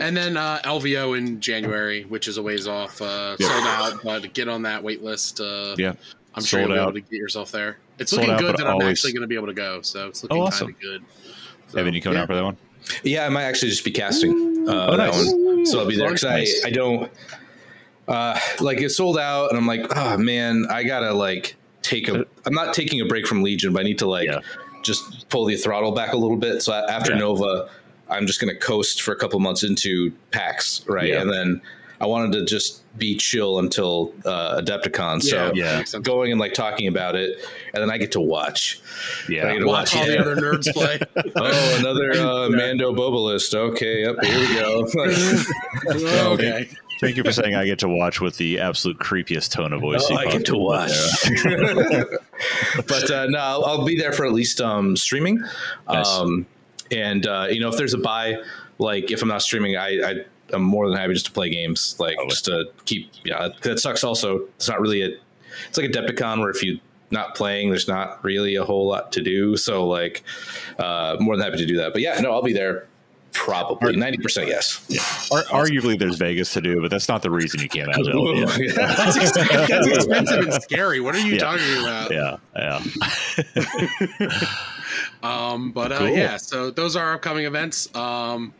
and 0.00 0.16
then 0.16 0.36
uh, 0.36 0.60
LVO 0.64 1.16
in 1.18 1.40
January, 1.40 2.04
which 2.04 2.28
is 2.28 2.36
a 2.38 2.42
ways 2.42 2.66
off, 2.68 3.00
uh, 3.02 3.36
sold 3.36 3.64
out. 3.66 4.02
But 4.04 4.32
get 4.34 4.48
on 4.48 4.62
that 4.62 4.82
wait 4.82 5.02
list. 5.02 5.40
Uh, 5.40 5.74
Yeah. 5.78 5.94
I'm 6.34 6.44
sure 6.44 6.60
you'll 6.60 6.68
be 6.68 6.74
able 6.78 6.92
to 6.92 7.00
get 7.00 7.12
yourself 7.12 7.50
there. 7.50 7.78
It's 7.98 8.10
Sold 8.10 8.20
looking 8.22 8.34
out, 8.34 8.40
good 8.40 8.46
but 8.52 8.56
that 8.58 8.66
I'm 8.66 8.74
always- 8.74 8.98
actually 8.98 9.12
going 9.12 9.22
to 9.22 9.26
be 9.28 9.34
able 9.34 9.46
to 9.48 9.52
go. 9.54 9.80
So 9.82 10.06
it's 10.08 10.22
looking 10.22 10.36
Oh, 10.38 10.40
kind 10.44 10.52
awesome. 10.54 10.68
of 10.70 10.80
good. 10.80 11.02
So, 11.68 11.78
Evan, 11.78 11.94
you 11.94 12.00
coming 12.00 12.16
yeah. 12.16 12.22
out 12.22 12.28
for 12.28 12.34
that 12.34 12.44
one? 12.44 12.56
Yeah, 13.02 13.26
I 13.26 13.28
might 13.28 13.42
actually 13.44 13.70
just 13.70 13.84
be 13.84 13.90
casting 13.90 14.66
uh, 14.68 14.86
Oh, 14.90 14.96
that 14.96 15.12
nice. 15.12 15.32
one. 15.34 15.66
so 15.66 15.80
I'll 15.80 15.86
be 15.86 15.96
there 15.96 16.08
because 16.08 16.22
nice. 16.24 16.62
I 16.64 16.68
I 16.68 16.70
don't 16.70 17.10
uh 18.06 18.38
like 18.60 18.80
it's 18.80 18.96
sold 18.96 19.18
out, 19.18 19.50
and 19.50 19.58
I'm 19.58 19.66
like, 19.66 19.84
oh 19.96 20.16
man, 20.16 20.66
I 20.70 20.82
gotta 20.84 21.12
like 21.12 21.56
take 21.82 22.08
a. 22.08 22.24
I'm 22.46 22.54
not 22.54 22.72
taking 22.74 23.00
a 23.00 23.04
break 23.04 23.26
from 23.26 23.42
Legion, 23.42 23.72
but 23.74 23.80
I 23.80 23.82
need 23.82 23.98
to 23.98 24.06
like 24.06 24.28
Yeah. 24.28 24.40
just 24.82 25.28
pull 25.28 25.44
the 25.44 25.56
throttle 25.56 25.92
back 25.92 26.12
a 26.14 26.16
little 26.16 26.36
bit. 26.38 26.62
So 26.62 26.72
after 26.72 27.12
Yeah. 27.12 27.18
Nova, 27.18 27.68
I'm 28.08 28.26
just 28.26 28.40
gonna 28.40 28.56
coast 28.56 29.02
for 29.02 29.12
a 29.12 29.16
couple 29.16 29.38
months 29.40 29.62
into 29.64 30.10
PAX, 30.30 30.82
right, 30.86 31.08
Yeah. 31.08 31.20
and 31.22 31.30
then. 31.30 31.60
I 32.00 32.06
wanted 32.06 32.32
to 32.38 32.44
just 32.44 32.82
be 32.96 33.16
chill 33.16 33.58
until 33.58 34.12
uh, 34.24 34.60
Adepticon. 34.60 35.22
So 35.22 35.52
Yeah. 35.54 35.78
makes 35.78 35.90
sense. 35.92 36.04
going 36.06 36.30
and 36.32 36.40
like 36.40 36.54
talking 36.54 36.86
about 36.88 37.16
it, 37.16 37.38
and 37.74 37.82
then 37.82 37.90
I 37.90 37.98
get 37.98 38.12
to 38.12 38.20
watch. 38.20 38.80
Yeah. 39.28 39.46
I 39.48 39.52
get 39.54 39.58
to 39.60 39.66
Watch 39.66 39.96
all 39.96 40.06
the 40.06 40.18
other 40.18 40.36
nerds 40.36 40.72
play. 40.72 40.98
Oh, 41.36 41.76
another 41.78 42.12
uh, 42.12 42.48
Mando 42.50 42.92
Bobalist. 42.94 43.54
Okay, 43.54 44.02
yep, 44.02 44.16
here 44.24 44.38
we 44.38 44.54
go. 44.54 44.86
okay. 46.34 46.68
Thank 47.00 47.16
you 47.16 47.22
for 47.22 47.30
saying 47.30 47.54
I 47.54 47.64
get 47.64 47.78
to 47.80 47.88
watch 47.88 48.20
with 48.20 48.36
the 48.38 48.58
absolute 48.58 48.98
creepiest 48.98 49.52
tone 49.52 49.72
of 49.72 49.80
voice. 49.80 50.04
Oh, 50.10 50.14
you 50.14 50.18
I 50.18 50.24
get 50.32 50.44
to 50.46 50.56
watch. 50.56 50.90
but 52.88 53.10
uh, 53.10 53.26
no, 53.26 53.38
I'll, 53.38 53.64
I'll 53.64 53.84
be 53.84 53.96
there 53.96 54.12
for 54.12 54.26
at 54.26 54.32
least 54.32 54.60
um, 54.60 54.96
streaming. 54.96 55.40
Nice. 55.88 56.08
Um, 56.08 56.46
and 56.90 57.26
uh, 57.26 57.46
you 57.50 57.60
know, 57.60 57.68
if 57.68 57.76
there's 57.76 57.94
a 57.94 57.98
buy, 57.98 58.42
like 58.78 59.10
if 59.10 59.22
I'm 59.22 59.28
not 59.28 59.42
streaming, 59.42 59.76
I, 59.76 59.88
I 60.10 60.14
I'm 60.52 60.62
more 60.62 60.88
than 60.88 60.96
happy 60.98 61.12
just 61.14 61.26
to 61.26 61.32
play 61.32 61.50
games, 61.50 61.96
like 61.98 62.14
Totally. 62.16 62.30
just 62.30 62.44
to 62.46 62.64
keep. 62.84 63.10
Yeah, 63.24 63.48
that 63.62 63.78
sucks. 63.80 64.02
Also, 64.04 64.40
it's 64.56 64.68
not 64.68 64.80
really 64.80 65.02
a. 65.02 65.10
It's 65.68 65.76
like 65.78 65.90
AdeptiCon 65.90 66.38
where 66.40 66.50
if 66.50 66.62
you're 66.62 66.76
not 67.10 67.34
playing, 67.34 67.70
there's 67.70 67.88
not 67.88 68.22
really 68.24 68.54
a 68.56 68.64
whole 68.64 68.86
lot 68.86 69.10
to 69.12 69.22
do. 69.22 69.56
So 69.56 69.86
like, 69.86 70.22
uh, 70.78 71.16
more 71.20 71.36
than 71.36 71.44
happy 71.44 71.58
to 71.58 71.66
do 71.66 71.76
that. 71.78 71.92
But 71.92 72.02
yeah, 72.02 72.20
no, 72.20 72.32
I'll 72.32 72.42
be 72.42 72.52
there. 72.52 72.86
Probably 73.32 73.94
ninety 73.94 74.18
percent 74.18 74.48
yes. 74.48 75.28
Ar- 75.30 75.44
arguably, 75.44 75.98
there's 75.98 76.16
Vegas 76.16 76.52
to 76.54 76.60
do, 76.62 76.80
but 76.80 76.90
that's 76.90 77.08
not 77.08 77.22
the 77.22 77.30
reason 77.30 77.60
you 77.60 77.68
came 77.68 77.88
out. 77.88 78.02
Joe. 78.04 78.32
Yeah. 78.32 78.46
That's, 78.74 79.16
ex- 79.16 79.32
that's 79.32 79.86
expensive 79.86 80.40
and 80.40 80.52
scary. 80.62 80.98
What 81.00 81.14
are 81.14 81.20
you 81.20 81.34
Yeah. 81.34 81.38
talking 81.38 81.78
about? 81.78 82.10
Yeah, 82.10 82.36
yeah. 82.56 84.38
Um, 85.22 85.72
but 85.72 85.92
uh, 85.92 85.98
Cool. 85.98 86.08
yeah, 86.10 86.36
so 86.36 86.70
those 86.70 86.96
are 86.96 87.04
our 87.04 87.14
upcoming 87.14 87.44
events. 87.44 87.94
Um, 87.94 88.52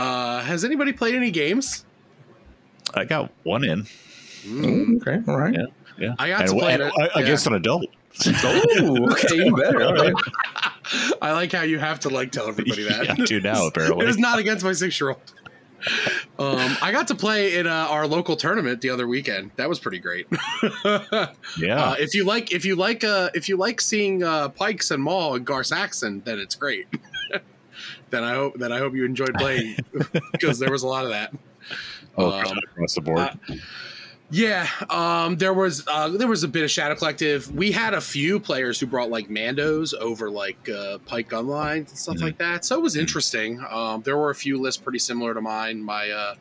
uh, 0.00 0.40
has 0.42 0.64
anybody 0.64 0.92
played 0.92 1.14
any 1.14 1.30
games? 1.30 1.84
I 2.94 3.04
got 3.04 3.30
one 3.42 3.64
in. 3.64 3.86
okay, 4.96 5.20
all 5.28 5.38
right. 5.38 5.54
Yeah, 5.54 5.66
yeah. 5.98 6.14
I 6.18 6.28
got 6.28 6.40
and, 6.42 6.50
to 6.50 6.56
play 6.56 6.72
and- 6.74 6.82
it, 6.82 6.92
uh, 6.98 7.08
against 7.20 7.46
an 7.46 7.54
adult. 7.54 7.86
Oh, 8.26 9.08
okay, 9.12 9.36
even 9.36 9.54
better. 9.54 9.82
All 9.82 9.94
right. 9.94 10.14
I 11.22 11.32
like 11.32 11.52
how 11.52 11.62
you 11.62 11.78
have 11.78 12.00
to 12.00 12.08
like 12.08 12.32
tell 12.32 12.48
everybody 12.48 12.82
that. 12.88 13.04
Yeah, 13.06 13.14
I 13.18 13.24
do 13.24 13.40
now, 13.40 13.66
apparently. 13.68 14.04
it 14.04 14.08
was 14.08 14.18
not 14.18 14.38
against 14.38 14.64
my 14.64 14.72
six 14.72 14.98
year 15.00 15.10
old. 15.10 15.20
Um, 16.38 16.76
I 16.82 16.92
got 16.92 17.08
to 17.08 17.14
play 17.14 17.56
in 17.56 17.66
uh, 17.66 17.70
our 17.88 18.06
local 18.06 18.36
tournament 18.36 18.80
the 18.82 18.90
other 18.90 19.06
weekend. 19.06 19.50
That 19.56 19.68
was 19.68 19.78
pretty 19.78 19.98
great. 19.98 20.26
Yeah, 21.56 21.82
Uh, 21.84 21.94
if 21.98 22.14
you 22.14 22.24
like, 22.26 22.52
if 22.52 22.64
you 22.66 22.76
like, 22.76 23.02
uh, 23.04 23.30
if 23.34 23.48
you 23.48 23.56
like 23.56 23.80
seeing 23.80 24.22
uh, 24.22 24.50
Pykes 24.50 24.90
and 24.90 25.02
Maul 25.02 25.36
and 25.36 25.46
Gar 25.46 25.64
Saxon, 25.64 26.20
then 26.26 26.38
it's 26.38 26.54
great. 26.54 26.86
Then 28.10 28.24
I 28.24 28.34
hope 28.34 28.58
that 28.58 28.72
I 28.72 28.78
hope 28.78 28.94
you 28.94 29.04
enjoyed 29.04 29.34
playing 29.34 29.76
because 30.32 30.58
there 30.58 30.70
was 30.70 30.82
a 30.82 30.86
lot 30.88 31.04
of 31.04 31.10
that. 31.10 31.32
oh, 32.18 32.30
um, 32.32 32.58
across 32.72 32.94
the 32.94 33.00
board. 33.00 33.18
uh, 33.20 33.34
Yeah, 34.32 34.68
um, 34.88 35.36
there 35.36 35.52
was 35.54 35.84
uh, 35.88 36.08
there 36.08 36.28
was 36.28 36.44
a 36.44 36.48
bit 36.48 36.62
of 36.62 36.70
Shadow 36.70 36.94
Collective. 36.94 37.52
We 37.52 37.72
had 37.72 37.94
a 37.94 38.00
few 38.00 38.38
players 38.38 38.78
who 38.78 38.86
brought 38.86 39.10
like 39.10 39.28
Mandos 39.28 39.92
over 39.94 40.30
like 40.30 40.68
uh, 40.68 40.98
Pyke 40.98 41.28
Gunlines 41.28 41.88
and 41.88 41.98
stuff 41.98 42.16
Mhm. 42.16 42.22
like 42.22 42.38
that. 42.38 42.64
So 42.64 42.76
it 42.76 42.82
was 42.82 42.94
interesting. 42.96 43.60
Um, 43.68 44.02
there 44.02 44.16
were 44.16 44.30
a 44.30 44.34
few 44.34 44.60
lists 44.60 44.80
pretty 44.80 45.00
similar 45.00 45.34
to 45.34 45.40
mine. 45.40 45.82
My 45.82 46.10
uh, 46.10 46.34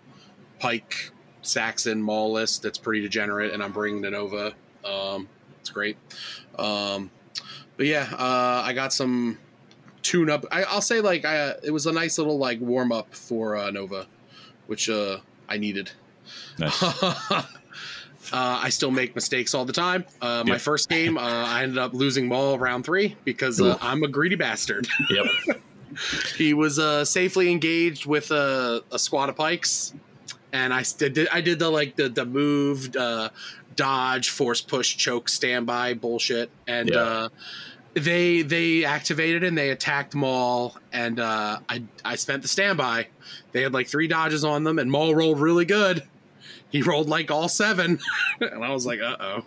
Pyke 0.59 1.11
Saxon 1.41 1.99
Maul 2.01 2.31
list 2.33 2.61
that's 2.61 2.77
pretty 2.77 3.01
degenerate, 3.01 3.53
and 3.53 3.63
I'm 3.63 3.71
bringing 3.71 4.01
the 4.01 4.11
Nova. 4.11 4.53
Um, 4.85 5.27
it's 5.59 5.69
great. 5.71 5.97
Um, 6.59 7.09
but 7.77 7.85
yeah, 7.87 8.07
uh, 8.13 8.61
I 8.65 8.73
got 8.73 8.93
some 8.93 9.39
tune 10.09 10.29
up. 10.29 10.43
I, 10.51 10.63
I'll 10.63 10.81
say 10.81 11.01
like 11.01 11.23
I, 11.23 11.53
it 11.63 11.71
was 11.71 11.85
a 11.85 11.91
nice 11.91 12.17
little 12.17 12.37
like 12.39 12.59
warm 12.59 12.91
up 12.91 13.13
for 13.13 13.55
uh, 13.55 13.69
Nova, 13.69 14.07
which 14.67 14.89
uh, 14.89 15.19
I 15.47 15.57
needed. 15.57 15.91
Nice. 16.57 16.81
uh, 17.31 17.43
I 18.33 18.69
still 18.69 18.91
make 18.91 19.13
mistakes 19.15 19.53
all 19.53 19.65
the 19.65 19.73
time. 19.73 20.03
Uh, 20.21 20.43
my 20.45 20.53
Yep. 20.53 20.61
first 20.61 20.89
game, 20.89 21.17
uh, 21.17 21.21
I 21.21 21.63
ended 21.63 21.77
up 21.77 21.93
losing 21.93 22.27
Maul 22.27 22.57
round 22.57 22.85
three 22.85 23.15
because 23.23 23.61
uh, 23.61 23.77
I'm 23.81 24.03
a 24.03 24.07
greedy 24.07 24.35
bastard. 24.35 24.87
Yep. 25.09 25.25
he 26.37 26.53
was 26.53 26.77
uh, 26.79 27.03
safely 27.05 27.51
engaged 27.51 28.05
with 28.05 28.31
a, 28.31 28.83
a 28.91 28.99
squad 28.99 29.29
of 29.29 29.35
pykes, 29.35 29.93
and 30.53 30.73
I 30.73 30.83
did 30.97 31.27
I 31.29 31.41
did 31.41 31.59
the 31.59 31.69
like 31.69 31.95
the 31.95 32.09
the 32.09 32.25
moved 32.25 32.95
uh, 32.97 33.29
dodge, 33.75 34.29
force 34.29 34.61
push, 34.61 34.97
choke, 34.97 35.29
standby 35.29 35.95
bullshit, 35.95 36.51
and 36.67 36.89
Yeah. 36.89 36.97
uh, 36.99 37.29
they 37.99 38.41
they 38.41 38.85
activated 38.85 39.43
and 39.43 39.57
they 39.57 39.69
attacked 39.69 40.15
Maul, 40.15 40.77
and 40.91 41.19
uh, 41.19 41.59
I 41.67 41.83
I 42.03 42.15
spent 42.15 42.41
the 42.41 42.47
standby. 42.47 43.07
They 43.51 43.61
had 43.61 43.73
like 43.73 43.87
three 43.87 44.07
dodges 44.07 44.43
on 44.43 44.63
them, 44.63 44.79
and 44.79 44.91
Maul 44.91 45.15
rolled 45.15 45.39
really 45.39 45.65
good. 45.65 46.03
He 46.69 46.81
rolled 46.81 47.09
like 47.09 47.31
all 47.31 47.49
seven, 47.49 47.99
and 48.41 48.63
I 48.63 48.71
was 48.71 48.85
like, 48.85 48.99
uh 49.01 49.17
oh. 49.19 49.43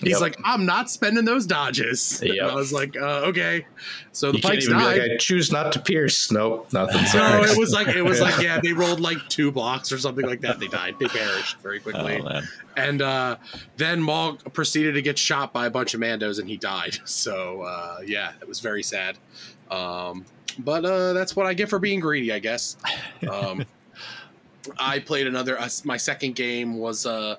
He's 0.00 0.12
Yep. 0.12 0.20
like, 0.20 0.36
I'm 0.44 0.66
not 0.66 0.90
spending 0.90 1.24
those 1.24 1.46
dodges. 1.46 2.22
Yep. 2.28 2.50
I 2.50 2.54
was 2.54 2.72
like, 2.72 2.96
uh, 2.96 3.22
okay. 3.26 3.66
So 4.12 4.30
the 4.32 4.38
You 4.38 4.42
pykes 4.42 4.66
died. 4.68 4.82
like, 4.98 5.10
I 5.12 5.16
choose 5.18 5.50
not 5.52 5.72
to 5.72 5.80
pierce. 5.80 6.30
Nope, 6.30 6.72
nothing. 6.72 7.00
No, 7.14 7.42
it 7.42 7.56
was 7.56 7.72
like 7.72 7.88
it 7.88 8.02
was 8.02 8.20
like 8.20 8.40
yeah, 8.42 8.60
they 8.60 8.72
rolled 8.72 9.00
like 9.00 9.18
two 9.28 9.50
blocks 9.52 9.90
or 9.92 9.98
something 9.98 10.26
like 10.26 10.40
that. 10.42 10.58
They 10.60 10.66
died. 10.68 10.96
They 10.98 11.06
perished 11.06 11.58
very 11.60 11.80
quickly. 11.80 12.20
oh 12.24 12.40
And 12.76 13.00
uh, 13.02 13.36
then 13.76 14.00
Maul 14.00 14.34
proceeded 14.52 14.92
to 14.92 15.02
get 15.02 15.18
shot 15.18 15.52
by 15.52 15.66
a 15.66 15.70
bunch 15.70 15.94
of 15.94 16.00
Mandos, 16.00 16.38
and 16.38 16.48
he 16.48 16.56
died. 16.56 16.98
So 17.06 17.62
uh, 17.62 17.98
yeah, 18.04 18.32
it 18.40 18.48
was 18.48 18.60
very 18.60 18.82
sad. 18.82 19.18
Um, 19.70 20.24
but 20.58 20.84
uh, 20.84 21.12
that's 21.12 21.36
what 21.36 21.46
I 21.46 21.54
get 21.54 21.68
for 21.68 21.78
being 21.78 22.00
greedy, 22.00 22.32
I 22.32 22.38
guess. 22.40 22.76
Um, 23.30 23.64
I 24.78 24.98
played 24.98 25.26
another. 25.26 25.58
Uh, 25.58 25.68
my 25.84 25.96
second 25.96 26.34
game 26.34 26.78
was. 26.78 27.06
Uh, 27.06 27.36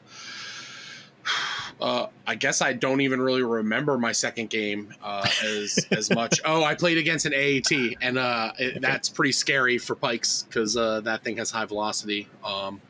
uh, 1.81 2.07
I 2.27 2.35
guess 2.35 2.61
I 2.61 2.73
don't 2.73 3.01
even 3.01 3.21
really 3.21 3.43
remember 3.43 3.97
my 3.97 4.11
second 4.11 4.49
game 4.49 4.93
uh, 5.03 5.27
as 5.43 5.87
as 5.91 6.09
much. 6.09 6.41
Oh, 6.45 6.63
I 6.63 6.75
played 6.75 6.97
against 6.97 7.25
an 7.25 7.33
AAT, 7.33 7.97
and 8.01 8.17
uh, 8.17 8.51
it, 8.57 8.81
that's 8.81 9.09
pretty 9.09 9.31
scary 9.31 9.77
for 9.77 9.95
Pykes 9.95 10.43
because 10.43 10.75
uh, 10.75 11.01
that 11.01 11.23
thing 11.23 11.37
has 11.37 11.51
high 11.51 11.65
velocity. 11.65 12.27
Um, 12.43 12.81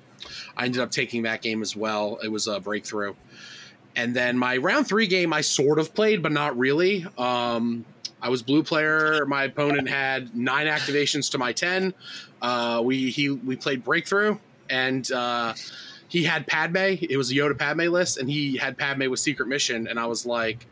I 0.58 0.66
ended 0.66 0.82
up 0.82 0.92
taking 0.92 1.24
that 1.24 1.42
game 1.42 1.62
as 1.62 1.76
well. 1.76 2.20
It 2.24 2.30
was 2.30 2.48
a 2.48 2.60
breakthrough. 2.60 3.14
And 3.96 4.16
then 4.16 4.38
my 4.38 4.58
round 4.58 4.88
three 4.88 5.08
game, 5.08 5.34
I 5.34 5.42
sort 5.42 5.80
of 5.80 5.94
played, 5.94 6.22
but 6.22 6.32
not 6.32 6.58
really. 6.58 7.06
Um, 7.18 7.86
I 8.22 8.30
was 8.30 8.44
blue 8.44 8.64
player. 8.64 9.26
My 9.26 9.44
opponent 9.44 9.90
had 9.90 10.36
nine 10.36 10.68
activations 10.68 11.32
to 11.32 11.38
my 11.38 11.54
ten. 11.54 11.94
Uh, 12.42 12.82
we 12.84 13.10
he 13.10 13.30
we 13.30 13.56
played 13.56 13.84
breakthrough, 13.84 14.38
and 14.70 15.10
uh, 15.12 15.54
he 16.10 16.24
had 16.24 16.46
Padme. 16.48 16.76
It 17.00 17.16
was 17.18 17.32
a 17.32 17.36
Yoda 17.36 17.58
Padme 17.58 17.84
list, 17.84 18.18
and 18.18 18.30
he 18.30 18.58
had 18.58 18.78
Padme 18.78 19.10
with 19.10 19.20
secret 19.22 19.48
mission. 19.48 19.88
And 19.88 19.98
I 19.98 20.06
was 20.08 20.26
like, 20.26 20.68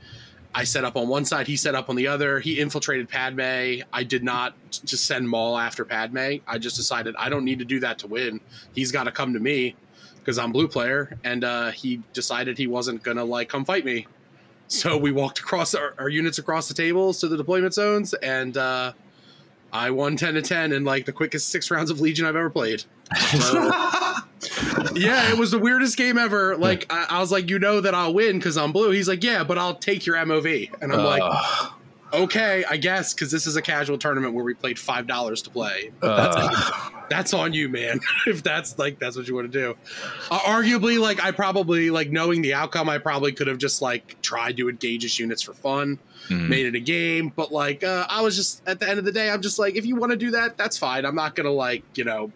I 0.54 0.64
set 0.64 0.84
up 0.84 0.96
on 0.98 1.08
one 1.08 1.24
side, 1.24 1.46
he 1.48 1.56
set 1.56 1.76
up 1.76 1.90
on 1.90 1.96
the 1.96 2.08
other. 2.08 2.40
He 2.40 2.60
infiltrated 2.60 3.08
Padme. 3.08 3.82
I 3.94 4.04
did 4.04 4.24
not 4.24 4.56
just 4.72 5.06
send 5.06 5.30
Maul 5.30 5.58
after 5.58 5.86
Padme. 5.86 6.38
I 6.48 6.58
just 6.58 6.76
decided 6.76 7.16
I 7.18 7.30
don't 7.30 7.46
need 7.46 7.60
to 7.60 7.66
do 7.66 7.80
that 7.82 8.00
to 8.00 8.08
win. 8.08 8.42
He's 8.74 8.92
got 8.92 9.04
to 9.04 9.12
come 9.12 9.34
to 9.34 9.40
me 9.40 9.76
because 10.20 10.40
I'm 10.40 10.52
blue 10.52 10.68
player, 10.68 11.18
and 11.24 11.44
uh, 11.44 11.70
he 11.72 12.02
decided 12.14 12.58
he 12.58 12.68
wasn't 12.68 13.04
gonna 13.04 13.24
like 13.24 13.48
come 13.50 13.64
fight 13.64 13.86
me. 13.86 14.08
So 14.68 14.98
we 14.98 15.12
walked 15.14 15.40
across 15.40 15.74
our, 15.76 15.94
our 15.98 16.10
units 16.10 16.40
across 16.40 16.68
the 16.68 16.74
tables 16.74 17.20
to 17.20 17.28
the 17.30 17.38
deployment 17.38 17.74
zones, 17.74 18.14
and 18.16 18.58
uh, 18.58 18.92
I 19.72 19.92
won 19.92 20.18
ten 20.18 20.34
to 20.34 20.42
ten 20.42 20.74
in 20.74 20.84
like 20.84 21.06
the 21.06 21.14
quickest 21.14 21.50
six 21.50 21.70
rounds 21.72 21.92
of 21.92 22.02
Legion 22.02 22.26
I've 22.26 22.36
ever 22.36 22.50
played. 22.50 22.84
So- 23.40 24.14
yeah, 24.96 25.30
it 25.32 25.38
was 25.38 25.52
the 25.52 25.60
weirdest 25.60 25.98
game 25.98 26.18
ever. 26.18 26.56
Like 26.58 26.86
I, 26.90 27.06
I 27.10 27.20
was 27.20 27.32
like, 27.32 27.50
you 27.50 27.60
know 27.60 27.82
that 27.82 27.94
I'll 27.96 28.14
win 28.14 28.38
because 28.38 28.58
I'm 28.58 28.72
blue. 28.72 28.92
He's 28.92 29.08
like, 29.08 29.24
yeah, 29.24 29.44
but 29.44 29.58
I'll 29.58 29.76
take 29.76 30.06
your 30.06 30.16
MOV, 30.18 30.72
and 30.82 30.92
I'm 30.94 31.04
like, 31.04 31.22
Uh, 31.24 31.70
okay, 32.14 32.64
I 32.70 32.78
guess 32.78 33.14
because 33.14 33.32
this 33.32 33.46
is 33.48 33.56
a 33.56 33.62
casual 33.62 33.98
tournament 33.98 34.34
where 34.34 34.44
we 34.44 34.54
played 34.54 34.80
five 34.80 35.08
dollars 35.08 35.42
to 35.44 35.50
play. 35.50 35.92
uh, 36.02 36.90
That's 37.10 37.34
on 37.34 37.54
you, 37.54 37.70
man. 37.70 38.02
if 38.28 38.44
that's 38.44 38.78
like 38.78 39.00
that's 39.00 39.16
what 39.16 39.30
you 39.30 39.36
want 39.36 39.50
to 39.50 39.58
do. 39.60 39.76
Uh, 40.30 40.40
arguably, 40.40 41.00
like 41.00 41.24
I 41.24 41.32
probably 41.32 41.90
like 41.90 42.12
knowing 42.12 42.42
the 42.42 42.54
outcome, 42.54 42.90
I 42.90 42.98
probably 42.98 43.32
could 43.32 43.48
have 43.48 43.58
just 43.60 43.82
like 43.82 44.22
tried 44.22 44.58
to 44.58 44.68
engage 44.68 45.04
his 45.04 45.18
units 45.18 45.42
for 45.42 45.54
fun, 45.54 46.00
Mhm. 46.28 46.50
made 46.50 46.66
it 46.66 46.76
a 46.76 46.82
game. 46.82 47.32
But 47.34 47.54
like 47.54 47.82
uh, 47.86 48.06
I 48.10 48.20
was 48.24 48.36
just 48.36 48.62
at 48.68 48.82
the 48.82 48.90
end 48.90 49.00
of 49.00 49.06
the 49.06 49.14
day, 49.14 49.30
I'm 49.32 49.42
just 49.42 49.58
like, 49.58 49.78
if 49.78 49.86
you 49.86 49.96
want 49.96 50.12
to 50.12 50.18
do 50.18 50.32
that, 50.32 50.58
that's 50.58 50.78
fine. 50.78 51.06
I'm 51.06 51.16
not 51.16 51.34
gonna 51.34 51.50
like 51.50 51.84
you 51.96 52.04
know, 52.04 52.30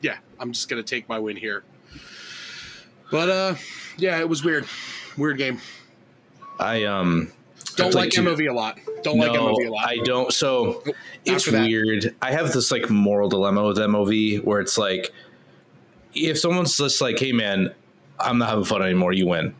yeah, 0.00 0.18
I'm 0.38 0.52
just 0.52 0.68
gonna 0.68 0.82
take 0.82 1.08
my 1.08 1.18
win 1.18 1.36
here. 1.36 1.64
But 3.10 3.28
uh, 3.28 3.54
yeah, 3.98 4.18
it 4.20 4.28
was 4.28 4.44
weird, 4.44 4.66
weird 5.16 5.38
game. 5.38 5.60
I 6.58 6.84
um 6.84 7.32
Don't 7.76 7.94
like 7.94 8.10
MOV 8.10 8.48
a 8.48 8.52
lot. 8.52 8.78
Don't 9.02 9.18
like 9.18 9.32
no, 9.32 9.48
MOV 9.48 9.66
a 9.66 9.70
lot. 9.70 9.88
I 9.88 9.96
don't. 10.04 10.32
So 10.32 10.84
it's 11.24 11.46
that. 11.46 11.62
weird. 11.66 12.14
I 12.22 12.32
have 12.32 12.52
this 12.52 12.70
like 12.70 12.90
moral 12.90 13.28
dilemma 13.28 13.64
with 13.64 13.78
MOV 13.78 14.44
where 14.44 14.60
it's 14.60 14.76
like 14.78 15.10
if 16.14 16.38
someone's 16.38 16.76
just 16.76 17.00
like, 17.00 17.18
"Hey, 17.18 17.32
man, 17.32 17.74
I'm 18.18 18.38
not 18.38 18.50
having 18.50 18.64
fun 18.64 18.82
anymore," 18.82 19.12
you 19.12 19.26
win. 19.26 19.54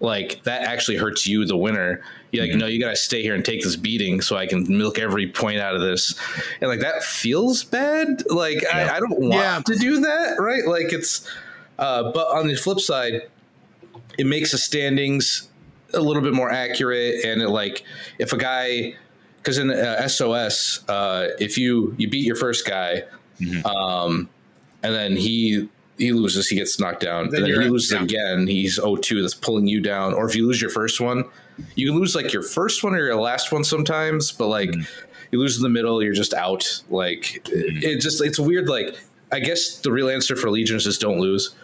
Like 0.00 0.42
that 0.44 0.62
actually 0.62 0.96
hurts 0.96 1.26
you, 1.26 1.44
the 1.44 1.56
winner. 1.56 2.02
You're 2.34 2.46
like, 2.46 2.54
Mhm. 2.54 2.58
no, 2.58 2.66
you 2.66 2.80
got 2.80 2.90
to 2.90 2.96
stay 2.96 3.22
here 3.22 3.34
and 3.34 3.44
take 3.44 3.62
this 3.62 3.76
beating 3.76 4.20
so 4.20 4.36
I 4.36 4.46
can 4.46 4.66
milk 4.76 4.98
every 4.98 5.28
point 5.28 5.58
out 5.60 5.74
of 5.74 5.80
this. 5.80 6.14
And 6.60 6.68
like 6.68 6.80
that 6.80 7.02
feels 7.04 7.62
bad. 7.64 8.24
Like 8.28 8.62
Yeah. 8.62 8.88
I, 8.92 8.96
I 8.96 9.00
don't 9.00 9.18
want 9.20 9.34
Yeah. 9.34 9.62
to 9.64 9.76
do 9.76 10.00
that, 10.00 10.36
right? 10.40 10.66
Like 10.66 10.92
it's. 10.92 11.26
Uh, 11.78 12.12
but 12.12 12.26
on 12.28 12.46
the 12.48 12.54
flip 12.56 12.80
side, 12.80 13.22
it 14.18 14.26
makes 14.26 14.52
the 14.52 14.58
standings 14.58 15.48
a 15.92 16.00
little 16.00 16.22
bit 16.22 16.32
more 16.32 16.50
accurate, 16.50 17.24
and 17.24 17.40
it 17.42 17.48
like 17.48 17.82
if 18.18 18.32
a 18.32 18.36
guy, 18.36 18.94
because 19.38 19.58
in 19.58 19.70
uh, 19.70 19.96
SOS, 20.08 20.80
uh, 20.88 21.28
if 21.38 21.56
you 21.58 21.94
you 21.98 22.08
beat 22.08 22.24
your 22.24 22.36
first 22.36 22.66
guy, 22.66 23.02
Mhm. 23.40 23.64
um, 23.66 24.28
and 24.82 24.94
then 24.94 25.16
he 25.16 25.68
he 25.98 26.12
loses, 26.12 26.48
he 26.48 26.56
gets 26.56 26.80
knocked 26.80 27.00
down, 27.00 27.30
Then 27.30 27.44
and 27.44 27.52
then 27.54 27.62
he 27.62 27.68
loses 27.68 27.92
yeah. 27.92 28.02
again, 28.02 28.46
he's 28.48 28.78
0-2 28.80 29.20
that's 29.22 29.34
pulling 29.34 29.68
you 29.68 29.80
down. 29.80 30.12
Or 30.12 30.28
if 30.28 30.34
you 30.34 30.44
lose 30.46 30.60
your 30.60 30.70
first 30.70 31.00
one, 31.00 31.24
you 31.74 31.86
can 31.90 31.98
lose 31.98 32.14
like 32.14 32.32
your 32.32 32.42
first 32.42 32.82
one 32.84 32.94
or 32.94 32.98
your 32.98 33.16
last 33.16 33.52
one 33.52 33.64
sometimes, 33.64 34.32
but 34.32 34.48
like 34.48 34.70
Mhm. 34.70 34.86
you 35.32 35.38
lose 35.38 35.56
in 35.56 35.62
the 35.62 35.68
middle, 35.68 36.02
you're 36.02 36.12
just 36.14 36.34
out. 36.34 36.82
Like 36.90 37.42
Mhm. 37.46 37.76
it, 37.78 37.84
it 37.84 38.00
just 38.00 38.22
it's 38.24 38.38
weird. 38.38 38.68
Like 38.68 38.94
I 39.32 39.40
guess 39.40 39.78
the 39.80 39.90
real 39.92 40.08
answer 40.08 40.36
for 40.36 40.50
Legion 40.50 40.76
is 40.76 40.84
just 40.84 41.00
don't 41.00 41.18
lose. 41.18 41.54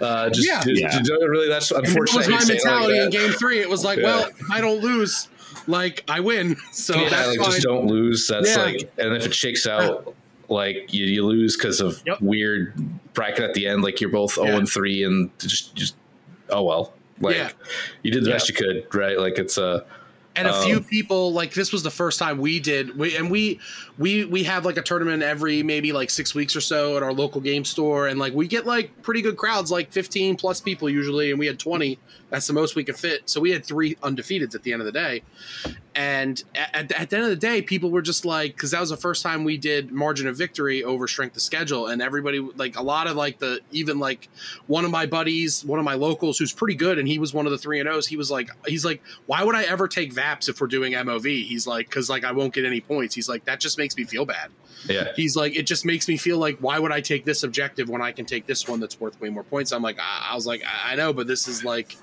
Uh, 0.00 0.28
just, 0.28 0.46
Yeah. 0.46 0.62
just- 0.64 0.80
Yeah. 0.80 0.88
just 0.90 1.04
don't 1.04 1.22
really. 1.28 1.48
That's 1.48 1.70
And 1.70 1.84
that 1.84 1.88
unfortunate. 1.88 2.16
was 2.18 2.28
my 2.28 2.38
to 2.40 2.46
say 2.46 2.54
it 2.54 2.64
like 2.64 2.64
mentality 2.64 2.98
in 2.98 3.10
game 3.10 3.32
three. 3.32 3.60
It 3.60 3.70
was 3.70 3.84
like, 3.84 3.98
Yeah. 3.98 4.04
well, 4.04 4.26
if 4.38 4.50
I 4.50 4.60
don't 4.60 4.82
lose, 4.82 5.28
like 5.68 6.02
I 6.08 6.20
win. 6.20 6.56
So 6.72 6.96
yeah, 6.96 7.08
that's 7.10 7.28
like 7.28 7.38
fine. 7.38 7.50
just 7.52 7.62
don't 7.62 7.86
lose. 7.86 8.26
That's 8.26 8.56
Yeah. 8.56 8.62
like, 8.62 8.92
and 8.98 9.14
if 9.14 9.24
it 9.24 9.34
shakes 9.34 9.66
out, 9.66 10.14
like 10.48 10.92
you, 10.92 11.06
you 11.06 11.24
lose 11.24 11.56
because 11.56 11.80
of 11.80 12.02
Yep. 12.06 12.20
weird 12.20 12.74
bracket 13.14 13.44
at 13.44 13.54
the 13.54 13.66
end. 13.68 13.82
Like 13.82 14.00
you're 14.00 14.10
both 14.10 14.34
zero 14.34 14.48
Yeah. 14.48 14.56
and 14.56 14.68
three, 14.68 15.02
and 15.04 15.30
just 15.38 15.74
just 15.76 15.94
oh 16.50 16.62
well. 16.64 16.92
Like 17.20 17.36
Yeah. 17.36 17.50
you 18.02 18.10
did 18.10 18.24
the 18.24 18.30
best 18.30 18.48
you 18.48 18.54
could, 18.54 18.86
right? 18.94 19.18
Like 19.18 19.38
it's 19.38 19.58
a 19.58 19.84
and 20.36 20.48
a 20.48 20.52
Um, 20.54 20.64
few 20.64 20.80
people 20.80 21.32
like 21.32 21.54
this 21.54 21.70
was 21.72 21.84
the 21.84 21.90
first 21.92 22.18
time 22.18 22.38
we 22.38 22.58
did 22.58 22.98
we, 22.98 23.16
and 23.16 23.30
we 23.30 23.60
we 23.98 24.24
we 24.24 24.42
have 24.42 24.64
like 24.64 24.76
a 24.76 24.82
tournament 24.82 25.22
every 25.22 25.62
maybe 25.62 25.92
like 25.92 26.10
six 26.10 26.34
weeks 26.34 26.56
or 26.56 26.60
so 26.60 26.96
at 26.96 27.04
our 27.04 27.12
local 27.12 27.40
game 27.40 27.64
store 27.64 28.08
and 28.08 28.18
like 28.18 28.32
we 28.34 28.48
get 28.48 28.66
like 28.66 28.90
pretty 29.02 29.22
good 29.22 29.36
crowds 29.36 29.70
like 29.70 29.92
15 29.92 30.34
plus 30.34 30.60
people 30.60 30.90
usually 30.90 31.30
and 31.30 31.38
we 31.38 31.46
had 31.46 31.56
20 31.60 31.98
that's 32.34 32.48
the 32.48 32.52
most 32.52 32.74
we 32.74 32.82
could 32.82 32.96
fit. 32.96 33.30
So 33.30 33.40
we 33.40 33.52
had 33.52 33.64
three 33.64 33.94
undefeateds 33.96 34.54
at 34.54 34.64
the 34.64 34.72
end 34.72 34.82
of 34.82 34.86
the 34.86 34.92
day. 34.92 35.22
And 35.94 36.42
at, 36.56 36.90
at 36.90 37.10
the 37.10 37.16
end 37.16 37.24
of 37.24 37.30
the 37.30 37.36
day 37.36 37.62
people 37.62 37.90
were 37.90 38.02
just 38.02 38.24
like 38.24 38.56
because 38.56 38.72
that 38.72 38.80
was 38.80 38.90
the 38.90 38.96
first 38.96 39.22
time 39.22 39.44
we 39.44 39.56
did 39.56 39.92
margin 39.92 40.26
of 40.26 40.36
victory 40.36 40.82
over 40.82 41.06
strength 41.06 41.36
of 41.36 41.42
schedule. 41.42 41.86
And 41.86 42.02
everybody 42.02 42.40
like 42.40 42.76
a 42.76 42.82
lot 42.82 43.06
of 43.06 43.16
like 43.16 43.38
the 43.38 43.60
even 43.70 44.00
like 44.00 44.28
one 44.66 44.84
of 44.84 44.90
my 44.90 45.06
buddies 45.06 45.64
one 45.64 45.78
of 45.78 45.84
my 45.84 45.94
locals 45.94 46.36
who's 46.36 46.52
pretty 46.52 46.74
good 46.74 46.98
and 46.98 47.06
he 47.06 47.20
was 47.20 47.32
one 47.32 47.46
of 47.46 47.52
the 47.52 47.58
three 47.58 47.78
and 47.78 47.88
o's 47.88 48.06
he 48.06 48.16
was 48.16 48.30
like 48.30 48.50
he's 48.66 48.84
like 48.84 49.02
why 49.26 49.44
would 49.44 49.54
i 49.54 49.62
ever 49.64 49.86
take 49.86 50.12
vaps 50.12 50.48
if 50.48 50.60
we're 50.60 50.66
doing 50.66 50.92
mov 50.92 51.24
he's 51.24 51.66
like 51.66 51.88
because 51.88 52.10
like 52.10 52.24
i 52.24 52.32
won't 52.32 52.52
get 52.52 52.64
any 52.64 52.80
points. 52.80 53.14
He's 53.14 53.28
like 53.28 53.44
that 53.44 53.60
just 53.60 53.78
makes 53.78 53.96
me 53.96 54.04
feel 54.04 54.24
bad 54.24 54.50
yeah. 54.88 55.12
he's 55.16 55.36
like 55.36 55.56
it 55.56 55.66
just 55.66 55.84
makes 55.84 56.08
me 56.08 56.16
feel 56.16 56.38
like 56.38 56.58
why 56.58 56.78
would 56.78 56.92
i 56.92 57.00
take 57.00 57.24
this 57.24 57.42
objective 57.42 57.88
when 57.88 58.02
i 58.02 58.12
can 58.12 58.24
take 58.24 58.46
this 58.46 58.68
one 58.68 58.80
that's 58.80 59.00
worth 59.00 59.18
way 59.20 59.28
more 59.28 59.42
points 59.44 59.72
i'm 59.72 59.82
like 59.82 59.98
i, 59.98 60.28
I 60.30 60.34
was 60.34 60.46
like 60.46 60.62
I, 60.64 60.92
I 60.92 60.94
know 60.96 61.12
but 61.12 61.26
this 61.26 61.48
is 61.48 61.64
like 61.64 61.96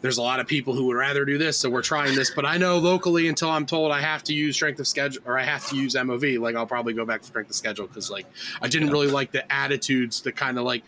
there's 0.00 0.18
a 0.18 0.22
lot 0.22 0.40
of 0.40 0.46
people 0.46 0.74
who 0.74 0.84
would 0.86 0.96
rather 0.96 1.24
do 1.24 1.38
this 1.38 1.58
so 1.58 1.68
we're 1.70 1.82
trying 1.82 2.14
this 2.14 2.30
but 2.30 2.44
i 2.44 2.56
know 2.58 2.78
locally 2.78 3.28
until 3.28 3.50
i'm 3.50 3.66
told 3.66 3.92
i 3.92 4.00
have 4.00 4.22
to 4.24 4.34
use 4.34 4.56
strength 4.56 4.80
of 4.80 4.86
schedule 4.86 5.22
or 5.26 5.38
i 5.38 5.42
have 5.44 5.66
to 5.68 5.76
use 5.76 5.94
mov 5.94 6.40
like 6.40 6.56
i'll 6.56 6.66
probably 6.66 6.92
go 6.92 7.04
back 7.04 7.20
to 7.22 7.26
strength 7.26 7.50
of 7.50 7.56
schedule 7.56 7.86
because 7.86 8.10
like 8.10 8.26
i 8.62 8.68
didn't 8.68 8.90
really 8.90 9.08
like 9.08 9.32
the 9.32 9.50
attitudes 9.52 10.20
the 10.22 10.32
kind 10.32 10.58
of 10.58 10.64
like 10.64 10.82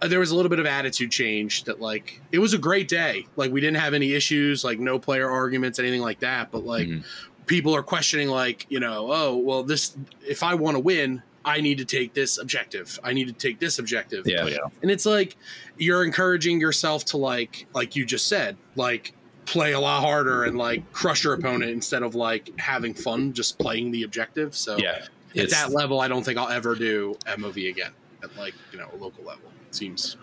uh, 0.00 0.06
there 0.06 0.20
was 0.20 0.30
a 0.30 0.36
little 0.36 0.48
bit 0.48 0.60
of 0.60 0.66
attitude 0.66 1.10
change 1.10 1.64
that 1.64 1.80
like 1.80 2.20
it 2.32 2.38
was 2.38 2.54
a 2.54 2.58
great 2.58 2.86
day 2.88 3.26
like 3.36 3.50
we 3.50 3.60
didn't 3.60 3.78
have 3.78 3.94
any 3.94 4.12
issues 4.12 4.62
like 4.64 4.78
no 4.78 4.98
player 4.98 5.28
arguments 5.28 5.78
anything 5.78 6.00
like 6.00 6.20
that 6.20 6.50
but 6.50 6.64
like 6.64 6.86
Mhm. 6.88 7.04
People 7.48 7.74
are 7.74 7.82
questioning 7.82 8.28
like 8.28 8.66
you 8.68 8.78
know 8.78 9.08
oh 9.10 9.36
well 9.36 9.62
this 9.64 9.96
if 10.26 10.42
i 10.44 10.54
want 10.54 10.76
to 10.76 10.78
win 10.80 11.20
i 11.44 11.60
need 11.60 11.78
to 11.78 11.84
take 11.84 12.14
this 12.14 12.38
objective 12.38 12.98
i 13.02 13.12
need 13.12 13.26
to 13.26 13.32
take 13.32 13.58
this 13.58 13.78
objective 13.80 14.24
Yeah. 14.26 14.46
Yeah. 14.46 14.58
and 14.82 14.90
it's 14.90 15.04
like 15.06 15.36
you're 15.78 16.04
encouraging 16.04 16.60
yourself 16.60 17.04
to 17.06 17.16
like 17.16 17.66
like 17.74 17.96
you 17.96 18.04
just 18.06 18.28
said 18.28 18.56
like 18.76 19.12
play 19.46 19.72
a 19.72 19.80
lot 19.80 20.02
harder 20.02 20.44
and 20.44 20.56
like 20.58 20.92
crush 20.92 21.24
your 21.24 21.32
opponent 21.34 21.70
instead 21.72 22.02
of 22.02 22.14
like 22.14 22.52
having 22.60 22.92
fun 22.94 23.32
just 23.32 23.58
playing 23.58 23.90
the 23.90 24.02
objective 24.04 24.54
so 24.54 24.76
Yeah. 24.76 25.06
at 25.36 25.50
that 25.50 25.70
level 25.72 26.00
i 26.00 26.06
don't 26.08 26.22
think 26.22 26.38
i'll 26.38 26.48
ever 26.50 26.74
do 26.74 27.16
mov 27.26 27.56
again 27.70 27.92
at 28.22 28.36
like 28.36 28.54
you 28.72 28.78
know 28.78 28.88
a 28.92 28.96
local 28.96 29.24
level 29.24 29.50
it 29.68 29.74
seems 29.74 30.16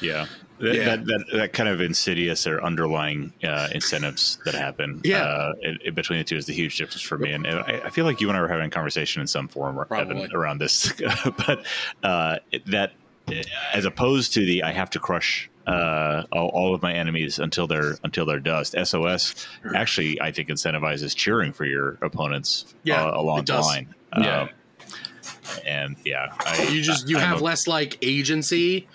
Yeah. 0.00 0.26
That, 0.60 0.74
Yeah. 0.74 0.84
That, 0.84 1.06
that, 1.06 1.24
that 1.32 1.52
kind 1.52 1.68
of 1.68 1.80
insidious 1.80 2.46
or 2.46 2.62
underlying 2.62 3.32
uh, 3.44 3.68
incentives 3.72 4.38
that 4.44 4.54
happen 4.54 5.00
Yeah. 5.04 5.22
uh, 5.22 5.52
in, 5.62 5.78
in 5.84 5.94
between 5.94 6.18
the 6.18 6.24
two 6.24 6.36
is 6.36 6.46
the 6.46 6.52
huge 6.52 6.76
difference 6.78 7.02
for 7.02 7.16
me. 7.18 7.32
And 7.32 7.46
I, 7.46 7.82
I 7.84 7.90
feel 7.90 8.04
like 8.04 8.20
you 8.20 8.28
and 8.28 8.36
I 8.36 8.40
were 8.40 8.48
having 8.48 8.66
a 8.66 8.70
conversation 8.70 9.20
in 9.20 9.26
some 9.28 9.46
form, 9.48 9.78
Evan, 9.90 10.32
around 10.34 10.58
this. 10.58 10.92
but 11.46 11.64
uh, 12.02 12.38
that, 12.66 12.92
as 13.72 13.84
opposed 13.84 14.34
to 14.34 14.40
the 14.44 14.62
I 14.64 14.72
have 14.72 14.90
to 14.90 14.98
crush 14.98 15.48
uh, 15.66 16.24
all, 16.32 16.48
all 16.48 16.74
of 16.74 16.80
my 16.82 16.94
enemies 16.94 17.38
until 17.38 17.66
they're 17.66 17.96
until 18.02 18.24
they're 18.24 18.40
dust. 18.40 18.74
SOS 18.82 19.46
actually, 19.76 20.18
I 20.20 20.32
think, 20.32 20.48
incentivizes 20.48 21.14
cheering 21.14 21.52
for 21.52 21.66
your 21.66 21.98
opponents 22.00 22.74
Yeah, 22.84 23.04
uh, 23.04 23.20
along 23.20 23.44
the 23.44 23.60
line. 23.60 23.94
Yeah. 24.18 24.40
Um, 24.44 24.48
and 25.66 25.96
yeah, 26.06 26.32
I, 26.40 26.68
you 26.72 26.80
just 26.82 27.06
you 27.08 27.18
I- 27.18 27.22
I'm 27.22 27.28
have 27.28 27.40
a- 27.42 27.44
less 27.44 27.66
like 27.66 27.98
agency 28.02 28.88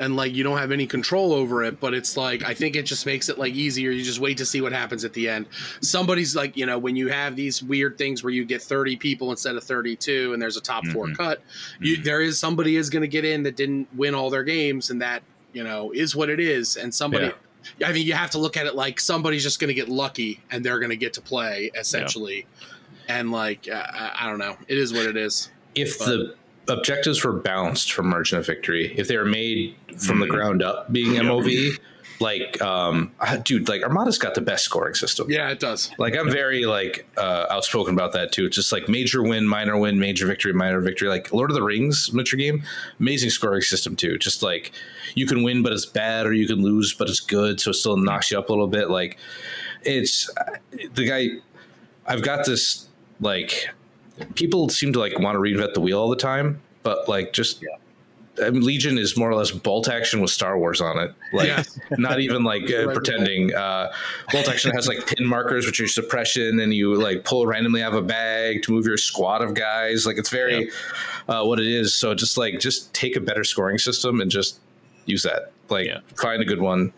and 0.00 0.14
like 0.16 0.32
you 0.34 0.44
don't 0.44 0.58
have 0.58 0.70
any 0.70 0.86
control 0.86 1.32
over 1.32 1.64
it 1.64 1.80
but 1.80 1.92
it's 1.94 2.16
like 2.16 2.44
i 2.44 2.54
think 2.54 2.76
it 2.76 2.84
just 2.84 3.04
makes 3.04 3.28
it 3.28 3.36
like 3.38 3.52
easier 3.54 3.90
you 3.90 4.02
just 4.04 4.20
wait 4.20 4.36
to 4.38 4.46
see 4.46 4.60
what 4.60 4.72
happens 4.72 5.04
at 5.04 5.12
the 5.12 5.28
end 5.28 5.46
somebody's 5.80 6.36
like 6.36 6.56
you 6.56 6.64
know 6.66 6.78
when 6.78 6.94
you 6.96 7.08
have 7.08 7.34
these 7.36 7.62
weird 7.62 7.98
things 7.98 8.22
where 8.22 8.32
you 8.32 8.44
get 8.44 8.62
30 8.62 8.96
people 8.96 9.30
instead 9.30 9.56
of 9.56 9.64
32 9.64 10.32
and 10.32 10.40
there's 10.40 10.56
a 10.56 10.60
top 10.60 10.86
four 10.86 11.06
Mhm. 11.06 11.16
cut 11.16 11.42
you, 11.80 11.96
Mhm. 11.98 12.04
there 12.04 12.20
is 12.20 12.38
somebody 12.38 12.76
is 12.76 12.90
going 12.90 13.02
to 13.02 13.08
get 13.08 13.24
in 13.24 13.42
that 13.42 13.56
didn't 13.56 13.88
win 13.96 14.14
all 14.14 14.30
their 14.30 14.44
games 14.44 14.90
and 14.90 15.02
that 15.02 15.22
you 15.52 15.64
know 15.64 15.90
is 15.92 16.14
what 16.14 16.30
it 16.30 16.38
is 16.40 16.76
and 16.76 16.94
somebody 16.94 17.26
I 17.84 17.92
mean, 17.92 18.06
you 18.06 18.14
have 18.14 18.30
to 18.30 18.38
look 18.38 18.56
at 18.56 18.64
it 18.66 18.76
like 18.76 18.98
somebody's 18.98 19.42
just 19.42 19.58
going 19.60 19.68
to 19.68 19.74
get 19.74 19.88
lucky 19.90 20.40
and 20.50 20.64
they're 20.64 20.78
going 20.78 20.88
to 20.90 20.96
get 20.96 21.12
to 21.14 21.20
play 21.20 21.70
essentially. 21.74 22.46
And 23.08 23.30
like, 23.30 23.68
uh, 23.68 23.74
I, 23.74 24.12
I 24.20 24.26
don't 24.30 24.38
know. 24.38 24.56
It 24.68 24.78
is 24.78 24.92
what 24.92 25.04
it 25.06 25.16
is. 25.18 25.50
if 25.74 25.98
the 25.98 26.34
objectives 26.68 27.24
were 27.24 27.32
balanced 27.32 27.92
from 27.92 28.08
Margin 28.08 28.38
of 28.38 28.46
Victory, 28.46 28.94
if 28.96 29.08
they 29.08 29.16
were 29.16 29.24
made 29.24 29.74
from 29.98 30.20
the 30.20 30.26
Mhm. 30.26 30.30
ground 30.30 30.62
up, 30.62 30.92
being. 30.92 31.14
MOV, 31.18 31.78
like, 32.20 32.60
um, 32.60 33.12
ah, 33.20 33.36
dude, 33.44 33.68
like 33.68 33.82
Armada's 33.82 34.18
got 34.18 34.34
the 34.34 34.40
best 34.40 34.64
scoring 34.64 34.94
system. 34.94 35.30
Yeah, 35.30 35.50
it 35.50 35.60
does. 35.60 35.90
Like 35.98 36.16
I'm 36.16 36.30
very 36.30 36.64
like 36.66 37.06
uh, 37.16 37.46
outspoken 37.50 37.94
about 37.94 38.12
that 38.14 38.32
too. 38.32 38.46
It's 38.46 38.56
just 38.56 38.72
like 38.72 38.88
major 38.88 39.22
win, 39.22 39.46
minor 39.46 39.76
win, 39.78 39.98
major 40.00 40.26
victory, 40.26 40.52
minor 40.52 40.80
victory. 40.80 41.08
Like 41.08 41.32
Lord 41.32 41.50
of 41.50 41.54
the 41.54 41.62
Rings 41.62 42.12
miniature 42.12 42.38
game, 42.38 42.62
amazing 42.98 43.30
scoring 43.30 43.62
system 43.62 43.94
too. 43.94 44.18
Just 44.18 44.42
like 44.42 44.72
you 45.14 45.26
can 45.26 45.42
win, 45.44 45.62
but 45.62 45.72
it's 45.72 45.86
bad, 45.86 46.26
or 46.26 46.32
you 46.32 46.46
can 46.48 46.60
lose, 46.62 46.92
but 46.92 47.08
it's 47.08 47.20
good, 47.20 47.60
so 47.60 47.70
it 47.70 47.74
still 47.74 47.96
knocks 47.96 48.30
you 48.32 48.38
up 48.38 48.48
a 48.48 48.52
little 48.52 48.66
bit. 48.68 48.90
Like 48.90 49.16
it's 49.84 50.28
the 50.94 51.06
guy. 51.06 51.28
I've 52.06 52.22
got 52.22 52.44
this 52.46 52.86
like 53.20 53.68
people 54.34 54.68
seem 54.68 54.92
to 54.92 54.98
like 54.98 55.18
want 55.18 55.34
to 55.36 55.40
reinvent 55.40 55.74
the 55.74 55.80
wheel 55.80 55.98
all 56.00 56.08
the 56.08 56.16
time, 56.16 56.60
but 56.82 57.08
like 57.08 57.32
just. 57.32 57.64
I 58.40 58.50
mean, 58.50 58.62
Legion 58.64 58.98
is 58.98 59.16
more 59.16 59.28
or 59.28 59.34
less 59.34 59.50
bolt 59.50 59.88
action 59.88 60.20
with 60.20 60.30
Star 60.30 60.56
Wars 60.56 60.80
on 60.80 60.96
it. 61.00 61.12
Like, 61.32 61.48
Yeah. 61.48 61.64
not 61.98 62.20
even 62.20 62.44
like 62.44 62.62
uh, 62.72 62.86
Right. 62.86 62.94
pretending. 62.94 63.52
Uh, 63.52 63.90
bolt 64.30 64.46
action 64.48 64.70
has 64.76 64.86
like 64.86 65.04
pin 65.08 65.26
markers, 65.26 65.66
which 65.66 65.80
are 65.80 65.88
suppression, 65.88 66.60
and 66.60 66.72
you 66.72 66.94
like 66.94 67.24
pull 67.24 67.48
randomly 67.48 67.82
out 67.82 67.94
of 67.94 67.98
a 67.98 68.06
bag 68.06 68.62
to 68.62 68.70
move 68.72 68.86
your 68.86 68.96
squad 68.96 69.42
of 69.42 69.54
guys. 69.54 70.06
Like 70.06 70.18
it's 70.18 70.30
very 70.30 70.70
uh, 71.28 71.42
what 71.46 71.58
it 71.58 71.66
is. 71.66 71.96
So 71.96 72.14
just 72.14 72.38
like 72.38 72.60
just 72.60 72.94
take 72.94 73.16
a 73.16 73.20
better 73.20 73.42
scoring 73.42 73.76
system 73.76 74.20
and 74.20 74.30
just 74.30 74.60
use 75.04 75.24
that. 75.24 75.50
Like 75.68 75.86
Yeah. 75.88 75.98
find 76.14 76.40
a 76.40 76.44
good 76.44 76.60
one. 76.60 76.92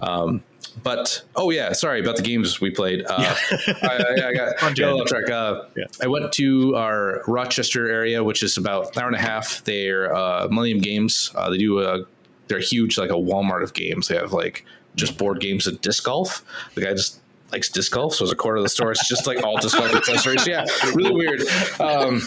Um, 0.00 0.40
but 0.82 1.22
oh 1.34 1.50
yeah, 1.50 1.72
sorry 1.72 2.00
about 2.00 2.16
the 2.16 2.22
games 2.22 2.60
we 2.60 2.70
played. 2.70 3.04
Uh, 3.06 3.34
I, 3.82 3.86
I, 3.86 4.28
I 4.28 4.34
got, 4.34 4.62
a 4.62 4.90
little 4.90 5.04
track. 5.04 5.30
Uh, 5.30 5.64
Yeah. 5.76 5.84
I 6.02 6.06
went 6.06 6.32
to 6.34 6.76
our 6.76 7.22
Rochester 7.26 7.88
area, 7.88 8.22
which 8.22 8.42
is 8.42 8.56
about 8.56 8.94
an 8.96 9.02
hour 9.02 9.08
and 9.08 9.16
a 9.16 9.20
half. 9.20 9.64
They're 9.64 10.14
uh, 10.14 10.48
Millennium 10.48 10.80
Games. 10.80 11.32
Uh, 11.34 11.50
they 11.50 11.58
do 11.58 11.80
a 11.80 12.04
they're 12.48 12.58
huge, 12.60 12.98
like 12.98 13.10
a 13.10 13.14
Walmart 13.14 13.62
of 13.62 13.74
games. 13.74 14.08
They 14.08 14.16
have 14.16 14.32
like 14.32 14.64
just 14.94 15.18
board 15.18 15.40
games 15.40 15.66
and 15.66 15.80
disc 15.80 16.04
golf. 16.04 16.44
The 16.74 16.82
guy 16.82 16.92
just 16.92 17.20
likes 17.52 17.68
disc 17.68 17.92
golf, 17.92 18.14
so 18.14 18.24
it's 18.24 18.32
a 18.32 18.36
quarter 18.36 18.58
of 18.58 18.62
the 18.62 18.68
store. 18.68 18.90
It's 18.90 19.08
just 19.08 19.26
like 19.26 19.42
all 19.42 19.56
disc 19.58 19.76
golf 19.76 19.94
accessories. 19.94 20.46
Yeah, 20.46 20.66
really 20.94 21.12
weird. 21.12 21.42
Um, 21.80 22.22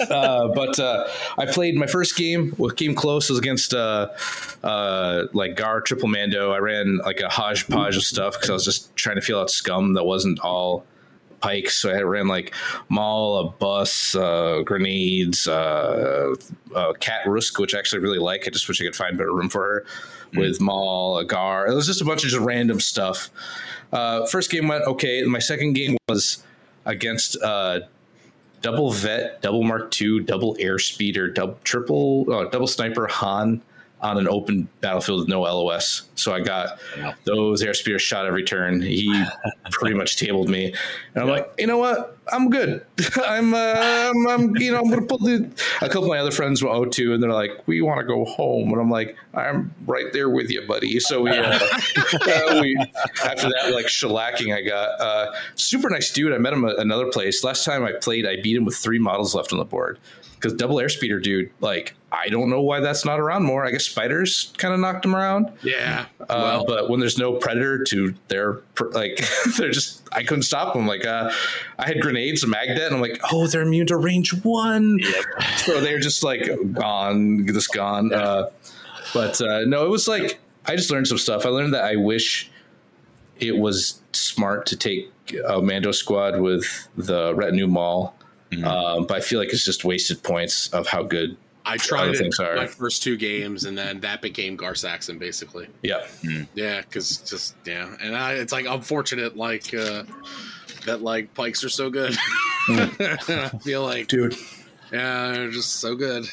uh, 0.00 0.48
but 0.48 0.78
uh, 0.78 1.08
I 1.38 1.46
played 1.46 1.76
my 1.76 1.86
first 1.86 2.16
game. 2.16 2.52
What 2.52 2.76
came 2.76 2.94
close 2.94 3.28
was 3.28 3.38
against 3.38 3.74
uh, 3.74 4.08
uh, 4.62 5.26
like 5.32 5.56
Gar 5.56 5.80
Triple 5.80 6.08
Mando. 6.08 6.52
I 6.52 6.58
ran 6.58 6.98
like 6.98 7.20
a 7.20 7.28
hodgepodge 7.28 7.96
of 7.96 8.02
stuff 8.02 8.34
because 8.34 8.50
I 8.50 8.52
was 8.52 8.64
just 8.64 8.94
trying 8.96 9.16
to 9.16 9.22
feel 9.22 9.38
out 9.38 9.50
scum 9.50 9.94
that 9.94 10.04
wasn't 10.04 10.40
all 10.40 10.84
pykes. 11.40 11.76
So 11.76 11.90
I 11.90 12.00
ran 12.02 12.28
like 12.28 12.54
maul, 12.88 13.38
a 13.38 13.52
Bossk, 13.52 14.14
uh, 14.14 14.62
grenades, 14.62 15.48
uh, 15.48 16.34
uh, 16.74 16.92
cat 16.94 17.22
rusk, 17.26 17.58
which 17.58 17.74
I 17.74 17.78
actually 17.78 18.02
really 18.02 18.18
like. 18.18 18.46
I 18.46 18.50
just 18.50 18.68
wish 18.68 18.80
I 18.80 18.84
could 18.84 18.96
find 18.96 19.16
better 19.16 19.34
room 19.34 19.48
for 19.48 19.62
her. 19.62 19.86
With 20.32 20.60
maul, 20.60 21.18
a 21.18 21.24
gar, 21.24 21.66
it 21.66 21.74
was 21.74 21.86
just 21.88 22.00
a 22.00 22.04
bunch 22.04 22.22
of 22.22 22.30
just 22.30 22.40
random 22.40 22.78
stuff. 22.78 23.30
Uh, 23.92 24.26
first 24.26 24.50
game 24.50 24.68
went 24.68 24.84
okay. 24.84 25.22
My 25.24 25.38
second 25.38 25.72
game 25.72 25.96
was 26.08 26.44
against 26.86 27.36
uh, 27.42 27.80
double 28.62 28.90
vet, 28.92 29.42
double 29.42 29.62
mark 29.62 29.90
two, 29.90 30.20
double 30.20 30.56
air 30.60 30.78
speeder, 30.78 31.28
double 31.28 31.58
triple, 31.64 32.32
uh, 32.32 32.44
double 32.50 32.66
sniper 32.66 33.06
Han 33.06 33.62
on 34.02 34.16
an 34.18 34.28
open 34.28 34.68
battlefield 34.80 35.20
with 35.20 35.28
no 35.28 35.42
LOS. 35.42 36.08
So 36.14 36.32
I 36.32 36.40
got 36.40 36.78
Wow. 36.98 37.14
those 37.24 37.62
air 37.62 37.74
speeders 37.74 38.02
shot 38.02 38.26
every 38.26 38.44
turn. 38.44 38.80
He 38.82 39.24
pretty 39.70 39.94
much 39.94 40.16
tabled 40.16 40.48
me, 40.48 40.74
and 41.14 41.22
I'm 41.24 41.28
like, 41.28 41.50
you 41.58 41.66
know 41.66 41.78
what? 41.78 42.16
I'm 42.32 42.48
good. 42.50 42.84
I'm, 43.26 43.52
uh, 43.54 43.74
I'm, 43.78 44.28
I'm, 44.28 44.56
you 44.56 44.70
know, 44.72 44.78
I'm 44.78 44.88
gonna 44.88 45.02
pull 45.06 45.18
the. 45.18 45.50
A 45.82 45.88
couple 45.88 46.04
of 46.04 46.08
my 46.08 46.18
other 46.18 46.30
friends 46.30 46.62
were 46.62 46.70
O2, 46.70 47.14
and 47.14 47.22
they're 47.22 47.32
like, 47.32 47.50
we 47.66 47.80
want 47.82 48.00
to 48.00 48.06
go 48.06 48.24
home, 48.24 48.70
and 48.72 48.80
I'm 48.80 48.90
like, 48.90 49.16
I'm 49.34 49.74
right 49.86 50.12
there 50.12 50.28
with 50.30 50.50
you, 50.50 50.62
buddy. 50.66 51.00
So 51.00 51.22
we, 51.22 51.30
uh, 51.30 51.58
uh, 51.98 52.60
we 52.60 52.76
after 53.24 53.48
that 53.48 53.72
like 53.72 53.86
shellacking 53.86 54.54
I 54.54 54.62
got. 54.62 55.00
Uh, 55.00 55.32
super 55.56 55.88
nice 55.90 56.10
dude. 56.12 56.32
I 56.32 56.38
met 56.38 56.52
him 56.52 56.64
at 56.64 56.78
another 56.78 57.06
place. 57.10 57.42
Last 57.44 57.64
time 57.64 57.84
I 57.84 57.92
played, 57.92 58.26
I 58.26 58.40
beat 58.42 58.56
him 58.56 58.64
with 58.64 58.76
three 58.76 58.98
models 58.98 59.34
left 59.34 59.52
on 59.52 59.58
the 59.58 59.64
board. 59.64 59.98
Because 60.40 60.54
double 60.54 60.76
airspeeder 60.76 61.22
dude, 61.22 61.50
like 61.60 61.94
I 62.10 62.28
don't 62.28 62.48
know 62.48 62.62
why 62.62 62.80
that's 62.80 63.04
not 63.04 63.20
around 63.20 63.44
more. 63.44 63.66
I 63.66 63.70
guess 63.70 63.84
spiders 63.84 64.54
kind 64.56 64.72
of 64.72 64.80
knocked 64.80 65.04
him 65.04 65.14
around. 65.14 65.52
Yeah. 65.62 66.06
Uh, 66.20 66.26
well, 66.28 66.64
but 66.66 66.88
when 66.88 66.98
there's 66.98 67.18
no 67.18 67.34
predator 67.34 67.84
to 67.84 68.14
their 68.28 68.60
like, 68.92 69.22
they're 69.58 69.70
just 69.70 70.02
I 70.12 70.22
couldn't 70.22 70.44
stop 70.44 70.74
them. 70.74 70.86
Like 70.86 71.04
uh, 71.04 71.30
I 71.78 71.86
had 71.86 72.00
grenades, 72.00 72.46
magnet, 72.46 72.80
and 72.82 72.94
I'm 72.94 73.02
like, 73.02 73.20
oh, 73.30 73.46
they're 73.46 73.62
immune 73.62 73.86
to 73.88 73.98
range 73.98 74.32
one. 74.42 74.98
So 75.58 75.80
they're 75.80 76.00
just 76.00 76.22
like 76.22 76.48
gone, 76.72 77.46
just 77.46 77.72
gone. 77.74 78.12
Uh, 78.12 78.48
but 79.12 79.40
uh, 79.42 79.64
no, 79.66 79.84
it 79.84 79.90
was 79.90 80.08
like 80.08 80.40
I 80.66 80.76
just 80.76 80.90
learned 80.90 81.08
some 81.08 81.18
stuff. 81.18 81.44
I 81.44 81.50
learned 81.50 81.74
that 81.74 81.84
I 81.84 81.96
wish 81.96 82.50
it 83.38 83.56
was 83.56 84.00
smart 84.12 84.66
to 84.66 84.76
take 84.76 85.10
a 85.46 85.60
Mando 85.60 85.92
squad 85.92 86.40
with 86.40 86.88
the 86.96 87.34
retinue 87.34 87.66
Maul. 87.66 88.14
Um, 88.64 89.06
but 89.06 89.16
I 89.16 89.20
feel 89.20 89.38
like 89.38 89.50
it's 89.52 89.64
just 89.64 89.84
wasted 89.84 90.22
points 90.22 90.68
of 90.68 90.86
how 90.88 91.02
good. 91.04 91.36
I 91.64 91.76
tried 91.76 92.02
other 92.04 92.12
it 92.12 92.16
things 92.18 92.40
are- 92.40 92.56
my 92.56 92.66
first 92.66 93.02
two 93.02 93.16
games, 93.16 93.64
and 93.64 93.76
then 93.76 94.00
that 94.00 94.22
became 94.22 94.56
Gar 94.56 94.74
Saxon 94.74 95.18
basically. 95.18 95.68
Yeah, 95.82 96.06
Yeah, 96.54 96.80
because 96.80 97.18
just 97.18 97.54
yeah, 97.66 97.94
and 98.00 98.16
I, 98.16 98.32
it's 98.32 98.52
like 98.52 98.66
unfortunate 98.66 99.36
like 99.36 99.72
uh, 99.74 100.04
that 100.86 101.02
like 101.02 101.32
pykes 101.34 101.62
are 101.62 101.68
so 101.68 101.90
good. 101.90 102.16
I 102.68 103.50
feel 103.62 103.82
like 103.84 104.08
dude. 104.08 104.34
yeah, 104.92 105.32
they're 105.32 105.50
just 105.50 105.76
so 105.76 105.94
good. 105.94 106.26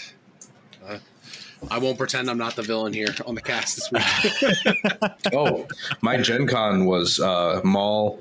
I 1.69 1.79
won't 1.79 1.97
pretend 1.97 2.29
I'm 2.29 2.37
not 2.37 2.55
the 2.55 2.61
villain 2.61 2.93
here 2.93 3.13
on 3.25 3.35
the 3.35 3.41
cast 3.41 3.75
this 3.75 3.91
week. 3.91 5.11
Oh, 5.33 5.67
my 6.01 6.17
Gen 6.17 6.47
Con 6.47 6.85
was 6.85 7.19
uh, 7.19 7.61
Maul, 7.63 8.19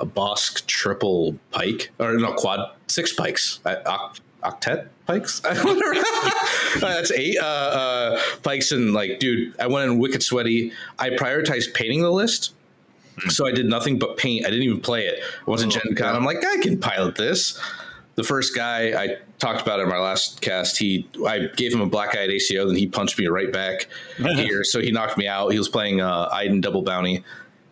a 0.00 0.06
Bossk 0.06 0.66
triple 0.66 1.36
pyke, 1.50 1.90
or 1.98 2.14
no, 2.14 2.32
quad, 2.32 2.70
six 2.86 3.12
pykes. 3.12 3.60
Uh, 3.64 3.76
oct- 3.86 4.20
octet 4.42 4.88
pykes? 5.06 5.42
I 5.44 5.54
don't. 5.54 6.80
That's 6.80 7.12
eight 7.12 7.38
uh, 7.38 7.44
uh, 7.44 8.20
pykes. 8.42 8.72
And 8.72 8.92
like, 8.94 9.18
dude, 9.18 9.54
I 9.60 9.66
went 9.66 9.90
in 9.90 9.98
wicked 9.98 10.22
sweaty. 10.22 10.72
I 10.98 11.10
prioritized 11.10 11.74
painting 11.74 12.02
the 12.02 12.10
list. 12.10 12.54
So 13.28 13.46
I 13.46 13.52
did 13.52 13.66
nothing 13.66 13.98
but 13.98 14.16
paint. 14.16 14.46
I 14.46 14.50
didn't 14.50 14.64
even 14.64 14.80
play 14.80 15.06
it. 15.06 15.22
I 15.46 15.50
went 15.50 15.60
to 15.62 15.68
Gen 15.68 15.94
Con. 15.94 16.16
I'm 16.16 16.24
like, 16.24 16.42
I 16.44 16.56
can 16.62 16.78
pilot 16.80 17.16
this. 17.16 17.60
The 18.14 18.22
first 18.22 18.54
guy 18.54 19.02
I 19.02 19.16
talked 19.38 19.62
about 19.62 19.80
in 19.80 19.88
my 19.88 19.98
last 19.98 20.40
cast, 20.42 20.76
he 20.78 21.08
I 21.26 21.48
gave 21.56 21.72
him 21.72 21.80
a 21.80 21.86
black 21.86 22.14
eyed 22.16 22.30
ACO, 22.30 22.66
then 22.66 22.76
he 22.76 22.86
punched 22.86 23.18
me 23.18 23.26
right 23.26 23.50
back 23.52 23.88
here. 24.16 24.64
So 24.64 24.80
he 24.80 24.90
knocked 24.90 25.16
me 25.16 25.26
out. 25.28 25.48
He 25.50 25.58
was 25.58 25.68
playing 25.68 26.00
uh, 26.02 26.28
Iden 26.30 26.60
double 26.60 26.82
bounty, 26.82 27.24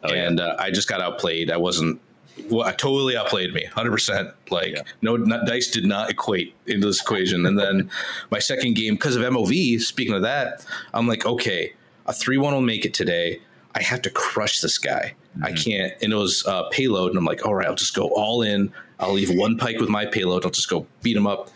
Oh, 0.02 0.12
yeah. 0.12 0.26
and 0.28 0.40
uh, 0.40 0.56
I 0.58 0.70
just 0.70 0.88
got 0.88 1.00
outplayed. 1.02 1.50
I 1.50 1.58
wasn't. 1.58 2.00
Well, 2.48 2.66
I 2.66 2.72
totally 2.72 3.18
outplayed 3.18 3.52
me, 3.52 3.64
hundred 3.64 3.90
percent. 3.90 4.30
Like 4.50 4.68
Yeah. 4.74 4.82
no 5.02 5.16
not, 5.16 5.44
dice 5.46 5.68
did 5.70 5.84
not 5.84 6.08
equate 6.08 6.54
into 6.66 6.86
this 6.86 7.02
equation. 7.02 7.44
And 7.44 7.58
then 7.58 7.90
my 8.30 8.38
second 8.38 8.76
game, 8.76 8.94
because 8.94 9.16
of 9.16 9.22
MOV. 9.22 9.78
Speaking 9.82 10.14
of 10.14 10.22
that, 10.22 10.64
I'm 10.94 11.06
like, 11.06 11.26
okay, 11.26 11.74
a 12.06 12.14
three 12.14 12.38
one 12.38 12.54
will 12.54 12.62
make 12.62 12.86
it 12.86 12.94
today. 12.94 13.40
I 13.74 13.82
have 13.82 14.00
to 14.02 14.10
crush 14.10 14.60
this 14.62 14.78
guy. 14.78 15.14
I 15.44 15.52
can't. 15.52 15.92
And 16.02 16.12
it 16.12 16.16
was 16.16 16.44
uh, 16.46 16.64
payload, 16.70 17.10
and 17.10 17.18
I'm 17.18 17.24
like, 17.26 17.44
all 17.46 17.54
right, 17.54 17.68
I'll 17.68 17.74
just 17.74 17.94
go 17.94 18.08
all 18.08 18.40
in. 18.42 18.72
I'll 19.00 19.12
leave 19.12 19.30
one 19.36 19.56
pyke 19.56 19.78
with 19.80 19.88
my 19.88 20.06
payload. 20.06 20.44
I'll 20.44 20.50
just 20.50 20.68
go 20.68 20.86
beat 21.02 21.16
him 21.16 21.26
up. 21.26 21.50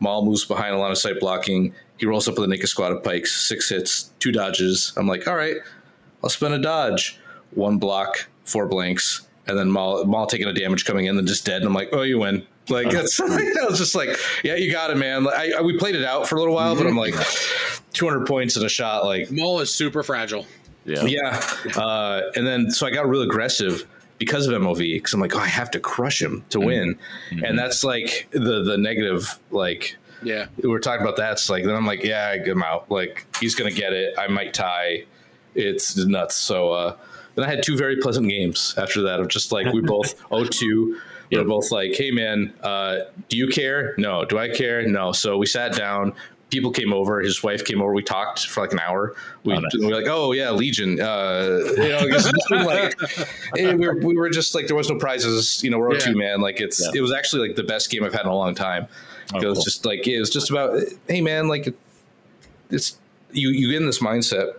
Maul 0.00 0.24
moves 0.24 0.44
behind 0.44 0.74
a 0.74 0.78
line 0.78 0.90
of 0.92 0.98
sight 0.98 1.20
blocking. 1.20 1.74
He 1.98 2.06
rolls 2.06 2.26
up 2.28 2.34
with 2.36 2.44
a 2.44 2.48
naked 2.48 2.68
squad 2.68 2.92
of 2.92 3.02
pykes, 3.02 3.34
six 3.34 3.68
hits, 3.68 4.10
two 4.18 4.32
dodges. 4.32 4.92
I'm 4.96 5.06
like, 5.06 5.26
all 5.28 5.36
right, 5.36 5.56
I'll 6.22 6.30
spend 6.30 6.54
a 6.54 6.58
dodge, 6.58 7.18
one 7.52 7.78
block, 7.78 8.26
four 8.44 8.66
blanks, 8.66 9.26
and 9.46 9.56
then 9.58 9.70
Maul, 9.70 10.04
Maul 10.04 10.26
taking 10.26 10.46
a 10.48 10.52
damage 10.52 10.84
coming 10.84 11.06
in, 11.06 11.16
then 11.16 11.26
just 11.26 11.44
dead. 11.46 11.58
And 11.58 11.66
I'm 11.66 11.74
like, 11.74 11.90
oh, 11.92 12.02
you 12.02 12.18
win. 12.18 12.46
Like 12.68 12.90
that's, 12.92 13.20
I 13.20 13.26
was 13.68 13.78
just 13.78 13.94
like, 13.94 14.16
yeah, 14.42 14.56
you 14.56 14.72
got 14.72 14.90
it, 14.90 14.96
man. 14.96 15.24
Like, 15.24 15.34
I, 15.34 15.58
I- 15.58 15.62
we 15.62 15.76
played 15.78 15.94
it 15.94 16.04
out 16.04 16.28
for 16.28 16.36
a 16.36 16.38
little 16.38 16.54
while, 16.54 16.76
but 16.76 16.86
I'm 16.86 16.96
like, 16.96 17.14
200 17.92 18.26
points 18.26 18.56
in 18.56 18.64
a 18.64 18.68
shot, 18.68 19.04
like 19.04 19.30
Maul 19.30 19.60
is 19.60 19.72
super 19.72 20.02
fragile. 20.02 20.46
Yeah. 20.84 21.04
yeah. 21.04 21.40
Uh, 21.76 22.30
and 22.36 22.46
then 22.46 22.70
so 22.70 22.86
I 22.86 22.90
got 22.90 23.08
real 23.08 23.22
aggressive 23.22 23.86
because 24.18 24.46
of 24.46 24.60
MOV 24.60 24.78
because 24.78 25.12
I'm 25.12 25.20
like, 25.20 25.34
oh, 25.34 25.40
I 25.40 25.46
have 25.46 25.70
to 25.72 25.80
crush 25.80 26.20
him 26.20 26.44
to 26.50 26.60
win, 26.60 26.98
and 27.30 27.58
that's 27.58 27.84
like 27.84 28.28
the 28.30 28.62
the 28.62 28.76
negative. 28.78 29.38
Like 29.50 29.96
Yeah, 30.22 30.46
we 30.56 30.68
we're 30.68 30.78
talking 30.78 31.02
about 31.02 31.16
that. 31.16 31.32
It's 31.32 31.50
like 31.50 31.64
then 31.64 31.74
I'm 31.74 31.86
like, 31.86 32.02
yeah, 32.02 32.30
I 32.32 32.38
get 32.38 32.48
him 32.48 32.62
out. 32.62 32.90
Like 32.90 33.26
he's 33.40 33.54
gonna 33.54 33.70
get 33.70 33.92
it. 33.92 34.14
I 34.18 34.28
might 34.28 34.54
tie. 34.54 35.04
It's 35.54 35.96
nuts. 35.96 36.34
So 36.36 36.72
uh, 36.72 36.96
then 37.34 37.44
I 37.44 37.48
had 37.48 37.62
two 37.62 37.76
very 37.76 37.96
pleasant 37.96 38.28
games 38.28 38.74
after 38.76 39.02
that 39.02 39.20
of 39.20 39.28
just 39.28 39.52
like 39.52 39.72
we 39.72 39.80
both 39.82 40.18
0-2. 40.30 40.98
We 41.30 41.38
were 41.38 41.44
both 41.44 41.70
like, 41.70 41.94
hey 41.94 42.10
man, 42.10 42.52
uh, 42.62 42.98
do 43.28 43.36
you 43.36 43.48
care? 43.48 43.94
No. 43.98 44.24
Do 44.24 44.38
I 44.38 44.48
care? 44.48 44.86
No. 44.86 45.12
So 45.12 45.36
we 45.36 45.46
sat 45.46 45.74
down. 45.74 46.12
People 46.50 46.70
came 46.70 46.92
over. 46.92 47.20
His 47.20 47.42
wife 47.42 47.64
came 47.64 47.82
over. 47.82 47.92
We 47.92 48.02
talked 48.02 48.46
for 48.46 48.60
like 48.60 48.72
an 48.72 48.78
hour. 48.78 49.14
We, 49.42 49.54
Oh, 49.54 49.58
nice. 49.58 49.72
we 49.78 49.86
were 49.86 49.94
like, 49.94 50.06
oh 50.08 50.32
yeah, 50.32 50.50
Legion. 50.52 51.00
Uh, 51.00 51.58
you 51.76 51.88
know, 51.88 51.98
it's 52.02 52.24
just 52.30 52.48
been 52.48 52.64
like 52.64 52.94
we, 53.54 53.74
were, 53.86 53.96
we 53.96 54.16
were 54.16 54.30
just 54.30 54.54
like 54.54 54.66
there 54.68 54.76
was 54.76 54.88
no 54.88 54.96
prizes. 54.96 55.62
You 55.64 55.70
know, 55.70 55.78
we're 55.78 55.94
Yeah. 55.94 56.00
0-2 56.00 56.16
man. 56.16 56.40
Like 56.40 56.60
it's 56.60 56.80
Yeah. 56.80 56.92
it 56.94 57.00
was 57.00 57.12
actually 57.12 57.48
like 57.48 57.56
the 57.56 57.64
best 57.64 57.90
game 57.90 58.04
I've 58.04 58.12
had 58.12 58.22
in 58.22 58.28
a 58.28 58.34
long 58.36 58.54
time. 58.54 58.86
Oh, 59.34 59.40
it 59.40 59.46
was 59.46 59.64
just 59.64 59.84
like 59.86 60.06
it 60.06 60.18
was 60.20 60.30
just 60.30 60.50
about 60.50 60.78
hey 61.08 61.20
man, 61.20 61.48
like 61.48 61.74
it's 62.70 62.98
you 63.32 63.48
you 63.50 63.68
get 63.70 63.80
in 63.80 63.86
this 63.86 63.98
mindset 64.00 64.52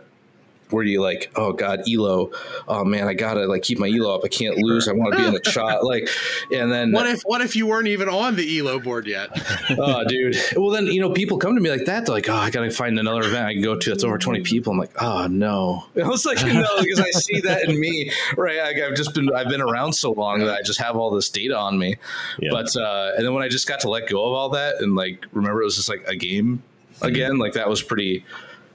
where 0.69 0.83
you 0.83 1.01
like, 1.01 1.31
oh 1.35 1.53
god, 1.53 1.81
elo, 1.87 2.31
oh 2.67 2.83
man, 2.83 3.07
I 3.07 3.13
gotta 3.13 3.45
like 3.45 3.61
keep 3.61 3.77
my 3.77 3.87
elo 3.87 4.15
up. 4.15 4.21
I 4.23 4.27
can't 4.27 4.57
lose. 4.57 4.87
I 4.87 4.93
want 4.93 5.13
to 5.13 5.19
be 5.19 5.25
in 5.25 5.33
the 5.33 5.49
shot. 5.49 5.65
Like, 5.85 6.09
and 6.51 6.71
then 6.71 6.91
What 6.91 7.05
if 7.05 7.21
what 7.23 7.41
if 7.41 7.55
you 7.55 7.67
weren't 7.67 7.87
even 7.87 8.09
on 8.09 8.35
the 8.35 8.59
Elo 8.59 8.79
board 8.79 9.05
yet? 9.05 9.29
oh 9.77 10.03
dude. 10.05 10.35
Well 10.55 10.71
then 10.71 10.87
you 10.87 10.99
know 10.99 11.11
people 11.11 11.37
come 11.37 11.53
to 11.55 11.61
me 11.61 11.69
like 11.69 11.85
that. 11.85 12.05
They're 12.05 12.15
like, 12.15 12.27
oh, 12.27 12.33
I 12.33 12.49
gotta 12.49 12.71
find 12.71 12.97
another 12.97 13.21
event 13.21 13.45
I 13.45 13.53
can 13.53 13.61
go 13.61 13.77
to 13.77 13.89
that's 13.89 14.03
over 14.03 14.17
twenty 14.17 14.41
people. 14.41 14.73
I'm 14.73 14.79
like, 14.79 14.99
oh 15.01 15.27
no. 15.27 15.85
I 16.03 16.07
was 16.07 16.25
like, 16.25 16.43
no, 16.43 16.65
because 16.79 16.99
I 16.99 17.11
see 17.11 17.39
that 17.41 17.69
in 17.69 17.79
me, 17.79 18.11
right? 18.35 18.57
Like, 18.57 18.77
I've 18.77 18.95
just 18.95 19.13
been 19.13 19.33
I've 19.33 19.49
been 19.49 19.61
around 19.61 19.93
so 19.93 20.11
long 20.11 20.39
that 20.39 20.55
I 20.57 20.61
just 20.63 20.79
have 20.79 20.95
all 20.95 21.11
this 21.11 21.29
data 21.29 21.57
on 21.57 21.77
me. 21.77 21.95
Yeah. 22.39 22.49
But 22.51 22.75
uh, 22.75 23.11
and 23.15 23.25
then 23.25 23.33
when 23.33 23.43
I 23.43 23.47
just 23.47 23.67
got 23.67 23.81
to 23.81 23.89
let 23.89 24.09
go 24.09 24.25
of 24.25 24.33
all 24.33 24.49
that 24.49 24.81
and 24.81 24.95
like 24.95 25.25
remember 25.33 25.61
it 25.61 25.65
was 25.65 25.75
just 25.75 25.89
like 25.89 26.03
a 26.07 26.15
game 26.15 26.63
again, 27.01 27.37
like 27.37 27.53
that 27.53 27.69
was 27.69 27.83
pretty 27.83 28.25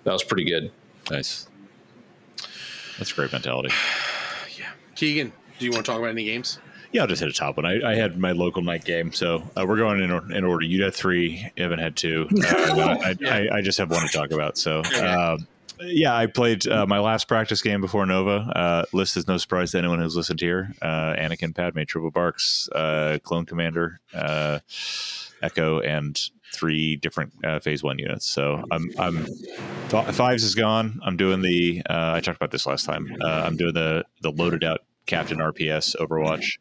that 0.04 0.12
was 0.12 0.22
pretty 0.22 0.44
good. 0.44 0.70
Nice. 1.10 1.48
That's 3.00 3.10
a 3.10 3.14
great 3.14 3.32
mentality. 3.32 3.70
Yeah. 4.58 4.68
Keegan, 4.94 5.32
do 5.58 5.64
you 5.64 5.70
want 5.70 5.86
to 5.86 5.90
talk 5.90 5.98
about 6.00 6.10
any 6.10 6.24
games? 6.24 6.58
Yeah, 6.92 7.02
I'll 7.02 7.06
just 7.06 7.20
hit 7.22 7.30
a 7.30 7.32
top 7.32 7.56
one. 7.56 7.64
I, 7.64 7.92
I 7.92 7.94
had 7.94 8.18
my 8.18 8.32
local 8.32 8.60
night 8.62 8.84
game, 8.84 9.10
so 9.12 9.42
uh, 9.56 9.64
we're 9.66 9.76
going 9.78 10.02
in, 10.02 10.10
or- 10.10 10.30
in 10.32 10.44
order. 10.44 10.66
You 10.66 10.82
had 10.84 10.92
three, 10.92 11.50
Evan 11.56 11.78
had 11.78 11.96
two. 11.96 12.28
Uh, 12.44 12.44
I, 13.02 13.16
I, 13.26 13.48
I 13.56 13.60
just 13.62 13.78
have 13.78 13.90
one 13.90 14.02
to 14.02 14.08
talk 14.12 14.32
about. 14.32 14.58
So, 14.58 14.82
um, 15.02 15.46
yeah, 15.80 16.14
I 16.14 16.26
played 16.26 16.66
uh, 16.68 16.84
my 16.86 16.98
last 16.98 17.26
practice 17.28 17.62
game 17.62 17.80
before 17.80 18.04
Nova. 18.04 18.32
Uh, 18.54 18.84
list 18.92 19.16
is 19.16 19.26
no 19.26 19.38
surprise 19.38 19.70
to 19.70 19.78
anyone 19.78 19.98
who's 20.00 20.16
listened 20.16 20.40
here. 20.40 20.74
Uh, 20.82 21.14
Anakin, 21.16 21.54
Padme, 21.54 21.82
Triple 21.84 22.10
BARCs, 22.12 22.68
uh, 22.74 23.18
Clone 23.22 23.46
Commander, 23.46 24.00
uh, 24.12 24.58
Echo, 25.40 25.80
and 25.80 26.20
three 26.52 26.96
different 26.96 27.32
uh, 27.44 27.60
Phase 27.60 27.82
One 27.82 27.98
units. 27.98 28.30
So 28.30 28.64
I'm 28.70 28.90
I'm 28.98 29.26
fives 29.88 30.44
is 30.44 30.54
gone. 30.54 31.00
I'm 31.04 31.16
doing 31.16 31.42
the. 31.42 31.82
Uh, 31.88 32.12
I 32.14 32.20
talked 32.20 32.36
about 32.36 32.50
this 32.50 32.66
last 32.66 32.84
time. 32.84 33.14
Uh, 33.20 33.42
I'm 33.44 33.56
doing 33.56 33.74
the 33.74 34.04
the 34.22 34.30
loaded 34.30 34.64
out 34.64 34.80
Captain 35.06 35.38
RPS 35.38 35.96
Overwatch. 35.96 36.58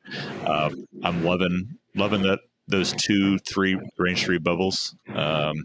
Um, 0.48 0.88
I'm 1.04 1.24
loving 1.24 1.78
loving 1.96 2.22
that 2.24 2.40
those 2.68 2.94
two 2.94 3.40
three 3.40 3.80
range 3.98 4.24
three 4.24 4.38
bubbles. 4.38 4.96
Um, 5.14 5.64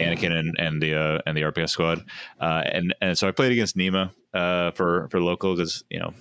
Anakin 0.00 0.32
and, 0.32 0.56
and 0.58 0.82
the 0.82 0.94
uh, 0.94 1.18
and 1.26 1.36
the 1.36 1.42
RPS 1.42 1.70
squad, 1.70 2.04
uh, 2.40 2.62
and 2.64 2.94
and 3.00 3.16
so 3.16 3.28
I 3.28 3.30
played 3.30 3.52
against 3.52 3.76
Nima 3.76 4.12
uh, 4.34 4.72
for 4.72 5.08
for 5.10 5.20
local 5.20 5.54
because 5.54 5.84
you 5.90 6.00
know 6.00 6.14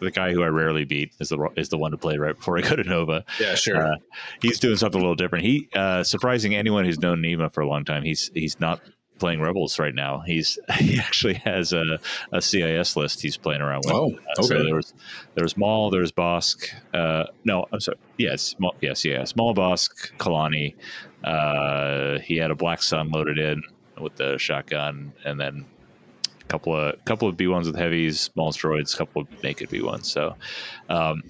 the 0.00 0.10
guy 0.10 0.32
who 0.32 0.42
I 0.42 0.48
rarely 0.48 0.84
beat 0.84 1.12
is 1.20 1.28
the 1.30 1.48
is 1.56 1.68
the 1.68 1.78
one 1.78 1.90
to 1.92 1.96
play 1.96 2.16
right 2.16 2.36
before 2.36 2.58
I 2.58 2.62
go 2.62 2.76
to 2.76 2.84
Nova. 2.84 3.24
Yeah, 3.40 3.54
sure. 3.54 3.92
Uh, 3.92 3.96
he's 4.40 4.58
doing 4.60 4.76
something 4.76 5.00
a 5.00 5.02
little 5.02 5.14
different. 5.16 5.44
He 5.44 5.68
uh, 5.74 6.02
surprising 6.04 6.54
anyone 6.54 6.84
who's 6.84 6.98
known 6.98 7.20
Nima 7.22 7.52
for 7.52 7.60
a 7.60 7.68
long 7.68 7.84
time. 7.84 8.02
He's 8.04 8.30
he's 8.34 8.58
not 8.60 8.80
playing 9.18 9.40
Rebels 9.40 9.78
right 9.78 9.94
now. 9.94 10.20
He's 10.26 10.58
he 10.78 10.98
actually 10.98 11.34
has 11.34 11.72
a, 11.72 11.98
a 12.32 12.42
CIS 12.42 12.96
list 12.96 13.22
he's 13.22 13.36
playing 13.36 13.62
around 13.62 13.82
with. 13.86 13.94
Oh, 13.94 14.12
Uh, 14.36 14.42
so 14.42 14.54
okay. 14.54 14.64
there 14.64 14.74
was 14.76 14.92
there 15.34 15.44
was 15.44 15.56
Maul, 15.56 15.90
there 15.90 16.02
was 16.02 16.12
Bossk. 16.12 16.66
Uh, 16.92 17.24
no, 17.44 17.66
I'm 17.72 17.80
sorry. 17.80 17.98
Yes, 18.18 18.54
Maul, 18.58 18.74
yes, 18.80 19.04
yes. 19.04 19.34
Maul, 19.36 19.54
Bossk, 19.54 20.12
Kalani. 20.18 20.74
Uh, 21.24 22.18
he 22.20 22.36
had 22.36 22.50
a 22.50 22.54
Black 22.54 22.82
Sun 22.82 23.10
loaded 23.10 23.38
in 23.38 23.62
with 24.00 24.16
the 24.16 24.36
shotgun, 24.38 25.12
and 25.24 25.40
then 25.40 25.64
couple 26.48 26.74
of 26.76 27.04
couple 27.04 27.28
of 27.28 27.36
B 27.36 27.46
ones 27.46 27.66
with 27.66 27.76
heavies, 27.76 28.20
small 28.20 28.52
droids, 28.52 28.94
a 28.94 28.98
couple 28.98 29.22
of 29.22 29.42
naked 29.42 29.68
B 29.70 29.82
ones. 29.82 30.10
So. 30.10 30.36
Um, 30.88 31.22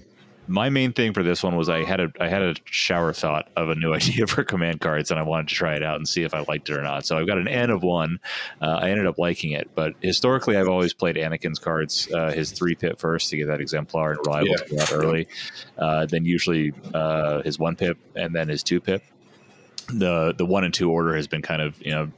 my 0.49 0.69
main 0.69 0.93
thing 0.93 1.11
for 1.13 1.23
this 1.23 1.43
one 1.43 1.57
was 1.57 1.67
I 1.67 1.83
had 1.83 1.99
a 1.99 2.09
I 2.21 2.29
had 2.29 2.41
a 2.41 2.55
shower 2.63 3.11
thought 3.11 3.49
of 3.57 3.69
a 3.69 3.75
new 3.75 3.93
idea 3.99 4.25
for 4.27 4.45
command 4.45 4.79
cards, 4.79 5.11
and 5.11 5.19
I 5.19 5.23
wanted 5.23 5.49
to 5.49 5.55
try 5.55 5.75
it 5.75 5.83
out 5.83 5.97
and 5.97 6.07
see 6.07 6.23
if 6.23 6.33
I 6.33 6.45
liked 6.47 6.69
it 6.69 6.77
or 6.77 6.81
not. 6.81 7.05
So 7.05 7.17
I've 7.17 7.27
got 7.27 7.37
an 7.37 7.49
N 7.49 7.69
of 7.69 7.83
one. 7.83 8.19
Uh, 8.61 8.79
I 8.81 8.89
ended 8.91 9.07
up 9.07 9.17
liking 9.17 9.51
it, 9.51 9.69
but 9.75 9.95
historically 10.01 10.55
I've 10.55 10.69
always 10.69 10.93
played 10.93 11.17
Anakin's 11.17 11.59
cards, 11.59 12.07
uh, 12.13 12.31
his 12.31 12.51
three 12.51 12.75
pip 12.75 12.97
first 12.97 13.29
to 13.31 13.35
get 13.35 13.47
that 13.47 13.59
exemplar 13.59 14.11
and 14.11 14.19
reliable 14.25 14.55
Yeah. 14.71 14.85
early, 14.93 15.27
uh, 15.77 16.05
then 16.05 16.23
usually 16.23 16.71
uh, 16.93 17.41
his 17.41 17.59
one 17.59 17.75
pip 17.75 17.97
and 18.15 18.33
then 18.33 18.47
his 18.47 18.63
two 18.63 18.79
pip. 18.79 19.03
The 19.89 20.33
the 20.37 20.45
one 20.45 20.63
and 20.63 20.73
two 20.73 20.89
order 20.89 21.13
has 21.17 21.27
been 21.27 21.41
kind 21.41 21.61
of 21.61 21.75
you 21.85 21.91
know 21.91 22.09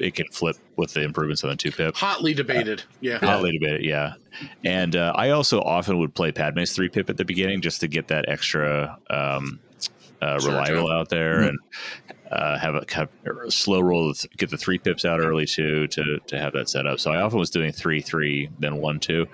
it 0.00 0.14
can 0.14 0.26
flip 0.28 0.56
with 0.76 0.94
the 0.94 1.02
improvements 1.02 1.44
on 1.44 1.50
the 1.50 1.56
two 1.56 1.70
pip. 1.70 1.94
Hotly 1.94 2.34
debated. 2.34 2.82
Yeah. 3.00 3.18
Hotly 3.18 3.52
debated, 3.52 3.84
yeah. 3.84 4.14
And 4.64 4.96
uh, 4.96 5.12
I 5.14 5.30
also 5.30 5.60
often 5.60 5.98
would 5.98 6.14
play 6.14 6.32
Padme's 6.32 6.72
three 6.72 6.88
pip 6.88 7.10
at 7.10 7.16
the 7.16 7.24
beginning 7.24 7.60
just 7.60 7.80
to 7.80 7.88
get 7.88 8.08
that 8.08 8.28
extra 8.28 8.98
um, 9.10 9.60
uh, 10.22 10.38
reliable 10.44 10.90
out 10.90 11.08
there 11.08 11.40
and 11.40 11.58
uh, 12.30 12.58
have 12.58 12.74
a 12.74 12.84
have 12.90 13.08
a 13.46 13.50
slow 13.50 13.80
roll, 13.80 14.14
to 14.14 14.28
get 14.36 14.50
the 14.50 14.56
three 14.56 14.78
pips 14.78 15.04
out 15.04 15.20
early 15.20 15.46
too 15.46 15.86
to 15.88 16.18
to 16.26 16.38
have 16.38 16.52
that 16.52 16.68
set 16.68 16.86
up. 16.86 17.00
So 17.00 17.10
I 17.10 17.20
often 17.20 17.38
was 17.38 17.50
doing 17.50 17.72
three 17.72 18.00
three 18.00 18.48
then 18.58 18.76
one 18.76 19.00
two. 19.00 19.26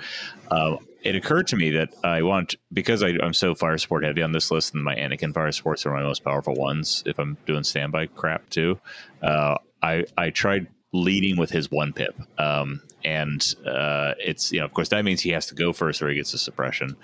Um, 0.51 0.79
it 1.03 1.15
occurred 1.15 1.47
to 1.49 1.57
me 1.57 1.71
that 1.71 1.91
I 2.03 2.23
want 2.23 2.57
because 2.73 3.03
I, 3.03 3.11
I'm 3.23 3.35
so 3.35 3.55
fire 3.55 3.79
support 3.79 4.05
heavy 4.05 4.23
on 4.23 4.33
this 4.33 4.51
list, 4.51 4.75
and 4.75 4.83
my 4.83 4.95
Anakin 4.97 5.33
fire 5.33 5.53
supports 5.53 5.87
are 5.87 5.93
my 5.93 6.03
most 6.03 6.25
powerful 6.25 6.55
ones. 6.55 7.03
If 7.07 7.19
I'm 7.19 7.37
doing 7.47 7.63
standby 7.63 8.07
crap 8.07 8.49
too, 8.51 8.81
uh, 9.23 9.57
I 9.87 10.05
I 10.17 10.31
tried 10.31 10.67
leading 10.93 11.37
with 11.37 11.51
his 11.51 11.71
one 11.71 11.93
pip, 11.93 12.15
um, 12.39 12.83
and 13.05 13.55
uh, 13.67 14.15
it's 14.19 14.53
you 14.53 14.59
know 14.59 14.65
of 14.65 14.75
course 14.75 14.89
that 14.89 15.05
means 15.05 15.21
he 15.21 15.31
has 15.31 15.47
to 15.47 15.55
go 15.55 15.73
first 15.73 16.03
or 16.03 16.09
he 16.09 16.17
gets 16.17 16.35
a 16.35 16.39
suppression. 16.39 16.97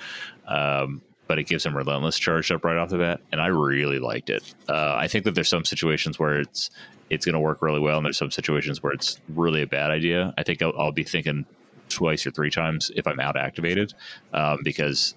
Um, 0.46 1.02
but 1.28 1.38
it 1.38 1.44
gives 1.44 1.64
him 1.64 1.74
relentless 1.74 2.18
charge 2.18 2.50
up 2.50 2.64
right 2.64 2.76
off 2.76 2.90
the 2.90 2.98
bat, 2.98 3.20
and 3.30 3.40
I 3.40 3.46
really 3.46 3.98
liked 3.98 4.28
it. 4.28 4.42
Uh, 4.68 4.94
I 4.96 5.08
think 5.08 5.24
that 5.24 5.34
there's 5.34 5.48
some 5.48 5.64
situations 5.64 6.18
where 6.18 6.40
it's 6.40 6.70
it's 7.10 7.24
going 7.24 7.34
to 7.34 7.40
work 7.40 7.62
really 7.62 7.80
well, 7.80 7.98
and 7.98 8.04
there's 8.04 8.18
some 8.18 8.30
situations 8.30 8.82
where 8.82 8.92
it's 8.92 9.20
really 9.28 9.62
a 9.62 9.66
bad 9.66 9.90
idea. 9.90 10.34
I 10.36 10.42
think 10.42 10.60
I'll, 10.60 10.74
I'll 10.76 10.92
be 10.92 11.04
thinking 11.04 11.46
twice 11.88 12.26
or 12.26 12.32
three 12.32 12.50
times 12.50 12.90
if 12.96 13.06
I'm 13.06 13.20
out 13.20 13.36
activated, 13.36 13.94
um, 14.32 14.58
because 14.64 15.14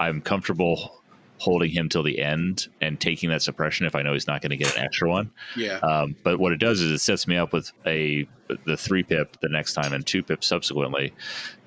I'm 0.00 0.20
comfortable 0.20 1.02
holding 1.38 1.70
him 1.70 1.88
till 1.88 2.02
the 2.02 2.20
end 2.20 2.68
and 2.80 2.98
taking 2.98 3.30
that 3.30 3.42
suppression 3.42 3.86
if 3.86 3.94
I 3.94 4.02
know 4.02 4.12
he's 4.12 4.26
not 4.26 4.40
going 4.40 4.50
to 4.50 4.56
get 4.56 4.76
an 4.76 4.82
extra 4.82 5.08
one. 5.08 5.30
Yeah. 5.56 5.78
Um, 5.78 6.16
but 6.22 6.38
what 6.38 6.52
it 6.52 6.58
does 6.58 6.80
is 6.80 6.90
it 6.90 6.98
sets 6.98 7.26
me 7.26 7.36
up 7.36 7.52
with 7.52 7.72
a 7.84 8.26
the 8.64 8.76
three 8.76 9.02
pip 9.02 9.36
the 9.40 9.48
next 9.48 9.74
time 9.74 9.92
and 9.92 10.06
two 10.06 10.22
pip 10.22 10.44
subsequently 10.44 11.12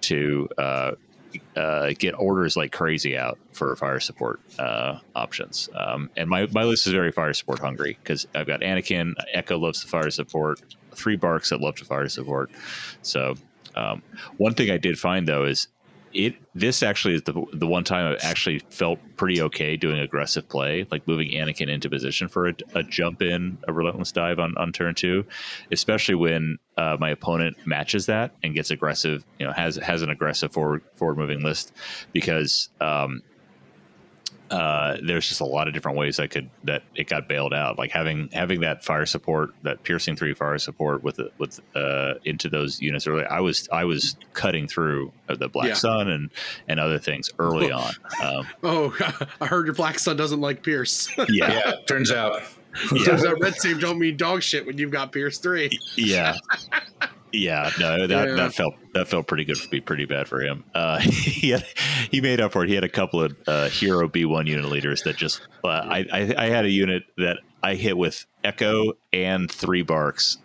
to 0.02 0.48
uh, 0.58 0.92
uh, 1.56 1.92
get 1.98 2.12
orders 2.18 2.56
like 2.56 2.72
crazy 2.72 3.18
out 3.18 3.38
for 3.52 3.76
fire 3.76 4.00
support 4.00 4.40
uh, 4.58 5.00
options. 5.16 5.70
Um, 5.76 6.10
and 6.16 6.30
my, 6.30 6.48
my 6.48 6.64
list 6.64 6.88
is 6.88 6.94
very 6.94 7.12
fire 7.12 7.34
support 7.34 7.60
hungry 7.60 7.98
because 8.02 8.28
I've 8.34 8.48
got 8.48 8.62
Anakin, 8.62 9.14
Echo 9.34 9.58
loves 9.58 9.82
the 9.82 9.88
fire 9.88 10.10
support, 10.10 10.62
three 10.96 11.18
BARCs 11.18 11.50
that 11.50 11.62
love 11.62 11.76
to 11.76 11.86
fire 11.86 12.10
support. 12.10 12.50
So 13.02 13.36
um, 13.76 14.02
one 14.38 14.54
thing 14.54 14.72
I 14.72 14.78
did 14.78 14.98
find 14.98 15.28
though 15.28 15.46
is 15.46 15.68
it 16.14 16.36
this 16.56 16.84
actually 16.84 17.16
is 17.16 17.24
the 17.24 17.46
the 17.54 17.68
one 17.68 17.84
time 17.84 18.14
I 18.14 18.26
actually 18.26 18.60
felt 18.70 19.00
pretty 19.16 19.42
okay 19.42 19.78
doing 19.78 20.00
aggressive 20.00 20.48
play, 20.50 20.88
like 20.92 21.08
moving 21.08 21.30
Anakin 21.32 21.70
into 21.70 21.90
position 21.90 22.28
for 22.28 22.48
a, 22.48 22.54
a 22.76 22.84
jump 22.84 23.22
in, 23.22 23.58
a 23.68 23.74
relentless 23.74 24.12
dive 24.12 24.40
on, 24.40 24.58
on 24.58 24.72
turn 24.72 24.96
two, 24.96 25.26
especially 25.72 26.16
when 26.16 26.58
uh, 26.78 26.98
my 27.00 27.10
opponent 27.10 27.58
matches 27.66 28.06
that 28.08 28.32
and 28.44 28.54
gets 28.54 28.72
aggressive, 28.72 29.26
you 29.40 29.46
know, 29.46 29.54
has 29.54 29.76
has 29.78 30.02
an 30.02 30.10
aggressive 30.10 30.52
forward 30.52 30.82
forward 30.96 31.18
moving 31.18 31.42
list, 31.42 31.74
because 32.14 32.70
um, 32.82 33.22
uh, 34.52 34.98
there's 35.04 35.28
just 35.28 35.42
a 35.42 35.46
lot 35.46 35.68
of 35.68 35.74
different 35.74 35.98
ways 35.98 36.18
that 36.18 36.30
could 36.32 36.50
that 36.64 36.84
it 36.96 37.08
got 37.08 37.28
bailed 37.28 37.54
out. 37.54 37.78
Like 37.78 37.92
having 37.92 38.30
having 38.34 38.62
that 38.62 38.84
fire 38.84 39.06
support, 39.06 39.52
that 39.64 39.84
piercing 39.84 40.16
three 40.16 40.34
fire 40.34 40.58
support 40.58 41.04
with 41.04 41.18
the- 41.18 41.32
with 41.38 41.60
uh, 41.76 42.16
into 42.26 42.50
those 42.50 42.82
units 42.82 43.06
early. 43.08 43.26
I 43.26 43.40
was 43.42 43.68
I 43.72 43.86
was 43.86 44.16
cutting 44.34 44.68
through 44.68 45.12
uh, 45.28 45.36
the 45.36 45.48
Black 45.48 45.68
Yeah. 45.70 45.74
Sun 45.76 46.10
and 46.10 46.30
and 46.68 46.80
other 46.80 47.00
things 47.00 47.30
early 47.40 47.72
on. 47.72 47.94
Um, 48.24 48.48
Oh, 48.64 48.96
I 49.42 49.46
heard 49.46 49.66
your 49.68 49.76
black 49.76 50.00
sun 50.00 50.18
doesn't 50.18 50.42
like 50.42 50.64
Pierce. 50.64 51.10
yeah, 51.18 51.26
yeah, 51.54 51.72
turns 51.88 52.12
out. 52.12 52.42
Turns 53.04 53.26
out 53.26 53.40
red 53.42 53.56
team 53.56 53.80
don't 53.80 53.98
mean 54.00 54.16
dog 54.18 54.44
shit 54.44 54.66
when 54.66 54.78
you've 54.78 54.92
got 54.92 55.12
Pierce 55.12 55.38
three. 55.40 55.78
yeah. 55.96 56.36
Yeah, 57.32 57.70
no, 57.80 58.08
that, 58.08 58.28
Yeah. 58.30 58.36
that 58.36 58.54
felt 58.54 58.74
that 58.94 59.08
felt 59.08 59.28
pretty 59.28 59.46
good 59.46 59.58
for 59.58 59.70
me, 59.74 59.82
pretty 59.82 60.06
bad 60.06 60.28
for 60.28 60.42
him. 60.42 60.64
Uh, 60.74 61.00
he 61.00 61.52
had, 61.52 61.64
he 62.10 62.22
made 62.22 62.42
up 62.42 62.52
for 62.52 62.64
it. 62.64 62.70
He 62.70 62.76
had 62.76 62.84
a 62.84 62.90
couple 62.90 63.22
of 63.22 63.36
uh, 63.48 63.70
hero 63.70 64.08
B 64.08 64.26
one 64.26 64.48
unit 64.48 64.66
leaders 64.66 65.04
that 65.04 65.16
just 65.16 65.42
uh, 65.64 65.68
I, 65.68 66.06
I 66.12 66.36
I 66.38 66.46
had 66.50 66.66
a 66.66 66.70
unit 66.70 67.04
that 67.18 67.38
I 67.62 67.76
hit 67.76 67.98
with 67.98 68.26
Echo 68.44 68.94
and 69.14 69.52
three 69.52 69.84
BARCs 69.84 70.38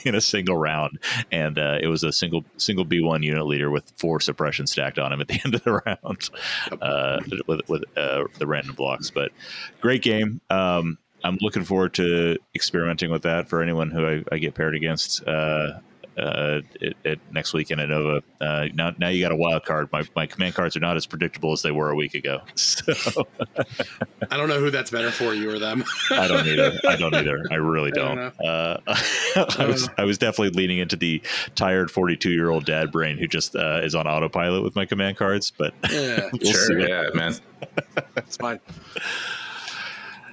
in 0.06 0.14
a 0.14 0.20
single 0.20 0.56
round, 0.56 0.98
and 1.32 1.58
uh, 1.58 1.78
it 1.80 1.88
was 1.88 2.04
a 2.04 2.12
single 2.12 2.44
single 2.56 2.84
B 2.84 3.00
one 3.00 3.22
unit 3.22 3.46
leader 3.46 3.70
with 3.70 3.90
four 3.96 4.20
suppression 4.20 4.66
stacked 4.66 4.98
on 4.98 5.12
him 5.12 5.20
at 5.20 5.28
the 5.28 5.40
end 5.44 5.54
of 5.56 5.64
the 5.64 5.72
round 5.84 6.30
uh, 6.80 7.20
with 7.48 7.68
with 7.68 7.82
uh, 7.96 8.24
the 8.38 8.46
random 8.46 8.74
blocks. 8.76 9.10
But 9.10 9.32
great 9.80 10.02
game. 10.02 10.40
Um, 10.50 10.98
I'm 11.24 11.36
looking 11.40 11.64
forward 11.64 11.94
to 11.94 12.36
experimenting 12.54 13.10
with 13.10 13.22
that 13.22 13.48
for 13.48 13.60
anyone 13.60 13.90
who 13.90 14.06
I, 14.06 14.24
I 14.30 14.38
get 14.38 14.54
paired 14.54 14.76
against 14.76 15.26
uh, 15.26 15.80
uh, 16.18 16.60
at, 16.82 17.06
at 17.06 17.18
next 17.32 17.52
weekend 17.52 17.80
at 17.80 17.88
Nova. 17.88 18.22
Uh, 18.40 18.66
now, 18.74 18.92
now 18.98 19.08
you 19.08 19.22
got 19.22 19.32
a 19.32 19.36
wild 19.36 19.64
card. 19.64 19.88
My, 19.92 20.02
my 20.16 20.26
command 20.26 20.54
cards 20.54 20.76
are 20.76 20.80
not 20.80 20.96
as 20.96 21.06
predictable 21.06 21.52
as 21.52 21.62
they 21.62 21.70
were 21.70 21.90
a 21.90 21.96
week 21.96 22.14
ago. 22.14 22.40
So 22.98 23.26
I 24.30 24.36
don't 24.36 24.48
know 24.48 24.58
who 24.58 24.70
that's 24.70 24.90
better 24.90 25.10
for, 25.10 25.32
you 25.32 25.50
or 25.50 25.58
them. 25.58 25.84
I 26.10 26.26
don't 26.26 26.46
either. 26.46 26.78
I 26.86 26.96
don't 26.96 27.14
either. 27.14 27.42
I 27.50 27.54
really 27.54 27.90
don't 27.90 28.08
don't. 28.08 28.40
Uh, 28.44 28.78
I 29.58 29.66
was 29.66 29.88
I 29.98 30.04
was 30.04 30.18
definitely 30.18 30.50
leaning 30.50 30.78
into 30.78 30.96
the 30.96 31.22
tired 31.54 31.90
42 31.90 32.30
year 32.30 32.50
old 32.50 32.64
dad 32.64 32.90
brain 32.90 33.18
who 33.18 33.26
just 33.26 33.54
uh, 33.54 33.80
is 33.82 33.94
on 33.94 34.06
autopilot 34.06 34.62
with 34.62 34.76
my 34.76 34.86
command 34.86 35.16
cards. 35.16 35.52
But 35.56 35.74
Yeah, 35.90 36.28
we'll 36.42 36.52
sure, 36.52 36.80
yeah, 36.80 37.04
man. 37.14 37.34
it's 38.16 38.36
fine. 38.36 38.60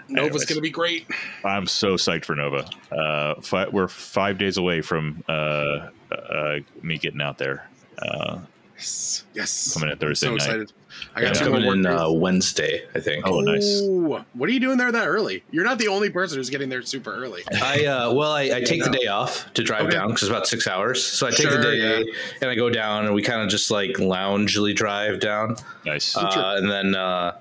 Nova's 0.07 0.27
Anyways. 0.31 0.45
gonna 0.45 0.61
be 0.61 0.69
great. 0.69 1.07
I'm 1.43 1.65
so 1.67 1.95
psyched 1.95 2.25
for 2.25 2.35
Nova. 2.35 2.67
Uh, 2.91 3.41
fi- 3.41 3.67
we're 3.69 3.87
five 3.87 4.37
days 4.37 4.57
away 4.57 4.81
from 4.81 5.23
uh, 5.27 5.87
uh, 6.11 6.57
me 6.81 6.97
getting 6.97 7.21
out 7.21 7.37
there. 7.37 7.67
Uh, 7.99 8.39
Yes, 8.77 9.23
yes. 9.33 9.73
Coming 9.73 9.91
in 9.91 9.97
Thursday 9.97 10.25
so 10.27 10.31
night. 10.31 10.35
excited. 10.35 10.73
I 11.15 11.21
got 11.21 11.29
It's 11.29 11.39
two 11.39 11.45
coming 11.45 11.63
in 11.65 11.85
uh. 11.85 12.09
Wednesday, 12.11 12.81
I 12.93 12.99
think. 12.99 13.25
Oh, 13.25 13.39
nice. 13.39 13.79
What 13.85 14.49
are 14.49 14.51
you 14.51 14.59
doing 14.59 14.77
there 14.77 14.91
that 14.91 15.07
early? 15.07 15.45
You're 15.49 15.63
not 15.63 15.79
the 15.79 15.87
only 15.87 16.09
person 16.09 16.37
who's 16.37 16.49
getting 16.49 16.67
there 16.67 16.81
super 16.81 17.13
early. 17.15 17.41
I 17.53 17.85
uh, 17.85 18.11
well, 18.13 18.33
I, 18.33 18.41
I 18.53 18.61
take 18.63 18.83
the 18.83 18.89
no. 18.89 18.99
day 18.99 19.07
off 19.07 19.45
to 19.53 19.63
drive 19.63 19.83
Okay. 19.83 19.91
down 19.95 20.09
because 20.09 20.23
it's 20.23 20.29
about 20.29 20.45
six 20.45 20.67
hours. 20.67 21.01
So 21.01 21.25
I 21.25 21.29
take 21.29 21.47
Sure, 21.47 21.55
the 21.55 21.63
day 21.63 21.77
yeah. 22.03 22.13
and 22.41 22.49
I 22.49 22.55
go 22.55 22.69
down, 22.69 23.05
and 23.05 23.15
we 23.15 23.21
kind 23.21 23.41
of 23.41 23.47
just 23.47 23.71
like 23.71 23.97
loungely 23.97 24.73
drive 24.73 25.21
down. 25.21 25.55
nice. 25.85 26.17
Uh, 26.17 26.55
and 26.57 26.69
then 26.69 26.95
uh, 26.95 27.37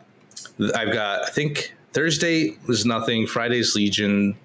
I've 0.76 0.92
got 0.92 1.24
I 1.24 1.30
think 1.30 1.74
Thursday 1.94 2.58
was 2.66 2.84
nothing. 2.84 3.26
Friday's 3.26 3.74
Legion. 3.74 4.36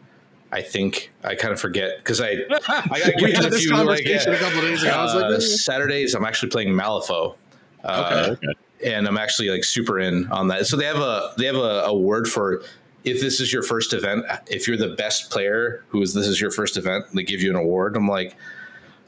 I 0.51 0.61
think 0.61 1.11
I 1.23 1.35
kind 1.35 1.53
of 1.53 1.59
forget 1.59 1.97
because 1.97 2.21
I 2.21 2.29
I 2.67 2.99
got 2.99 3.21
we 3.21 3.31
had 3.31 3.45
a 3.45 3.49
this 3.49 3.63
few 3.63 3.71
like 3.71 4.05
conversation 4.05 4.33
a 4.33 4.37
couple 4.37 4.59
of 4.59 4.65
days 4.65 4.83
ago. 4.83 4.91
Like, 4.91 5.25
uh. 5.25 5.39
Saturdays 5.39 6.15
I'm 6.15 6.25
actually 6.25 6.49
playing 6.49 6.69
Malifaux. 6.69 7.35
Uh, 7.83 8.29
okay. 8.31 8.47
and 8.85 9.07
I'm 9.07 9.17
actually 9.17 9.49
like 9.49 9.63
super 9.63 9.99
in 9.99 10.29
on 10.31 10.47
that. 10.47 10.67
So 10.67 10.77
they 10.77 10.85
have 10.85 10.97
a 10.97 11.33
they 11.37 11.45
have 11.45 11.55
a, 11.55 11.83
a 11.85 11.93
word 11.93 12.27
for 12.27 12.63
if 13.03 13.21
this 13.21 13.39
is 13.39 13.53
your 13.53 13.63
first 13.63 13.93
event, 13.93 14.25
if 14.47 14.67
you're 14.67 14.77
the 14.77 14.95
best 14.95 15.29
player 15.31 15.83
who 15.89 16.01
is 16.01 16.13
this 16.13 16.27
is 16.27 16.41
your 16.41 16.51
first 16.51 16.77
event, 16.77 17.05
they 17.13 17.23
give 17.23 17.41
you 17.41 17.49
an 17.49 17.55
award. 17.55 17.95
I'm 17.95 18.07
like, 18.07 18.35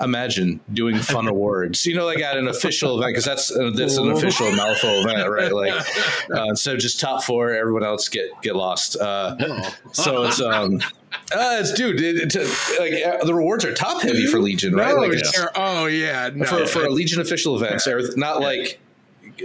imagine 0.03 0.59
doing 0.73 0.97
fun 0.97 1.27
awards, 1.35 1.85
you 1.85 1.95
know, 1.95 2.05
like 2.05 2.19
at 2.19 2.37
an 2.37 2.47
official 2.47 2.97
event 2.97 3.11
because 3.11 3.25
that's 3.25 3.51
uh, 3.55 3.71
that's 3.75 3.97
an 3.97 4.11
official 4.11 4.47
Malifaux 4.47 5.03
event, 5.03 5.29
right? 5.29 5.51
Like, 5.53 5.73
uh, 6.33 6.55
so 6.55 6.75
just 6.77 6.99
top 6.99 7.23
four, 7.23 7.51
everyone 7.53 7.83
else 7.83 8.07
get 8.09 8.29
get 8.41 8.55
lost. 8.55 8.97
Uh, 8.97 9.35
Oh. 9.39 9.75
so 9.93 10.23
it's 10.23 10.41
um. 10.41 10.79
Uh, 11.33 11.57
it's 11.59 11.73
dude. 11.73 11.99
It, 12.01 12.33
like 12.79 12.93
uh, 13.21 13.25
the 13.25 13.33
rewards 13.33 13.65
are 13.65 13.73
top 13.73 14.01
heavy 14.01 14.25
for 14.25 14.39
Legion, 14.39 14.73
right? 14.73 14.95
No, 14.95 15.01
Like 15.01 15.21
oh 15.55 15.85
yeah, 15.85 16.29
no. 16.33 16.45
for, 16.45 16.65
for 16.65 16.85
a 16.85 16.89
Legion 16.89 17.19
official 17.19 17.55
events, 17.57 17.85
not 18.15 18.39
like 18.39 18.79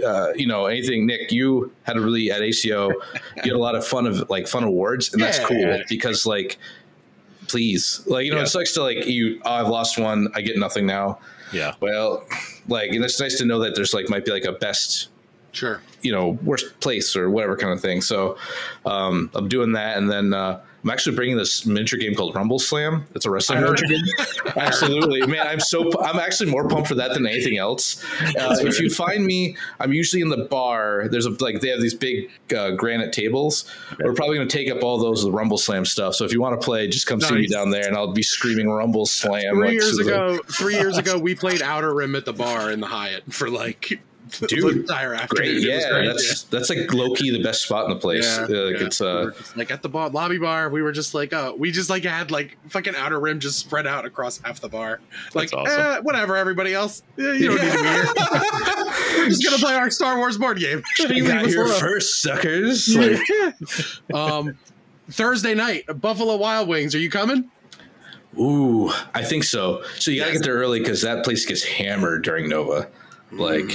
uh, 0.05 0.29
you 0.33 0.47
know 0.47 0.65
anything, 0.67 1.05
Nick, 1.05 1.31
you 1.33 1.73
had 1.83 1.97
a 1.97 1.99
really 2.01 2.31
at 2.31 2.41
ACO, 2.41 2.89
you 2.91 2.99
had 3.43 3.51
a 3.51 3.57
lot 3.57 3.75
of 3.75 3.85
fun 3.85 4.07
of 4.07 4.29
like 4.29 4.47
fun 4.47 4.63
awards, 4.63 5.11
and 5.11 5.21
that's 5.21 5.39
Yeah. 5.39 5.45
cool 5.45 5.79
because 5.89 6.25
like, 6.25 6.57
please, 7.47 8.01
like 8.07 8.25
you 8.25 8.31
know, 8.31 8.37
Yeah. 8.37 8.43
it 8.43 8.47
sucks 8.47 8.73
to 8.73 8.83
like 8.83 9.05
you. 9.05 9.41
Oh, 9.45 9.51
I've 9.53 9.67
lost 9.69 9.97
one. 9.97 10.27
I 10.35 10.41
get 10.41 10.57
nothing 10.57 10.85
now. 10.85 11.19
Yeah. 11.53 11.73
Well, 11.79 12.25
like, 12.67 12.89
and 12.91 13.03
it's 13.03 13.19
nice 13.19 13.37
to 13.37 13.45
know 13.45 13.59
that 13.59 13.75
there's 13.75 13.93
like 13.93 14.09
might 14.09 14.25
be 14.25 14.31
like 14.31 14.45
a 14.45 14.51
best 14.53 15.09
Sure. 15.53 15.81
you 16.01 16.11
know 16.11 16.37
worst 16.43 16.79
place 16.81 17.15
or 17.15 17.29
whatever 17.29 17.55
kind 17.57 17.73
of 17.73 17.81
thing. 17.81 18.01
So 18.01 18.37
um, 18.85 19.29
I'm 19.33 19.47
doing 19.47 19.71
that, 19.73 19.97
and 19.97 20.11
then 20.11 20.33
uh, 20.33 20.59
I'm 20.87 20.93
actually 20.93 21.17
bringing 21.17 21.35
this 21.35 21.65
miniature 21.65 21.99
game 21.99 22.15
called 22.15 22.33
Rumble 22.33 22.59
Slam. 22.59 23.05
It's 23.13 23.25
a 23.25 23.29
wrestling 23.29 23.59
miniature 23.59 23.89
game. 23.89 24.05
Absolutely, 24.55 25.27
man! 25.27 25.45
I'm 25.45 25.59
so 25.59 25.91
I'm 26.01 26.17
actually 26.17 26.49
more 26.49 26.65
pumped 26.65 26.87
for 26.87 26.95
that 26.95 27.13
than 27.13 27.27
anything 27.27 27.57
else. 27.57 28.03
Uh, 28.37 28.55
if 28.59 28.79
you 28.79 28.89
find 28.89 29.25
me, 29.25 29.55
I'm 29.79 29.93
usually 29.93 30.21
in 30.21 30.29
the 30.29 30.45
bar. 30.45 31.07
There's 31.09 31.25
a 31.25 31.31
like 31.43 31.59
they 31.61 31.69
have 31.69 31.81
these 31.81 31.95
big 31.95 32.29
uh, 32.55 32.71
granite 32.71 33.11
tables. 33.11 33.65
We're 33.99 34.13
probably 34.13 34.37
going 34.37 34.47
to 34.47 34.57
take 34.57 34.69
up 34.69 34.83
all 34.83 34.99
those 34.99 35.25
with 35.25 35.33
Rumble 35.33 35.57
Slam 35.57 35.85
stuff. 35.85 36.13
So 36.13 36.23
if 36.23 36.31
you 36.33 36.39
want 36.39 36.59
to 36.59 36.63
play, 36.63 36.87
just 36.87 37.07
come 37.07 37.19
see 37.19 37.33
me 37.33 37.47
down 37.47 37.71
there, 37.71 37.87
and 37.87 37.95
I'll 37.95 38.11
be 38.11 38.21
screaming 38.21 38.69
Rumble 38.69 39.05
Slam. 39.05 39.55
Three 39.55 39.67
like, 39.67 39.73
years 39.73 39.97
ago, 39.97 40.39
three 40.51 40.75
years 40.75 40.97
ago, 40.97 41.17
we 41.27 41.35
played 41.35 41.61
Outer 41.61 41.93
Rim 41.93 42.15
at 42.15 42.25
the 42.25 42.33
bar 42.33 42.71
in 42.71 42.79
the 42.79 42.87
Hyatt 42.87 43.33
for 43.33 43.49
like 43.49 43.99
Dude, 44.47 44.77
entire 44.77 45.13
afternoon. 45.13 45.53
Great, 45.53 45.61
yeah, 45.63 45.89
great, 45.89 46.07
that's 46.07 46.43
that's 46.43 46.69
like 46.69 46.91
low 46.93 47.13
key 47.13 47.31
the 47.31 47.41
best 47.43 47.63
spot 47.63 47.85
in 47.85 47.91
the 47.91 47.95
place. 47.99 48.25
Yeah, 48.25 48.43
Uh, 48.45 48.65
like 48.65 48.79
yeah. 48.79 48.85
it's 48.85 49.01
uh, 49.01 49.21
were 49.25 49.31
just, 49.31 49.57
like 49.57 49.71
at 49.71 49.81
the 49.81 49.89
bar, 49.89 50.09
lobby 50.09 50.37
bar. 50.37 50.69
We 50.69 50.81
were 50.81 50.91
just 50.91 51.13
like, 51.13 51.33
oh, 51.33 51.55
we 51.57 51.71
just 51.71 51.89
like 51.89 52.03
had 52.03 52.29
like 52.31 52.57
fucking 52.69 52.95
outer 52.95 53.19
rim 53.19 53.39
just 53.39 53.59
spread 53.59 53.87
out 53.87 54.05
across 54.05 54.39
half 54.43 54.59
the 54.59 54.69
bar. 54.69 54.99
Like, 55.33 55.49
That's 55.51 55.53
awesome. 55.53 55.81
eh, 55.81 55.99
whatever, 55.99 56.35
everybody 56.35 56.73
else, 56.73 57.03
eh, 57.17 57.33
you 57.33 57.47
don't 57.49 57.61
need 57.61 57.71
to 57.71 57.77
be 57.77 57.87
here. 57.87 58.05
we're 59.17 59.29
just 59.29 59.43
gonna 59.43 59.57
play 59.57 59.75
our 59.75 59.89
Star 59.89 60.17
Wars 60.17 60.37
board 60.37 60.59
game. 60.59 60.81
You 60.99 61.25
got 61.27 61.45
here 61.47 61.63
alone. 61.63 61.79
first, 61.79 62.21
suckers. 62.21 62.95
Like, 62.97 64.13
um, 64.13 64.57
Thursday 65.09 65.53
night, 65.55 65.85
Buffalo 66.01 66.35
Wild 66.35 66.67
Wings. 66.67 66.93
Are 66.95 66.99
you 66.99 67.09
coming? 67.09 67.49
ooh, 68.39 68.91
I 69.15 69.23
think 69.23 69.43
so. 69.43 69.83
So 69.97 70.11
you 70.11 70.19
gotta 70.19 70.33
get 70.33 70.43
there 70.43 70.53
early 70.55 70.79
because 70.79 71.01
that 71.01 71.23
place 71.23 71.45
gets 71.45 71.63
hammered 71.63 72.23
during 72.23 72.47
Nova. 72.49 72.87
Like, 73.31 73.71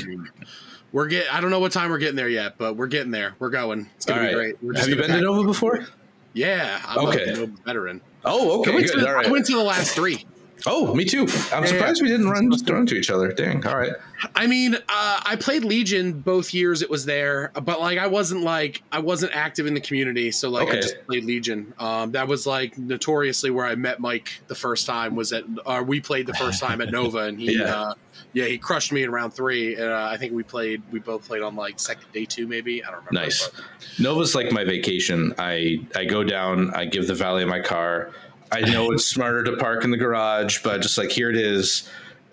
We're 0.93 1.07
get. 1.07 1.33
I 1.33 1.41
don't 1.41 1.51
know 1.51 1.61
what 1.61 1.73
time 1.73 1.91
we're 1.91 1.99
getting 1.99 2.17
there 2.17 2.29
yet, 2.29 2.59
but 2.59 2.77
we're 2.77 2.87
getting 2.87 3.11
there. 3.13 3.35
We're 3.39 3.51
going. 3.51 3.89
It's 3.97 4.05
gonna 4.05 4.21
be 4.21 4.27
right. 4.27 4.35
great. 4.35 4.57
We're 4.63 4.75
Have 4.79 4.89
you 4.89 4.97
been 4.97 5.11
to 5.11 5.21
Nova 5.21 5.45
before? 5.45 5.87
Yeah, 6.35 6.81
I'm 6.87 7.07
Okay. 7.09 7.25
a 7.31 7.35
Nova 7.35 7.53
veteran. 7.65 8.01
Oh, 8.25 8.59
I 8.59 8.61
okay, 8.61 8.75
went, 8.75 8.87
good. 8.89 9.01
to, 9.01 9.09
All 9.09 9.15
right. 9.15 9.27
I 9.27 9.31
went 9.31 9.47
to 9.47 9.53
the 9.53 9.63
last 9.63 9.95
three. 9.95 10.27
oh, 10.67 10.95
me 10.95 11.05
too. 11.05 11.23
I'm 11.53 11.65
Yeah, 11.65 11.71
surprised 11.71 11.99
yeah. 11.99 12.05
we 12.05 12.09
didn't 12.09 12.29
run 12.29 12.49
run 12.51 12.81
into 12.81 12.95
each 12.95 13.11
other. 13.11 13.33
Dang. 13.33 13.67
All 13.67 13.77
right. 13.77 13.93
I 14.37 14.47
mean, 14.47 14.75
uh, 14.77 15.21
I 15.25 15.37
played 15.41 15.65
Legion 15.65 16.13
both 16.21 16.55
years 16.55 16.83
it 16.83 16.89
was 16.91 17.05
there, 17.07 17.51
but 17.55 17.81
like 17.81 17.99
I 17.99 18.07
wasn't 18.07 18.43
like 18.43 18.83
I 18.93 18.99
wasn't 19.01 19.35
active 19.35 19.67
in 19.67 19.75
the 19.75 19.81
community, 19.81 20.31
so 20.31 20.51
like 20.51 20.69
I 20.69 20.77
just 20.77 21.05
played 21.07 21.25
Legion. 21.25 21.73
Um, 21.79 22.13
that 22.13 22.29
was 22.29 22.47
like 22.47 22.77
notoriously 22.79 23.51
where 23.51 23.67
I 23.67 23.75
met 23.75 23.99
Mike 23.99 24.41
the 24.47 24.55
first 24.55 24.87
time 24.87 25.17
was 25.17 25.33
at 25.33 25.45
uh, 25.67 25.83
we 25.87 26.01
played 26.01 26.27
the 26.27 26.35
first 26.35 26.61
time 26.61 26.81
at 26.83 26.91
Nova, 26.93 27.19
and 27.25 27.41
he 27.41 27.57
Yeah. 27.59 27.75
uh, 27.75 27.95
yeah 28.33 28.47
he 28.47 28.59
crushed 28.59 28.93
me 28.93 29.03
in 29.03 29.11
round 29.11 29.35
three, 29.35 29.75
and 29.77 29.85
uh, 29.91 30.09
I 30.11 30.17
think 30.17 30.33
we 30.33 30.43
played 30.43 30.83
we 30.91 30.99
both 30.99 31.27
played 31.27 31.43
on 31.43 31.55
like 31.57 31.79
second 31.81 32.11
day 32.13 32.25
two 32.25 32.47
maybe 32.47 32.83
I 32.83 32.91
don't 32.91 33.05
remember. 33.05 33.13
Nice. 33.27 33.49
but- 33.49 33.65
Nova's 33.99 34.35
like 34.35 34.53
my 34.53 34.65
vacation. 34.65 35.35
I 35.39 35.81
I 35.95 36.05
go 36.05 36.25
down. 36.25 36.73
I 36.75 36.85
give 36.87 37.07
the 37.07 37.15
valet 37.15 37.45
my 37.45 37.61
car. 37.61 38.11
I 38.51 38.61
know 38.61 38.91
it's 38.93 39.07
smarter 39.07 39.43
to 39.45 39.57
park 39.57 39.85
in 39.85 39.91
the 39.91 39.97
garage, 39.97 40.63
but 40.63 40.83
just 40.83 40.99
like 40.99 41.11
here 41.11 41.31
it 41.31 41.37
is. 41.37 41.89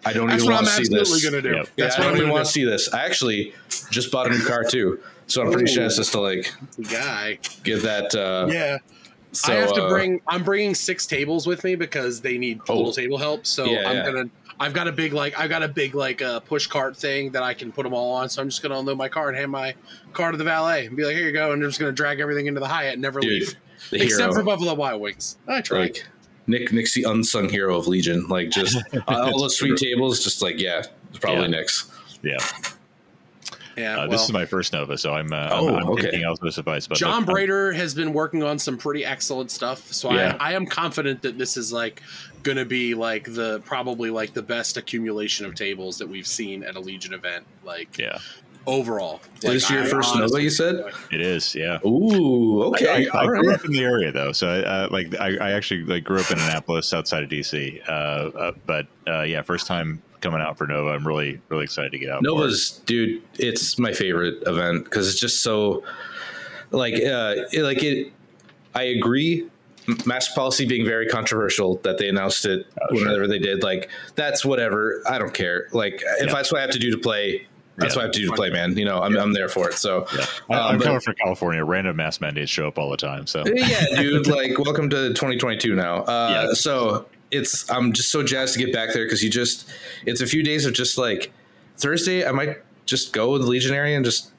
I 0.05 0.13
don't 0.13 0.27
That's 0.27 0.43
even 0.43 0.53
want 0.53 0.65
to 0.67 0.71
see 0.71 0.93
this. 0.93 1.25
gonna 1.29 1.41
do. 1.41 1.49
Yep. 1.55 1.67
Yeah, 1.75 1.83
That's 1.85 1.95
I 1.95 1.99
what 1.99 2.03
don't 2.05 2.11
I'm 2.11 2.15
even 2.17 2.27
gonna 2.29 2.33
want 2.33 2.43
do. 2.45 2.47
to 2.47 2.51
see 2.53 2.63
this. 2.65 2.93
I 2.93 3.05
actually 3.05 3.53
just 3.91 4.11
bought 4.11 4.27
a 4.27 4.29
new 4.29 4.43
car 4.45 4.63
too, 4.63 4.99
so 5.27 5.41
I'm 5.41 5.51
pretty 5.51 5.69
Ooh. 5.71 5.75
jazzed 5.75 5.97
just 5.97 6.13
to 6.13 6.21
like 6.21 6.53
Guy, 6.89 7.39
give 7.63 7.81
that. 7.83 8.15
Uh, 8.15 8.47
yeah. 8.49 8.77
So 9.33 9.53
I 9.53 9.57
have 9.57 9.73
to 9.73 9.83
uh, 9.83 9.89
bring. 9.89 10.21
I'm 10.27 10.43
bringing 10.43 10.73
six 10.73 11.05
tables 11.05 11.45
with 11.45 11.63
me 11.65 11.75
because 11.75 12.21
they 12.21 12.37
need 12.37 12.59
total 12.65 12.87
Oh. 12.87 12.91
table 12.93 13.17
help. 13.17 13.45
So 13.45 13.65
Yeah, 13.65 13.89
I'm 13.89 13.97
yeah. 13.97 14.05
gonna. 14.05 14.29
I've 14.60 14.74
got 14.74 14.88
a 14.88 14.91
big 14.91 15.14
like. 15.14 15.39
I've 15.39 15.49
got 15.49 15.64
a 15.64 15.68
big 15.68 15.95
like 15.95 16.22
uh, 16.22 16.41
push 16.41 16.68
cart 16.68 16.97
thing 16.97 17.32
that 17.32 17.43
I 17.43 17.53
can 17.53 17.72
put 17.72 17.84
them 17.84 17.93
all 17.93 18.14
on. 18.16 18.28
So 18.30 18.41
I'm 18.41 18.49
just 18.49 18.62
gonna 18.62 18.78
unload 18.78 18.97
my 18.97 19.07
car 19.07 19.30
and 19.30 19.38
hand 19.38 19.51
my 19.51 19.74
car 20.14 20.32
to 20.32 20.38
the 20.38 20.43
valet 20.43 20.88
and 20.88 20.97
be 20.97 21.05
like, 21.05 21.16
"Here 21.16 21.26
you 21.28 21.32
go," 21.32 21.51
and 21.53 21.64
I'm 21.64 21.70
just 21.70 21.80
gonna 21.80 21.91
drag 21.93 22.20
everything 22.20 22.47
into 22.47 22.60
the 22.60 22.68
Hyatt 22.68 22.93
and 22.93 23.01
never 23.01 23.22
dude, 23.22 23.32
leave, 23.41 23.55
except 23.93 24.20
hero. 24.22 24.34
for 24.34 24.43
Buffalo 24.43 24.74
Wild 24.74 25.01
Wings. 25.01 25.38
I 25.47 25.62
try. 25.62 25.80
like 25.80 26.05
Nick 26.47 26.74
Nick's 26.74 26.93
the 26.93 27.03
unsung 27.03 27.47
hero 27.47 27.78
of 27.78 27.88
Legion. 27.88 28.28
Like 28.28 28.49
just 28.49 28.78
all 29.07 29.39
those 29.39 29.57
sweet 29.57 29.78
tables, 29.78 30.24
just 30.24 30.41
like 30.41 30.60
yeah, 30.60 30.84
it's 31.10 31.20
probably 31.20 31.43
Yeah. 31.43 31.47
Nick's. 31.47 31.91
Yeah. 32.22 32.38
Yeah. 33.80 33.93
Uh, 33.95 33.97
well, 34.01 34.09
this 34.09 34.23
is 34.23 34.32
my 34.34 34.45
first 34.45 34.73
Nova, 34.73 34.97
so 34.97 35.13
I'm, 35.13 35.32
uh, 35.34 35.49
Oh, 35.51 35.69
I'm, 35.69 35.75
I'm 35.84 35.89
okay. 35.91 36.03
taking 36.03 36.23
Alpha's 36.23 36.57
advice. 36.57 36.88
But 36.88 36.97
John 36.97 37.23
I'm- 37.23 37.25
Brader 37.25 37.73
has 37.75 37.93
been 37.93 38.13
working 38.13 38.43
on 38.43 38.59
some 38.59 38.77
pretty 38.77 39.05
excellent 39.05 39.51
stuff. 39.51 39.91
So 39.93 40.11
Yeah. 40.13 40.36
I, 40.39 40.51
I 40.51 40.53
am 40.53 40.65
confident 40.65 41.21
that 41.23 41.38
this 41.38 41.57
is 41.57 41.71
like 41.73 42.01
going 42.43 42.57
to 42.57 42.65
be 42.65 42.93
like 42.93 43.25
the 43.25 43.59
probably 43.65 44.09
like 44.09 44.34
the 44.34 44.41
best 44.41 44.77
accumulation 44.77 45.45
of 45.45 45.55
tables 45.55 45.97
that 45.97 46.07
we've 46.07 46.27
seen 46.27 46.63
at 46.63 46.75
a 46.75 46.80
Legion 46.80 47.13
event. 47.13 47.45
Like 47.63 47.97
Yeah, 47.97 48.17
overall, 48.67 49.19
Is 49.38 49.43
like, 49.43 49.53
this 49.53 49.69
your 49.69 49.84
I 49.84 49.89
first 49.89 50.15
Nova? 50.15 50.41
You 50.41 50.49
said. 50.49 50.84
it 51.11 51.21
is. 51.21 51.53
Yeah. 51.55 51.80
Ooh, 51.86 52.63
okay, 52.65 53.07
I, 53.09 53.17
I 53.17 53.21
all 53.21 53.27
grew 53.27 53.47
right. 53.49 53.59
up 53.59 53.65
in 53.65 53.71
the 53.71 53.84
area 53.84 54.11
though, 54.11 54.32
so 54.32 54.47
I, 54.47 54.59
uh, 54.63 54.88
like 54.91 55.15
I, 55.19 55.38
I 55.38 55.51
actually 55.51 55.84
like 55.84 56.03
grew 56.03 56.19
up 56.19 56.30
in 56.32 56.39
Annapolis, 56.39 56.93
outside 56.93 57.23
of 57.23 57.30
DC. 57.30 57.82
Uh, 57.88 57.91
uh, 57.91 58.51
but 58.65 58.88
uh, 59.07 59.21
yeah, 59.23 59.41
first 59.41 59.67
time 59.67 60.01
coming 60.22 60.41
out 60.41 60.57
for 60.57 60.67
Nova. 60.67 60.89
I'm 60.89 61.07
really 61.07 61.39
really 61.49 61.63
excited 61.63 61.91
to 61.91 61.99
get 61.99 62.09
out. 62.09 62.22
Nova's 62.24 62.82
dude, 62.86 63.22
it's 63.38 63.78
my 63.80 63.93
favorite 63.93 64.43
event 64.47 64.84
because 64.86 65.09
it's 65.09 65.20
just 65.20 65.41
so 65.43 65.84
like 66.72 66.93
uh 66.95 67.36
it, 67.51 67.63
like 67.63 67.84
it. 67.84 68.11
I 68.76 68.84
agree. 68.84 69.47
Mask 70.05 70.36
policy 70.36 70.67
being 70.67 70.86
very 70.86 71.07
controversial 71.07 71.78
that 71.78 71.97
they 71.97 72.07
announced 72.09 72.45
it 72.45 72.67
Oh, 72.80 72.95
sure. 72.95 73.05
whenever 73.07 73.28
they 73.28 73.39
did. 73.39 73.63
Like 73.63 73.89
that's 74.15 74.45
whatever. 74.45 75.01
I 75.09 75.17
don't 75.17 75.34
care. 75.34 75.67
Like 75.72 75.95
if 76.20 76.28
Yeah. 76.28 76.34
that's 76.34 76.51
what 76.51 76.59
I 76.59 76.61
have 76.61 76.72
to 76.72 76.80
do 76.80 76.91
to 76.91 76.97
play, 76.99 77.47
that's 77.78 77.95
Yeah. 77.95 77.97
what 77.97 78.01
I 78.01 78.05
have 78.05 78.11
to 78.13 78.20
do 78.20 78.28
to 78.28 78.34
play, 78.34 78.51
man. 78.51 78.78
You 78.78 78.86
know, 78.86 78.99
I'm, 79.01 79.17
I'm 79.17 79.34
there 79.34 79.49
for 79.49 79.67
it. 79.70 79.74
So 79.76 80.05
Yeah. 80.15 80.26
I, 80.51 80.53
Um, 80.53 80.61
I'm 80.74 80.78
but- 80.78 80.84
coming 80.86 80.99
from 80.99 81.15
California. 81.15 81.63
Random 81.65 81.95
mass 81.95 82.22
mandates 82.22 82.51
show 82.51 82.67
up 82.67 82.78
all 82.78 82.91
the 82.91 82.97
time. 82.97 83.26
So 83.26 83.43
yeah, 83.47 83.86
dude. 83.95 84.28
Like, 84.28 84.59
welcome 84.59 84.91
to 84.91 85.09
2022 85.13 85.74
now. 85.76 86.03
Uh, 86.03 86.30
Yeah. 86.49 86.53
So 86.53 87.07
it's 87.32 87.69
I'm 87.69 87.93
just 87.93 88.09
so 88.11 88.23
jazzed 88.23 88.53
to 88.55 88.59
get 88.59 88.73
back 88.73 88.93
there 88.93 89.05
because 89.05 89.23
you 89.23 89.30
just 89.30 89.69
it's 90.05 90.21
a 90.21 90.27
few 90.27 90.43
days 90.43 90.65
of 90.65 90.73
just 90.73 90.97
like 90.97 91.32
Thursday. 91.77 92.25
I 92.25 92.32
might 92.32 92.57
just 92.86 93.13
go 93.13 93.32
with 93.34 93.41
the 93.43 93.47
Legionary 93.47 93.93
and 93.95 94.03
just 94.03 94.32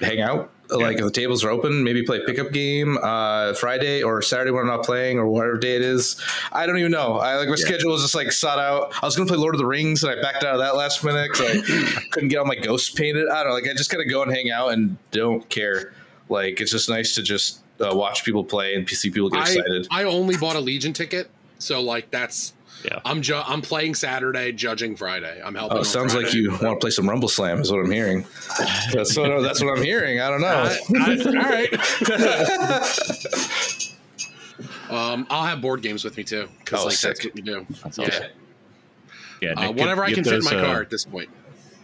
hang 0.00 0.20
out. 0.20 0.50
Like 0.70 0.96
if 0.96 1.04
the 1.04 1.10
tables 1.10 1.44
are 1.44 1.50
open, 1.50 1.84
maybe 1.84 2.02
play 2.02 2.16
a 2.16 2.20
pickup 2.24 2.50
game. 2.50 2.96
Uh, 3.02 3.52
Friday 3.52 4.02
or 4.02 4.22
Saturday 4.22 4.50
when 4.52 4.62
I'm 4.62 4.68
not 4.68 4.84
playing 4.84 5.18
or 5.18 5.26
whatever 5.26 5.58
day 5.58 5.76
it 5.76 5.82
is. 5.82 6.18
I 6.50 6.64
don't 6.66 6.78
even 6.78 6.90
know. 6.92 7.18
I 7.18 7.34
like 7.36 7.48
my 7.48 7.56
Yeah. 7.58 7.66
schedule 7.66 7.94
is 7.94 8.00
just 8.00 8.14
like 8.14 8.32
sought 8.32 8.58
out. 8.58 8.94
I 9.02 9.04
was 9.06 9.14
gonna 9.14 9.28
play 9.28 9.36
Lord 9.36 9.54
of 9.54 9.58
the 9.58 9.66
Rings 9.66 10.02
and 10.02 10.10
I 10.18 10.22
backed 10.22 10.44
out 10.44 10.54
of 10.54 10.60
that 10.60 10.74
last 10.74 11.04
minute 11.04 11.30
because 11.30 11.58
I 11.58 12.00
couldn't 12.10 12.30
get 12.30 12.38
all 12.38 12.46
my 12.46 12.54
ghosts 12.56 12.88
painted. 12.88 13.28
I 13.28 13.42
don't 13.42 13.48
know. 13.48 13.54
Like 13.54 13.68
I 13.68 13.74
just 13.74 13.90
gotta 13.90 14.06
go 14.06 14.22
and 14.22 14.32
hang 14.32 14.50
out 14.50 14.68
and 14.72 14.96
don't 15.10 15.46
care. 15.50 15.92
Like 16.30 16.60
it's 16.62 16.70
just 16.70 16.88
nice 16.88 17.14
to 17.16 17.22
just 17.22 17.58
uh, 17.78 17.94
watch 17.94 18.24
people 18.24 18.42
play 18.42 18.74
and 18.74 18.88
see 18.88 19.10
people 19.10 19.28
get 19.28 19.40
I, 19.40 19.42
excited. 19.42 19.88
I 19.90 20.04
only 20.04 20.38
bought 20.38 20.56
a 20.56 20.60
Legion 20.60 20.94
ticket, 20.94 21.28
so 21.62 21.80
like 21.82 22.10
that's 22.10 22.52
yeah. 22.84 22.98
I'm 23.04 23.22
ju- 23.22 23.36
I'm 23.46 23.62
playing 23.62 23.94
Saturday, 23.94 24.50
judging 24.52 24.96
Friday. 24.96 25.40
I'm 25.44 25.54
helping. 25.54 25.76
Oh, 25.76 25.80
on 25.80 25.84
sounds 25.84 26.14
like 26.16 26.34
you 26.34 26.50
want 26.50 26.62
to 26.62 26.76
play 26.76 26.90
some 26.90 27.08
Rumble 27.08 27.28
Slam, 27.28 27.60
is 27.60 27.70
what 27.70 27.78
I'm 27.78 27.90
hearing. 27.90 28.24
That's 28.92 29.16
what, 29.16 29.40
that's 29.42 29.62
what 29.62 29.78
I'm 29.78 29.84
hearing. 29.84 30.20
I 30.20 30.28
don't 30.30 30.40
know. 30.40 30.48
I- 30.48 30.78
I- 30.98 31.16
all 31.24 31.32
right. 31.48 31.72
um, 34.90 35.26
I'll 35.30 35.44
have 35.44 35.60
board 35.60 35.82
games 35.82 36.02
with 36.04 36.16
me 36.16 36.24
too, 36.24 36.48
because 36.58 36.80
Oh, 36.80 36.84
like 36.86 36.98
that's 36.98 37.22
sick. 37.22 37.24
what 37.26 37.34
we 37.34 37.42
do. 37.42 37.66
That's 37.82 37.98
yeah. 37.98 38.06
awesome. 38.06 38.24
Yeah, 39.40 39.52
Uh, 39.56 39.60
Nick, 39.68 39.76
whatever 39.76 40.02
get- 40.06 40.10
I 40.10 40.14
can 40.14 40.22
get 40.24 40.30
fit 40.30 40.34
in 40.38 40.40
those, 40.44 40.52
my 40.52 40.58
uh, 40.60 40.64
car 40.66 40.82
at 40.82 40.90
this 40.90 41.04
point. 41.04 41.28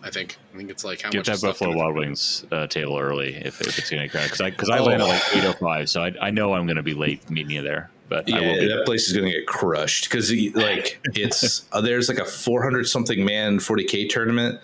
I 0.02 0.10
think. 0.10 0.36
I 0.54 0.56
think 0.56 0.70
it's 0.70 0.84
like 0.84 1.02
how 1.02 1.10
Get 1.10 1.18
much 1.18 1.26
that 1.26 1.38
stuff 1.38 1.50
Buffalo 1.54 1.70
can 1.70 1.78
Wild 1.78 1.96
Wings 1.96 2.44
uh, 2.52 2.66
table 2.68 2.96
early 2.98 3.34
if, 3.34 3.60
if 3.60 3.78
it's 3.78 3.90
going 3.90 4.02
to 4.02 4.08
crack. 4.08 4.24
Because 4.26 4.40
I, 4.40 4.50
cause 4.52 4.70
I 4.70 4.78
Oh. 4.78 4.84
land 4.84 5.02
at 5.02 5.08
like 5.08 5.22
8.05, 5.22 5.88
so 5.88 6.02
I, 6.02 6.12
I 6.20 6.30
know 6.30 6.54
I'm 6.54 6.66
going 6.66 6.76
to 6.76 6.84
be 6.84 6.94
late 6.94 7.28
meeting 7.30 7.50
you 7.56 7.62
there. 7.62 7.90
But 8.08 8.28
Yeah, 8.28 8.40
that 8.40 8.82
place 8.86 9.06
is 9.06 9.12
going 9.12 9.30
to 9.30 9.36
get 9.36 9.46
crushed 9.46 10.04
because 10.04 10.32
like 10.54 11.00
it's 11.14 11.66
uh, 11.72 11.80
there's 11.80 12.08
like 12.08 12.18
a 12.18 12.24
400 12.24 12.88
something 12.88 13.24
man 13.24 13.58
40k 13.58 14.08
tournament, 14.08 14.60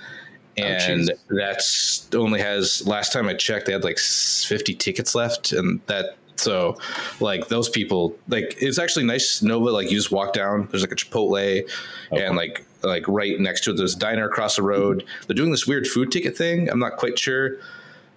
and 0.56 1.08
jeez. 1.08 1.18
that's 1.28 2.08
only 2.14 2.40
has 2.40 2.86
last 2.86 3.12
time 3.12 3.28
I 3.28 3.34
checked 3.34 3.66
they 3.66 3.72
had 3.72 3.84
like 3.84 3.98
50 3.98 4.74
tickets 4.74 5.14
left, 5.14 5.52
and 5.52 5.80
that 5.86 6.16
so 6.36 6.76
like 7.20 7.48
those 7.48 7.68
people 7.68 8.16
like 8.28 8.56
it's 8.60 8.78
actually 8.78 9.04
nice 9.04 9.40
Nova 9.40 9.70
like 9.70 9.90
you 9.90 9.96
just 9.96 10.10
walk 10.10 10.32
down 10.32 10.66
there's 10.70 10.82
like 10.82 10.90
a 10.90 10.96
Chipotle 10.96 11.70
and 12.10 12.36
like 12.36 12.66
like 12.82 13.06
right 13.06 13.38
next 13.38 13.62
to 13.64 13.70
it 13.70 13.76
there's 13.76 13.94
a 13.94 13.98
diner 13.98 14.26
across 14.26 14.56
the 14.56 14.62
road. 14.62 15.04
They're 15.26 15.36
doing 15.36 15.50
this 15.50 15.66
weird 15.66 15.86
food 15.86 16.10
ticket 16.10 16.36
thing. 16.36 16.68
I'm 16.70 16.78
not 16.78 16.96
quite 16.96 17.18
sure 17.18 17.58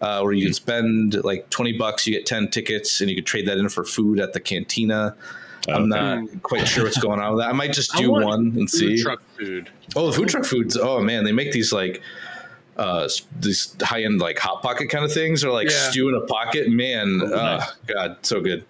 uh, 0.02 0.22
where 0.22 0.34
you 0.34 0.46
can 0.46 0.54
spend 0.54 1.24
like 1.24 1.50
20 1.50 1.74
bucks, 1.78 2.06
you 2.08 2.14
get 2.14 2.26
10 2.26 2.50
tickets, 2.50 3.02
and 3.02 3.10
you 3.10 3.16
could 3.16 3.26
trade 3.26 3.48
that 3.48 3.58
in 3.58 3.68
for 3.70 3.84
food 3.84 4.20
at 4.20 4.34
the 4.34 4.40
cantina. 4.40 5.16
I'm 5.70 5.90
not 5.90 6.24
quite 6.44 6.66
sure 6.68 6.86
what's 6.86 6.98
going 7.00 7.20
on 7.20 7.34
with 7.36 7.44
that. 7.44 7.50
I 7.50 7.54
might 7.54 7.74
just 7.74 7.94
do 7.98 8.10
one 8.12 8.54
and 8.56 8.70
Food 8.70 8.98
see. 8.98 9.02
truck 9.04 9.22
food. 9.38 9.70
Oh, 9.96 10.08
the 10.10 10.14
food 10.14 10.30
truck 10.30 10.46
foods. 10.46 10.78
Oh 10.78 11.02
man, 11.02 11.24
they 11.26 11.32
make 11.34 11.52
these 11.52 11.74
like 11.74 12.02
uh 12.78 13.10
these 13.40 13.76
high 13.82 14.04
end 14.04 14.20
like 14.22 14.38
hot 14.38 14.62
pocket 14.62 14.88
kind 14.90 15.04
of 15.04 15.12
things 15.12 15.44
or 15.44 15.52
like 15.52 15.70
Yeah. 15.70 15.90
stew 15.90 16.08
in 16.08 16.16
a 16.16 16.22
pocket. 16.22 16.70
Man, 16.70 17.22
uh, 17.22 17.58
nice. 17.58 17.72
God, 17.88 18.18
so 18.22 18.40
good. 18.40 18.66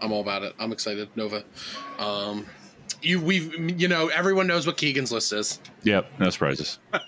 I'm 0.00 0.12
all 0.12 0.20
about 0.20 0.42
it. 0.42 0.54
I'm 0.58 0.72
excited, 0.72 1.08
Nova. 1.16 1.44
Um, 1.98 2.46
you 3.02 3.20
we've 3.20 3.80
you 3.80 3.88
know 3.88 4.08
everyone 4.08 4.46
knows 4.46 4.66
what 4.66 4.76
Keegan's 4.76 5.12
list 5.12 5.32
is. 5.32 5.60
Yep, 5.84 6.10
no 6.18 6.30
surprises. 6.30 6.78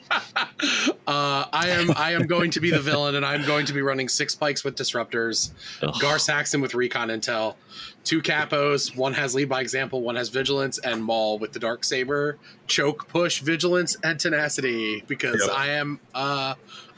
Uh, 1.05 1.45
I 1.53 1.69
am 1.71 1.91
I 1.97 2.13
am 2.13 2.27
going 2.29 2.53
to 2.53 2.61
be 2.61 2.71
the 2.71 2.79
villain, 2.81 3.17
and 3.17 3.27
I'm 3.27 3.45
going 3.45 3.67
to 3.67 3.73
be 3.73 3.83
running 3.83 4.09
six 4.09 4.37
pykes 4.37 4.63
with 4.63 4.77
disruptors, 4.77 5.51
Ugh. 5.83 5.93
Gar 6.01 6.19
Saxon 6.21 6.61
with 6.61 6.75
recon 6.75 7.09
intel, 7.09 7.57
two 8.05 8.23
capos. 8.23 8.97
One 8.97 9.13
has 9.15 9.35
lead 9.35 9.49
by 9.49 9.61
example, 9.61 10.03
one 10.03 10.15
has 10.15 10.29
vigilance, 10.29 10.79
and 10.79 11.03
Maul 11.03 11.39
with 11.41 11.53
the 11.53 11.59
dark 11.59 11.83
saber, 11.83 12.39
choke, 12.69 13.09
push, 13.09 13.41
vigilance, 13.41 13.97
and 14.05 14.19
tenacity. 14.19 15.03
Because 15.09 15.43
Yep. 15.45 15.57
I 15.57 15.69
am 15.71 15.99
uh, 16.15 16.55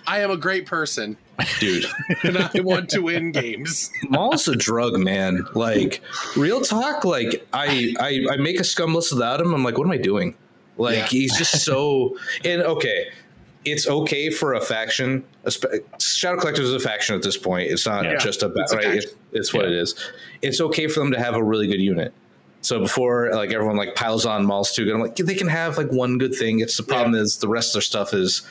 I 0.07 0.21
am 0.21 0.31
a 0.31 0.37
great 0.37 0.67
person, 0.67 1.17
Dude, 1.61 1.87
and 2.23 2.39
I 2.39 2.51
want 2.61 2.89
to 2.91 3.01
win 3.01 3.33
games. 3.33 3.91
Maul's 4.09 4.47
a 4.49 4.55
drug, 4.57 4.97
man. 4.99 5.47
Like 5.55 6.01
real 6.37 6.61
talk. 6.61 7.05
Like 7.05 7.47
I, 7.53 7.95
I, 7.99 8.27
I 8.33 8.37
make 8.37 8.61
a 8.61 8.65
scum 8.65 8.95
list 8.95 9.13
without 9.13 9.41
him. 9.41 9.53
I'm 9.55 9.65
like, 9.65 9.79
what 9.79 9.85
am 9.87 9.91
I 9.93 9.97
doing? 9.99 10.35
Like 10.77 10.97
Yeah. 10.97 11.07
he's 11.07 11.37
just 11.39 11.65
so. 11.65 12.17
And 12.45 12.63
okay, 12.63 13.07
it's 13.65 13.89
okay 13.89 14.31
for 14.31 14.55
a 14.55 14.61
faction. 14.61 15.25
a 15.45 15.51
spe- 15.51 15.67
Shadow 15.99 16.39
Collectors 16.39 16.69
is 16.69 16.75
a 16.75 16.81
faction 16.81 17.15
at 17.17 17.23
this 17.23 17.37
point. 17.37 17.71
It's 17.71 17.87
not 17.87 18.05
Yeah. 18.05 18.17
just 18.17 18.43
a 18.43 18.49
ba- 18.49 18.61
It's 18.61 18.75
right. 18.75 18.85
faction. 18.85 18.99
It's, 19.11 19.15
it's 19.33 19.55
what 19.55 19.65
Yeah. 19.65 19.71
it 19.73 19.77
is. 19.79 19.95
It's 20.43 20.61
okay 20.61 20.87
for 20.89 21.01
them 21.01 21.13
to 21.13 21.19
have 21.19 21.35
a 21.35 21.43
really 21.43 21.67
good 21.67 21.81
unit. 21.81 22.13
So 22.61 22.79
before 22.81 23.31
like 23.35 23.53
everyone 23.53 23.77
like 23.77 23.95
piles 23.95 24.25
on 24.25 24.47
Maul's 24.47 24.73
too 24.73 24.85
good, 24.85 24.95
I'm 24.95 25.01
like 25.01 25.17
they 25.17 25.35
can 25.35 25.49
have 25.49 25.77
like 25.79 25.91
one 25.93 26.17
good 26.19 26.35
thing. 26.35 26.61
It's 26.61 26.77
the 26.77 26.83
problem 26.83 27.15
is 27.15 27.39
the 27.39 27.49
rest 27.49 27.71
of 27.71 27.75
their 27.75 27.83
stuff 27.83 28.15
is 28.15 28.43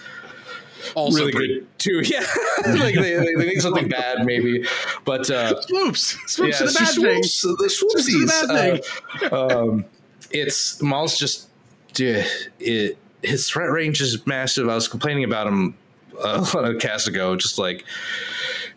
Also, 0.96 1.20
really 1.20 1.32
pretty- 1.32 1.54
good 1.60 1.80
too. 1.80 2.02
Yeah, 2.06 2.26
like 2.66 2.96
they, 2.96 3.16
they, 3.16 3.36
they 3.36 3.46
need 3.48 3.62
something 3.62 3.88
bad 3.88 4.26
maybe, 4.26 4.66
but 5.06 5.30
uh, 5.30 5.62
Swoops, 5.64 6.18
swoops 6.32 6.60
yeah, 6.60 6.66
are 6.66 6.68
the 6.70 6.74
bad 6.80 6.96
thing. 6.96 7.24
swoops, 7.24 7.42
the 7.62 7.70
Swoops 7.70 8.06
the 8.06 8.12
swoopsies. 8.12 8.82
bad 9.22 9.32
Uh, 9.34 9.60
um, 9.60 9.86
it's 10.32 10.82
Maul's 10.82 11.18
just 11.18 11.50
dude, 11.94 12.26
it. 12.60 12.98
His 13.22 13.50
threat 13.50 13.72
range 13.72 14.02
is 14.02 14.26
massive. 14.28 14.68
I 14.68 14.76
was 14.76 14.90
complaining 14.90 15.24
about 15.24 15.48
him 15.48 15.78
uh, 16.22 16.46
a 16.58 16.76
cast 16.76 17.08
ago. 17.08 17.36
Just 17.38 17.58
like, 17.58 17.86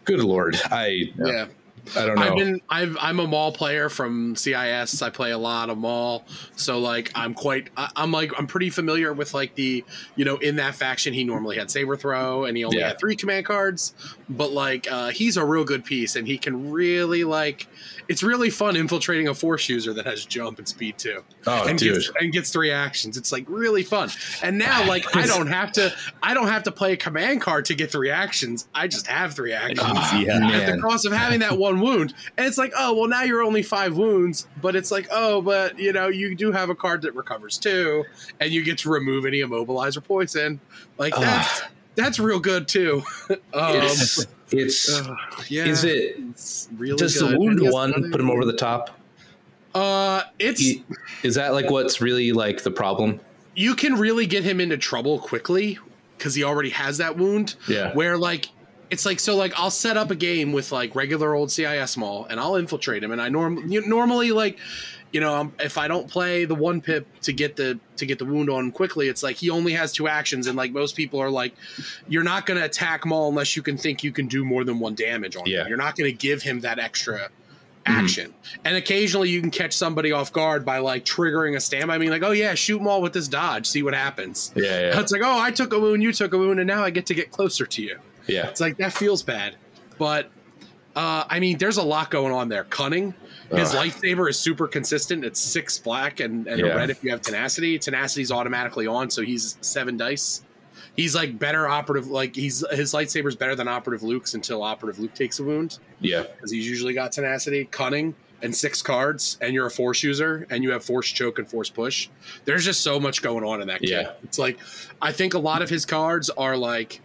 good 0.04 0.20
lord, 0.20 0.56
I 0.66 1.12
Yeah. 1.18 1.46
I 1.96 2.06
don't 2.06 2.16
know. 2.16 2.22
I've 2.22 2.36
been 2.36 2.60
I've 2.70 2.96
I'm 3.00 3.20
a 3.20 3.26
Maul 3.26 3.52
player 3.52 3.88
from 3.88 4.34
CIS. 4.36 5.02
I 5.02 5.10
play 5.10 5.30
a 5.30 5.38
lot 5.38 5.70
of 5.70 5.78
Maul, 5.78 6.24
so 6.56 6.78
like 6.78 7.12
I'm 7.14 7.34
quite 7.34 7.68
I, 7.76 7.90
I'm 7.96 8.10
like 8.12 8.32
I'm 8.38 8.46
pretty 8.46 8.70
familiar 8.70 9.12
with 9.12 9.34
like 9.34 9.54
the 9.54 9.84
you 10.16 10.24
know 10.24 10.36
in 10.38 10.56
that 10.56 10.74
faction 10.74 11.14
he 11.14 11.22
normally 11.24 11.56
had 11.56 11.70
saber 11.70 11.96
throw 11.96 12.44
and 12.44 12.56
he 12.56 12.64
only 12.64 12.78
Yeah. 12.78 12.88
had 12.88 12.98
three 12.98 13.16
command 13.16 13.46
cards, 13.46 13.94
but 14.28 14.50
like 14.52 14.90
uh, 14.90 15.08
he's 15.10 15.36
a 15.36 15.44
real 15.44 15.64
good 15.64 15.84
piece 15.84 16.16
and 16.16 16.26
he 16.26 16.38
can 16.38 16.70
really 16.70 17.24
like 17.24 17.66
it's 18.08 18.22
really 18.22 18.50
fun 18.50 18.76
infiltrating 18.76 19.28
a 19.28 19.34
force 19.34 19.68
user 19.68 19.92
that 19.94 20.06
has 20.06 20.24
jump 20.24 20.58
and 20.58 20.68
speed 20.68 20.96
too 20.98 21.22
oh, 21.46 21.66
and 21.66 21.78
dude, 21.78 21.94
gets 21.94 22.10
and 22.20 22.32
gets 22.32 22.50
three 22.52 22.70
actions. 22.70 23.16
It's 23.16 23.32
like 23.32 23.44
really 23.48 23.82
fun. 23.82 24.10
And 24.42 24.58
now 24.58 24.84
like 24.88 25.16
I 25.16 25.26
don't 25.26 25.48
have 25.48 25.72
to 25.72 25.92
I 26.22 26.34
don't 26.34 26.48
have 26.48 26.62
to 26.64 26.72
play 26.72 26.92
a 26.92 26.96
command 26.96 27.40
card 27.40 27.64
to 27.66 27.74
get 27.74 27.90
three 27.90 28.10
actions. 28.10 28.68
I 28.74 28.86
just 28.88 29.06
have 29.06 29.34
three 29.34 29.52
actions 29.52 29.80
Ah, 29.82 30.18
Yeah. 30.18 30.48
at 30.50 30.74
the 30.74 30.80
cost 30.80 31.06
of 31.06 31.12
having 31.12 31.40
that 31.40 31.58
one 31.58 31.80
wound. 31.80 32.14
And 32.36 32.46
it's 32.46 32.58
like, 32.58 32.72
oh, 32.78 32.94
well, 32.94 33.08
now 33.08 33.22
you're 33.22 33.42
only 33.42 33.62
five 33.62 33.96
wounds, 33.96 34.46
but 34.62 34.76
it's 34.76 34.90
like, 34.90 35.08
oh, 35.10 35.42
but 35.42 35.78
you 35.78 35.92
know, 35.92 36.08
you 36.08 36.34
do 36.34 36.52
have 36.52 36.70
a 36.70 36.74
card 36.74 37.02
that 37.02 37.14
recovers 37.14 37.58
too, 37.58 38.04
and 38.40 38.52
you 38.52 38.64
get 38.64 38.78
to 38.78 38.88
remove 38.90 39.26
any 39.26 39.40
immobilizer 39.40 40.02
poison. 40.02 40.60
Like 40.98 41.14
that's 41.14 41.62
that's 41.96 42.18
real 42.18 42.38
good 42.38 42.68
too. 42.68 43.02
um, 43.30 43.38
It's 43.54 44.26
it's. 44.50 44.92
ugh, 44.92 45.16
yeah, 45.48 45.64
is 45.64 45.84
it? 45.84 46.16
it's 46.30 46.68
really 46.76 46.96
Does 46.96 47.18
good. 47.18 47.32
the 47.32 47.38
wound 47.38 47.60
one 47.70 48.10
put 48.10 48.20
him 48.20 48.30
over 48.30 48.44
the 48.44 48.52
top? 48.52 48.90
Uh, 49.74 50.22
it's 50.38 50.62
Is 51.22 51.34
that 51.34 51.52
like 51.52 51.70
what's 51.70 52.00
really 52.00 52.32
like 52.32 52.62
the 52.62 52.70
problem? 52.70 53.20
you 53.58 53.74
can 53.74 53.94
really 53.94 54.26
get 54.26 54.44
him 54.44 54.60
into 54.60 54.76
trouble 54.76 55.18
quickly 55.18 55.78
because 56.18 56.34
he 56.34 56.44
already 56.44 56.68
has 56.70 56.98
that 56.98 57.16
wound. 57.16 57.56
Yeah. 57.66 57.92
Where 57.94 58.18
like 58.18 58.50
it's 58.90 59.04
like 59.06 59.18
so 59.18 59.34
like 59.34 59.52
I'll 59.58 59.70
set 59.70 59.96
up 59.96 60.10
a 60.10 60.14
game 60.14 60.52
with 60.52 60.72
like 60.72 60.94
regular 60.94 61.34
old 61.34 61.50
CIS 61.50 61.96
Maul 61.96 62.26
and 62.30 62.38
I'll 62.38 62.56
infiltrate 62.56 63.02
him 63.02 63.12
and 63.12 63.20
I 63.20 63.28
norm 63.30 63.66
you, 63.66 63.86
normally 63.86 64.30
like 64.32 64.58
you 65.16 65.20
know 65.24 65.50
if 65.60 65.78
I 65.78 65.86
don't 65.88 66.06
play 66.16 66.44
the 66.44 66.54
one 66.54 66.78
pip 66.80 67.04
to 67.22 67.32
get 67.32 67.56
the 67.56 67.78
to 67.96 68.04
get 68.10 68.18
the 68.18 68.24
wound 68.32 68.48
on 68.50 68.60
him 68.66 68.72
quickly 68.72 69.08
it's 69.08 69.22
like 69.22 69.36
he 69.36 69.48
only 69.50 69.72
has 69.72 69.88
two 69.92 70.06
actions 70.08 70.46
and 70.46 70.56
like 70.62 70.72
most 70.72 70.94
people 70.96 71.18
are 71.20 71.30
like 71.30 71.52
you're 72.12 72.22
not 72.32 72.44
going 72.46 72.58
to 72.60 72.66
attack 72.66 73.06
Maul 73.06 73.28
unless 73.30 73.56
you 73.56 73.62
can 73.62 73.76
think 73.78 74.04
you 74.04 74.12
can 74.12 74.26
do 74.26 74.44
more 74.44 74.62
than 74.64 74.78
one 74.78 74.94
damage 74.94 75.34
on 75.36 75.44
Yeah. 75.46 75.62
him. 75.62 75.68
You're 75.68 75.78
not 75.86 75.96
going 75.96 76.10
to 76.10 76.16
give 76.28 76.42
him 76.42 76.60
that 76.60 76.78
extra 76.78 77.28
action. 77.86 78.34
And 78.64 78.76
occasionally 78.76 79.30
you 79.30 79.40
can 79.40 79.50
catch 79.52 79.72
somebody 79.72 80.10
off 80.12 80.32
guard 80.32 80.64
by 80.64 80.78
like 80.78 81.04
triggering 81.04 81.54
a 81.56 81.60
stamp. 81.60 81.88
I 81.90 81.98
mean, 81.98 82.10
like, 82.10 82.24
oh 82.24 82.32
yeah, 82.32 82.54
shoot 82.54 82.82
Maul 82.82 83.00
with 83.00 83.12
this 83.12 83.28
dodge, 83.28 83.66
see 83.66 83.82
what 83.84 83.94
happens. 83.94 84.52
Yeah, 84.56 84.64
yeah, 84.90 85.00
It's 85.00 85.12
like, 85.12 85.22
oh, 85.24 85.38
I 85.40 85.50
took 85.52 85.72
a 85.72 85.78
wound, 85.78 86.02
you 86.02 86.12
took 86.12 86.34
a 86.34 86.38
wound, 86.38 86.58
and 86.60 86.66
now 86.66 86.82
I 86.82 86.90
get 86.90 87.06
to 87.06 87.14
get 87.14 87.30
closer 87.30 87.64
to 87.64 87.82
you. 87.82 87.96
yeah. 88.26 88.48
It's 88.48 88.60
like 88.60 88.76
that 88.78 88.92
feels 88.92 89.22
bad, 89.22 89.54
but 89.98 90.30
uh, 90.96 91.24
I 91.30 91.38
mean, 91.40 91.58
there's 91.58 91.76
a 91.76 91.82
lot 91.82 92.10
going 92.10 92.32
on 92.32 92.48
there. 92.48 92.64
Cunning, 92.64 93.14
his 93.54 93.74
Ugh. 93.74 93.86
lightsaber 93.86 94.28
is 94.28 94.38
super 94.38 94.66
consistent. 94.66 95.24
It's 95.24 95.40
six 95.40 95.78
black 95.78 96.20
and, 96.20 96.46
and 96.46 96.60
Yeah. 96.60 96.66
red 96.74 96.90
if 96.90 97.02
you 97.04 97.10
have 97.10 97.20
tenacity. 97.20 97.78
Tenacity's 97.78 98.30
automatically 98.32 98.86
on, 98.86 99.10
so 99.10 99.22
he's 99.22 99.56
seven 99.60 99.96
dice. 99.96 100.42
He's 100.96 101.14
like 101.14 101.38
better 101.38 101.68
operative. 101.68 102.08
Like 102.08 102.34
he's 102.34 102.64
his 102.70 102.92
lightsaber's 102.92 103.36
better 103.36 103.54
than 103.54 103.68
operative 103.68 104.02
Luke's 104.02 104.34
until 104.34 104.62
operative 104.62 104.98
Luke 104.98 105.14
takes 105.14 105.38
a 105.38 105.44
wound 105.44 105.78
Yeah. 106.00 106.22
because 106.22 106.50
he's 106.50 106.66
usually 106.68 106.94
got 106.94 107.12
tenacity, 107.12 107.66
cunning, 107.70 108.14
and 108.42 108.54
six 108.54 108.80
cards, 108.82 109.38
and 109.40 109.52
you're 109.54 109.66
a 109.66 109.70
force 109.70 110.02
user, 110.02 110.46
and 110.50 110.62
you 110.62 110.70
have 110.70 110.84
force 110.84 111.08
choke 111.08 111.38
and 111.38 111.48
force 111.48 111.70
push. 111.70 112.08
There's 112.44 112.64
just 112.64 112.80
so 112.82 112.98
much 113.00 113.22
going 113.22 113.44
on 113.44 113.60
in 113.60 113.68
that. 113.68 113.82
Yeah. 113.86 114.12
It's 114.24 114.38
like 114.38 114.58
I 115.02 115.12
think 115.12 115.34
a 115.34 115.38
lot 115.38 115.60
of 115.62 115.68
his 115.70 115.84
cards 115.86 116.30
are 116.30 116.56
like 116.56 117.00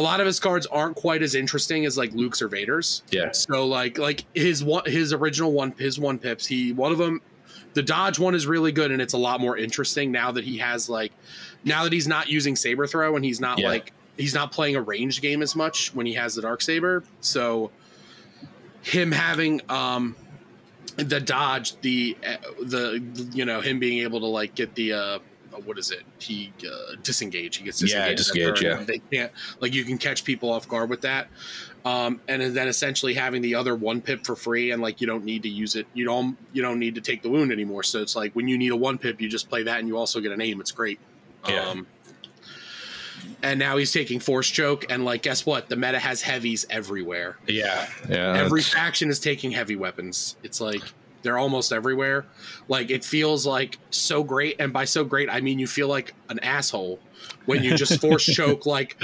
a 0.00 0.02
lot 0.02 0.18
of 0.18 0.24
his 0.26 0.40
cards 0.40 0.64
aren't 0.66 0.96
quite 0.96 1.22
as 1.22 1.34
interesting 1.34 1.84
as 1.84 1.98
like 1.98 2.10
Luke's 2.14 2.40
or 2.40 2.48
Vader's. 2.48 3.02
Yeah. 3.10 3.32
So 3.32 3.66
like 3.66 3.98
like 3.98 4.24
his 4.34 4.64
one 4.64 4.84
his 4.86 5.12
original 5.12 5.52
one 5.52 5.72
his 5.72 5.98
one 5.98 6.18
pips 6.18 6.46
he 6.46 6.72
one 6.72 6.90
of 6.90 6.96
them 6.96 7.20
the 7.74 7.82
dodge 7.82 8.18
one 8.18 8.34
is 8.34 8.46
really 8.46 8.72
good 8.72 8.90
and 8.92 9.02
it's 9.02 9.12
a 9.12 9.18
lot 9.18 9.40
more 9.42 9.58
interesting 9.58 10.10
now 10.10 10.32
that 10.32 10.42
he 10.44 10.56
has 10.56 10.88
like 10.88 11.12
now 11.64 11.84
that 11.84 11.92
he's 11.92 12.08
not 12.08 12.30
using 12.30 12.56
saber 12.56 12.86
throw 12.86 13.14
and 13.14 13.24
he's 13.26 13.40
not 13.40 13.58
Yeah. 13.58 13.68
like 13.68 13.92
he's 14.16 14.32
not 14.32 14.52
playing 14.52 14.74
a 14.76 14.80
ranged 14.80 15.20
game 15.20 15.42
as 15.42 15.54
much 15.54 15.94
when 15.94 16.06
he 16.06 16.14
has 16.14 16.34
the 16.34 16.40
dark 16.42 16.62
saber 16.62 17.04
so 17.20 17.70
him 18.82 19.12
having 19.12 19.60
um 19.68 20.16
the 20.96 21.20
dodge 21.20 21.78
the 21.82 22.16
uh, 22.26 22.36
the 22.62 23.02
you 23.34 23.44
know 23.44 23.60
him 23.60 23.78
being 23.78 23.98
able 23.98 24.20
to 24.20 24.26
like 24.26 24.54
get 24.54 24.74
the 24.74 24.92
uh 24.94 25.18
what 25.60 25.78
is 25.78 25.90
it 25.90 26.02
he 26.18 26.52
uh, 26.66 26.94
disengage 27.02 27.56
he 27.56 27.64
gets 27.64 27.78
disengaged. 27.78 28.10
Yeah, 28.10 28.14
disengage, 28.50 28.62
yeah. 28.62 28.84
they 28.84 28.98
can't 29.12 29.32
like 29.60 29.72
you 29.74 29.84
can 29.84 29.98
catch 29.98 30.24
people 30.24 30.50
off 30.52 30.68
guard 30.68 30.90
with 30.90 31.00
that 31.02 31.28
um, 31.84 32.20
and 32.28 32.42
then 32.54 32.68
essentially 32.68 33.14
having 33.14 33.40
the 33.40 33.54
other 33.54 33.74
one 33.74 34.00
pip 34.02 34.24
for 34.26 34.36
free 34.36 34.70
and 34.70 34.82
like 34.82 35.00
you 35.00 35.06
don't 35.06 35.24
need 35.24 35.42
to 35.44 35.48
use 35.48 35.76
it 35.76 35.86
you 35.94 36.04
don't 36.04 36.36
you 36.52 36.60
don't 36.62 36.78
need 36.78 36.94
to 36.94 37.00
take 37.00 37.22
the 37.22 37.30
wound 37.30 37.52
anymore 37.52 37.82
so 37.82 38.00
it's 38.02 38.14
like 38.16 38.32
when 38.34 38.48
you 38.48 38.58
need 38.58 38.72
a 38.72 38.76
one 38.76 38.98
pip 38.98 39.20
you 39.20 39.28
just 39.28 39.48
play 39.48 39.62
that 39.62 39.78
and 39.78 39.88
you 39.88 39.96
also 39.96 40.20
get 40.20 40.32
a 40.32 40.36
name 40.36 40.60
it's 40.60 40.72
great 40.72 40.98
Yeah. 41.48 41.68
um, 41.68 41.86
and 43.42 43.58
now 43.58 43.76
he's 43.76 43.92
taking 43.92 44.20
force 44.20 44.48
choke 44.48 44.90
and 44.90 45.04
like 45.04 45.22
guess 45.22 45.44
what 45.46 45.68
the 45.68 45.76
meta 45.76 45.98
has 45.98 46.20
heavies 46.22 46.66
everywhere 46.70 47.38
Yeah. 47.46 47.88
Yeah. 48.08 48.36
every 48.36 48.62
faction 48.62 49.08
is 49.10 49.18
taking 49.20 49.50
heavy 49.50 49.76
weapons 49.76 50.36
it's 50.42 50.60
like 50.60 50.82
they're 51.22 51.38
almost 51.38 51.72
everywhere 51.72 52.24
like 52.68 52.90
it 52.90 53.04
feels 53.04 53.46
like 53.46 53.78
so 53.90 54.22
great 54.24 54.56
and 54.58 54.72
by 54.72 54.84
so 54.84 55.04
great 55.04 55.28
i 55.30 55.40
mean 55.40 55.58
you 55.58 55.66
feel 55.66 55.88
like 55.88 56.14
an 56.28 56.38
asshole 56.40 56.98
when 57.46 57.62
you 57.62 57.76
just 57.76 58.00
force 58.02 58.24
choke 58.24 58.66
like 58.66 58.96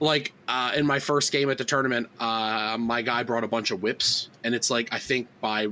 like 0.00 0.32
uh, 0.48 0.72
in 0.74 0.86
my 0.86 0.98
first 0.98 1.30
game 1.30 1.50
at 1.50 1.58
the 1.58 1.64
tournament 1.64 2.08
uh, 2.20 2.76
my 2.78 3.02
guy 3.02 3.22
brought 3.22 3.44
a 3.44 3.48
bunch 3.48 3.70
of 3.70 3.82
whips 3.82 4.28
and 4.44 4.54
it's 4.54 4.70
like 4.70 4.88
i 4.92 4.98
think 4.98 5.28
by 5.40 5.66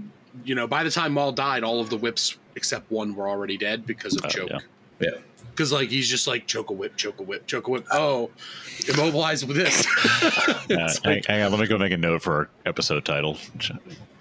you 0.45 0.55
know 0.55 0.67
by 0.67 0.85
the 0.85 0.91
time 0.91 1.13
maul 1.13 1.33
died 1.33 1.65
all 1.65 1.81
of 1.81 1.89
the 1.91 1.97
whips 1.97 2.37
except 2.55 2.91
one 2.91 3.15
were 3.15 3.29
already 3.29 3.57
dead 3.57 3.87
because 3.87 4.15
of 4.17 4.25
Oh, 4.25 4.29
choke 4.29 4.51
yeah. 4.51 4.59
Yeah. 5.01 5.11
because 5.51 5.73
like 5.73 5.89
he's 5.89 6.09
just 6.09 6.27
like 6.27 6.47
choke 6.47 6.69
a 6.71 6.73
whip 6.75 6.97
choke 6.97 7.19
a 7.21 7.23
whip 7.23 7.47
choke 7.47 7.67
a 7.69 7.71
whip 7.71 7.87
oh 7.93 8.31
immobilize 8.89 9.45
with 9.47 9.57
this 9.57 9.87
Uh, 10.71 10.93
hang, 11.03 11.23
hang 11.27 11.43
on, 11.43 11.51
let 11.51 11.59
me 11.61 11.67
go 11.67 11.79
make 11.79 11.93
a 11.93 11.97
note 11.97 12.21
for 12.21 12.35
our 12.35 12.49
episode 12.67 13.03
title. 13.07 13.39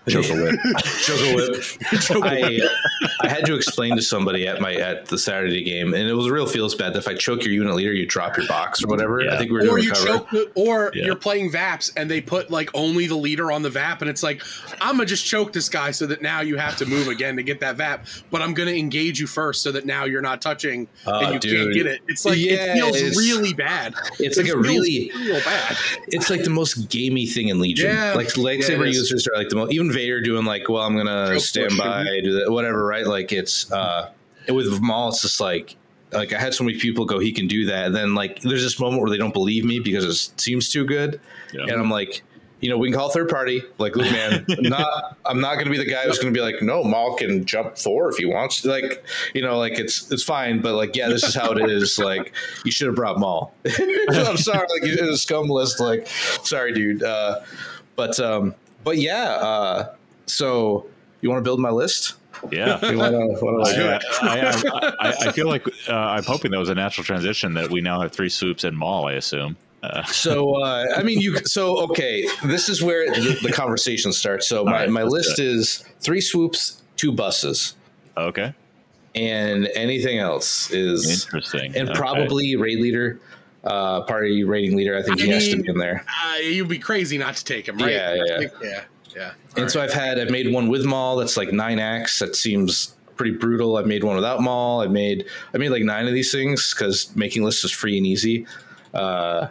Choke 0.07 0.29
a 0.29 0.33
whip. 0.41 0.59
Choke 1.01 1.19
a 1.19 1.35
whip. 1.35 1.63
I, 2.23 2.59
uh, 2.63 3.07
I 3.21 3.27
had 3.27 3.45
to 3.45 3.55
explain 3.55 3.95
to 3.95 4.01
somebody 4.01 4.47
at 4.47 4.61
my 4.61 4.73
at 4.75 5.05
the 5.07 5.17
Saturday 5.17 5.63
game, 5.63 5.93
and 5.93 6.07
it 6.07 6.13
was 6.13 6.27
a 6.27 6.31
real 6.33 6.47
feels 6.47 6.75
bad 6.75 6.93
that 6.93 6.99
if 6.99 7.07
I 7.07 7.13
choke 7.15 7.43
your 7.43 7.53
unit 7.53 7.75
leader, 7.75 7.91
you 7.93 8.05
drop 8.05 8.37
your 8.37 8.47
box 8.47 8.83
or 8.83 8.87
whatever. 8.87 9.21
Yeah. 9.21 9.33
I 9.33 9.37
think 9.37 9.51
we 9.51 9.57
are 9.59 9.63
or 9.63 9.77
doing 9.79 9.83
you 9.83 9.93
choke, 9.93 10.27
or 10.55 10.91
Yeah. 10.93 11.05
you're 11.05 11.15
playing 11.15 11.51
VAPs 11.51 11.91
and 11.97 12.09
they 12.09 12.21
put 12.21 12.49
like 12.51 12.69
only 12.73 13.07
the 13.07 13.15
leader 13.15 13.51
on 13.51 13.61
the 13.63 13.69
VAP, 13.69 14.01
and 14.01 14.09
it's 14.09 14.23
like 14.23 14.41
I'm 14.81 14.95
gonna 14.95 15.05
just 15.05 15.25
choke 15.25 15.53
this 15.53 15.69
guy 15.69 15.91
so 15.91 16.05
that 16.07 16.21
now 16.21 16.41
you 16.41 16.57
have 16.57 16.77
to 16.77 16.85
move 16.85 17.07
again 17.07 17.35
to 17.37 17.43
get 17.43 17.59
that 17.61 17.75
VAP, 17.75 18.05
but 18.31 18.41
I'm 18.41 18.53
gonna 18.53 18.71
engage 18.71 19.19
you 19.19 19.27
first 19.27 19.61
so 19.61 19.71
that 19.71 19.85
now 19.85 20.05
you're 20.05 20.21
not 20.21 20.41
touching 20.41 20.87
Oh, 21.05 21.19
and 21.19 21.33
you 21.33 21.39
dude. 21.39 21.57
can't 21.61 21.73
get 21.73 21.85
it. 21.87 22.01
It's 22.07 22.25
like 22.25 22.37
Yeah, 22.37 22.53
it 22.53 22.75
feels 22.75 22.95
it's- 22.97 23.17
really 23.17 23.53
bad. 23.53 23.93
It's 24.19 24.37
It 24.37 24.43
like 24.45 24.53
a 24.53 24.57
really 24.57 25.11
real 25.15 25.39
bad. 25.41 25.75
it's 26.07 26.29
like 26.29 26.43
the 26.43 26.49
most 26.49 26.89
gamey 26.89 27.25
thing 27.25 27.47
in 27.49 27.59
Legion. 27.59 27.89
Yeah. 27.93 28.13
Like 28.13 28.27
lightsaber 28.29 28.85
Yeah, 28.85 28.91
users 28.91 29.27
are 29.27 29.35
like 29.35 29.49
the 29.49 29.55
most 29.55 29.71
even 29.73 29.91
Vader 29.97 30.21
doing 30.21 30.45
like, 30.45 30.69
well, 30.69 30.83
I'm 30.83 30.95
gonna 30.95 31.33
Choke 31.33 31.41
stand 31.41 31.69
push. 31.71 31.79
by, 31.79 32.03
do 32.23 32.39
that, 32.39 32.51
whatever, 32.51 32.85
right? 32.85 33.05
Like 33.05 33.31
it's 33.31 33.71
uh 33.71 34.11
with 34.47 34.79
Maul, 34.79 35.09
it's 35.09 35.23
just 35.23 35.39
like 35.39 35.75
like 36.11 36.33
I 36.33 36.39
had 36.39 36.53
so 36.53 36.63
many 36.63 36.77
people 36.79 37.05
go, 37.05 37.17
he 37.17 37.31
can 37.31 37.47
do 37.47 37.65
that. 37.65 37.87
And 37.87 37.95
then 37.95 38.13
like 38.13 38.41
there's 38.41 38.63
this 38.63 38.79
moment 38.79 39.01
where 39.01 39.09
they 39.09 39.17
don't 39.17 39.33
believe 39.33 39.65
me 39.65 39.79
because 39.79 40.05
it 40.05 40.39
seems 40.39 40.69
too 40.69 40.85
good. 40.85 41.19
Yeah. 41.51 41.63
And 41.63 41.71
I'm 41.71 41.89
like, 41.89 42.21
you 42.59 42.69
know, 42.69 42.77
we 42.77 42.89
can 42.89 42.97
call 42.97 43.09
third 43.09 43.27
party. 43.27 43.63
Like, 43.79 43.95
look, 43.95 44.11
man, 44.11 44.45
I'm 44.49 44.63
not 44.69 45.17
I'm 45.25 45.41
not 45.41 45.57
gonna 45.57 45.71
be 45.71 45.77
the 45.79 45.85
guy 45.85 46.03
who's 46.03 46.19
gonna 46.19 46.31
be 46.31 46.41
like, 46.41 46.61
no, 46.61 46.83
Maul 46.83 47.15
can 47.15 47.43
jump 47.43 47.75
four 47.75 48.09
if 48.09 48.17
he 48.17 48.25
wants. 48.25 48.63
Like, 48.65 49.03
you 49.33 49.41
know, 49.41 49.57
like 49.57 49.79
it's 49.79 50.11
it's 50.11 50.23
fine, 50.23 50.61
but 50.61 50.75
like, 50.75 50.95
yeah, 50.95 51.07
this 51.09 51.23
is 51.23 51.33
how 51.33 51.51
it 51.53 51.69
is. 51.69 51.97
Like, 52.07 52.33
you 52.63 52.71
should 52.71 52.85
have 52.85 52.95
brought 52.95 53.17
Maul. 53.19 53.53
I'm 53.65 54.37
sorry, 54.37 54.67
like 54.79 54.83
it 54.83 55.01
was 55.01 55.23
scum 55.23 55.49
list. 55.49 55.79
Like, 55.79 56.07
sorry, 56.43 56.71
dude. 56.71 57.01
Uh, 57.01 57.41
but 57.95 58.19
um, 58.19 58.53
but 58.87 58.97
yeah. 58.97 59.23
Uh, 59.31 59.95
so 60.25 60.87
you 61.21 61.29
want 61.29 61.39
to 61.39 61.43
build 61.43 61.59
my 61.59 61.69
list? 61.69 62.13
Yeah. 62.51 62.79
You 62.89 62.97
want 62.97 63.13
to? 63.39 63.99
I, 64.21 64.29
I, 64.29 65.09
I, 65.09 65.13
I 65.27 65.31
feel 65.31 65.47
like 65.47 65.67
uh, 65.89 65.93
I'm 65.93 66.23
hoping 66.23 66.51
that 66.51 66.59
was 66.59 66.69
a 66.69 66.75
natural 66.75 67.03
transition 67.03 67.53
that 67.55 67.69
we 67.69 67.81
now 67.81 67.99
have 68.01 68.11
three 68.11 68.29
swoops 68.29 68.63
and 68.63 68.77
Maul. 68.77 69.07
I 69.07 69.13
assume. 69.13 69.57
Uh, 69.83 70.03
So 70.07 70.61
uh, 70.63 70.85
I 70.95 71.03
mean, 71.03 71.19
you. 71.19 71.37
So 71.45 71.79
okay, 71.89 72.27
this 72.43 72.69
is 72.69 72.81
where 72.83 73.07
the, 73.09 73.39
the 73.41 73.51
conversation 73.51 74.13
starts. 74.13 74.47
So 74.47 74.63
my, 74.63 74.71
right, 74.71 74.89
my 74.89 75.03
list 75.03 75.39
is 75.39 75.83
three 75.99 76.21
swoops, 76.21 76.81
two 76.95 77.11
buses, 77.11 77.75
okay. 78.15 78.53
and 79.15 79.67
anything 79.75 80.19
else 80.19 80.71
is 80.71 81.25
Interesting. 81.25 81.75
and 81.75 81.89
Okay. 81.89 81.97
probably 81.99 82.55
raid 82.55 82.79
leader, 82.79 83.19
uh, 83.67 84.01
party 84.01 84.43
raiding 84.43 84.75
leader. 84.75 84.97
I 84.97 85.03
think 85.03 85.19
I 85.19 85.25
he 85.25 85.29
has 85.29 85.49
to 85.49 85.61
be 85.61 85.69
in 85.69 85.77
there. 85.77 86.03
Uh, 86.07 86.37
you'd 86.37 86.67
be 86.67 86.79
crazy 86.79 87.17
not 87.17 87.35
to 87.35 87.43
take 87.43 87.67
him, 87.67 87.77
right? 87.77 87.91
Yeah, 87.91 88.13
yeah, 88.13 88.23
yeah. 88.39 88.47
yeah, 88.61 88.83
yeah. 89.15 89.31
And 89.57 89.69
so 89.69 89.81
I've 89.81 89.93
had 89.93 90.19
I've 90.19 90.31
made 90.31 90.51
one 90.51 90.67
with 90.69 90.85
Maul 90.85 91.17
that's 91.17 91.37
like 91.37 91.51
nine 91.51 91.79
acts. 91.79 92.19
That 92.19 92.35
seems 92.35 92.95
pretty 93.17 93.33
brutal. 93.33 93.77
I've 93.77 93.87
made 93.87 94.03
one 94.03 94.15
without 94.15 94.41
Maul. 94.41 94.81
I 94.81 94.87
made 94.87 95.25
I 95.53 95.57
made 95.57 95.69
like 95.69 95.83
nine 95.83 96.07
of 96.07 96.13
these 96.13 96.31
things 96.31 96.73
because 96.73 97.13
making 97.15 97.43
lists 97.43 97.63
is 97.63 97.71
free 97.71 97.97
and 97.97 98.05
easy. 98.05 98.47
Uh, 98.93 99.47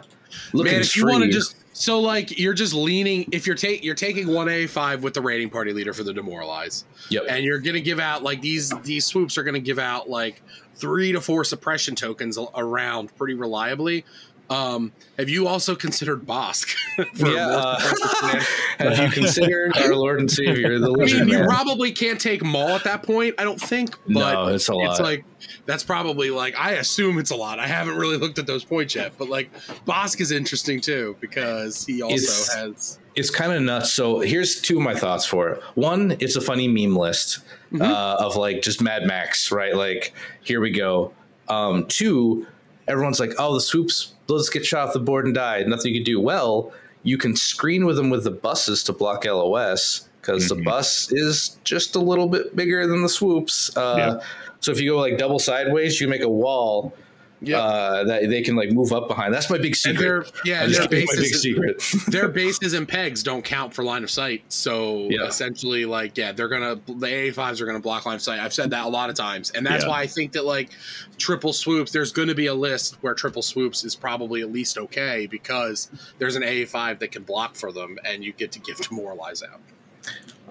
Man, 0.53 0.81
if 0.81 0.95
you 0.95 1.05
want 1.05 1.23
to 1.23 1.29
just 1.29 1.55
so 1.77 1.99
like 1.99 2.39
you're 2.39 2.55
just 2.55 2.73
leaning 2.73 3.29
if 3.31 3.45
you're 3.45 3.55
take 3.55 3.83
you're 3.83 3.93
taking 3.93 4.27
one 4.27 4.49
A 4.49 4.65
five 4.65 5.03
with 5.03 5.13
the 5.13 5.21
raiding 5.21 5.51
party 5.51 5.73
leader 5.73 5.93
for 5.93 6.03
the 6.03 6.11
demoralize, 6.11 6.85
yep. 7.09 7.25
and 7.29 7.43
you're 7.45 7.59
gonna 7.59 7.79
give 7.79 7.99
out 7.99 8.23
like 8.23 8.41
these 8.41 8.71
these 8.81 9.05
swoops 9.05 9.37
are 9.37 9.43
gonna 9.43 9.59
give 9.59 9.77
out 9.77 10.09
like 10.09 10.41
three 10.75 11.11
to 11.11 11.21
four 11.21 11.43
suppression 11.43 11.93
tokens 11.93 12.37
around 12.55 13.15
pretty 13.15 13.35
reliably. 13.35 14.05
Um, 14.49 14.93
have 15.17 15.27
you 15.29 15.47
also 15.47 15.75
considered 15.75 16.25
Bossk? 16.25 16.73
yeah. 17.15 17.47
Uh, 17.47 17.79
have 18.79 18.97
you 18.99 19.09
considered 19.09 19.75
our 19.77 19.93
Lord 19.95 20.19
and 20.19 20.31
Savior, 20.31 20.79
the 20.79 20.91
I 20.93 21.05
mean, 21.05 21.27
you 21.27 21.39
Man? 21.39 21.45
probably 21.47 21.91
can't 21.91 22.19
take 22.19 22.43
Maul 22.43 22.69
at 22.69 22.83
that 22.85 23.03
point. 23.03 23.35
I 23.37 23.43
don't 23.43 23.59
think. 23.59 23.97
But 24.05 24.33
No, 24.33 24.47
it's 24.47 24.67
a 24.69 24.73
lot. 24.73 24.91
It's 24.91 24.99
like 25.01 25.25
that's 25.65 25.83
probably 25.83 26.29
like 26.29 26.57
I 26.57 26.73
assume 26.73 27.17
it's 27.19 27.31
a 27.31 27.35
lot. 27.35 27.59
I 27.59 27.67
haven't 27.67 27.97
really 27.97 28.17
looked 28.17 28.39
at 28.39 28.47
those 28.47 28.63
points 28.63 28.95
yet, 28.95 29.13
but 29.17 29.27
like 29.29 29.51
Bossk 29.85 30.21
is 30.21 30.31
interesting 30.31 30.79
too 30.79 31.17
because 31.19 31.85
he 31.85 32.01
also 32.01 32.15
It's- 32.15 32.53
has. 32.55 32.99
it's 33.15 33.29
kind 33.29 33.51
of 33.51 33.61
nuts. 33.63 33.91
So 33.91 34.19
here's 34.19 34.61
two 34.61 34.77
of 34.77 34.83
my 34.83 34.95
thoughts 34.95 35.25
for 35.25 35.49
it. 35.49 35.61
One, 35.75 36.15
it's 36.19 36.35
a 36.37 36.41
funny 36.41 36.67
meme 36.67 36.95
list 36.95 37.39
Mm-hmm. 37.73 37.81
uh, 37.81 38.15
of 38.25 38.37
like 38.37 38.61
just 38.61 38.81
Mad 38.81 39.03
Max, 39.05 39.51
right? 39.51 39.75
Like 39.75 40.13
here 40.41 40.61
we 40.61 40.71
go. 40.71 41.11
Um, 41.49 41.85
two, 41.87 42.47
everyone's 42.87 43.19
like, 43.19 43.33
oh, 43.37 43.53
the 43.53 43.61
swoops, 43.61 44.13
let's 44.27 44.49
get 44.49 44.65
shot 44.65 44.87
off 44.87 44.93
the 44.93 44.99
board 44.99 45.25
and 45.25 45.33
die. 45.35 45.63
Nothing 45.63 45.93
you 45.93 45.99
can 46.01 46.05
do. 46.05 46.19
Well, 46.19 46.71
you 47.03 47.17
can 47.17 47.35
screen 47.35 47.85
with 47.85 47.95
them 47.95 48.09
with 48.09 48.23
the 48.23 48.31
buses 48.31 48.83
to 48.83 48.93
block 48.93 49.25
LOS 49.25 50.07
because 50.21 50.49
the 50.49 50.55
Mhm. 50.55 50.65
bus 50.65 51.11
is 51.11 51.57
just 51.63 51.95
a 51.95 51.99
little 51.99 52.27
bit 52.27 52.55
bigger 52.55 52.85
than 52.87 53.01
the 53.01 53.09
swoops. 53.09 53.75
Uh, 53.77 53.95
Yeah. 53.97 54.19
So 54.59 54.71
if 54.71 54.81
you 54.81 54.91
go 54.91 54.97
like 54.97 55.17
double 55.17 55.39
sideways, 55.39 56.01
you 56.01 56.07
make 56.07 56.21
a 56.23 56.29
wall 56.29 56.93
Yeah, 57.39 57.59
uh, 57.59 58.03
that 58.05 58.29
they 58.29 58.41
can 58.41 58.55
like 58.55 58.71
move 58.71 58.91
up 58.91 59.07
behind. 59.07 59.31
That's 59.31 59.49
my 59.49 59.59
big 59.59 59.75
secret. 59.75 60.31
yeah, 60.43 60.61
I 60.61 60.63
and 60.63 60.73
just 60.73 60.89
their 60.89 60.99
gave 61.01 61.07
my 61.07 61.13
big 61.13 61.21
bases 61.23 61.41
secret. 61.43 61.83
their 62.07 62.27
bases 62.29 62.73
and 62.73 62.87
pegs 62.87 63.21
don't 63.21 63.43
count 63.45 63.75
for 63.75 63.83
line 63.83 64.03
of 64.03 64.09
sight. 64.09 64.41
So 64.49 65.07
Yeah. 65.11 65.25
essentially, 65.27 65.85
like 65.85 66.17
yeah, 66.17 66.31
they're 66.31 66.47
gonna 66.47 66.79
the 66.87 67.05
A 67.05 67.31
fives 67.31 67.61
are 67.61 67.67
gonna 67.67 67.79
block 67.79 68.07
line 68.07 68.15
of 68.15 68.21
sight. 68.23 68.39
I've 68.39 68.53
said 68.55 68.71
that 68.71 68.85
a 68.85 68.89
lot 68.89 69.11
of 69.11 69.15
times, 69.15 69.51
and 69.51 69.63
that's 69.65 69.83
Yeah. 69.83 69.89
why 69.91 70.01
I 70.01 70.07
think 70.07 70.31
that 70.31 70.45
like 70.45 70.71
triple 71.19 71.53
swoops. 71.53 71.91
There's 71.91 72.11
going 72.11 72.27
to 72.29 72.35
be 72.35 72.47
a 72.47 72.55
list 72.55 72.97
where 73.01 73.13
triple 73.13 73.41
swoops 73.43 73.83
is 73.85 73.95
probably 73.95 74.41
at 74.41 74.51
least 74.51 74.77
okay 74.77 75.27
because 75.27 75.89
there's 76.17 76.35
an 76.35 76.43
A 76.43 76.65
five 76.65 76.97
that 76.99 77.11
can 77.11 77.21
block 77.23 77.55
for 77.55 77.71
them, 77.71 77.99
and 78.03 78.23
you 78.23 78.33
get 78.33 78.51
to 78.53 78.59
give 78.59 78.77
demoralize 78.77 79.43
out. 79.43 79.59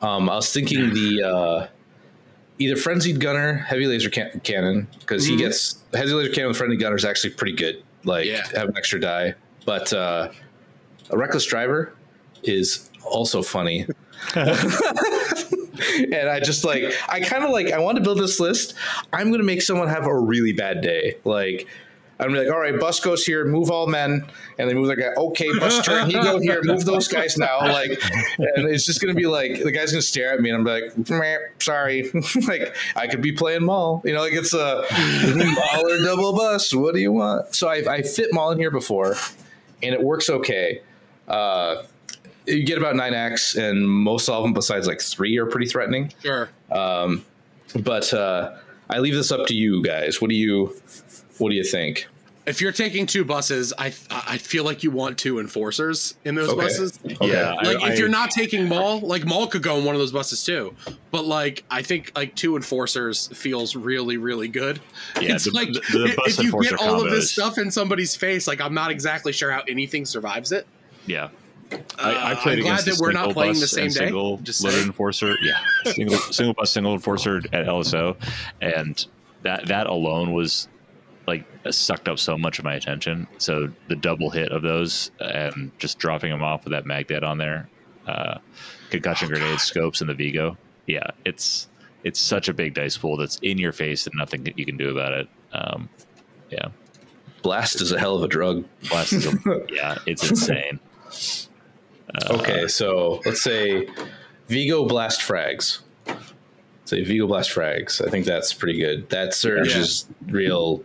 Um, 0.09 0.29
I 0.31 0.37
was 0.37 0.53
thinking 0.53 0.93
the 0.95 1.23
uh, 1.23 1.67
either 2.59 2.77
frenzied 2.77 3.21
gunner, 3.21 3.55
heavy 3.55 3.87
laser 3.87 4.11
can- 4.11 4.41
cannon, 4.45 4.89
because 5.01 5.27
Mhm. 5.27 5.31
he 5.31 5.37
gets 5.37 5.77
heavy 5.95 6.13
laser 6.13 6.33
cannon 6.33 6.49
with 6.49 6.57
frenzied 6.59 6.81
gunner 6.81 6.97
is 6.97 7.05
actually 7.05 7.31
pretty 7.31 7.53
good. 7.55 7.83
Like 8.05 8.27
Yeah. 8.27 8.43
have 8.55 8.69
an 8.69 8.77
extra 8.77 9.01
die, 9.01 9.35
but 9.65 9.93
uh, 9.93 10.29
a 11.11 11.17
reckless 11.19 11.45
driver 11.45 11.93
is 12.43 12.89
also 13.05 13.43
funny. 13.43 13.87
and 14.35 16.29
I 16.29 16.41
just 16.41 16.65
like 16.65 16.85
I 17.09 17.21
kind 17.21 17.45
of 17.45 17.51
like 17.51 17.71
I 17.73 17.79
want 17.79 17.97
to 17.97 18.03
build 18.03 18.19
this 18.19 18.41
list. 18.41 18.75
I'm 19.13 19.31
gonna 19.31 19.43
make 19.45 19.63
someone 19.63 19.89
have 19.89 20.07
a 20.07 20.15
really 20.19 20.53
bad 20.53 20.81
day. 20.81 21.17
Like 21.25 21.67
I'm 22.19 22.33
be 22.33 22.39
like, 22.39 22.51
all 22.51 22.59
right, 22.59 22.79
bus 22.79 22.99
goes 23.01 23.25
here, 23.25 23.45
move 23.45 23.71
all 23.71 23.87
men, 23.87 24.27
and 24.59 24.71
they 24.71 24.75
move 24.75 24.89
like, 24.89 24.99
okay, 24.99 25.59
bus 25.59 25.85
turn, 25.85 26.07
he 26.09 26.15
go 26.15 26.39
here, 26.39 26.63
move 26.63 26.85
those 26.87 27.09
guys 27.09 27.37
now. 27.37 27.61
Like, 27.61 27.91
and 28.39 28.67
it's 28.69 28.87
just 28.87 29.03
gonna 29.03 29.15
be 29.15 29.27
like 29.27 29.63
the 29.63 29.71
guy's 29.71 29.93
gonna 29.93 30.01
stare 30.01 30.33
at 30.33 30.41
me, 30.41 30.51
and 30.51 30.59
I'm 30.59 30.65
like, 30.65 31.63
sorry, 31.63 32.11
like 32.49 32.75
I 32.95 33.07
could 33.07 33.21
be 33.21 33.33
playing 33.33 33.65
Maul, 33.65 34.01
you 34.05 34.15
know, 34.15 34.21
like 34.21 34.33
it's 34.33 34.55
a 34.55 34.85
Maul 35.35 35.91
or 35.91 36.05
double 36.05 36.33
bus. 36.33 36.75
What 36.75 36.95
do 36.95 37.01
you 37.01 37.13
want? 37.13 37.55
So 37.55 37.69
I, 37.69 37.97
I 37.97 38.03
fit 38.03 38.33
Maul 38.33 38.51
in 38.53 38.59
here 38.59 38.71
before, 38.71 39.17
and 39.83 39.95
it 39.95 40.03
works 40.03 40.31
okay. 40.31 40.81
Uh, 41.29 41.83
you 42.47 42.65
get 42.65 42.79
about 42.79 42.97
nine 42.97 43.13
acts, 43.13 43.57
and 43.57 43.87
most 43.89 44.29
of 44.29 44.43
them, 44.43 44.55
besides 44.55 44.87
like 44.87 45.03
three, 45.03 45.37
are 45.37 45.47
pretty 45.47 45.67
threatening. 45.67 46.13
Sure. 46.23 46.49
Um, 46.71 47.25
but 47.81 48.13
uh, 48.15 48.57
I 48.89 49.01
leave 49.01 49.15
this 49.15 49.33
up 49.33 49.47
to 49.49 49.55
you 49.55 49.83
guys. 49.83 50.21
What 50.21 50.31
do 50.31 50.37
you 50.37 50.81
What 51.39 51.51
do 51.51 51.55
you 51.57 51.65
think? 51.65 52.07
If 52.47 52.61
you're 52.61 52.71
taking 52.71 53.07
two 53.07 53.25
buses, 53.25 53.73
I 53.77 53.87
I 54.09 54.39
feel 54.39 54.63
like 54.63 54.85
you 54.85 54.93
want 54.93 55.19
two 55.19 55.41
enforcers 55.41 56.15
in 56.25 56.37
those 56.37 56.51
Okay. 56.51 56.61
buses. 56.61 56.97
Okay. 57.05 57.33
Yeah, 57.33 57.57
I- 57.59 57.71
if 57.75 57.83
I- 57.83 57.95
you're 57.95 58.09
not 58.09 58.31
taking 58.31 58.69
Maul, 58.69 59.01
like 59.01 59.27
Maul 59.27 59.49
could 59.49 59.65
go 59.65 59.77
in 59.79 59.85
one 59.85 59.97
of 59.97 60.01
those 60.01 60.13
buses 60.13 60.45
too. 60.45 60.73
But 61.11 61.25
like 61.25 61.65
I 61.73 61.83
think 61.83 62.13
like 62.15 62.37
two 62.37 62.55
enforcers 62.55 63.27
feels 63.37 63.75
really 63.75 64.17
really 64.17 64.47
good. 64.47 64.79
Yeah, 65.21 65.35
it's 65.35 65.45
the- 65.45 65.51
like 65.51 65.73
the- 65.73 65.81
the 65.91 66.23
if- 66.27 66.39
you 66.39 66.53
get 66.63 66.75
all 66.81 67.05
of 67.05 67.11
this 67.11 67.33
stuff 67.33 67.59
in 67.59 67.71
somebody's 67.73 68.15
face, 68.15 68.47
like 68.47 68.61
I'm 68.61 68.75
not 68.75 68.93
exactly 68.93 69.33
sure 69.33 69.51
how 69.51 69.63
anything 69.69 70.05
survives 70.07 70.53
it. 70.53 70.69
Yeah. 71.07 71.31
Uh, 71.73 71.79
I, 71.99 72.31
I 72.31 72.35
played 72.37 72.59
I'm 72.61 72.65
glad 72.65 72.85
that 72.85 72.99
we're 73.01 73.11
not 73.11 73.33
playing 73.33 73.59
the 73.59 73.67
same 73.67 73.87
and 73.87 73.95
day. 73.95 73.99
Single 74.05 74.37
Just 74.39 74.63
loaded 74.63 74.77
saying. 74.77 74.87
enforcer, 74.87 75.35
yeah, 75.43 75.93
single 75.95 76.17
single 76.19 76.55
bus, 76.55 76.71
single 76.71 76.93
enforcer 76.93 77.39
at 77.53 77.67
LSO, 77.67 78.15
and 78.61 79.05
that 79.43 79.67
that 79.67 79.89
alone 79.89 80.33
was 80.33 80.69
like 81.27 81.45
sucked 81.71 82.09
up 82.09 82.19
so 82.19 82.39
much 82.39 82.59
of 82.59 82.65
my 82.65 82.75
attention. 82.75 83.27
So 83.39 83.69
the 83.89 83.97
double 83.97 84.31
hit 84.31 84.53
of 84.53 84.63
those 84.63 85.11
and 85.21 85.71
just 85.79 85.99
dropping 85.99 86.31
them 86.31 86.43
off 86.43 86.65
with 86.65 86.73
that 86.73 86.87
mag 86.87 87.09
dead 87.09 87.25
on 87.25 87.39
there, 87.39 87.69
uh, 88.07 88.39
concussion 88.91 89.29
grenade 89.29 89.59
scopes 89.61 90.01
and 90.01 90.09
the 90.09 90.15
Vigo, 90.15 90.57
yeah, 90.87 91.07
it's 91.25 91.69
it's 92.05 92.21
such 92.21 92.49
a 92.49 92.55
big 92.55 92.75
dice 92.75 92.97
pool 92.97 93.17
that's 93.17 93.39
in 93.43 93.59
your 93.59 93.73
face 93.73 94.07
and 94.07 94.15
nothing 94.17 94.45
that 94.45 94.57
you 94.59 94.65
can 94.65 94.77
do 94.77 94.91
about 94.91 95.13
it. 95.13 95.29
Um, 95.53 95.89
yeah, 96.51 96.69
Blast 97.43 97.81
is 97.81 97.91
a 97.91 97.99
hell 97.99 98.15
of 98.17 98.23
a 98.23 98.29
drug. 98.29 98.65
blast 98.89 99.13
is 99.13 99.27
a- 99.27 99.67
yeah, 99.73 99.99
it's 100.07 100.29
insane. 100.31 100.79
Uh, 102.15 102.37
Okay, 102.37 102.69
so 102.69 103.21
let's 103.27 103.43
say 103.43 103.89
Vigo 104.47 104.87
Blast 104.87 105.21
Frags. 105.21 105.81
Say 106.85 107.03
Vigo 107.03 107.27
Blast 107.27 107.51
Frags. 107.51 108.07
I 108.07 108.09
think 108.11 108.27
that's 108.27 108.53
pretty 108.55 108.79
good. 108.79 109.09
That 109.11 109.35
surge 109.35 109.75
Yeah. 109.75 109.81
is 109.81 110.07
real, 110.27 110.85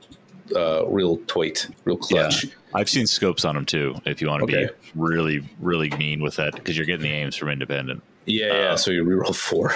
uh, 0.55 0.85
real 0.87 1.17
toit, 1.27 1.69
real 1.85 1.97
clutch. 1.97 2.45
I've 2.73 2.89
seen 2.89 3.05
scopes 3.07 3.43
on 3.45 3.55
them 3.55 3.65
too. 3.65 3.95
If 4.05 4.21
you 4.21 4.27
want 4.27 4.47
to 4.47 4.55
Okay. 4.57 4.65
be 4.73 4.91
really, 4.95 5.43
really 5.59 5.89
mean 5.91 6.21
with 6.21 6.35
that, 6.37 6.53
because 6.55 6.77
you're 6.77 6.85
getting 6.85 7.03
the 7.03 7.11
aims 7.11 7.35
from 7.35 7.49
independent. 7.49 8.01
Yeah, 8.25 8.53
yeah. 8.53 8.75
So 8.75 8.91
you 8.91 9.03
reroll 9.03 9.35
four. 9.35 9.73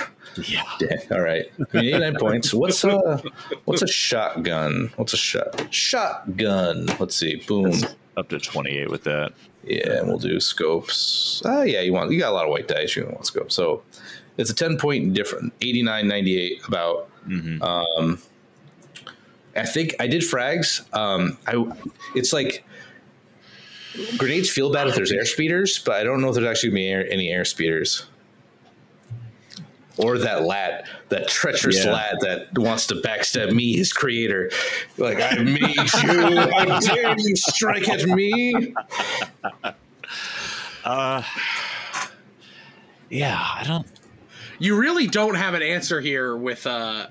Yeah. 0.47 0.63
Dang. 0.79 0.99
All 1.11 1.21
right. 1.21 1.45
I 1.59 1.77
mean, 1.77 1.85
89 1.95 2.15
points. 2.19 2.53
What's 2.53 2.83
a 2.83 3.21
what's 3.65 3.81
a 3.81 3.87
shotgun? 3.87 4.91
What's 4.97 5.13
a 5.13 5.17
shot 5.17 5.73
shotgun? 5.73 6.85
Let's 6.99 7.15
see. 7.15 7.37
Boom. 7.47 7.73
Up 8.17 8.29
to 8.29 8.39
28 8.39 8.89
with 8.89 9.03
that. 9.05 9.33
Yeah, 9.63 9.99
and 9.99 10.07
we'll 10.07 10.19
do 10.19 10.39
scopes. 10.39 11.41
Ah, 11.43 11.63
yeah, 11.63 11.81
you 11.81 11.91
want 11.91 12.11
you 12.11 12.19
got 12.19 12.31
a 12.31 12.35
lot 12.35 12.45
of 12.45 12.51
white 12.51 12.67
dice. 12.67 12.95
You 12.95 13.05
want 13.05 13.25
scope. 13.25 13.51
So 13.51 13.81
it's 14.37 14.49
a 14.51 14.55
10 14.55 14.77
point 14.77 15.13
different. 15.13 15.51
89, 15.61 16.07
98 16.07 16.61
about. 16.67 17.09
Mhm. 17.27 17.61
Um, 17.63 18.19
I 19.55 19.65
think 19.65 19.95
I 19.99 20.07
did 20.07 20.21
frags. 20.21 20.83
Um, 20.95 21.37
I 21.47 21.65
it's 22.15 22.33
like 22.33 22.65
grenades 24.17 24.49
feel 24.49 24.71
bad 24.71 24.87
if 24.87 24.95
there's 24.95 25.11
air 25.11 25.25
speeders, 25.25 25.79
but 25.79 25.95
I 25.95 26.03
don't 26.03 26.21
know 26.21 26.29
if 26.29 26.35
there's 26.35 26.47
actually 26.47 26.69
gonna 26.69 26.75
be 26.81 26.87
air, 26.89 27.05
any 27.11 27.29
air 27.29 27.45
speeders. 27.45 28.05
Or 29.97 30.17
that 30.17 30.43
lad, 30.43 30.83
that 31.07 31.29
treacherous 31.29 31.85
Yeah. 31.85 31.93
lad 31.93 32.17
that 32.19 32.57
wants 32.59 32.87
to 32.87 32.95
backstab 32.95 33.53
me, 33.53 33.77
his 33.77 33.93
creator. 33.93 34.51
Like 34.97 35.19
I 35.21 35.35
made 35.41 35.61
you. 35.61 36.41
How 36.51 36.79
dare 36.81 37.15
you 37.17 37.35
strike 37.37 37.87
at 37.87 38.03
me? 38.05 38.73
Uh, 40.83 41.23
yeah, 43.09 43.39
I 43.39 43.63
don't. 43.65 43.87
You 44.59 44.77
really 44.77 45.07
don't 45.07 45.35
have 45.35 45.53
an 45.53 45.61
answer 45.61 46.01
here 46.01 46.35
with 46.35 46.67
uh 46.67 47.07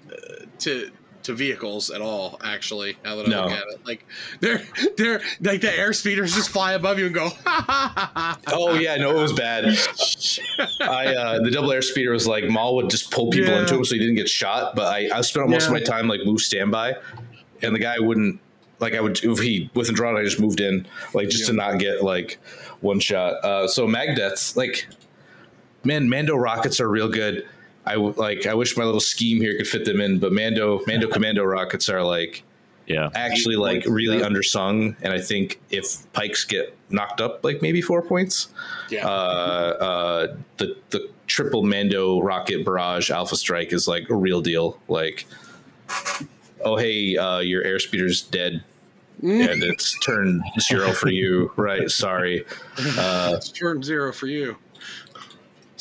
to 0.60 0.90
to 1.24 1.34
vehicles 1.34 1.90
at 1.90 2.00
all. 2.00 2.38
Actually, 2.44 2.96
now 3.04 3.16
that 3.16 3.26
I 3.26 3.30
No. 3.30 3.42
look 3.44 3.52
at 3.52 3.64
it, 3.68 3.80
like 3.84 4.06
they're 4.40 4.62
they're 4.96 5.20
like 5.40 5.60
the 5.60 5.76
air 5.78 5.92
speeders 5.92 6.34
just 6.34 6.48
fly 6.50 6.72
above 6.74 6.98
you 6.98 7.06
and 7.06 7.14
go. 7.14 7.30
Ha, 7.44 7.64
ha, 7.66 7.90
ha, 7.96 8.12
ha. 8.14 8.38
Oh 8.52 8.74
yeah, 8.74 8.96
no, 8.96 9.10
it 9.18 9.20
was 9.22 9.32
bad. 9.32 9.64
I 10.80 11.14
uh, 11.14 11.42
the 11.42 11.50
double 11.50 11.72
air 11.72 11.82
speeder 11.82 12.12
was 12.12 12.26
like 12.26 12.44
Maul 12.44 12.76
would 12.76 12.90
just 12.90 13.10
pull 13.10 13.30
people 13.30 13.50
Yeah. 13.52 13.60
into 13.60 13.74
him 13.76 13.84
so 13.84 13.94
he 13.94 14.00
didn't 14.00 14.16
get 14.16 14.28
shot. 14.28 14.74
But 14.76 14.86
I, 14.86 15.08
I 15.18 15.20
spent 15.22 15.48
most 15.48 15.66
of 15.66 15.72
my 15.72 15.80
time 15.80 16.08
like 16.08 16.20
move 16.24 16.40
standby, 16.40 16.94
and 17.62 17.74
the 17.74 17.78
guy 17.78 17.98
wouldn't 17.98 18.40
like 18.80 18.94
I 18.94 19.00
would 19.00 19.22
if 19.24 19.38
he 19.38 19.70
wasn't 19.74 19.96
drawn, 19.96 20.16
I 20.16 20.22
just 20.22 20.40
moved 20.40 20.60
in 20.60 20.86
like 21.14 21.28
just 21.28 21.46
to 21.46 21.52
not 21.52 21.78
get 21.78 22.02
like 22.02 22.38
one 22.80 23.00
shot. 23.00 23.34
Uh, 23.44 23.66
so 23.68 23.86
mag 23.86 24.16
deaths 24.16 24.56
like 24.56 24.86
man, 25.84 26.08
Mando 26.08 26.36
rockets 26.36 26.80
are 26.80 26.88
real 26.88 27.08
good. 27.08 27.46
I 27.86 27.94
w- 27.94 28.14
like 28.16 28.46
I 28.46 28.54
wish 28.54 28.76
my 28.76 28.84
little 28.84 29.00
scheme 29.00 29.40
here 29.40 29.56
could 29.56 29.66
fit 29.68 29.84
them 29.84 30.00
in, 30.00 30.18
but 30.18 30.32
Mando 30.32 30.80
Mando 30.86 31.06
Commando 31.12 31.44
rockets 31.44 31.88
are 31.88 32.02
like 32.02 32.42
Yeah. 32.86 33.10
actually 33.14 33.56
like 33.56 33.84
really 33.86 34.18
yeah. 34.18 34.26
undersung, 34.28 34.96
and 35.02 35.12
I 35.12 35.20
think 35.20 35.60
if 35.70 36.10
pykes 36.12 36.44
get 36.44 36.76
knocked 36.90 37.20
up 37.20 37.44
like 37.44 37.60
maybe 37.62 37.80
four 37.82 38.02
points 38.02 38.48
yeah, 38.90 39.06
uh, 39.06 39.10
uh, 39.10 40.36
the 40.58 40.76
the 40.90 41.10
triple 41.26 41.62
Mando 41.64 42.20
rocket 42.20 42.64
barrage 42.64 43.10
alpha 43.10 43.36
strike 43.36 43.72
is 43.72 43.88
like 43.88 44.08
a 44.10 44.14
real 44.14 44.40
deal. 44.42 44.78
Like, 44.88 45.26
oh 46.64 46.76
hey, 46.76 47.16
uh, 47.16 47.38
your 47.40 47.64
airspeeder's 47.64 48.22
dead, 48.22 48.62
and 49.22 49.62
it's 49.62 49.98
turn 50.00 50.42
zero 50.60 50.92
for 50.92 51.08
you. 51.10 51.50
Right? 51.56 51.90
Sorry. 51.90 52.44
Uh, 52.78 53.34
it's 53.36 53.48
turn 53.50 53.82
zero 53.82 54.12
for 54.12 54.26
you. 54.26 54.56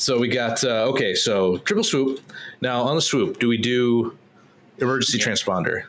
So 0.04 0.18
we 0.18 0.28
got 0.28 0.62
uh, 0.64 0.84
okay. 0.90 1.14
So 1.14 1.56
triple 1.58 1.82
swoop. 1.84 2.20
Now 2.60 2.82
on 2.82 2.94
the 2.96 3.02
swoop, 3.02 3.38
do 3.38 3.48
we 3.48 3.56
do 3.56 4.16
emergency 4.78 5.18
transponder? 5.18 5.84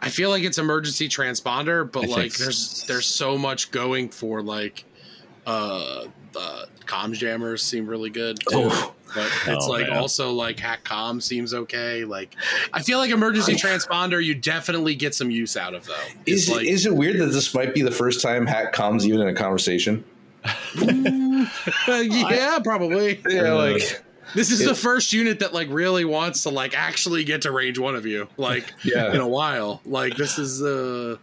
I 0.00 0.08
feel 0.08 0.30
like 0.30 0.44
it's 0.44 0.58
emergency 0.58 1.08
transponder, 1.08 1.90
but 1.90 2.04
I 2.04 2.06
like 2.06 2.34
there's 2.34 2.84
there's 2.86 3.06
so 3.06 3.36
much 3.36 3.70
going 3.70 4.08
for 4.08 4.40
like 4.42 4.84
uh 5.46 6.06
the 6.32 6.68
comms 6.86 7.14
jammers 7.14 7.62
seem 7.62 7.86
really 7.86 8.10
good 8.10 8.38
too. 8.40 8.46
Oh. 8.70 8.94
But 9.14 9.30
it's 9.46 9.66
Oh, 9.66 9.70
like 9.70 9.88
man. 9.88 9.96
also 9.98 10.32
like 10.32 10.58
hack 10.60 10.84
com 10.84 11.20
seems 11.20 11.52
okay. 11.54 12.04
Like 12.04 12.34
I 12.72 12.82
feel 12.82 12.98
like 12.98 13.10
emergency 13.10 13.54
transponder 13.54 14.22
you 14.24 14.34
definitely 14.34 14.94
get 14.94 15.14
some 15.14 15.30
use 15.30 15.56
out 15.56 15.74
of 15.74 15.86
though. 15.86 15.94
It's 16.26 16.42
Is 16.42 16.50
like 16.50 16.66
is 16.66 16.86
it 16.86 16.94
weird 16.94 17.18
that 17.18 17.26
this 17.26 17.54
might 17.54 17.74
be 17.74 17.82
the 17.82 17.90
first 17.90 18.22
time 18.22 18.46
hack 18.46 18.72
comes 18.72 19.06
even 19.06 19.20
in 19.22 19.28
a 19.28 19.34
conversation? 19.34 20.04
yeah, 21.88 22.58
probably. 22.62 23.20
Yeah, 23.28 23.52
like 23.52 24.02
This 24.34 24.50
is 24.50 24.60
It- 24.60 24.68
the 24.68 24.74
first 24.74 25.12
unit 25.12 25.38
that 25.40 25.54
like 25.54 25.68
really 25.70 26.04
wants 26.04 26.42
to 26.44 26.50
like 26.50 26.76
actually 26.76 27.24
get 27.24 27.42
to 27.42 27.52
range 27.52 27.78
one 27.78 27.96
of 27.96 28.04
you 28.06 28.28
like 28.36 28.72
Yeah. 28.84 29.12
in 29.12 29.20
a 29.20 29.28
while. 29.28 29.80
Like 29.86 30.16
this 30.16 30.38
is 30.38 30.62
uh 30.62 31.16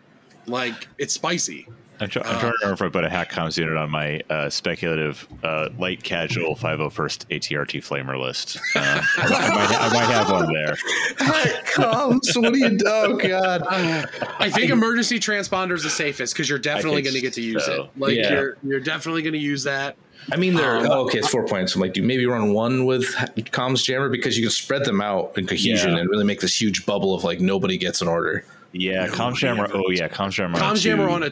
like 0.47 0.87
it's 0.97 1.13
spicy. 1.13 1.67
I'm, 1.99 2.09
try- 2.09 2.21
Uh, 2.23 2.25
I'm 2.29 2.39
trying 2.39 2.51
to 2.51 2.57
remember 2.61 2.85
if 2.85 2.89
I 2.89 2.89
put 2.93 3.05
a 3.05 3.09
hack 3.09 3.31
comms 3.31 3.57
unit 3.57 3.77
on 3.77 3.89
my 3.89 4.21
uh, 4.29 4.49
speculative 4.49 5.27
uh, 5.43 5.69
light 5.79 6.03
casual 6.03 6.55
501st 6.55 7.25
ATRT 7.29 7.81
flamer 7.83 8.19
list. 8.19 8.57
Um, 8.75 8.83
I, 9.17 9.29
might, 9.29 9.79
I 9.79 9.93
might 9.93 10.13
have 10.13 10.31
one 10.31 10.53
there. 10.53 10.75
hack 11.17 11.65
comes. 11.65 12.35
What 12.37 12.53
do 12.53 12.59
you? 12.59 12.77
Oh 12.85 13.15
god. 13.17 13.63
I 13.69 14.49
think 14.49 14.71
emergency 14.71 15.19
transponder 15.19 15.73
is 15.73 15.83
the 15.83 15.89
safest 15.89 16.33
because 16.33 16.49
you're 16.49 16.59
definitely 16.59 17.01
going 17.01 17.15
to 17.15 17.21
get 17.21 17.33
to 17.33 17.41
use 17.41 17.65
so. 17.65 17.83
it. 17.85 17.89
Like 17.97 18.15
Yeah. 18.15 18.31
you're 18.31 18.57
you're 18.63 18.79
definitely 18.79 19.21
going 19.21 19.33
to 19.33 19.39
use 19.39 19.63
that. 19.63 19.95
I 20.31 20.37
mean, 20.37 20.55
they're 20.55 20.77
Um, 20.77 20.87
oh, 20.89 21.05
okay. 21.05 21.19
It's 21.19 21.29
four 21.29 21.45
points. 21.45 21.75
I'm 21.75 21.81
like, 21.81 21.93
do 21.93 22.01
you 22.01 22.07
maybe 22.07 22.25
run 22.25 22.51
one 22.53 22.85
with 22.85 23.13
ha- 23.13 23.27
comms 23.35 23.83
jammer 23.83 24.09
because 24.09 24.35
you 24.37 24.43
can 24.43 24.51
spread 24.51 24.83
them 24.83 24.99
out 24.99 25.37
in 25.37 25.45
cohesion 25.45 25.93
Yeah. 25.93 25.99
and 25.99 26.09
really 26.09 26.23
make 26.23 26.39
this 26.39 26.59
huge 26.59 26.85
bubble 26.85 27.13
of 27.13 27.23
like 27.23 27.39
nobody 27.39 27.77
gets 27.77 28.01
an 28.01 28.07
order. 28.07 28.43
Yeah, 28.71 29.05
No, 29.05 29.11
comms 29.13 29.35
jammer. 29.35 29.69
Oh 29.73 29.89
yeah, 29.91 30.07
comms 30.07 30.31
jammer. 30.31 30.57
Comms 30.57 30.81
jammer 30.81 31.07
on 31.09 31.23
a 31.23 31.31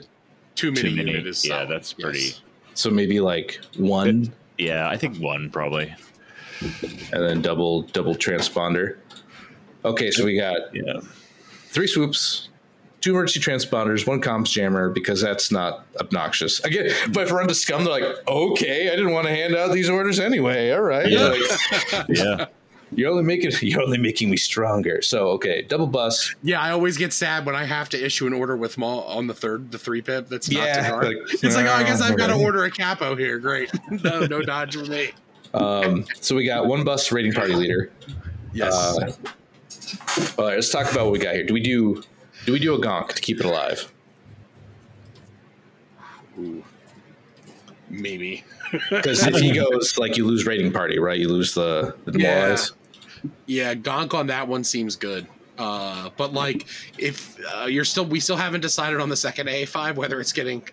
two 0.55 0.71
many, 0.71 0.89
mini 0.89 0.95
mini. 0.97 1.11
unit 1.19 1.25
Yeah, 1.43 1.55
solid. 1.57 1.69
that's 1.69 1.93
pretty. 1.93 2.19
Yes. 2.19 2.41
So 2.75 2.89
maybe 2.89 3.19
like 3.19 3.59
one 3.77 4.33
Yeah, 4.57 4.87
I 4.89 4.97
think 4.97 5.17
one 5.17 5.49
probably. 5.49 5.93
and 6.61 7.23
then 7.23 7.41
double 7.41 7.83
double 7.83 8.15
transponder. 8.15 8.97
Okay, 9.85 10.11
so 10.11 10.23
we 10.25 10.37
got 10.37 10.73
Yeah. 10.73 11.01
three 11.67 11.87
swoops, 11.87 12.49
two 13.01 13.11
emergency 13.11 13.39
transponders, 13.41 14.07
one 14.07 14.21
comms 14.21 14.49
jammer 14.51 14.89
because 14.89 15.19
that's 15.21 15.51
not 15.51 15.85
obnoxious. 15.99 16.59
Again, 16.61 16.89
but 17.11 17.23
if 17.23 17.31
we're 17.31 17.41
into 17.41 17.53
scum, 17.55 17.83
they're 17.83 17.91
like, 17.91 18.27
okay, 18.27 18.87
I 18.87 18.95
didn't 18.95 19.11
want 19.11 19.27
to 19.27 19.33
hand 19.35 19.55
out 19.55 19.71
these 19.73 19.89
orders 19.89 20.19
anyway. 20.19 20.71
All 20.71 20.81
right, 20.81 21.09
Yeah. 21.09 21.35
Like, 21.91 22.05
Yeah. 22.09 22.45
You're 22.95 23.09
only 23.11 23.23
making 23.23 23.51
you're 23.61 23.81
only 23.81 23.97
making 23.97 24.29
me 24.29 24.37
stronger. 24.37 25.01
So 25.01 25.29
okay, 25.29 25.61
double 25.63 25.87
bus. 25.87 26.33
Yeah, 26.43 26.61
I 26.61 26.71
always 26.71 26.97
get 26.97 27.13
sad 27.13 27.45
when 27.45 27.55
I 27.55 27.65
have 27.65 27.89
to 27.89 28.03
issue 28.03 28.27
an 28.27 28.33
order 28.33 28.55
with 28.55 28.77
Maul 28.77 29.03
on 29.03 29.27
the 29.27 29.33
third, 29.33 29.71
the 29.71 29.77
three 29.79 30.01
pip. 30.01 30.27
That's 30.29 30.49
not 30.49 30.63
Yeah, 30.65 30.89
guard. 30.89 31.05
like, 31.05 31.17
it's 31.43 31.55
like, 31.55 31.65
oh, 31.65 31.71
I 31.73 31.83
guess 31.83 32.01
I've 32.01 32.17
got 32.17 32.27
to 32.27 32.33
order 32.43 32.63
a 32.65 32.71
capo 32.71 33.15
here. 33.15 33.39
Great, 33.39 33.69
no, 33.89 34.25
no 34.27 34.41
dodge 34.41 34.75
for 34.75 34.85
me. 34.85 35.09
Um, 35.53 36.05
so 36.19 36.35
we 36.35 36.45
got 36.45 36.67
one 36.67 36.83
bus 36.83 37.11
raiding 37.11 37.33
party 37.33 37.53
leader. 37.55 37.91
Yes, 38.53 38.73
Uh, 38.73 39.11
all 40.37 40.45
right, 40.45 40.55
let's 40.55 40.71
talk 40.71 40.91
about 40.91 41.05
what 41.05 41.13
we 41.13 41.19
got 41.19 41.35
here. 41.35 41.43
Do 41.45 41.53
we 41.53 41.61
do 41.61 42.03
do 42.45 42.53
we 42.53 42.59
do 42.59 42.73
a 42.75 42.79
gonk 42.79 43.09
to 43.13 43.21
keep 43.21 43.39
it 43.39 43.45
alive? 43.45 43.91
maybe. 47.89 48.43
Because 48.89 49.25
if 49.25 49.35
he 49.35 49.53
goes 49.53 49.97
like 49.97 50.17
you 50.17 50.25
lose 50.25 50.45
raiding 50.45 50.71
party, 50.71 50.97
right? 50.99 51.19
You 51.19 51.29
lose 51.29 51.53
the, 51.53 51.95
the 52.05 52.17
Yeah. 52.17 52.33
demoralize. 52.35 52.71
Yeah, 53.45 53.73
Gonk 53.75 54.13
on 54.13 54.27
that 54.27 54.47
one 54.47 54.63
seems 54.63 54.95
good. 54.95 55.27
Uh, 55.57 56.09
but 56.17 56.33
like, 56.33 56.65
if 56.97 57.37
uh, 57.55 57.65
you're 57.65 57.85
still, 57.85 58.05
we 58.05 58.19
still 58.19 58.35
haven't 58.37 58.61
decided 58.61 58.99
on 58.99 59.09
the 59.09 59.15
second 59.17 59.47
A 59.49 59.65
five 59.65 59.97
whether 59.97 60.19
it's 60.19 60.33
getting, 60.33 60.63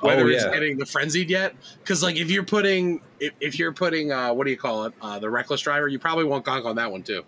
whether 0.00 0.24
Oh, 0.24 0.28
it's 0.28 0.44
getting 0.44 0.78
the 0.78 0.86
frenzied 0.86 1.28
yet. 1.28 1.54
Because 1.80 2.02
like, 2.02 2.16
if 2.16 2.30
you're 2.30 2.42
putting, 2.44 3.00
if, 3.20 3.32
if 3.40 3.58
you're 3.58 3.72
putting, 3.72 4.10
uh, 4.10 4.32
what 4.32 4.44
do 4.44 4.50
you 4.50 4.56
call 4.56 4.84
it, 4.86 4.94
uh, 5.02 5.18
the 5.18 5.28
reckless 5.28 5.60
driver, 5.60 5.86
you 5.88 5.98
probably 5.98 6.24
won't 6.24 6.44
Gonk 6.44 6.64
on 6.64 6.76
that 6.76 6.90
one 6.90 7.02
too. 7.02 7.22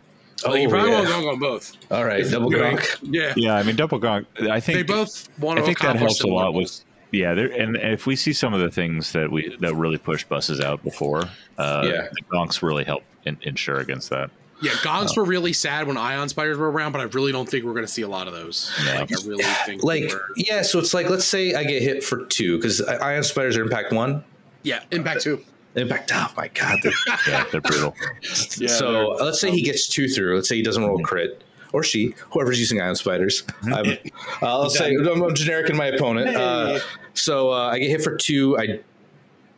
Like, 0.47 0.63
you 0.63 0.67
Oh, 0.67 0.71
probably 0.71 0.91
yeah. 0.93 0.97
want 1.03 1.09
Gonk 1.11 1.33
on 1.35 1.39
both. 1.39 1.73
All 1.91 2.05
right, 2.05 2.29
double 2.31 2.51
Doing- 2.51 2.77
gonk. 2.79 2.99
Yeah, 3.03 3.33
Yeah, 3.37 3.55
I 3.55 3.63
mean 3.63 3.77
double 3.77 4.01
gonk. 4.01 4.27
I 4.51 4.59
think 4.61 4.77
they 4.79 4.83
both 4.83 5.29
want 5.39 5.59
I 5.59 5.63
to 5.63 5.67
think 5.67 5.79
that 5.81 5.97
accomplish 5.97 6.19
helps 6.19 6.25
a 6.25 6.27
lot 6.29 6.55
with 6.55 6.65
goals. 6.65 6.85
yeah, 7.13 7.35
there 7.35 7.47
and 7.53 7.77
if 7.77 8.07
we 8.07 8.17
see 8.17 8.33
some 8.33 8.53
of 8.55 8.61
the 8.61 8.71
things 8.71 9.13
that 9.13 9.31
we 9.31 9.57
that 9.61 9.75
really 9.75 9.99
push 9.99 10.25
buses 10.25 10.61
out 10.61 10.83
before, 10.83 11.25
uh, 11.59 11.83
Yeah. 11.85 12.09
the 12.13 12.23
gonks 12.33 12.63
really 12.63 12.85
help 12.85 13.03
in, 13.27 13.37
ensure 13.43 13.79
against 13.79 14.09
that. 14.11 14.31
Yeah, 14.63 14.71
Gonks 14.83 15.17
were 15.17 15.25
really 15.25 15.53
sad 15.53 15.87
when 15.87 15.97
Ion 15.97 16.29
Spiders 16.29 16.57
were 16.57 16.71
around, 16.71 16.93
but 16.93 17.01
I 17.01 17.05
really 17.05 17.33
don't 17.33 17.49
think 17.49 17.65
we're 17.65 17.73
going 17.75 17.85
to 17.87 17.91
see 17.93 18.03
a 18.03 18.09
lot 18.09 18.27
of 18.29 18.33
those. 18.33 18.73
Yeah. 18.87 19.01
Like, 19.01 19.13
I 19.13 19.27
really 19.27 19.45
think 19.67 19.83
Like 19.85 20.03
we're- 20.05 20.21
yeah, 20.37 20.63
so 20.63 20.79
it's 20.79 20.95
like 20.95 21.11
let's 21.11 21.25
say 21.27 21.55
I 21.55 21.65
get 21.65 21.83
hit 21.83 22.03
for 22.05 22.25
two 22.27 22.57
because 22.57 22.81
ion 22.81 23.23
spiders 23.25 23.57
are 23.57 23.63
impact 23.63 23.93
one. 23.93 24.25
yeah, 24.63 24.81
Impact 24.91 25.23
two. 25.23 25.41
Impact. 25.77 26.13
Oh 26.15 26.31
my 26.37 26.49
god. 26.49 26.79
they're- 26.83 26.93
Yeah, 27.29 27.45
they're 27.51 27.61
brutal. 27.61 27.95
Yeah, 28.59 28.69
so 28.69 28.93
they're- 28.93 29.27
let's 29.27 29.41
say 29.41 29.51
he 29.51 29.61
gets 29.63 29.89
two 29.89 30.09
through. 30.09 30.37
Let's 30.37 30.49
say 30.49 30.57
he 30.57 30.63
doesn't 30.63 30.85
roll 30.85 31.01
crit. 31.01 31.43
Or 31.73 31.83
she, 31.83 32.15
whoever's 32.31 32.61
using 32.61 32.81
ion 32.81 32.95
spiders. 32.95 33.43
I'm, 33.65 33.99
I'll 34.43 34.71
say 34.71 34.95
I'm, 34.95 35.21
I'm 35.25 35.35
generic 35.35 35.69
in 35.71 35.77
my 35.77 35.87
opponent. 35.87 36.37
Uh, 36.37 36.79
so 37.15 37.51
uh, 37.51 37.71
I 37.73 37.81
get 37.81 37.91
hit 37.91 38.01
for 38.05 38.15
two. 38.17 38.57
I 38.57 38.79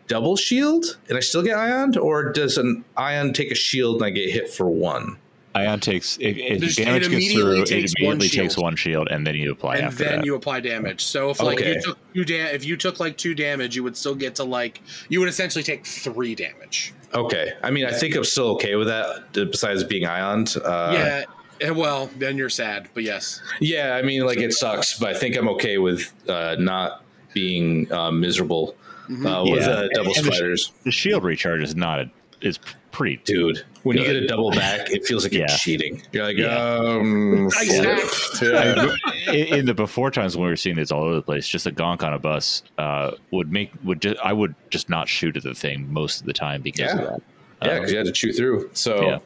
double 0.09 0.37
shield 0.37 0.99
and 1.09 1.17
I 1.17 1.21
still 1.21 1.43
get 1.43 1.57
ion, 1.57 1.97
or 1.99 2.33
does 2.33 2.59
an 2.59 2.85
ion 2.97 3.33
take 3.33 3.51
a 3.51 3.55
shield 3.55 3.97
and 3.97 4.05
I 4.07 4.11
get 4.11 4.31
hit 4.31 4.49
for 4.51 4.69
one? 4.69 5.17
Ion 5.55 5.81
takes 5.81 6.19
if, 6.21 6.37
if 6.37 6.61
Just- 6.61 6.77
damage 6.77 7.03
gets 7.05 7.15
immediately 7.15 7.57
through, 7.57 7.65
takes 7.65 7.93
it 7.97 8.05
one 8.07 8.19
takes 8.19 8.33
shield. 8.35 8.57
one 8.59 8.77
shield, 8.77 9.09
and 9.11 9.27
then 9.27 9.35
you 9.37 9.53
apply 9.53 9.77
and 9.77 9.87
after 9.87 10.05
then 10.05 10.19
that. 10.19 10.27
you 10.27 10.35
apply 10.35 10.61
damage. 10.61 11.03
So 11.03 11.31
if 11.31 11.41
like 11.41 11.59
Okay. 11.59 11.75
you 11.77 11.81
took 11.81 11.99
two 12.13 12.25
da- 12.27 12.53
if 12.53 12.65
you 12.65 12.77
took 12.77 13.01
like 13.01 13.17
two 13.17 13.35
damage, 13.35 13.75
you 13.75 13.83
would 13.83 13.97
still 13.97 14.15
get 14.15 14.35
to 14.35 14.45
like 14.45 14.83
you 15.09 15.19
would 15.21 15.31
essentially 15.31 15.63
take 15.65 15.87
three 15.87 16.35
damage. 16.35 16.93
Okay. 17.15 17.53
I 17.63 17.71
mean, 17.71 17.87
I 17.87 17.93
think 17.93 18.15
I'm 18.17 18.25
still 18.25 18.49
okay 18.57 18.75
with 18.77 18.89
that. 18.89 19.07
uh, 19.07 19.45
Besides 19.47 19.83
being 19.85 20.05
ioned. 20.05 20.55
Uh, 20.63 20.91
yeah. 20.93 21.25
eh, 21.63 21.71
Well, 21.71 22.11
then 22.19 22.37
you're 22.37 22.51
sad, 22.51 22.89
but 22.93 23.05
yes. 23.05 23.41
Yeah. 23.59 23.95
I 23.97 24.03
mean, 24.03 24.27
like 24.27 24.39
it 24.39 24.53
sucks, 24.53 24.99
but 24.99 25.09
I 25.09 25.19
think 25.19 25.37
I'm 25.37 25.49
okay 25.51 25.79
with 25.79 26.13
uh, 26.29 26.57
not 26.59 27.03
being 27.33 27.91
uh, 27.91 28.11
miserable 28.11 28.75
uh, 29.09 29.45
with 29.45 29.61
Yeah. 29.63 29.69
uh, 29.69 29.89
double 29.95 30.13
And 30.17 30.27
the 30.27 30.33
spiders. 30.33 30.73
the 30.85 30.91
shield 30.93 31.25
recharge 31.25 31.63
is 31.63 31.75
not 31.77 32.01
a, 32.01 32.11
is 32.41 32.59
pretty 32.93 33.21
Dude, 33.25 33.63
when 33.83 33.97
you 33.99 34.05
get 34.05 34.17
a 34.17 34.27
double 34.27 34.51
back, 34.51 34.91
it 34.91 35.05
feels 35.07 35.23
like 35.23 35.33
you're 35.33 35.47
cheating. 35.49 36.03
You're 36.13 36.25
like, 36.25 36.37
Yeah. 36.39 36.57
um, 36.57 37.45
Nice 37.49 37.79
flip. 37.79 37.99
hack. 38.43 38.91
Yeah. 39.27 39.33
in, 39.33 39.55
in 39.61 39.67
the 39.67 39.75
before 39.75 40.11
times 40.11 40.37
when 40.37 40.45
we 40.45 40.51
were 40.51 40.57
seeing 40.57 40.77
this 40.77 40.91
all 40.91 41.05
over 41.05 41.15
the 41.17 41.23
place, 41.23 41.47
just 41.47 41.67
a 41.67 41.71
gonk 41.71 42.03
on 42.03 42.13
a 42.15 42.19
bus 42.19 42.63
uh, 42.79 43.13
would 43.33 43.53
make 43.53 43.71
would 43.85 44.01
just 44.01 44.17
I 44.25 44.33
would 44.33 44.55
just 44.71 44.89
not 44.89 45.09
shoot 45.09 45.37
at 45.37 45.43
the 45.43 45.55
thing 45.55 45.93
most 45.93 46.21
of 46.21 46.27
the 46.27 46.33
time 46.33 46.63
because 46.63 46.93
of 46.93 46.99
Yeah. 47.01 47.05
that. 47.07 47.23
Yeah, 47.63 47.69
Um, 47.71 47.77
because 47.77 47.93
you 47.93 47.97
had 47.99 48.07
to 48.07 48.13
chew 48.13 48.33
through. 48.33 48.71
So 48.73 49.03
Yeah. 49.03 49.19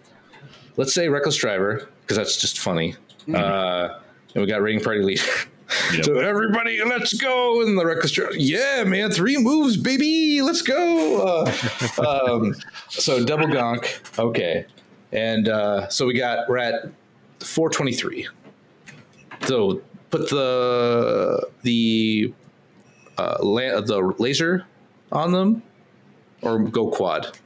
let's 0.76 0.92
say 0.94 1.08
reckless 1.08 1.36
driver, 1.36 1.88
because 2.02 2.16
that's 2.16 2.40
just 2.40 2.58
funny. 2.58 2.94
Uh, 3.32 3.98
and 4.34 4.42
we 4.42 4.46
got 4.48 4.62
raiding 4.62 4.82
party 4.82 5.02
leader. 5.02 5.22
Yep. 5.94 6.04
So 6.04 6.18
everybody, 6.18 6.82
let's 6.84 7.12
go! 7.12 7.62
And 7.62 7.78
the 7.78 7.86
reckless 7.86 8.10
driver, 8.12 8.34
yeah, 8.36 8.82
man, 8.84 9.10
three 9.10 9.36
moves, 9.36 9.76
baby, 9.76 10.42
let's 10.42 10.62
go. 10.62 11.44
Uh, 11.98 12.34
um, 12.34 12.54
so 12.88 13.24
double 13.24 13.46
gonk, 13.46 14.18
okay, 14.18 14.66
and 15.12 15.48
uh, 15.48 15.88
so 15.88 16.06
we 16.06 16.14
got 16.14 16.48
we're 16.48 16.58
at 16.58 16.90
four 17.40 17.70
twenty 17.70 17.92
three. 17.92 18.26
So 19.46 19.80
put 20.10 20.28
the 20.30 21.48
the 21.62 22.34
uh, 23.16 23.36
la- 23.40 23.80
the 23.80 24.14
laser 24.18 24.66
on 25.12 25.32
them, 25.32 25.62
or 26.42 26.58
go 26.58 26.88
quad. 26.88 27.36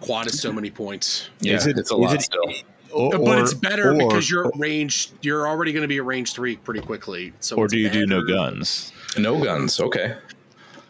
Quad 0.00 0.26
is 0.26 0.40
so 0.40 0.52
many 0.52 0.70
points. 0.70 1.30
Yeah, 1.40 1.54
Is 1.56 1.66
it- 1.66 1.78
it's 1.78 1.90
a 1.90 1.94
is 1.94 2.00
lot 2.00 2.14
it- 2.14 2.22
still. 2.22 2.52
Or, 2.94 3.18
but 3.18 3.38
it's 3.38 3.54
better 3.54 3.90
or- 3.92 3.94
because 3.98 4.30
you're 4.30 4.50
range. 4.56 5.10
You're 5.22 5.46
already 5.48 5.72
going 5.72 5.82
to 5.82 5.88
be 5.88 5.98
at 5.98 6.04
range 6.04 6.32
three 6.32 6.56
pretty 6.56 6.80
quickly. 6.80 7.32
So 7.40 7.56
or 7.56 7.66
do 7.68 7.76
you 7.78 7.90
do 7.90 8.06
no 8.06 8.20
better. 8.20 8.34
guns? 8.34 8.92
No 9.18 9.42
guns. 9.42 9.80
Okay. 9.80 10.16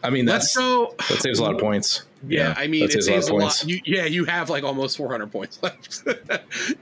I 0.03 0.09
mean, 0.11 0.25
Let's 0.27 0.53
that's 0.53 0.57
go. 0.57 0.93
that 1.09 1.21
saves 1.21 1.39
a 1.39 1.43
lot 1.43 1.55
of 1.55 1.59
points. 1.59 2.03
Yeah, 2.27 2.53
I 2.57 2.67
mean, 2.67 2.81
that 2.87 2.95
it 2.95 3.03
saves 3.03 3.07
a 3.07 3.11
lot 3.11 3.15
saves 3.15 3.27
of 3.27 3.31
a 3.31 3.35
lot. 3.35 3.41
points. 3.41 3.65
You, 3.65 3.81
yeah, 3.85 4.05
you 4.05 4.25
have 4.25 4.49
like 4.51 4.63
almost 4.63 4.97
400 4.97 5.31
points 5.31 5.59
left, 5.63 6.03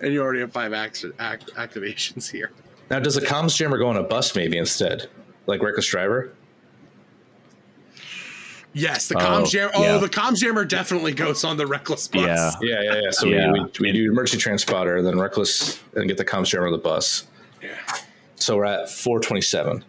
and 0.02 0.14
you 0.14 0.22
already 0.22 0.40
have 0.42 0.52
five 0.52 0.74
act, 0.74 1.06
act, 1.20 1.50
activations 1.56 2.30
here. 2.30 2.52
Now, 2.90 3.00
does 3.00 3.16
a 3.18 3.22
comms 3.22 3.56
jammer 3.56 3.78
go 3.78 3.88
on 3.88 3.96
a 3.98 4.04
bus 4.04 4.36
maybe 4.36 4.58
instead, 4.58 5.08
like 5.48 5.62
reckless 5.62 5.88
driver? 5.88 6.32
Yes, 8.74 9.08
the 9.08 9.16
Oh, 9.18 9.20
comms 9.22 9.52
jammer. 9.52 9.72
Oh, 9.76 9.84
yeah. 9.84 9.98
the 9.98 10.10
comms 10.10 10.38
jammer 10.40 10.66
definitely 10.66 11.14
goes 11.14 11.44
on 11.44 11.58
the 11.58 11.68
reckless 11.68 12.08
bus. 12.08 12.22
Yeah. 12.26 12.52
Yeah, 12.62 12.82
yeah, 12.82 13.02
yeah. 13.04 13.12
So 13.12 13.28
Yeah. 13.28 13.52
We, 13.52 13.60
we, 13.62 13.70
we 13.80 13.92
do 13.92 14.12
emergency 14.12 14.44
transponder, 14.50 15.04
then 15.04 15.20
reckless, 15.20 15.80
and 15.96 16.08
get 16.08 16.18
the 16.18 16.26
comms 16.26 16.48
jammer 16.48 16.66
on 16.66 16.72
the 16.72 16.78
bus. 16.80 17.28
Yeah. 17.62 17.70
So 18.36 18.58
we're 18.58 18.66
at 18.66 18.90
427. 18.90 19.84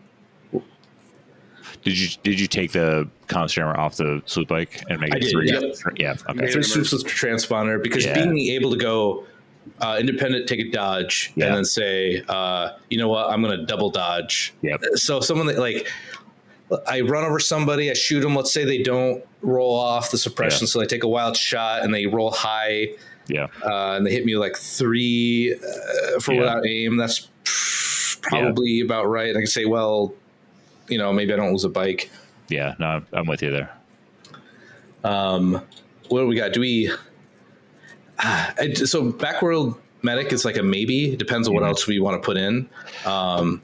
Did 1.83 1.99
you 1.99 2.09
did 2.23 2.41
you 2.41 2.47
take 2.47 2.73
the 2.73 3.09
comms 3.27 3.51
jammer 3.51 3.77
off 3.79 3.97
the 3.97 4.23
swoop 4.25 4.49
bike 4.49 4.83
and 4.89 5.01
make 5.01 5.13
I 5.13 5.17
it 5.19 5.21
did, 5.21 5.31
three? 5.33 5.49
yep. 5.51 5.63
Yeah. 5.97 6.15
Okay. 6.31 6.51
Three 6.51 6.63
swoops 6.63 6.93
with 6.93 7.05
transponder 7.05 7.83
because 7.83 8.07
Yeah. 8.07 8.15
being 8.25 8.39
able 8.55 8.71
to 8.71 8.79
go 8.79 9.25
uh, 9.81 9.97
independent, 9.99 10.47
take 10.47 10.61
a 10.61 10.71
dodge, 10.71 11.33
Yeah. 11.37 11.47
and 11.47 11.57
then 11.57 11.65
say, 11.65 12.23
uh, 12.29 12.71
you 12.91 12.99
know 12.99 13.09
what, 13.09 13.31
I'm 13.31 13.43
going 13.43 13.59
to 13.59 13.65
double 13.67 13.91
dodge. 13.91 14.53
Yep. 14.63 14.83
So 14.95 15.21
someone 15.21 15.47
that 15.47 15.59
like 15.59 15.91
I 16.89 17.03
run 17.03 17.25
over 17.25 17.39
somebody, 17.39 17.91
I 17.91 17.95
shoot 17.95 18.21
them. 18.21 18.35
Let's 18.35 18.53
say 18.53 18.65
they 18.65 18.83
don't 18.83 19.25
roll 19.43 19.75
off 19.79 20.11
the 20.11 20.19
suppression, 20.19 20.63
Yeah. 20.67 20.69
so 20.71 20.79
they 20.81 20.87
take 20.87 21.05
a 21.05 21.09
wild 21.09 21.37
shot 21.37 21.83
and 21.83 21.95
they 21.95 22.07
roll 22.07 22.31
high, 22.31 22.91
Yeah. 23.29 23.49
uh, 23.65 23.93
and 23.97 24.07
they 24.07 24.11
hit 24.13 24.25
me 24.25 24.37
like 24.37 24.57
three 24.57 25.55
uh, 25.55 26.21
for 26.21 26.33
Yeah. 26.33 26.41
without 26.41 26.67
aim. 26.67 26.97
That's 26.97 27.29
probably 28.23 28.81
about 28.81 29.05
right. 29.07 29.29
And 29.29 29.37
I 29.37 29.41
can 29.43 29.47
say, 29.47 29.67
well, 29.67 30.15
you 30.89 30.99
know, 30.99 31.13
maybe 31.13 31.33
I 31.33 31.37
don't 31.37 31.53
lose 31.53 31.65
a 31.65 31.69
bike. 31.69 32.11
Yeah. 32.49 32.75
No, 32.79 32.87
I'm- 32.87 33.07
I'm 33.13 33.27
with 33.27 33.43
you 33.43 33.51
there. 33.51 33.71
Um, 35.05 35.61
what 36.09 36.21
do 36.21 36.27
we 36.27 36.37
got? 36.37 36.53
Do 36.53 36.61
we? 36.61 36.91
I, 38.19 38.73
so 38.75 39.11
backworld 39.13 39.77
medic 40.03 40.33
is 40.33 40.45
like 40.45 40.57
a 40.57 40.63
maybe. 40.63 41.13
It 41.13 41.19
depends 41.19 41.47
on 41.49 41.55
what 41.55 41.63
Mhm. 41.63 41.69
else 41.69 41.87
we 41.87 41.99
want 41.99 42.21
to 42.23 42.25
put 42.25 42.37
in. 42.37 42.69
Um, 43.05 43.61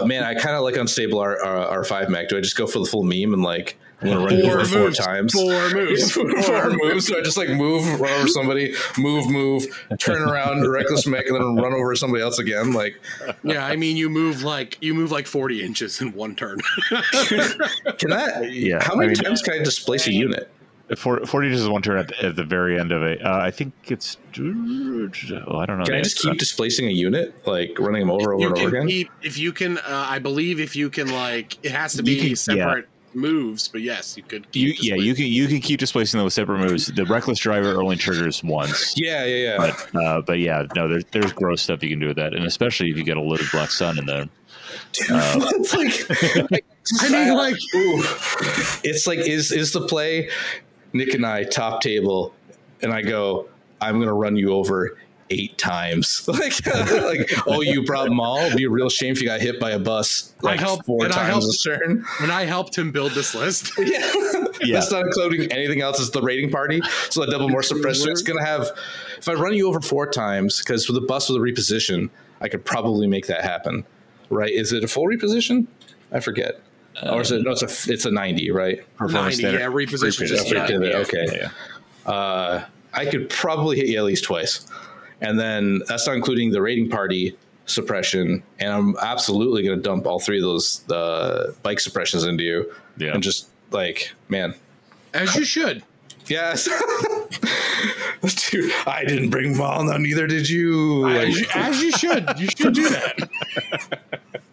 but 0.00 0.06
man, 0.08 0.22
I 0.24 0.34
kind 0.34 0.56
of 0.56 0.62
like 0.62 0.76
unstable 0.76 1.18
R, 1.18 1.42
R, 1.42 1.82
R5 1.82 2.08
mech. 2.08 2.28
Do 2.28 2.36
I 2.36 2.40
just 2.40 2.56
go 2.56 2.66
for 2.66 2.78
the 2.78 2.84
full 2.86 3.02
meme 3.02 3.32
and 3.32 3.42
like 3.42 3.76
I'm 4.02 4.08
gonna 4.08 4.24
run 4.26 4.40
Four 4.42 4.50
over 4.60 4.64
four 4.66 4.90
times? 4.90 5.32
Four 5.32 5.70
moves. 5.70 6.12
four, 6.14 6.42
four 6.42 6.70
moves. 6.70 7.06
So 7.06 7.18
I 7.18 7.22
just 7.22 7.38
like 7.38 7.48
move, 7.48 7.98
run 7.98 8.12
over 8.12 8.28
somebody, 8.28 8.74
move, 8.98 9.30
move, 9.30 9.64
turn 9.98 10.20
around, 10.28 10.68
reckless 10.68 11.06
mech, 11.06 11.26
and 11.26 11.34
then 11.36 11.56
run 11.56 11.72
over 11.72 11.94
somebody 11.96 12.22
else 12.22 12.38
again. 12.38 12.72
Like, 12.74 13.00
Yeah, 13.42 13.64
I 13.64 13.76
mean, 13.76 13.96
you 13.96 14.10
move 14.10 14.42
like 14.42 14.76
you 14.82 14.92
move 14.92 15.12
like 15.12 15.26
40 15.26 15.62
inches 15.64 16.00
in 16.02 16.12
one 16.12 16.36
turn. 16.36 16.58
can 16.90 18.10
that? 18.10 18.50
Yeah, 18.52 18.82
How 18.82 18.94
many 18.94 19.06
I 19.12 19.14
mean- 19.14 19.16
times 19.24 19.40
can 19.42 19.54
I 19.54 19.58
displace 19.64 20.06
a 20.06 20.12
unit? 20.12 20.50
For- 20.94 21.26
Forty 21.26 21.52
is 21.52 21.68
one 21.68 21.82
turn 21.82 21.98
at 21.98 22.08
the, 22.08 22.26
at 22.26 22.36
the 22.36 22.44
very 22.44 22.78
end 22.78 22.92
of 22.92 23.02
it. 23.02 23.24
Uh, 23.24 23.38
I 23.38 23.50
think 23.50 23.72
it's. 23.88 24.16
Oh, 24.38 25.58
I 25.58 25.66
don't 25.66 25.78
know. 25.78 25.84
Can 25.84 25.94
I 25.94 26.02
just 26.02 26.18
keep 26.18 26.38
displacing 26.38 26.86
a 26.86 26.92
unit, 26.92 27.34
like 27.46 27.76
running 27.78 28.02
them 28.02 28.10
over, 28.10 28.34
over 28.34 28.46
and 28.46 28.58
over 28.58 28.68
again? 28.68 28.86
keep 28.86 29.10
if 29.22 29.36
you 29.36 29.52
can. 29.52 29.78
Uh, 29.78 30.06
I 30.08 30.20
believe 30.20 30.60
if 30.60 30.76
you 30.76 30.88
can 30.88 31.08
like 31.08 31.58
it 31.64 31.72
has 31.72 31.94
to 31.94 32.04
be 32.04 32.18
can- 32.18 32.28
yeah. 32.28 32.34
separate 32.34 32.88
moves, 33.16 33.66
but 33.66 33.80
yes, 33.80 34.16
you 34.16 34.22
could. 34.22 34.46
You, 34.52 34.74
yeah, 34.78 34.94
you 34.94 35.14
can 35.14 35.26
you 35.26 35.48
can 35.48 35.60
keep 35.60 35.80
displacing 35.80 36.18
them 36.18 36.24
with 36.24 36.34
separate 36.34 36.58
moves. 36.60 36.86
The 36.86 37.04
reckless 37.06 37.40
driver 37.40 37.80
only 37.82 37.96
triggers 37.96 38.44
once. 38.44 38.94
Yeah, 39.06 39.24
yeah, 39.24 39.36
yeah. 39.36 39.56
But 39.56 40.02
uh, 40.02 40.20
but 40.22 40.38
yeah, 40.38 40.66
no, 40.74 40.88
there's 40.88 41.04
there's 41.10 41.32
gross 41.32 41.62
stuff 41.62 41.82
you 41.82 41.90
can 41.90 41.98
do 41.98 42.08
with 42.08 42.16
that, 42.16 42.34
and 42.34 42.44
especially 42.44 42.90
if 42.90 42.96
you 42.96 43.04
get 43.04 43.16
a 43.16 43.20
loaded 43.20 43.46
black 43.50 43.70
sun 43.70 43.98
in 43.98 44.06
there. 44.06 44.26
it's 44.98 45.74
like, 45.74 46.50
I 47.00 47.08
mean, 47.10 47.36
like 47.36 47.56
ooh. 47.74 48.02
it's 48.84 49.06
like 49.06 49.18
is 49.18 49.52
is 49.52 49.72
the 49.72 49.86
play 49.86 50.30
Nick 50.96 51.14
and 51.14 51.24
I 51.26 51.44
top 51.44 51.80
table, 51.80 52.34
and 52.82 52.92
I 52.92 53.02
go, 53.02 53.48
I'm 53.80 53.98
gonna 53.98 54.14
run 54.14 54.36
you 54.36 54.52
over 54.52 54.96
eight 55.30 55.58
times. 55.58 56.22
Like, 56.28 56.64
like 56.66 57.30
oh, 57.48 57.60
you 57.60 57.82
brought 57.84 58.10
Maul. 58.10 58.38
It'd 58.38 58.56
be 58.56 58.64
a 58.64 58.70
real 58.70 58.88
shame 58.88 59.12
if 59.12 59.20
you 59.20 59.26
got 59.26 59.40
hit 59.40 59.58
by 59.58 59.72
a 59.72 59.78
bus 59.78 60.34
like 60.42 60.60
helped- 60.60 60.86
four 60.86 61.04
and 61.04 61.12
I 61.12 61.28
times 61.28 61.44
helped- 61.44 61.66
a 61.66 61.86
turn. 61.86 62.04
when 62.20 62.30
I 62.30 62.44
helped 62.44 62.76
him 62.78 62.92
build 62.92 63.12
this 63.12 63.34
list. 63.34 63.72
Yeah. 63.78 64.12
Yeah. 64.62 64.74
That's 64.74 64.92
not 64.92 65.02
including 65.06 65.50
anything 65.52 65.80
else. 65.80 65.98
It's 66.00 66.10
the 66.10 66.22
raiding 66.22 66.50
party. 66.50 66.80
So 67.10 67.24
the 67.24 67.30
double 67.32 67.48
more 67.48 67.62
suppressed. 67.62 68.02
So 68.02 68.10
it's 68.10 68.22
going 68.22 68.38
to 68.38 68.44
have, 68.44 68.68
if 69.18 69.28
I 69.28 69.34
run 69.34 69.54
you 69.54 69.66
over 69.68 69.80
four 69.80 70.06
times, 70.08 70.60
because 70.60 70.88
with 70.88 70.94
the 70.94 71.06
bus 71.06 71.28
with 71.28 71.36
a 71.36 71.40
reposition, 71.44 72.08
I 72.40 72.48
could 72.48 72.64
probably 72.64 73.06
make 73.08 73.26
that 73.26 73.42
happen. 73.42 73.84
Right? 74.30 74.52
Is 74.52 74.72
it 74.72 74.84
a 74.84 74.88
full 74.88 75.04
reposition? 75.06 75.66
I 76.12 76.20
forget. 76.20 76.60
Or 77.02 77.20
is 77.20 77.30
it, 77.30 77.42
no, 77.42 77.52
it's 77.52 77.62
a, 77.62 77.92
it's 77.92 78.04
a 78.04 78.10
90, 78.10 78.50
right? 78.50 78.78
Performance 78.96 79.38
90, 79.38 79.58
standard. 79.58 79.60
yeah, 79.60 79.66
reposition 79.66 80.24
Reposition. 80.24 80.28
just 80.28 80.50
Yeah, 80.50 80.68
yeah, 80.68 80.96
okay. 80.98 81.26
Yeah. 82.06 82.10
Uh, 82.10 82.64
I 82.94 83.06
could 83.06 83.28
probably 83.28 83.76
hit 83.76 83.86
you 83.86 83.98
at 83.98 84.04
least 84.04 84.24
twice. 84.24 84.66
And 85.20 85.38
then 85.38 85.82
that's 85.86 86.06
not 86.06 86.16
including 86.16 86.50
the 86.50 86.62
raiding 86.62 86.88
party 86.88 87.36
suppression. 87.66 88.42
And 88.58 88.72
I'm 88.72 88.96
absolutely 89.00 89.62
going 89.62 89.76
to 89.76 89.82
dump 89.82 90.06
all 90.06 90.20
three 90.20 90.38
of 90.38 90.42
those 90.42 90.88
uh, 90.90 91.52
bike 91.62 91.80
suppressions 91.80 92.24
into 92.24 92.44
you. 92.44 92.72
Yeah. 92.96 93.12
And 93.12 93.22
just 93.22 93.48
like, 93.70 94.12
man, 94.28 94.54
As 95.12 95.34
you 95.34 95.44
should. 95.44 95.82
Yes. 96.26 96.68
Dude, 98.50 98.72
I 98.86 99.04
didn't 99.04 99.30
bring 99.30 99.56
Maul. 99.56 99.84
No, 99.84 99.96
neither 99.96 100.26
did 100.26 100.48
you. 100.48 101.06
As 101.08 101.40
you, 101.40 101.46
as 101.54 101.82
you 101.82 101.92
should. 101.92 102.28
You 102.38 102.48
should 102.48 102.74
do 102.74 102.88
that. 102.88 104.00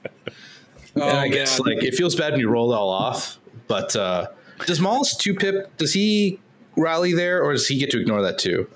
Oh, 0.95 1.01
and 1.09 1.17
I 1.17 1.27
guess 1.27 1.59
man. 1.59 1.75
like 1.75 1.83
it 1.83 1.95
feels 1.95 2.15
bad 2.15 2.33
when 2.33 2.39
you 2.39 2.49
roll 2.49 2.71
it 2.71 2.75
all 2.75 2.89
off. 2.89 3.39
But 3.67 3.95
uh, 3.95 4.27
does 4.65 4.79
Maul's 4.79 5.15
two 5.15 5.33
pip? 5.33 5.75
Does 5.77 5.93
he 5.93 6.39
rally 6.75 7.13
there, 7.13 7.43
or 7.43 7.53
does 7.53 7.67
he 7.67 7.77
get 7.77 7.89
to 7.91 7.99
ignore 7.99 8.21
that 8.21 8.37
too? 8.37 8.69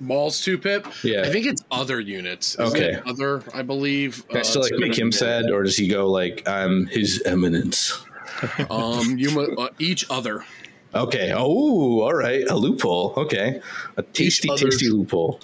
Maul's 0.00 0.40
two 0.40 0.58
pip. 0.58 0.86
Yeah. 1.02 1.22
I 1.22 1.30
think 1.30 1.46
it's 1.46 1.62
other 1.70 2.00
units. 2.00 2.58
Isn't 2.58 2.76
Okay. 2.76 3.00
Other, 3.06 3.42
I 3.54 3.62
believe. 3.62 4.26
Can 4.28 4.38
I 4.38 4.40
uh, 4.40 4.44
still 4.44 4.62
like 4.62 4.72
make 4.74 4.98
him 4.98 5.12
said, 5.12 5.50
or 5.50 5.62
does 5.62 5.76
he 5.76 5.88
go 5.88 6.10
like 6.10 6.46
I'm 6.48 6.86
His 6.86 7.22
Eminence? 7.24 8.04
Um, 8.68 9.16
you 9.16 9.30
mu- 9.30 9.54
uh, 9.56 9.68
each 9.78 10.04
other. 10.10 10.44
Okay. 10.94 11.32
Oh, 11.34 12.00
all 12.00 12.14
right. 12.14 12.44
A 12.48 12.56
loophole. 12.56 13.14
Okay. 13.16 13.60
A 13.96 14.02
tasty, 14.02 14.48
tasty 14.56 14.88
loophole. 14.88 15.40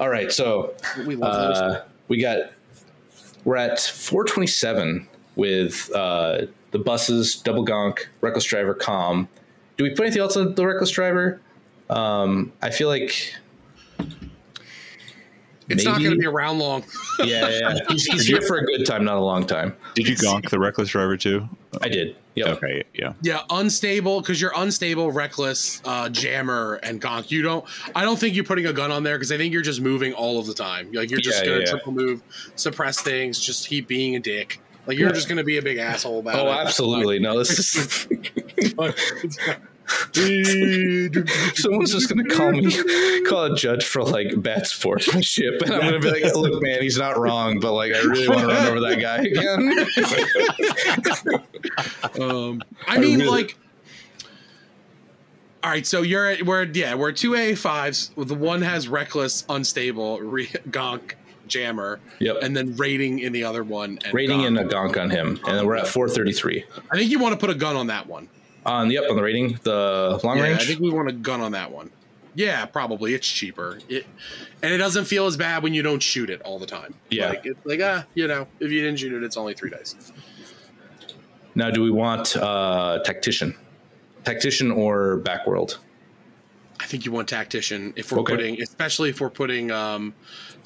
All 0.00 0.08
right. 0.08 0.32
So 0.32 0.74
We 1.06 1.16
love 1.16 1.56
uh, 1.56 1.82
we 2.08 2.20
got 2.20 2.50
we're 3.46 3.56
at 3.56 3.78
427 3.80 5.08
with 5.36 5.90
uh, 5.94 6.46
the 6.72 6.78
buses, 6.78 7.36
double 7.36 7.64
gonk, 7.64 8.00
reckless 8.20 8.44
driver, 8.44 8.74
calm. 8.74 9.28
Do 9.76 9.84
we 9.84 9.90
put 9.90 10.02
anything 10.02 10.20
else 10.20 10.36
on 10.36 10.54
the 10.56 10.66
reckless 10.66 10.90
driver? 10.90 11.40
Um, 11.88 12.52
I 12.60 12.70
feel 12.70 12.88
like 12.88 13.34
It's 15.68 15.84
not 15.84 15.98
going 16.00 16.10
to 16.10 16.18
be 16.18 16.26
around 16.26 16.58
long. 16.58 16.84
Yeah, 17.20 17.48
yeah. 17.48 17.78
He's, 17.88 18.04
he's 18.06 18.26
here 18.26 18.42
for 18.42 18.58
a 18.58 18.64
good 18.64 18.84
time, 18.84 19.04
not 19.04 19.16
a 19.16 19.20
long 19.20 19.46
time. 19.46 19.76
Did 19.94 20.08
you 20.08 20.16
gonk 20.16 20.50
the 20.50 20.58
reckless 20.58 20.88
driver 20.88 21.16
too? 21.16 21.48
I 21.80 21.88
did. 21.88 22.16
Yep. 22.36 22.46
Okay, 22.62 22.84
yeah. 22.94 23.14
Yeah, 23.22 23.40
unstable 23.50 24.20
because 24.20 24.40
you're 24.40 24.52
unstable, 24.56 25.10
reckless, 25.10 25.80
uh, 25.86 26.08
jammer, 26.10 26.74
and 26.82 27.00
gonk. 27.00 27.30
You 27.30 27.40
don't. 27.42 27.64
I 27.94 28.04
don't 28.04 28.18
think 28.18 28.34
you're 28.34 28.44
putting 28.44 28.66
a 28.66 28.72
gun 28.74 28.92
on 28.92 29.02
there 29.02 29.16
because 29.16 29.32
I 29.32 29.38
think 29.38 29.52
you're 29.54 29.62
just 29.62 29.80
moving 29.80 30.12
all 30.12 30.38
of 30.38 30.46
the 30.46 30.52
time. 30.54 30.90
Like 30.92 31.10
you're 31.10 31.18
just 31.20 31.40
Yeah, 31.40 31.46
gonna 31.46 31.58
yeah, 31.60 31.64
yeah. 31.64 31.70
triple 31.70 31.92
move, 31.92 32.22
suppress 32.56 33.00
things, 33.00 33.40
just 33.40 33.66
keep 33.68 33.88
being 33.88 34.16
a 34.16 34.20
dick. 34.20 34.60
Like 34.86 34.98
you're 34.98 35.08
Yeah. 35.08 35.14
just 35.14 35.28
gonna 35.28 35.44
be 35.44 35.56
a 35.56 35.62
big 35.62 35.78
asshole 35.78 36.20
about 36.20 36.36
Oh, 36.36 36.46
it. 36.46 36.50
Oh, 36.50 36.52
absolutely. 36.52 37.18
No, 37.18 37.38
this 37.38 37.74
is. 37.76 38.74
Someone's 41.54 41.92
just 41.92 42.08
gonna 42.08 42.24
call 42.28 42.50
me, 42.52 42.72
call 43.24 43.44
a 43.52 43.56
judge 43.56 43.84
for 43.84 44.02
like 44.02 44.40
bad 44.42 44.66
sportsmanship, 44.66 45.60
and 45.62 45.72
I'm 45.72 45.80
gonna 45.80 45.98
be 46.00 46.10
like, 46.10 46.34
"Look, 46.34 46.60
man, 46.62 46.82
he's 46.82 46.98
not 46.98 47.18
wrong, 47.18 47.60
but 47.60 47.72
like, 47.72 47.92
I 47.94 48.00
really 48.00 48.28
want 48.28 48.40
to 48.40 48.46
run 48.48 48.66
over 48.66 48.80
that 48.80 49.00
guy 49.00 49.22
again." 49.22 49.86
Um, 52.20 52.62
I 52.86 52.96
I 52.96 52.98
mean, 52.98 53.18
really- 53.20 53.30
like, 53.30 53.56
all 55.62 55.70
right. 55.70 55.86
So 55.86 56.02
you're 56.02 56.26
at, 56.26 56.42
we're 56.44 56.64
yeah 56.64 56.94
we're 56.94 57.12
two 57.12 57.34
A 57.34 57.54
fives. 57.54 58.10
The 58.16 58.34
one 58.34 58.62
has 58.62 58.88
reckless, 58.88 59.44
unstable, 59.48 60.20
re- 60.20 60.46
gonk, 60.70 61.12
jammer, 61.48 62.00
Yep. 62.20 62.38
and 62.42 62.56
then 62.56 62.74
raiding 62.76 63.18
in 63.18 63.32
the 63.32 63.44
other 63.44 63.62
one. 63.64 63.98
And 64.04 64.14
raiding 64.14 64.40
gonk. 64.40 64.46
and 64.46 64.58
a 64.60 64.64
gonk 64.64 64.96
on 65.00 65.10
him, 65.10 65.38
and 65.46 65.58
then 65.58 65.66
we're 65.66 65.76
at 65.76 65.86
433 65.88 66.64
I 66.90 66.96
think 66.96 67.10
you 67.10 67.18
want 67.18 67.34
to 67.34 67.38
put 67.38 67.50
a 67.50 67.58
gun 67.58 67.76
on 67.76 67.88
that 67.88 68.06
one. 68.06 68.28
On 68.66 68.90
yep 68.90 69.04
on 69.08 69.16
the 69.16 69.22
raiding, 69.22 69.58
the 69.62 70.20
long 70.24 70.36
Yeah, 70.38 70.42
range. 70.44 70.62
I 70.62 70.64
think 70.64 70.80
we 70.80 70.90
want 70.90 71.08
a 71.08 71.12
gun 71.12 71.40
on 71.40 71.52
that 71.52 71.70
one. 71.70 71.90
Yeah, 72.34 72.66
probably. 72.66 73.14
It's 73.14 73.26
cheaper. 73.26 73.78
It 73.88 74.04
and 74.62 74.72
it 74.74 74.78
doesn't 74.78 75.06
feel 75.06 75.26
as 75.26 75.36
bad 75.36 75.62
when 75.62 75.72
you 75.72 75.82
don't 75.82 76.02
shoot 76.02 76.28
it 76.28 76.42
all 76.42 76.58
the 76.58 76.66
time. 76.66 76.94
Yeah. 77.08 77.28
like 77.28 77.42
it's 77.46 77.64
like 77.64 77.80
ah, 77.82 78.04
you 78.14 78.26
know, 78.26 78.46
if 78.60 78.70
you 78.70 78.82
didn't 78.82 78.98
shoot 78.98 79.12
it, 79.14 79.22
it's 79.22 79.36
only 79.36 79.54
three 79.54 79.70
dice. 79.70 79.94
now, 81.54 81.70
do 81.70 81.82
we 81.82 81.90
want 81.90 82.36
uh, 82.36 82.98
tactician, 83.04 83.56
tactician 84.24 84.70
or 84.70 85.20
backworld? 85.24 85.78
I 86.78 86.84
think 86.84 87.06
you 87.06 87.12
want 87.12 87.28
tactician 87.28 87.94
if 87.96 88.12
we're 88.12 88.18
Okay. 88.20 88.34
putting, 88.34 88.60
especially 88.62 89.08
if 89.08 89.20
we're 89.20 89.30
putting 89.30 89.70
um, 89.70 90.12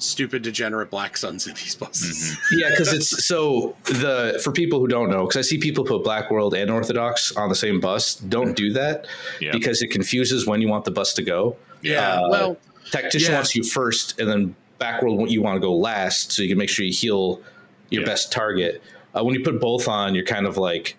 stupid 0.01 0.41
degenerate 0.41 0.89
black 0.89 1.15
suns 1.17 1.47
in 1.47 1.53
these 1.55 1.75
buses. 1.75 2.37
Yeah, 2.51 2.69
because 2.71 2.91
it's 2.93 3.25
so 3.25 3.75
the 3.85 4.39
for 4.43 4.51
people 4.51 4.79
who 4.79 4.87
don't 4.87 5.09
know, 5.09 5.21
because 5.27 5.37
I 5.37 5.41
see 5.41 5.57
people 5.57 5.83
put 5.85 6.03
Black 6.03 6.29
World 6.31 6.53
and 6.53 6.69
Orthodox 6.71 7.31
on 7.35 7.49
the 7.49 7.55
same 7.55 7.79
bus. 7.79 8.15
Don't 8.15 8.55
do 8.55 8.73
that 8.73 9.05
Yeah. 9.39 9.51
because 9.51 9.81
it 9.81 9.87
confuses 9.91 10.45
when 10.47 10.61
you 10.61 10.67
want 10.67 10.85
the 10.85 10.91
bus 10.91 11.13
to 11.13 11.21
go. 11.23 11.55
Yeah, 11.81 12.19
Uh, 12.21 12.29
well, 12.29 12.57
Tactician 12.91 13.31
Yeah. 13.31 13.37
wants 13.37 13.55
you 13.55 13.63
first, 13.63 14.19
and 14.19 14.27
then 14.29 14.55
Black 14.79 15.01
World 15.01 15.29
you 15.29 15.41
want 15.41 15.55
to 15.55 15.61
go 15.61 15.73
last, 15.75 16.31
so 16.31 16.41
you 16.41 16.49
can 16.49 16.57
make 16.57 16.69
sure 16.69 16.83
you 16.85 16.93
heal 16.93 17.41
your 17.89 18.01
Yeah. 18.01 18.07
best 18.07 18.31
target. 18.31 18.81
Uh, 19.15 19.23
when 19.23 19.35
you 19.35 19.43
put 19.43 19.59
both 19.61 19.87
on, 19.87 20.15
you're 20.15 20.25
kind 20.25 20.45
of 20.47 20.57
like, 20.57 20.97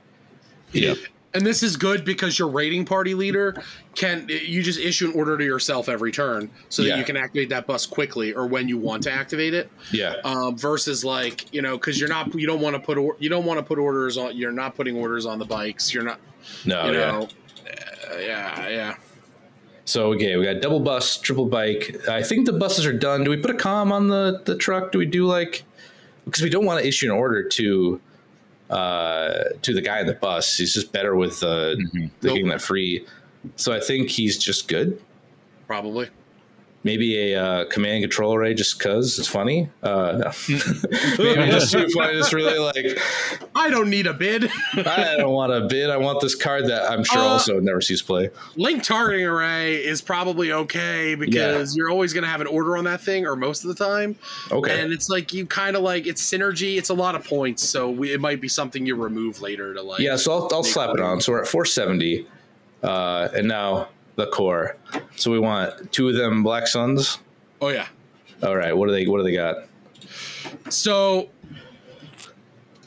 Yeah. 0.72 0.94
And 1.34 1.46
this 1.46 1.62
is 1.62 1.76
good 1.76 2.04
because 2.04 2.38
your 2.38 2.48
raiding 2.48 2.84
party 2.84 3.14
leader 3.14 3.56
can 3.94 4.28
you 4.28 4.62
just 4.62 4.78
issue 4.78 5.10
an 5.10 5.16
order 5.18 5.38
to 5.38 5.44
yourself 5.44 5.88
every 5.88 6.12
turn 6.12 6.50
so 6.68 6.82
that 6.82 6.88
Yeah. 6.90 6.98
you 6.98 7.04
can 7.04 7.16
activate 7.16 7.48
that 7.50 7.66
bus 7.66 7.86
quickly 7.86 8.34
or 8.34 8.46
when 8.46 8.68
you 8.68 8.76
want 8.78 9.02
to 9.04 9.10
activate 9.12 9.54
it. 9.54 9.70
yeah, 9.92 10.16
um, 10.24 10.56
versus 10.58 11.04
like 11.04 11.52
you 11.54 11.62
know 11.62 11.76
because 11.78 11.98
you're 11.98 12.08
not 12.08 12.34
you 12.34 12.46
don't 12.46 12.60
want 12.60 12.74
to 12.76 12.80
put 12.80 12.98
or, 12.98 13.16
you 13.18 13.28
don't 13.30 13.44
want 13.46 13.58
to 13.58 13.62
put 13.64 13.78
orders 13.78 14.18
on 14.18 14.36
you're 14.36 14.52
not 14.52 14.74
putting 14.76 14.96
orders 14.96 15.24
on 15.24 15.38
the 15.38 15.44
bikes 15.46 15.92
you're 15.94 16.04
not 16.04 16.20
no, 16.66 16.84
you 16.86 16.92
yeah. 16.92 16.98
know 17.12 17.28
uh, 18.12 18.16
yeah 18.18 18.68
yeah 18.68 18.94
So 19.84 20.12
okay, 20.12 20.36
we 20.36 20.44
got 20.44 20.60
double 20.62 20.80
bus, 20.80 21.16
triple 21.18 21.46
bike. 21.46 21.96
I 22.08 22.22
think 22.22 22.46
the 22.46 22.52
buses 22.52 22.86
are 22.86 22.92
done. 22.92 23.24
Do 23.24 23.30
we 23.30 23.36
put 23.38 23.50
a 23.50 23.54
com 23.54 23.90
on 23.90 24.08
the 24.08 24.40
the 24.44 24.56
truck? 24.56 24.92
Do 24.92 24.98
we 24.98 25.06
do 25.06 25.26
like 25.26 25.64
because 26.24 26.42
we 26.42 26.50
don't 26.50 26.64
want 26.64 26.80
to 26.80 26.86
issue 26.86 27.06
an 27.06 27.12
order 27.18 27.42
to 27.48 28.00
uh 28.72 29.44
to 29.62 29.74
the 29.74 29.80
guy 29.82 30.00
in 30.00 30.06
the 30.06 30.14
bus. 30.14 30.56
He's 30.56 30.72
just 30.74 30.92
better 30.92 31.14
with 31.14 31.42
uh 31.42 31.76
Mhm. 31.76 32.10
getting 32.22 32.48
that 32.48 32.62
free. 32.62 33.06
So 33.56 33.72
I 33.72 33.80
think 33.80 34.08
he's 34.10 34.38
just 34.38 34.68
good. 34.68 35.00
probably 35.66 36.08
Maybe 36.84 37.32
a 37.32 37.40
uh, 37.40 37.64
command 37.66 37.94
and 37.96 38.02
control 38.02 38.34
array 38.34 38.54
just 38.54 38.80
cause 38.80 39.18
it's 39.18 39.28
funny. 39.28 39.68
Uh, 39.84 40.12
no. 40.24 40.30
Maybe 41.18 41.50
just 41.52 41.70
too 41.72 41.86
funny. 41.90 42.14
Just 42.14 42.32
really 42.32 42.58
like 42.58 42.98
i 43.54 43.70
don't 43.70 43.88
need 43.88 44.06
a 44.08 44.12
bid 44.14 44.50
I 44.74 45.14
don't 45.16 45.32
want 45.32 45.52
a 45.52 45.60
bid. 45.60 45.90
I 45.90 45.96
want 45.96 46.20
this 46.20 46.34
card 46.34 46.66
that 46.66 46.90
I'm 46.90 47.04
sure 47.04 47.20
Uh, 47.20 47.24
also 47.24 47.60
never 47.60 47.80
sees 47.80 48.02
play. 48.02 48.30
link 48.56 48.82
targeting 48.82 49.26
array 49.26 49.76
is 49.76 50.00
probably 50.00 50.50
okay 50.52 51.14
because 51.14 51.76
you're 51.76 51.90
always 51.90 52.12
going 52.12 52.24
to 52.24 52.28
have 52.30 52.40
an 52.40 52.46
order 52.48 52.76
on 52.76 52.84
that 52.84 53.00
thing 53.00 53.26
or 53.26 53.36
most 53.36 53.62
of 53.64 53.68
the 53.68 53.84
time 53.84 54.16
Okay. 54.50 54.80
and 54.82 54.92
it's 54.92 55.08
like 55.08 55.32
you 55.32 55.46
kind 55.46 55.76
of 55.76 55.82
like 55.82 56.06
it's 56.08 56.22
synergy 56.22 56.78
it's 56.78 56.88
a 56.90 56.94
lot 56.94 57.14
of 57.14 57.24
points 57.24 57.62
so 57.62 57.90
we, 57.90 58.12
it 58.12 58.20
might 58.20 58.40
be 58.40 58.48
something 58.48 58.84
you 58.86 58.96
remove 58.96 59.40
later 59.40 59.72
to 59.74 59.82
like 59.82 60.00
Yeah, 60.00 60.16
so 60.16 60.32
I'll, 60.32 60.48
I'll 60.52 60.64
slap 60.64 60.90
it 60.94 61.00
on. 61.00 61.20
So 61.20 61.32
we're 61.32 61.42
at 61.42 61.46
470, 61.48 62.26
uh, 62.82 63.28
and 63.36 63.46
now 63.46 63.88
the 64.16 64.26
core. 64.26 64.76
So 65.16 65.30
we 65.30 65.38
want 65.38 65.92
two 65.92 66.08
of 66.08 66.14
them 66.14 66.42
Black 66.42 66.66
Suns. 66.66 67.18
oh 67.60 67.68
yeah 67.68 67.86
All 68.42 68.56
right, 68.56 68.76
what 68.76 68.86
do 68.86 68.92
they? 68.92 69.06
What 69.06 69.18
do 69.18 69.24
they 69.24 69.34
got? 69.34 69.56
so 70.68 71.28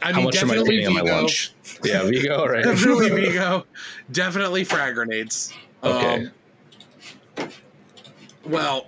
I 0.02 0.12
How 0.12 0.18
mean, 0.18 0.26
much 0.26 0.38
am 0.38 0.52
I 0.52 0.64
paying 0.64 0.88
on 0.88 0.94
my 0.94 1.02
lunch? 1.02 1.54
Yeah, 1.84 2.04
Vigo. 2.04 2.46
Right. 2.46 2.64
definitely 2.64 3.10
Vigo. 3.10 3.66
Definitely 4.12 4.64
frag 4.64 4.94
grenades. 4.96 5.52
Okay. 5.84 6.28
Um, 7.38 7.50
well, 8.46 8.86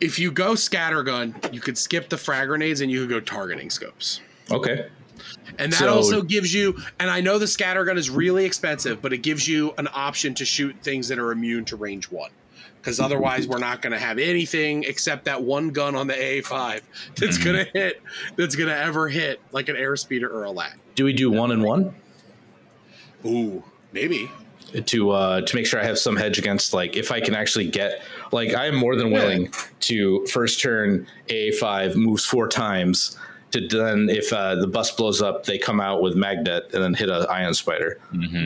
if 0.00 0.18
you 0.18 0.30
go 0.32 0.52
scattergun, 0.52 1.52
you 1.52 1.60
could 1.60 1.76
skip 1.76 2.08
the 2.08 2.16
frag 2.16 2.48
grenades 2.48 2.80
and 2.80 2.90
you 2.90 3.00
could 3.00 3.10
go 3.10 3.20
targeting 3.20 3.68
scopes. 3.70 4.20
Okay. 4.50 4.88
And 5.58 5.72
that 5.72 5.78
So- 5.78 5.92
also 5.94 6.22
gives 6.22 6.52
you, 6.54 6.76
and 6.98 7.10
I 7.10 7.20
know 7.20 7.38
the 7.38 7.46
scattergun 7.46 7.96
is 7.96 8.10
really 8.10 8.44
expensive, 8.44 9.00
but 9.02 9.12
it 9.12 9.18
gives 9.18 9.46
you 9.46 9.74
an 9.78 9.88
option 9.92 10.34
to 10.34 10.44
shoot 10.44 10.74
things 10.82 11.08
that 11.08 11.18
are 11.18 11.30
immune 11.32 11.64
to 11.66 11.76
range 11.76 12.10
one. 12.10 12.30
Because 12.80 12.98
otherwise, 12.98 13.46
we're 13.46 13.58
not 13.58 13.80
going 13.80 13.92
to 13.92 13.98
have 13.98 14.18
anything 14.18 14.82
except 14.82 15.26
that 15.26 15.40
one 15.42 15.68
gun 15.70 15.94
on 15.94 16.08
the 16.08 16.14
AA5 16.14 16.80
that's 17.16 17.38
Mm-hmm. 17.38 17.44
going 17.44 17.64
to 17.66 17.70
hit, 17.72 18.02
that's 18.34 18.56
going 18.56 18.68
to 18.68 18.76
ever 18.76 19.08
hit 19.08 19.40
like 19.52 19.68
an 19.68 19.76
airspeeder 19.76 20.24
or 20.32 20.42
a 20.44 20.50
lat. 20.50 20.74
Do 20.96 21.04
we 21.04 21.12
do 21.12 21.30
one 21.30 21.52
and 21.52 21.62
one 21.62 21.94
Ooh, 23.24 23.62
maybe. 23.92 24.28
to 24.86 25.10
uh, 25.10 25.40
to 25.42 25.54
make 25.56 25.66
sure 25.66 25.80
I 25.80 25.84
have 25.84 25.98
some 25.98 26.16
hedge 26.16 26.38
against 26.38 26.72
like 26.74 26.96
if 26.96 27.12
I 27.12 27.20
can 27.20 27.34
actually 27.36 27.68
get 27.68 28.02
like 28.32 28.52
I 28.54 28.66
am 28.66 28.74
more 28.74 28.96
than 28.96 29.12
willing 29.12 29.52
to 29.80 30.26
first 30.26 30.60
turn 30.60 31.06
A 31.28 31.52
five 31.52 31.94
moves 31.94 32.24
four 32.24 32.48
times 32.48 33.16
to 33.52 33.68
then 33.68 34.08
if 34.10 34.32
uh, 34.32 34.54
the 34.56 34.66
bus 34.66 34.90
blows 34.90 35.22
up 35.22 35.44
they 35.44 35.58
come 35.58 35.80
out 35.80 36.02
with 36.02 36.14
magnet 36.14 36.64
and 36.72 36.82
then 36.82 36.94
hit 36.94 37.08
a 37.08 37.26
ion 37.30 37.54
spider. 37.54 37.98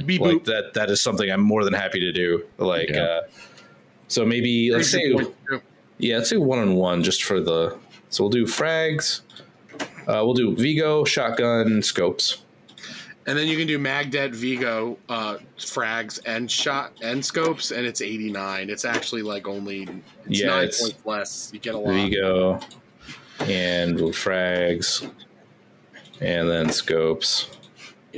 Be 0.04 0.18
like 0.18 0.44
that 0.44 0.74
that 0.74 0.90
is 0.90 1.00
something 1.00 1.30
i'm 1.30 1.40
more 1.40 1.64
than 1.64 1.72
happy 1.72 2.00
to 2.00 2.12
do 2.12 2.44
like 2.58 2.90
Yeah. 2.90 3.02
uh 3.02 3.20
so 4.08 4.24
maybe 4.24 4.70
let's 4.72 4.90
say 4.90 5.14
yeah 5.98 6.16
let's 6.18 6.30
say 6.30 6.36
one 6.36 6.58
on 6.58 6.74
one 6.74 7.02
just 7.02 7.24
for 7.24 7.40
the 7.40 7.76
so 8.10 8.24
we'll 8.24 8.30
do 8.30 8.44
frags 8.44 9.22
uh 10.06 10.22
we'll 10.24 10.34
do 10.34 10.54
vigo 10.54 11.04
shotgun 11.04 11.82
scopes 11.82 12.42
And 13.28 13.36
then 13.36 13.48
you 13.48 13.56
can 13.56 13.66
do 13.66 13.76
Magdet, 13.76 14.32
Vigo, 14.36 14.98
uh, 15.08 15.38
frags, 15.58 16.20
and 16.26 16.48
shot 16.48 16.92
and 17.02 17.24
scopes, 17.24 17.72
and 17.72 17.84
it's 17.84 18.00
eighty 18.00 18.30
nine. 18.30 18.70
It's 18.70 18.84
actually 18.84 19.22
like 19.22 19.48
only 19.48 19.82
it's 19.82 20.40
Yeah, 20.40 20.46
nine 20.46 20.64
it's- 20.68 20.80
points 20.80 21.04
less. 21.04 21.50
You 21.52 21.58
get 21.58 21.74
a 21.74 21.78
lot. 21.78 21.92
vigo 21.92 22.60
and 23.40 23.96
we'll 24.00 24.10
frags 24.12 25.08
and 26.20 26.48
then 26.48 26.70
scopes 26.70 27.50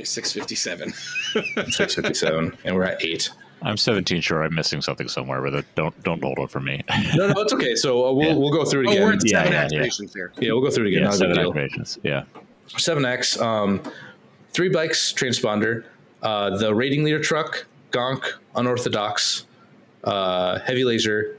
Six 0.01 0.31
fifty 0.31 0.55
seven. 0.55 0.93
657 1.33 2.57
and 2.63 2.75
we're 2.75 2.83
at 2.85 3.03
eight 3.03 3.29
I'm 3.61 3.75
17 3.75 4.21
sure 4.21 4.41
I'm 4.43 4.55
missing 4.55 4.81
something 4.81 5.09
somewhere, 5.09 5.41
but 5.41 5.65
don't 5.75 6.03
don't 6.03 6.23
hold 6.23 6.39
it 6.39 6.49
for 6.49 6.61
me. 6.61 6.81
no 7.15 7.27
no 7.33 7.41
it's 7.41 7.51
okay 7.53 7.75
so 7.75 8.05
uh, 8.07 8.13
we'll, 8.13 8.27
Yeah. 8.29 8.35
we'll 8.35 8.51
go 8.51 8.63
through 8.63 8.83
it 8.83 8.87
Oh, 8.87 8.91
again 8.91 9.03
we're 9.03 9.13
at 9.13 9.19
Yeah, 9.25 9.43
seven 9.43 9.51
yeah, 9.53 9.67
yeah. 9.71 9.79
activations 9.81 10.13
here. 10.13 10.31
yeah 10.39 10.51
we'll 10.53 10.61
go 10.61 10.69
through 10.69 10.85
it 10.85 10.89
again 10.89 11.01
yeah, 11.01 11.07
not 11.09 11.15
seven 11.15 11.35
activations. 11.37 11.97
Yeah. 12.03 12.23
Seven 12.77 13.03
X, 13.03 13.39
um, 13.41 13.81
three 14.51 14.69
bikes, 14.69 15.11
transponder, 15.11 15.83
uh, 16.21 16.55
the 16.57 16.73
raiding 16.73 17.03
leader 17.03 17.19
truck, 17.19 17.65
Gonk, 17.91 18.23
unorthodox, 18.55 19.47
uh, 20.05 20.59
heavy 20.59 20.83
laser, 20.85 21.37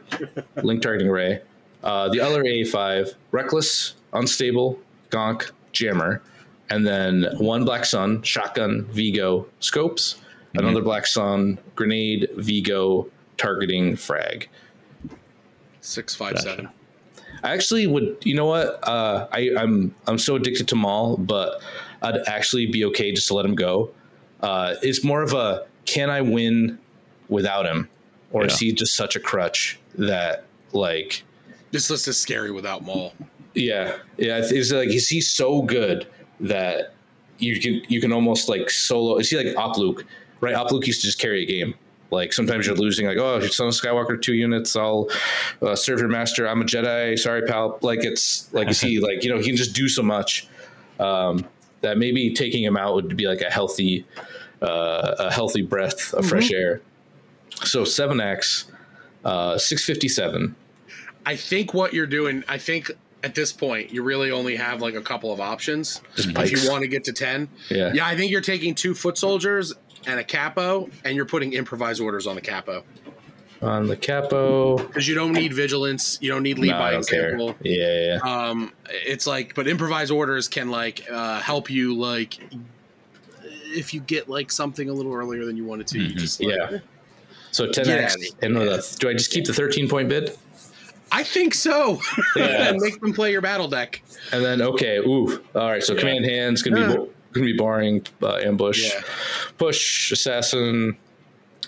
link 0.62 0.82
targeting 0.82 1.08
array, 1.08 1.40
uh, 1.82 2.08
the 2.08 2.20
other 2.20 2.42
A5, 2.44 3.14
reckless, 3.30 3.94
unstable, 4.12 4.78
Gonk, 5.10 5.50
jammer, 5.72 6.22
and 6.68 6.86
then 6.86 7.26
one 7.38 7.64
black 7.64 7.84
sun, 7.84 8.22
shotgun, 8.22 8.84
Vigo, 8.86 9.46
scopes, 9.60 10.16
another 10.54 10.82
black 10.82 11.06
sun, 11.06 11.58
grenade, 11.74 12.28
Vigo, 12.36 13.08
targeting, 13.36 13.96
frag. 13.96 14.48
Six 15.80 16.14
five 16.14 16.38
seven. 16.38 16.68
I 17.42 17.52
actually 17.52 17.86
would. 17.86 18.18
You 18.22 18.34
know 18.34 18.46
what? 18.46 18.86
Uh, 18.86 19.26
I, 19.32 19.50
I'm 19.56 19.94
I'm 20.06 20.18
so 20.18 20.36
addicted 20.36 20.68
to 20.68 20.76
Maul, 20.76 21.16
but 21.16 21.62
I'd 22.02 22.18
actually 22.26 22.66
be 22.66 22.84
okay 22.86 23.12
just 23.12 23.28
to 23.28 23.34
let 23.34 23.46
him 23.46 23.54
go. 23.54 23.90
Uh, 24.40 24.74
it's 24.82 25.02
more 25.02 25.22
of 25.22 25.32
a 25.32 25.66
can 25.86 26.10
I 26.10 26.20
win 26.20 26.78
without 27.28 27.66
him, 27.66 27.88
or 28.30 28.44
is 28.44 28.58
he 28.58 28.72
just 28.72 28.94
such 28.94 29.16
a 29.16 29.20
crutch 29.20 29.78
that 29.94 30.44
like 30.72 31.24
This 31.70 31.90
list 31.90 32.08
is 32.08 32.18
scary 32.18 32.50
without 32.50 32.84
Maul. 32.84 33.12
Yeah, 33.54 33.96
yeah. 34.16 34.38
It's, 34.38 34.52
it's 34.52 34.72
like 34.72 34.88
is 34.88 35.08
he 35.08 35.20
so 35.20 35.62
good 35.62 36.06
that 36.40 36.94
you 37.38 37.60
can 37.60 37.82
you 37.88 38.00
can 38.00 38.12
almost 38.12 38.48
like 38.48 38.70
solo? 38.70 39.18
Is 39.18 39.30
he 39.30 39.36
like 39.36 39.56
Op 39.56 39.76
Luke? 39.76 40.04
Right, 40.40 40.54
Op 40.54 40.70
Luke 40.70 40.86
used 40.86 41.00
to 41.02 41.06
just 41.06 41.18
carry 41.18 41.42
a 41.42 41.46
game. 41.46 41.74
Like 42.10 42.32
sometimes 42.32 42.66
you're 42.66 42.76
losing, 42.76 43.06
like 43.06 43.18
oh, 43.18 43.40
son 43.46 43.68
of 43.68 43.74
Skywalker, 43.74 44.20
two 44.20 44.34
units. 44.34 44.74
I'll 44.74 45.08
uh, 45.62 45.76
serve 45.76 46.00
your 46.00 46.08
master. 46.08 46.46
I'm 46.46 46.60
a 46.60 46.64
Jedi. 46.64 47.18
Sorry, 47.18 47.42
pal. 47.42 47.78
Like 47.82 48.04
it's 48.04 48.52
like 48.52 48.68
is 48.68 48.80
he 48.80 48.98
like 49.00 49.22
you 49.22 49.30
know 49.30 49.38
he 49.38 49.46
can 49.46 49.56
just 49.56 49.74
do 49.74 49.88
so 49.88 50.02
much 50.02 50.48
um, 50.98 51.44
that 51.82 51.98
maybe 51.98 52.32
taking 52.34 52.64
him 52.64 52.76
out 52.76 52.94
would 52.94 53.16
be 53.16 53.26
like 53.26 53.42
a 53.42 53.50
healthy 53.50 54.04
uh, 54.60 55.14
a 55.18 55.32
healthy 55.32 55.62
breath 55.62 56.12
of 56.14 56.26
fresh 56.26 56.52
air. 56.52 56.82
So 57.64 57.84
seven 57.84 58.20
X, 58.20 58.66
uh, 59.24 59.56
six 59.58 59.84
fifty 59.84 60.08
seven. 60.08 60.56
I 61.26 61.36
think 61.36 61.74
what 61.74 61.92
you're 61.92 62.06
doing, 62.06 62.44
I 62.48 62.58
think 62.58 62.90
at 63.22 63.34
this 63.34 63.52
point, 63.52 63.92
you 63.92 64.02
really 64.02 64.30
only 64.30 64.56
have 64.56 64.80
like 64.80 64.94
a 64.94 65.02
couple 65.02 65.32
of 65.32 65.40
options. 65.40 66.00
Just 66.16 66.30
if 66.36 66.64
you 66.64 66.70
want 66.70 66.82
to 66.82 66.88
get 66.88 67.04
to 67.04 67.12
10. 67.12 67.48
Yeah. 67.70 67.92
Yeah, 67.92 68.06
I 68.06 68.16
think 68.16 68.30
you're 68.30 68.40
taking 68.40 68.74
two 68.74 68.94
foot 68.94 69.18
soldiers 69.18 69.74
and 70.06 70.18
a 70.18 70.24
capo, 70.24 70.88
and 71.04 71.14
you're 71.14 71.26
putting 71.26 71.52
improvised 71.52 72.00
orders 72.00 72.26
on 72.26 72.34
the 72.34 72.40
capo. 72.40 72.82
On 73.60 73.86
the 73.86 73.96
capo, 73.96 74.78
Because 74.78 75.06
you 75.06 75.14
don't 75.14 75.32
need 75.34 75.52
vigilance, 75.52 76.16
you 76.22 76.30
don't 76.30 76.42
need 76.42 76.58
lead 76.58 76.70
No, 76.70 76.78
by 76.78 76.92
don't 76.92 77.06
care. 77.06 77.24
example. 77.34 77.54
Yeah, 77.60 77.76
yeah, 77.76 78.18
yeah. 78.24 78.48
Um, 78.48 78.72
it's 78.88 79.26
like, 79.26 79.54
but 79.54 79.68
improvised 79.68 80.10
orders 80.10 80.48
can 80.48 80.70
like 80.70 81.04
uh, 81.10 81.40
help 81.40 81.68
you 81.68 81.94
like 81.94 82.38
if 83.66 83.92
you 83.92 84.00
get 84.00 84.30
like 84.30 84.50
something 84.50 84.88
a 84.88 84.92
little 84.94 85.12
earlier 85.12 85.44
than 85.44 85.58
you 85.58 85.64
wanted 85.66 85.86
to. 85.88 85.98
You 85.98 86.14
just 86.14 86.40
like, 86.42 86.54
Mm-hmm. 86.54 86.74
Yeah. 86.76 86.80
So 87.52 87.66
10x. 87.66 87.80
outta 87.80 88.16
here. 88.18 88.30
And 88.42 88.56
the, 88.56 88.96
do 88.98 89.10
I 89.10 89.12
just 89.12 89.30
keep 89.30 89.44
the 89.44 89.52
13 89.52 89.88
point 89.88 90.08
bid? 90.08 90.30
I 91.12 91.24
think 91.24 91.54
so. 91.54 92.00
Yeah. 92.36 92.68
and 92.70 92.78
make 92.80 93.00
them 93.00 93.12
play 93.12 93.32
your 93.32 93.40
battle 93.40 93.68
deck. 93.68 94.02
And 94.32 94.44
then 94.44 94.62
okay, 94.62 94.98
ooh, 94.98 95.42
all 95.54 95.68
right. 95.70 95.82
So 95.82 95.94
Yeah. 95.94 96.00
command 96.00 96.24
hands 96.24 96.62
gonna 96.62 96.76
be 96.76 96.82
Yeah. 96.82 97.06
gonna 97.32 97.46
be 97.46 97.56
boring. 97.56 98.06
Uh, 98.22 98.36
ambush, 98.36 98.92
push, 99.58 100.12
assassin. 100.12 100.96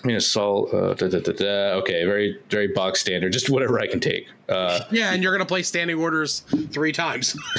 I 0.03 0.07
mean, 0.07 0.17
assault. 0.17 0.73
Uh, 0.73 0.93
da, 0.95 1.07
da, 1.07 1.19
da, 1.19 1.31
da. 1.31 1.71
Okay, 1.75 2.03
very 2.03 2.37
very 2.49 2.67
box 2.67 2.99
standard. 2.99 3.31
Just 3.31 3.49
whatever 3.49 3.79
I 3.79 3.87
can 3.87 3.99
take. 4.01 4.27
Uh, 4.49 4.81
Yeah, 4.91 5.13
and 5.13 5.23
you're 5.23 5.31
gonna 5.31 5.45
play 5.45 5.63
standing 5.63 5.97
orders 5.97 6.41
three 6.71 6.91
times 6.91 7.37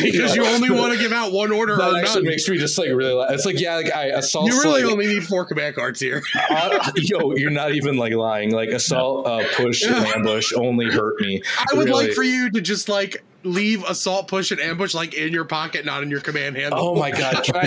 because 0.00 0.36
you 0.36 0.44
only 0.46 0.70
want 0.70 0.92
to 0.92 0.98
give 0.98 1.12
out 1.12 1.32
one 1.32 1.50
order 1.52 1.76
that 1.76 1.92
or 1.92 1.96
actually 1.98 2.22
none. 2.22 2.30
makes 2.30 2.48
me 2.48 2.56
just 2.58 2.78
like 2.78 2.88
really. 2.90 3.26
It's 3.30 3.44
like 3.46 3.58
yeah, 3.60 3.76
like 3.76 3.92
I 3.92 4.06
assault. 4.06 4.46
You 4.50 4.58
really 4.62 4.82
like, 4.84 4.92
only 4.92 5.06
need 5.06 5.26
four 5.26 5.44
command 5.44 5.74
cards 5.76 6.00
here. 6.00 6.22
uh, 6.50 6.90
yo, 6.96 7.34
you're 7.34 7.50
not 7.50 7.72
even 7.74 7.96
like 7.96 8.12
lying. 8.14 8.52
Like 8.52 8.70
assault, 8.70 9.26
uh, 9.26 9.42
push, 9.54 9.82
and 9.84 9.94
ambush 10.06 10.52
only 10.54 10.86
hurt 10.86 11.20
me. 11.20 11.42
I 11.58 11.74
would 11.74 11.86
Really. 11.88 12.06
like 12.06 12.14
for 12.14 12.22
you 12.22 12.50
to 12.50 12.60
just 12.60 12.88
like 12.88 13.22
leave 13.42 13.82
assault, 13.84 14.28
push, 14.28 14.50
and 14.50 14.60
ambush 14.60 14.94
like 14.94 15.14
in 15.14 15.32
your 15.32 15.44
pocket, 15.44 15.84
not 15.84 16.02
in 16.02 16.10
your 16.10 16.20
command 16.20 16.56
handle. 16.56 16.78
Oh 16.80 16.94
my 16.96 17.10
god! 17.10 17.42
Can 17.44 17.56
I? 17.56 17.60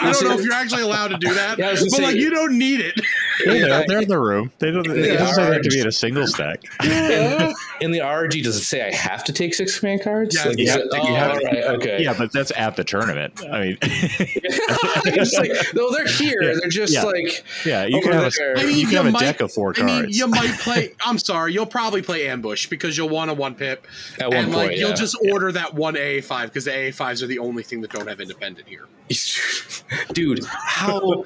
I 0.00 0.12
don't 0.12 0.24
know 0.24 0.38
if 0.38 0.44
you're 0.44 0.52
actually 0.54 0.82
allowed 0.82 1.08
to 1.08 1.18
do 1.18 1.32
that, 1.34 1.58
Yeah, 1.58 1.74
but 1.74 1.90
gonna 1.90 2.04
like 2.04 2.16
you 2.16 2.30
don't 2.30 2.56
need 2.58 2.80
it. 2.80 3.00
they're, 3.44 3.84
they're 3.86 4.02
in 4.02 4.08
the 4.08 4.18
room. 4.18 4.52
They 4.58 4.70
don't. 4.70 4.86
It 4.88 5.06
Yeah. 5.06 5.14
doesn't 5.18 5.52
have 5.52 5.62
to 5.62 5.68
be 5.68 5.80
in 5.80 5.88
a 5.88 5.92
single 5.92 6.26
stack. 6.26 6.62
in, 6.84 7.52
in 7.80 7.90
the 7.90 7.98
RRG, 8.00 8.42
does 8.42 8.56
it 8.56 8.64
say 8.64 8.86
I 8.86 8.94
have 8.94 9.24
to 9.24 9.32
take 9.32 9.54
six 9.54 9.78
command 9.78 10.02
cards? 10.02 10.34
Yeah, 10.36 10.44
Like, 10.48 10.58
you 10.58 10.68
have 10.70 10.80
it- 10.80 10.88
oh, 10.92 11.08
you 11.08 11.14
have 11.14 11.36
right, 11.38 11.64
okay. 11.64 12.02
Yeah, 12.02 12.14
but 12.16 12.32
that's 12.32 12.52
at 12.56 12.76
the 12.76 12.84
tournament. 12.84 13.40
I 13.50 13.60
mean, 13.60 13.78
it's 13.82 15.34
like, 15.38 15.50
no, 15.74 15.90
they're 15.90 16.06
here. 16.06 16.42
Yeah. 16.42 16.54
They're 16.60 16.70
just 16.70 16.92
Yeah. 16.94 17.02
like 17.04 17.44
yeah, 17.64 17.84
you 17.86 18.00
can 18.00 18.12
have 18.12 18.32
there. 18.34 18.54
a, 18.54 18.60
I 18.60 18.64
mean, 18.66 18.76
you 18.76 18.86
can 18.86 18.96
have 18.96 19.04
you 19.04 19.08
a 19.10 19.12
might- 19.12 19.20
deck 19.20 19.40
of 19.40 19.52
four 19.52 19.70
I 19.70 19.80
cards. 19.80 19.92
mean, 20.02 20.06
you 20.10 20.26
might 20.28 20.58
play. 20.60 20.92
I'm 21.04 21.18
sorry, 21.18 21.52
you'll 21.52 21.66
probably 21.66 22.02
play 22.02 22.28
ambush 22.28 22.66
because 22.68 22.96
you'll 22.96 23.08
want 23.08 23.30
a 23.30 23.34
one 23.34 23.54
pip, 23.54 23.86
At 24.20 24.28
one 24.28 24.36
and 24.44 24.52
like 24.54 24.68
point, 24.70 24.78
you'll 24.84 24.90
yeah. 24.90 24.96
just 24.96 25.16
order 25.30 25.50
that 25.52 25.74
one 25.74 25.94
AA5 25.94 26.44
because 26.44 26.64
the 26.64 26.70
AA5s 26.70 27.22
are 27.22 27.26
the 27.26 27.38
only 27.38 27.62
thing 27.62 27.80
that 27.80 27.90
don't 27.90 28.06
have 28.06 28.20
independent 28.20 28.68
here. 28.68 28.86
dude. 30.12 30.44
How 30.44 31.24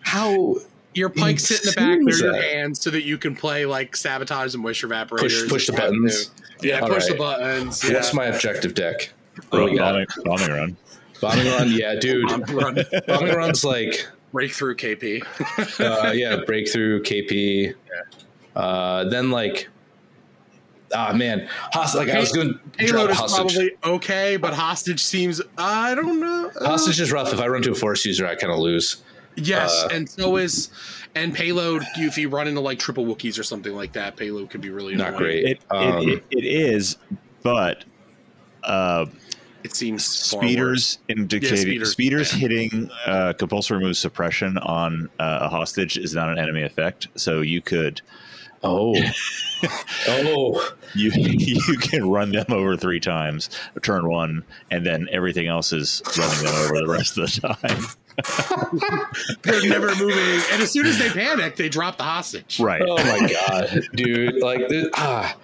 how 0.00 0.56
Your 0.94 1.08
pykes 1.08 1.44
sit 1.44 1.60
in 1.62 1.70
the 1.70 1.74
back, 1.76 1.98
Insane 1.98 2.30
they're 2.30 2.40
your 2.40 2.42
hands, 2.42 2.80
so 2.80 2.90
that 2.90 3.02
you 3.02 3.18
can 3.18 3.34
play 3.34 3.66
like 3.66 3.96
sabotage 3.96 4.54
and 4.54 4.62
moisture 4.62 4.88
evaporators. 4.88 5.48
push 5.48 5.48
push 5.48 5.66
the 5.66 5.72
if 5.72 5.78
you 5.78 5.84
have 5.84 5.90
buttons? 5.92 6.26
to. 6.58 6.68
Yeah, 6.68 6.78
All 6.80 6.88
push 6.88 7.04
the 7.06 7.10
right. 7.12 7.18
buttons. 7.18 7.84
What's 7.84 8.14
my 8.14 8.26
objective 8.26 8.74
deck? 8.74 9.12
What 9.50 9.70
do 9.70 9.78
bombing, 9.78 10.06
bombing 10.24 10.50
run. 10.50 10.76
Bombing 11.20 11.46
run, 11.46 11.72
yeah, 11.72 11.94
dude. 12.00 12.30
Run, 12.50 12.76
Bombing 13.06 13.34
run's 13.34 13.64
like 13.64 14.06
breakthrough 14.32 14.76
KP. 14.76 15.22
uh, 15.80 16.12
yeah, 16.12 16.36
breakthrough 16.46 17.02
KP. 17.02 17.74
Uh, 18.56 19.02
then 19.08 19.32
like, 19.32 19.68
ah 20.94 21.12
man, 21.12 21.48
hostage. 21.72 22.06
Like 22.06 22.16
I 22.16 22.20
was 22.20 22.32
going 22.32 22.58
Payload 22.78 23.10
is 23.10 23.16
hostage. 23.18 23.36
probably 23.54 23.70
okay, 23.84 24.36
but 24.36 24.54
hostage 24.54 25.02
seems 25.02 25.40
I 25.58 25.94
don't 25.94 26.20
know. 26.20 26.50
Uh, 26.60 26.66
Hostage 26.66 27.00
is 27.00 27.12
rough. 27.12 27.32
If 27.32 27.40
I 27.40 27.48
run 27.48 27.62
to 27.62 27.72
a 27.72 27.74
force 27.74 28.04
user, 28.04 28.26
I 28.26 28.34
kind 28.34 28.52
of 28.52 28.58
lose. 28.58 29.02
Yes, 29.36 29.72
Uh, 29.84 29.88
and 29.92 30.08
so 30.08 30.36
is 30.36 30.70
and 31.16 31.34
payload. 31.34 31.82
you- 31.96 32.06
If 32.06 32.16
you 32.18 32.28
run 32.28 32.46
into 32.48 32.60
like 32.60 32.78
triple 32.78 33.04
Wookiees 33.04 33.38
or 33.38 33.42
something 33.42 33.74
like 33.74 33.92
that, 33.94 34.16
payload 34.16 34.50
could 34.50 34.60
be 34.60 34.70
really 34.70 34.94
Not 34.94 35.08
annoying. 35.08 35.22
great. 35.22 35.44
It, 35.46 35.60
Um, 35.70 36.08
it, 36.08 36.08
it, 36.08 36.24
it 36.30 36.44
is, 36.44 36.96
but 37.42 37.84
uh, 38.62 39.06
It 39.64 39.74
seems 39.74 40.04
speeders 40.04 40.98
indicating 41.08 41.56
speeders, 41.56 41.90
speeders, 41.92 42.32
yeah. 42.32 42.38
hitting 42.38 42.90
uh, 43.06 43.32
compulsory 43.38 43.80
move 43.80 43.96
suppression 43.96 44.56
on 44.58 45.08
uh, 45.18 45.38
a 45.42 45.48
hostage 45.48 45.96
is 45.98 46.14
not 46.14 46.28
an 46.30 46.38
enemy 46.38 46.62
effect. 46.62 47.08
So 47.16 47.40
you 47.40 47.60
could 47.60 48.02
Oh, 48.64 48.94
oh, 50.08 50.74
you 50.94 51.10
you 51.14 51.76
can 51.78 52.08
run 52.08 52.32
them 52.32 52.46
over 52.48 52.76
three 52.76 53.00
times, 53.00 53.50
turn 53.82 54.08
one, 54.08 54.44
and 54.70 54.84
then 54.84 55.08
everything 55.12 55.46
else 55.48 55.72
is 55.72 56.02
running 56.18 56.44
them 56.44 56.54
over 56.64 56.78
the 56.78 56.88
rest 56.88 57.18
of 57.18 57.30
the 57.30 57.56
time. 57.58 57.84
They're 59.42 59.68
never 59.68 59.94
moving, 59.96 60.42
and 60.52 60.62
as 60.62 60.70
soon 60.70 60.86
as 60.86 60.98
they 60.98 61.08
panic, 61.10 61.56
they 61.56 61.68
drop 61.68 61.96
the 61.98 62.04
hostage. 62.04 62.60
Right. 62.60 62.82
oh 62.86 62.96
my 62.96 63.28
god, 63.48 63.82
dude! 63.94 64.40
Like, 64.40 64.68
this, 64.68 64.88
ah, 64.94 65.36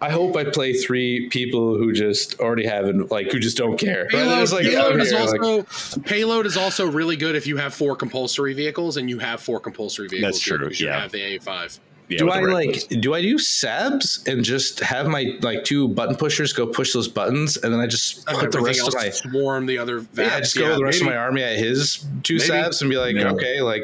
I 0.00 0.10
hope 0.10 0.36
I 0.36 0.44
play 0.44 0.72
three 0.74 1.28
people 1.30 1.76
who 1.76 1.92
just 1.92 2.38
already 2.40 2.66
have 2.66 2.86
an, 2.86 3.06
like 3.08 3.30
who 3.32 3.38
just 3.38 3.56
don't 3.56 3.78
care. 3.78 4.06
Payload, 4.08 4.42
It's 4.42 4.52
like, 4.52 4.64
payload 4.64 5.00
is 5.00 5.10
here, 5.10 5.20
like- 5.20 5.42
also 5.42 6.00
payload 6.02 6.46
is 6.46 6.56
also 6.56 6.86
really 6.90 7.16
good 7.16 7.34
if 7.36 7.46
you 7.46 7.56
have 7.58 7.74
four 7.74 7.96
compulsory 7.96 8.54
vehicles, 8.54 8.96
and 8.96 9.08
you 9.10 9.18
have 9.18 9.40
four 9.42 9.60
compulsory 9.60 10.08
vehicles. 10.08 10.34
That's 10.34 10.40
true, 10.40 10.58
because 10.58 10.80
You 10.80 10.88
have 10.88 11.12
the 11.12 11.20
A 11.22 11.38
five. 11.38 11.78
Yeah, 12.08 12.18
do 12.18 12.30
I 12.30 12.40
like 12.40 12.68
list. 12.68 13.00
do 13.00 13.14
I 13.14 13.22
do 13.22 13.36
sabs 13.36 14.26
and 14.28 14.44
just 14.44 14.78
have 14.80 15.08
my 15.08 15.36
like 15.40 15.64
two 15.64 15.88
button 15.88 16.14
pushers 16.16 16.52
go 16.52 16.66
push 16.66 16.92
those 16.92 17.08
buttons 17.08 17.56
and 17.56 17.72
then 17.72 17.80
I 17.80 17.86
just 17.88 18.24
put 18.26 18.52
the 18.52 18.60
rest 18.60 18.86
of 18.86 18.94
my 18.94 19.10
swarm 19.10 19.66
the 19.66 19.78
other. 19.78 19.98
yeah, 20.14 20.28
VAPs. 20.28 20.38
just 20.38 20.56
go 20.58 20.68
with 20.68 20.78
the 20.78 20.84
rest 20.84 21.00
maybe. 21.00 21.10
of 21.10 21.16
my 21.16 21.20
army 21.20 21.42
at 21.42 21.58
his 21.58 22.04
two 22.22 22.36
Maybe. 22.36 22.48
sabs 22.48 22.80
and 22.80 22.90
be 22.90 22.96
like, 22.96 23.16
Yeah. 23.16 23.32
okay, 23.32 23.60
like 23.60 23.82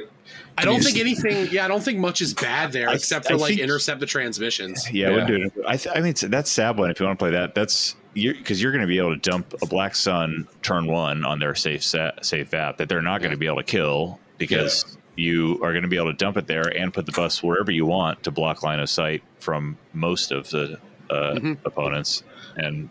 I 0.57 0.65
don't 0.65 0.77
Use- 0.77 0.85
think 0.87 0.99
anything. 0.99 1.49
Yeah, 1.51 1.65
I 1.65 1.69
don't 1.69 1.83
think 1.83 1.99
much 1.99 2.21
is 2.21 2.35
bad 2.35 2.73
there, 2.73 2.89
I- 2.91 2.95
except 2.95 3.27
I 3.27 3.31
for 3.31 3.37
like 3.39 3.49
think- 3.51 3.61
intercept 3.63 4.01
the 4.01 4.07
transmissions. 4.07 4.87
Yeah, 4.93 5.09
I 5.09 5.11
Yeah. 5.11 5.17
would 5.17 5.27
do 5.27 5.37
it. 5.37 5.53
I, 5.67 5.77
th- 5.79 5.97
I 5.97 6.01
mean, 6.01 6.11
it's- 6.11 6.31
that's 6.31 6.51
sad 6.51 6.77
one. 6.77 6.91
If 6.91 7.01
you 7.01 7.07
want 7.07 7.19
to 7.19 7.23
play 7.23 7.31
that, 7.33 7.55
that's 7.55 7.97
you're 8.15 8.35
because 8.35 8.63
you're 8.63 8.71
going 8.73 8.83
to 8.83 8.87
be 8.87 8.99
able 8.99 9.15
to 9.19 9.31
dump 9.31 9.55
a 9.63 9.67
Black 9.67 9.95
Sun 9.97 10.47
turn 10.63 10.87
one 10.87 11.25
on 11.25 11.39
their 11.41 11.55
safe 11.55 11.83
set, 11.83 12.25
safe 12.25 12.53
app 12.55 12.77
that 12.77 12.89
they're 12.91 13.01
not 13.03 13.21
going 13.23 13.31
to 13.33 13.37
be 13.39 13.47
able 13.47 13.57
to 13.57 13.63
kill 13.65 14.21
because 14.37 14.99
you 15.23 15.55
are 15.63 15.73
going 15.73 15.83
to 15.83 15.89
be 15.89 15.97
able 15.97 16.11
to 16.11 16.17
dump 16.17 16.37
it 16.37 16.47
there 16.47 16.69
and 16.77 16.93
put 16.93 17.07
the 17.07 17.13
bus 17.13 17.43
wherever 17.43 17.71
you 17.71 17.87
want 17.87 18.23
to 18.25 18.31
block 18.31 18.63
line 18.63 18.81
of 18.81 18.91
sight 18.91 19.23
from 19.39 19.79
most 19.93 20.33
of 20.33 20.51
the 20.51 20.79
uh, 21.11 21.35
Mhm. 21.35 21.59
opponents. 21.65 22.23
And 22.57 22.89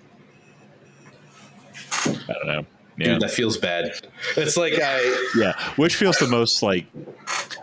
I 2.06 2.34
don't 2.34 2.48
know. 2.48 2.66
Yeah, 2.98 3.14
dude, 3.14 3.22
that 3.22 3.32
feels 3.32 3.58
bad. 3.58 3.92
It's 4.36 4.58
like 4.58 4.74
I 4.82 5.28
yeah. 5.36 5.54
Which 5.76 5.96
feels 5.96 6.18
the 6.18 6.28
most 6.28 6.62
like 6.62 6.86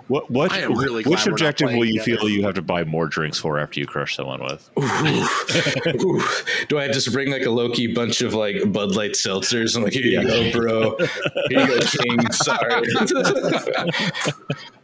what? 0.08 0.30
What? 0.30 0.52
I 0.52 0.60
am 0.60 0.72
really 0.74 1.04
which 1.04 1.26
we're 1.26 1.32
objective 1.32 1.68
will 1.70 1.84
you 1.84 2.00
together. 2.00 2.20
feel 2.22 2.28
you 2.30 2.42
have 2.44 2.54
to 2.54 2.62
buy 2.62 2.82
more 2.84 3.06
drinks 3.06 3.38
for 3.38 3.58
after 3.58 3.78
you 3.78 3.86
crush 3.86 4.16
someone 4.16 4.42
with? 4.42 4.68
Ooh. 4.78 6.22
do 6.68 6.78
I 6.78 6.88
just 6.88 7.12
bring 7.12 7.30
like 7.30 7.42
a 7.44 7.50
Loki 7.50 7.92
bunch 7.92 8.22
of 8.22 8.32
like 8.34 8.72
Bud 8.72 8.96
Light 8.96 9.12
seltzers? 9.12 9.76
I'm 9.76 9.82
like, 9.82 9.92
here 9.92 10.02
you 10.02 10.20
Yeah. 10.20 10.24
go, 10.24 10.50
bro. 10.52 10.96
Here 11.50 11.60
you 11.60 11.66
go, 11.66 11.78
King. 11.80 12.20
Sorry. 12.32 12.82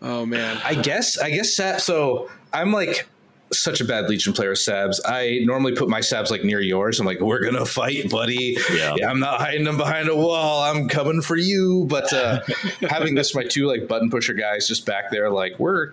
Oh 0.03 0.27
man, 0.27 0.61
I 0.65 0.75
guess 0.75 1.19
I 1.19 1.31
guess 1.31 1.55
Sab. 1.55 1.81
So 1.81 2.31
I'm 2.53 2.73
like 2.73 3.09
such 3.53 3.81
a 3.81 3.85
bad 3.85 4.09
Legion 4.09 4.33
player. 4.33 4.55
Sabs. 4.55 5.01
I 5.05 5.41
normally 5.43 5.75
put 5.75 5.89
my 5.89 6.01
Sabs 6.01 6.31
like 6.31 6.45
near 6.45 6.61
yours. 6.61 7.01
I'm 7.01 7.07
like, 7.07 7.21
we're 7.21 7.45
gonna 7.45 7.67
fight, 7.67 8.11
buddy. 8.11 8.57
Yeah. 8.73 8.95
I'm 9.09 9.21
not 9.21 9.41
hiding 9.41 9.65
them 9.65 9.77
behind 9.77 10.09
a 10.09 10.17
wall. 10.17 10.63
I'm 10.63 10.89
coming 10.89 11.23
for 11.23 11.37
you. 11.37 11.87
But 11.89 12.13
uh, 12.13 12.41
having 12.89 13.15
this, 13.15 13.35
my 13.35 13.45
two 13.45 13.67
like 13.67 13.89
button 13.89 14.11
pusher 14.11 14.35
guys 14.35 14.67
just 14.67 14.87
back 14.87 15.11
there, 15.11 15.31
like 15.31 15.59
we're 15.59 15.93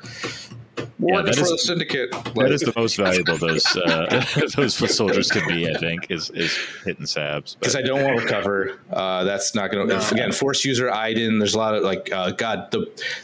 working 0.99 1.25
that 1.25 1.35
for 1.35 1.41
is- 1.43 1.49
the 1.51 1.57
syndicate. 1.57 2.11
That 2.11 2.35
Like, 2.37 2.51
is 2.51 2.61
the 2.61 2.73
most 2.75 2.95
valuable 2.97 3.37
those 3.37 3.65
uh, 3.75 4.23
those 4.55 4.75
foot 4.75 4.91
soldiers 4.91 5.31
can 5.31 5.47
be. 5.47 5.69
I 5.69 5.77
think 5.77 6.09
is 6.09 6.29
is 6.31 6.57
hitting 6.85 7.05
sabs. 7.05 7.57
because 7.59 7.75
I 7.75 7.81
don't 7.81 8.03
want 8.03 8.17
to 8.17 8.23
recover. 8.23 8.79
Uh, 8.91 9.23
that's 9.23 9.53
not 9.55 9.71
going 9.71 9.87
to 9.87 9.93
No. 9.95 10.07
again 10.11 10.31
force 10.31 10.63
user 10.65 10.91
Iden. 10.91 11.39
There's 11.39 11.55
a 11.55 11.57
lot 11.59 11.75
of 11.75 11.83
like 11.83 12.11
uh, 12.11 12.31
God 12.31 12.69
the 12.71 12.79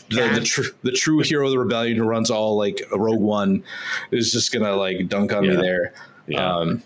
the 0.10 0.30
the, 0.36 0.42
tr- 0.42 0.70
the 0.84 0.92
true 0.92 1.20
hero 1.20 1.46
of 1.46 1.52
the 1.52 1.60
rebellion 1.60 1.98
who 1.98 2.04
runs 2.04 2.30
all 2.32 2.58
like 2.58 2.82
Rogue 2.92 3.20
One 3.22 3.64
is 4.12 4.32
just 4.32 4.52
gonna 4.52 4.76
like 4.76 5.08
dunk 5.10 5.34
on 5.34 5.48
me 5.48 5.56
there. 5.56 5.94
Yeah. 6.28 6.56
Um, 6.56 6.84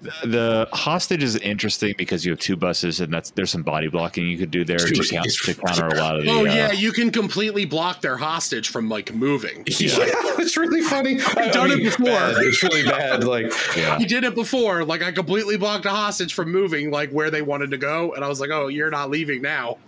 The 0.00 0.68
hostage 0.72 1.24
is 1.24 1.36
interesting 1.36 1.94
because 1.98 2.24
you 2.24 2.30
have 2.30 2.38
two 2.38 2.56
buses, 2.56 3.00
and 3.00 3.12
that's 3.12 3.30
there's 3.32 3.50
some 3.50 3.64
body 3.64 3.88
blocking 3.88 4.28
you 4.28 4.38
could 4.38 4.50
do 4.50 4.64
there 4.64 4.78
to, 4.78 5.08
count, 5.08 5.28
to 5.28 5.54
counter 5.54 5.88
a 5.88 5.94
lot 5.96 6.16
of 6.16 6.24
the. 6.24 6.30
Oh 6.30 6.40
uh, 6.40 6.44
yeah, 6.44 6.72
you 6.72 6.92
can 6.92 7.10
completely 7.10 7.64
block 7.64 8.00
their 8.00 8.16
hostage 8.16 8.68
from 8.68 8.88
like 8.88 9.12
moving. 9.12 9.58
yeah. 9.66 9.96
it's 10.38 10.56
really 10.56 10.82
funny. 10.82 11.20
I've 11.36 11.52
done 11.52 11.72
it 11.72 11.82
before. 11.82 12.06
It's 12.08 12.62
really 12.62 12.84
bad. 12.84 13.24
Like 13.24 13.52
yeah. 13.76 13.98
He 13.98 14.06
did 14.06 14.22
it 14.22 14.36
before. 14.36 14.84
Like 14.84 15.02
I 15.02 15.10
completely 15.10 15.56
blocked 15.56 15.86
a 15.86 15.90
hostage 15.90 16.32
from 16.32 16.52
moving 16.52 16.90
like 16.90 17.10
where 17.10 17.30
they 17.30 17.42
wanted 17.42 17.72
to 17.72 17.78
go, 17.78 18.12
and 18.12 18.24
I 18.24 18.28
was 18.28 18.40
like, 18.40 18.50
"Oh, 18.50 18.68
you're 18.68 18.90
not 18.90 19.10
leaving 19.10 19.42
now." 19.42 19.78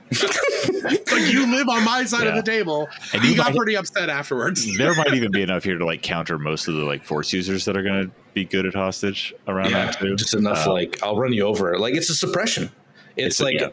like 1.13 1.33
you 1.33 1.47
live 1.47 1.69
on 1.69 1.85
my 1.85 2.05
side 2.05 2.27
of 2.27 2.35
the 2.35 2.43
table. 2.43 2.89
And 3.13 3.23
he 3.23 3.31
you 3.31 3.37
got 3.37 3.51
might- 3.51 3.57
pretty 3.57 3.77
upset 3.77 4.09
afterwards. 4.09 4.77
there 4.77 4.95
might 4.95 5.15
even 5.15 5.31
be 5.31 5.43
enough 5.43 5.63
here 5.63 5.79
to 5.79 5.85
like 5.85 6.03
counter 6.03 6.37
most 6.39 6.67
of 6.67 6.75
the 6.75 6.83
like 6.83 7.05
force 7.05 7.33
users 7.33 7.65
that 7.67 7.77
are 7.77 7.83
going 7.83 8.07
to 8.09 8.11
be 8.35 8.45
good 8.45 8.67
at 8.67 8.75
hostage 8.75 9.35
around 9.49 9.71
yeah, 9.71 9.87
that 9.87 9.99
too. 9.99 10.17
just 10.17 10.35
enough. 10.35 10.67
Uh, 10.67 10.73
like 10.73 11.03
I'll 11.03 11.17
run 11.17 11.33
you 11.33 11.45
over. 11.47 11.79
Like 11.79 11.95
it's 11.95 12.11
a 12.11 12.15
suppression. 12.15 12.71
It's, 13.17 13.37
It's 13.37 13.41
a- 13.41 13.45
like 13.45 13.61
yeah. 13.61 13.69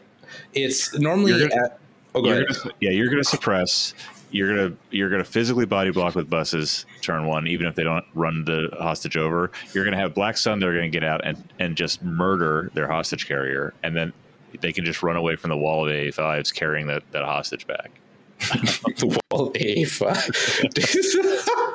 it's 0.54 0.96
normally. 0.98 1.32
You're 1.32 1.48
gonna- 1.48 1.64
at, 1.64 1.78
oh, 2.14 2.22
go 2.22 2.28
you're 2.28 2.44
gonna, 2.46 2.72
yeah, 2.80 2.90
you're 2.90 3.10
to 3.10 3.24
suppress. 3.24 3.94
You're 4.30 4.54
gonna 4.54 4.76
you're 4.90 5.08
gonna 5.08 5.24
physically 5.24 5.64
body 5.64 5.90
block 5.90 6.14
with 6.14 6.28
buses 6.28 6.84
turn 7.00 7.26
one, 7.26 7.46
even 7.46 7.66
if 7.66 7.74
they 7.74 7.82
don't 7.84 8.04
run 8.14 8.44
the 8.44 8.68
hostage 8.78 9.16
over. 9.16 9.50
You're 9.72 9.84
gonna 9.84 9.96
have 9.96 10.12
Black 10.14 10.36
Sun. 10.36 10.60
They're 10.60 10.74
gonna 10.74 10.90
get 10.90 11.02
out 11.04 11.22
and 11.24 11.42
and 11.58 11.76
just 11.76 12.02
murder 12.02 12.70
their 12.74 12.86
hostage 12.86 13.26
carrier, 13.26 13.72
and 13.82 13.96
then 13.96 14.12
they 14.60 14.72
can 14.72 14.84
just 14.84 15.02
run 15.02 15.16
away 15.16 15.36
from 15.36 15.48
the 15.50 15.56
wall 15.56 15.86
of 15.86 15.92
A5s 15.92 16.54
carrying 16.54 16.86
that, 16.88 17.02
that 17.12 17.24
hostage 17.24 17.66
back. 17.66 17.90
the 18.40 19.18
wall 19.30 19.48
of 19.48 19.52
A5. 19.54 20.70
it's 20.76 21.16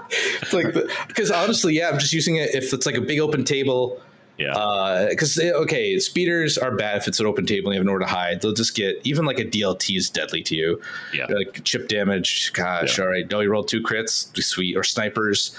like 0.53 0.73
because 1.07 1.31
honestly, 1.31 1.75
yeah, 1.75 1.89
I'm 1.89 1.99
just 1.99 2.13
using 2.13 2.35
it 2.37 2.53
if 2.55 2.73
it's 2.73 2.85
like 2.85 2.95
a 2.95 3.01
big 3.01 3.19
open 3.19 3.43
table. 3.43 4.01
Yeah, 4.35 5.05
Because 5.11 5.39
okay, 5.39 5.99
speeders 5.99 6.57
are 6.57 6.75
bad 6.75 6.97
if 6.97 7.07
it's 7.07 7.19
an 7.19 7.27
open 7.27 7.45
table 7.45 7.67
and 7.69 7.75
you 7.75 7.79
have 7.79 7.85
nowhere 7.85 7.99
to 7.99 8.07
hide. 8.07 8.41
They'll 8.41 8.51
just 8.51 8.73
get 8.75 8.99
even 9.03 9.25
like 9.25 9.37
a 9.39 9.45
DLT 9.45 9.95
is 9.95 10.09
deadly 10.09 10.41
to 10.43 10.55
you. 10.55 10.81
yeah, 11.13 11.27
Like 11.27 11.63
chip 11.63 11.87
damage. 11.87 12.51
Gosh, 12.53 12.97
Yeah. 12.97 13.03
all 13.03 13.11
right. 13.11 13.29
No, 13.29 13.41
you 13.41 13.51
rolled 13.51 13.67
two 13.67 13.81
crits, 13.83 14.35
sweet. 14.43 14.75
Or 14.75 14.83
snipers, 14.83 15.55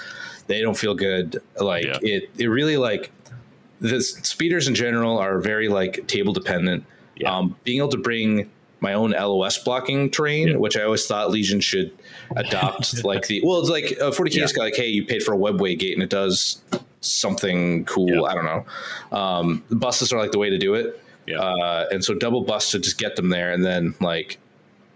they 0.47 0.59
don't 0.61 0.77
feel 0.77 0.93
good. 0.93 1.37
Like 1.57 1.85
Yeah. 1.85 1.99
it, 2.01 2.29
it 2.37 2.47
really 2.47 2.75
like 2.75 3.11
the 3.79 4.01
speeders 4.01 4.67
in 4.67 4.75
general 4.75 5.17
are 5.19 5.39
very 5.39 5.69
like 5.69 6.05
table 6.07 6.33
dependent. 6.33 6.83
Yeah. 7.15 7.33
Um, 7.33 7.55
being 7.63 7.77
able 7.77 7.89
to 7.89 7.97
bring 7.97 8.51
my 8.85 8.93
own 8.93 9.11
LOS 9.11 9.57
blocking 9.57 10.09
terrain, 10.09 10.47
Yeah. 10.49 10.55
which 10.57 10.77
I 10.77 10.83
always 10.83 11.05
thought 11.07 11.31
Legion 11.31 11.59
should 11.59 11.91
adopt. 12.37 13.03
like 13.11 13.25
the 13.27 13.41
well, 13.43 13.59
it's 13.59 13.69
like 13.69 13.87
uh, 13.99 14.11
40k 14.11 14.43
is 14.43 14.55
like, 14.55 14.75
hey, 14.75 14.87
you 14.87 15.03
paid 15.05 15.23
for 15.23 15.33
a 15.33 15.37
webway 15.37 15.77
gate 15.77 15.93
and 15.95 16.03
it 16.03 16.09
does 16.09 16.61
something 17.01 17.85
cool. 17.85 18.09
Yeah. 18.09 18.21
I 18.21 18.33
don't 18.35 18.45
know. 18.45 19.17
Um, 19.17 19.63
the 19.69 19.75
buses 19.75 20.13
are 20.13 20.19
like 20.19 20.31
the 20.31 20.39
way 20.39 20.49
to 20.49 20.57
do 20.57 20.73
it. 20.75 21.01
yeah. 21.27 21.39
Uh, 21.39 21.87
and 21.91 22.03
so 22.05 22.13
double 22.13 22.41
bus 22.41 22.71
to 22.71 22.79
just 22.79 22.97
get 22.97 23.15
them 23.15 23.29
there, 23.29 23.51
and 23.53 23.63
then 23.65 23.95
like 24.01 24.37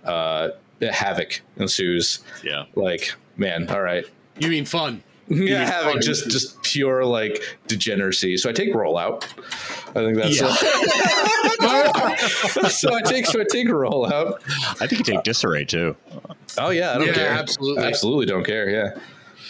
uh, 0.05 0.49
havoc 0.81 1.41
ensues. 1.57 2.19
yeah. 2.43 2.65
Like, 2.75 3.13
man, 3.37 3.67
all 3.69 3.81
right. 3.81 4.05
You 4.39 4.49
mean 4.49 4.65
fun? 4.65 5.03
Yeah, 5.29 5.37
mean 5.37 5.47
havoc 5.67 6.01
just 6.01 6.29
just 6.29 6.61
pure 6.63 7.05
like 7.05 7.41
degeneracy. 7.67 8.37
So 8.37 8.49
I 8.49 8.53
take 8.53 8.73
rollout. 8.73 9.23
I 9.89 10.05
think 10.05 10.17
that's 10.17 10.39
so 12.79 12.93
I 12.93 13.01
take 13.01 13.25
so 13.25 13.39
I 13.39 13.43
take 13.49 13.67
rollout. 13.67 14.39
I 14.81 14.87
think 14.87 15.07
you 15.07 15.13
take 15.15 15.23
disarray 15.23 15.65
too. 15.65 15.95
Oh 16.57 16.69
yeah, 16.69 16.93
I 16.93 16.97
don't 16.97 17.07
Yeah, 17.07 17.13
care. 17.13 17.29
absolutely. 17.29 17.83
absolutely 17.83 18.25
don't 18.25 18.43
care. 18.43 18.69
Yeah, 18.69 18.91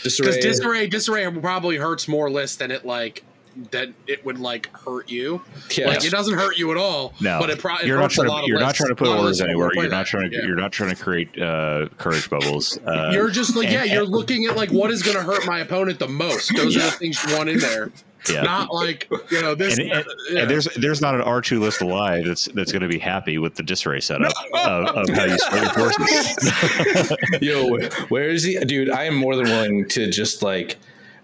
Because 0.03 0.17
disarray. 0.17 0.41
disarray, 0.41 0.87
disarray 0.87 1.31
probably 1.31 1.77
hurts 1.77 2.07
more 2.07 2.29
less 2.29 2.55
than 2.55 2.71
it 2.71 2.85
like 2.85 3.23
that 3.71 3.89
it 4.07 4.23
would 4.25 4.39
like 4.39 4.67
hurt 4.75 5.09
you. 5.09 5.41
yeah. 5.77 5.87
Like 5.87 6.03
it 6.05 6.11
doesn't 6.11 6.37
hurt 6.37 6.57
you 6.57 6.71
at 6.71 6.77
all. 6.77 7.13
No, 7.21 7.39
but 7.39 7.49
it, 7.49 7.59
probably 7.59 7.87
you're 7.87 7.97
not 7.97 8.03
hurts 8.03 8.13
a 8.13 8.21
trying 8.21 8.27
lot 8.29 8.37
to. 8.39 8.43
of 8.43 8.47
You're 8.49 8.59
not 8.59 8.75
trying 8.75 8.89
to 8.89 8.95
put 8.95 9.07
lot 9.07 9.19
orders 9.19 9.41
anywhere. 9.41 9.71
You're 9.73 9.83
not 9.83 9.89
that. 9.89 10.05
trying 10.07 10.29
to. 10.31 10.37
Yeah. 10.37 10.45
You're 10.45 10.55
not 10.55 10.71
trying 10.71 10.89
to 10.95 11.01
create 11.01 11.41
uh, 11.41 11.87
courage 11.97 12.29
bubbles. 12.29 12.77
Uh, 12.85 13.09
You're 13.13 13.29
just 13.29 13.55
like, 13.55 13.69
yeah, 13.69 13.83
you're 13.83 14.03
and- 14.03 14.11
looking 14.19 14.45
at 14.45 14.55
like 14.55 14.71
what 14.71 14.91
is 14.91 15.03
going 15.03 15.17
to 15.17 15.23
hurt 15.23 15.45
my 15.45 15.59
opponent 15.59 15.99
the 15.99 16.07
most. 16.07 16.55
Those 16.55 16.75
are 16.77 16.81
the 16.81 16.91
things 16.91 17.23
you 17.23 17.35
want 17.37 17.49
in 17.49 17.59
there. 17.59 17.91
yeah. 18.29 18.41
Not 18.43 18.73
like 18.73 19.07
you 19.31 19.41
know 19.41 19.55
this. 19.55 19.77
and, 19.79 19.91
and, 19.91 20.05
yeah. 20.29 20.41
and 20.41 20.51
there's 20.51 20.65
there's 20.75 20.99
not 21.01 21.15
an 21.15 21.21
R 21.21 21.41
two 21.41 21.59
list 21.61 21.81
alive 21.81 22.25
that's 22.25 22.45
that's 22.53 22.71
going 22.71 22.81
to 22.81 22.87
be 22.89 22.99
happy 22.99 23.37
with 23.37 23.55
the 23.55 23.63
disarray 23.63 24.01
setup 24.01 24.33
of, 24.53 24.87
of 24.87 25.09
how 25.09 25.23
you 25.23 25.37
spread 25.39 25.63
your 25.63 25.73
forces. 25.73 27.13
Yo, 27.41 27.77
where 28.09 28.29
is 28.29 28.43
he, 28.43 28.59
dude? 28.59 28.89
I 28.89 29.05
am 29.05 29.15
more 29.15 29.35
than 29.37 29.45
willing 29.45 29.87
to 29.89 30.09
just 30.11 30.43
like 30.43 30.75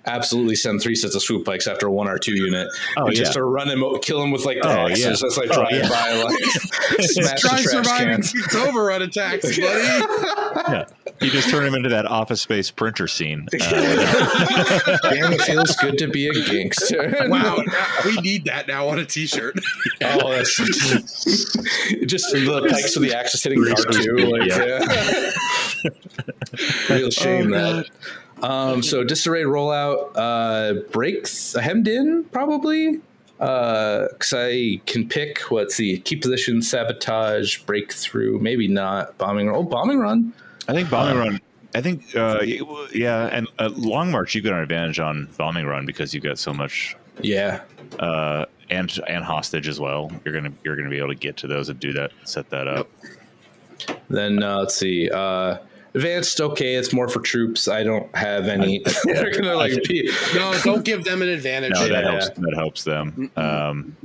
absolutely 0.08 0.56
send 0.56 0.82
three 0.82 0.96
sets 0.96 1.16
of 1.16 1.22
swoop 1.24 1.46
bikes 1.46 1.68
after 1.68 1.88
a 1.88 1.92
one 1.92 2.08
or 2.08 2.18
two 2.18 2.34
unit, 2.36 2.68
Oh, 2.98 3.06
and 3.08 3.14
yeah. 3.16 3.20
just 3.24 3.34
to 3.34 3.44
run 3.44 3.70
him, 3.70 3.84
kill 4.02 4.22
him 4.22 4.32
with 4.32 4.46
like 4.46 4.62
the 4.62 4.68
Oh, 4.68 4.88
axes 4.88 5.04
yeah. 5.06 5.12
as 5.28 5.38
I 5.38 5.44
Oh, 5.44 5.54
drive 5.54 5.72
yeah. 5.72 5.90
by, 5.90 6.24
like 6.24 6.38
smash 7.02 7.42
try 7.42 7.58
the 7.58 7.64
trash 7.64 7.86
surviving 7.86 8.08
can. 8.16 8.24
six 8.24 8.56
overrun 8.56 9.02
attacks, 9.02 9.44
buddy. 9.58 9.62
yeah, 9.64 10.86
you 11.22 11.30
just 11.32 11.50
turn 11.50 11.66
him 11.66 11.74
into 11.76 11.90
that 11.90 12.06
Office 12.06 12.42
Space 12.42 12.72
printer 12.72 13.08
scene. 13.08 13.48
Uh, 13.54 13.58
Damn, 15.10 15.34
it 15.34 15.42
feels 15.42 15.76
good 15.78 15.98
to 15.98 16.08
be 16.08 16.28
a 16.28 16.34
gangster. 16.46 17.14
wow, 17.28 17.56
now- 17.66 17.88
we 18.06 18.16
need 18.22 18.46
that 18.46 18.68
now 18.68 18.88
on 18.88 19.00
a 19.00 19.06
T-shirt. 19.06 19.56
Oh, 20.04 20.32
that's 20.32 20.56
just 22.06 22.32
the 22.32 22.68
pykes 22.70 22.96
of 22.96 23.02
the 23.02 23.14
axis 23.14 23.44
hitting 23.44 23.60
R 23.68 23.76
two. 23.92 24.16
Like, 24.18 24.50
yeah. 24.50 25.32
Real 26.96 27.10
shame 27.12 27.52
that. 27.52 27.86
Um, 28.50 28.84
so 28.84 29.04
disarray 29.04 29.44
rollout, 29.44 30.12
uh, 30.16 30.82
breaks 30.92 31.54
hemmed 31.54 31.88
in 31.88 32.24
probably. 32.26 33.00
Uh, 33.40 34.08
cause 34.20 34.34
I 34.36 34.80
can 34.86 35.10
pick 35.10 35.40
what's 35.52 35.76
the 35.78 35.98
key 36.00 36.16
position, 36.16 36.62
sabotage, 36.62 37.58
breakthrough, 37.64 38.40
maybe 38.40 38.68
not 38.68 39.18
bombing 39.18 39.48
run. 39.48 39.56
Oh, 39.58 39.64
bombing 39.64 40.00
run. 40.00 40.34
I 40.70 40.74
think 40.74 40.90
bombing 40.90 41.18
run. 41.18 41.42
I 41.74 41.82
think 41.82 42.16
uh, 42.16 42.40
yeah, 42.94 43.26
and 43.34 43.48
uh, 43.60 43.70
long 43.76 44.10
march 44.10 44.36
you 44.36 44.42
got 44.42 44.54
an 44.54 44.60
advantage 44.60 45.00
on 45.00 45.28
bombing 45.38 45.66
run 45.66 45.86
because 45.86 46.14
you've 46.14 46.24
got 46.24 46.40
so 46.40 46.54
much 46.54 46.96
Yeah. 47.22 47.62
uh, 48.00 48.46
and 48.70 48.98
and 49.08 49.26
hostage 49.26 49.68
as 49.68 49.80
well. 49.82 50.10
You're 50.24 50.34
gonna 50.34 50.54
you're 50.64 50.78
gonna 50.78 50.90
be 50.90 50.98
able 51.00 51.10
to 51.10 51.16
get 51.16 51.36
to 51.38 51.48
those 51.48 51.68
and 51.68 51.78
do 51.80 51.92
that, 51.94 52.12
set 52.24 52.50
that 52.52 52.68
up. 52.70 52.90
Then 54.10 54.42
uh, 54.42 54.60
let's 54.60 54.76
see. 54.76 55.10
Uh, 55.10 55.58
advanced, 55.96 56.40
okay, 56.42 56.76
it's 56.76 56.94
more 56.94 57.08
for 57.08 57.20
troops. 57.22 57.68
I 57.68 57.84
don't 57.84 58.14
have 58.16 58.48
any. 58.48 58.84
They're 59.06 59.32
gonna 59.32 59.56
like 59.56 59.74
be. 59.84 60.12
No, 60.36 60.54
don't 60.64 60.84
give 60.86 61.04
them 61.04 61.22
an 61.22 61.30
advantage. 61.30 61.72
No, 61.74 61.88
that 61.88 62.04
Yeah. 62.04 62.12
helps. 62.12 62.30
That 62.38 62.54
helps 62.56 62.84
them. 62.84 63.32
Um, 63.36 63.96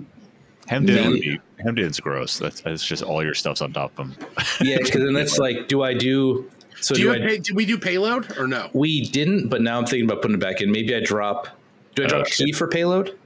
hemmed 0.66 0.88
in 0.90 1.10
would 1.10 1.20
be 1.20 1.40
hemmed 1.62 1.78
in's 1.80 2.00
gross. 2.00 2.38
That's, 2.38 2.60
that's 2.62 2.84
just 2.84 3.02
all 3.02 3.22
your 3.22 3.34
stuff's 3.34 3.60
on 3.60 3.72
top 3.72 3.98
of 3.98 4.16
them. 4.16 4.28
Yeah, 4.60 4.78
because 4.78 5.02
then 5.02 5.16
it's 5.16 5.38
like, 5.38 5.68
do 5.68 5.82
I 5.82 5.94
do? 5.94 6.50
So 6.80 6.94
Do 6.94 7.00
do, 7.00 7.06
you 7.08 7.12
I? 7.14 7.18
have 7.18 7.28
pay, 7.28 7.38
did 7.38 7.54
we 7.56 7.66
do 7.66 7.76
payload 7.76 8.38
or 8.38 8.46
no? 8.46 8.70
we 8.72 9.02
didn't, 9.08 9.48
but 9.48 9.60
now 9.60 9.78
I'm 9.78 9.84
thinking 9.84 10.04
about 10.08 10.22
putting 10.22 10.36
it 10.36 10.40
back 10.40 10.60
in. 10.62 10.70
Maybe 10.72 10.94
I 10.94 11.00
drop. 11.00 11.48
Do 11.94 12.04
I 12.04 12.06
drop 12.06 12.22
Uh, 12.22 12.30
key 12.30 12.52
for 12.52 12.66
payload? 12.68 13.18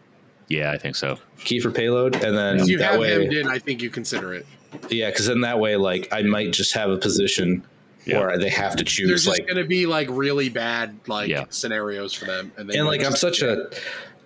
Yeah, 0.49 0.73
I 0.73 0.78
think 0.78 0.97
so. 0.97 1.19
Key 1.45 1.61
for 1.61 1.70
payload, 1.70 2.16
and 2.24 2.36
then 2.36 2.59
If 2.61 2.69
you 2.69 2.78
that 2.78 2.93
have 2.93 3.01
way, 3.01 3.11
hemmed 3.12 3.32
in, 3.32 3.47
I 3.49 3.59
think 3.59 3.81
you 3.82 3.91
consider 3.91 4.35
it. 4.35 4.45
yeah, 4.91 5.11
because 5.11 5.27
then 5.27 5.41
that 5.43 5.59
way, 5.61 5.77
like 5.77 6.09
I 6.12 6.23
might 6.23 6.53
just 6.53 6.73
have 6.74 6.91
a 6.91 6.97
position 6.97 7.65
Yeah. 8.07 8.21
where 8.21 8.39
they 8.39 8.51
have 8.51 8.77
to 8.77 8.85
choose, 8.85 9.09
There's 9.09 9.27
like, 9.29 9.47
going 9.47 9.57
to 9.57 9.65
be 9.65 9.87
like 9.87 10.09
really 10.11 10.49
bad 10.49 10.99
like 11.07 11.29
Yeah. 11.31 11.45
scenarios 11.51 12.13
for 12.13 12.27
them, 12.27 12.53
and, 12.57 12.69
they 12.69 12.77
and 12.79 12.87
like 12.87 13.01
I'm 13.03 13.11
just- 13.13 13.21
such 13.21 13.43
a. 13.43 13.69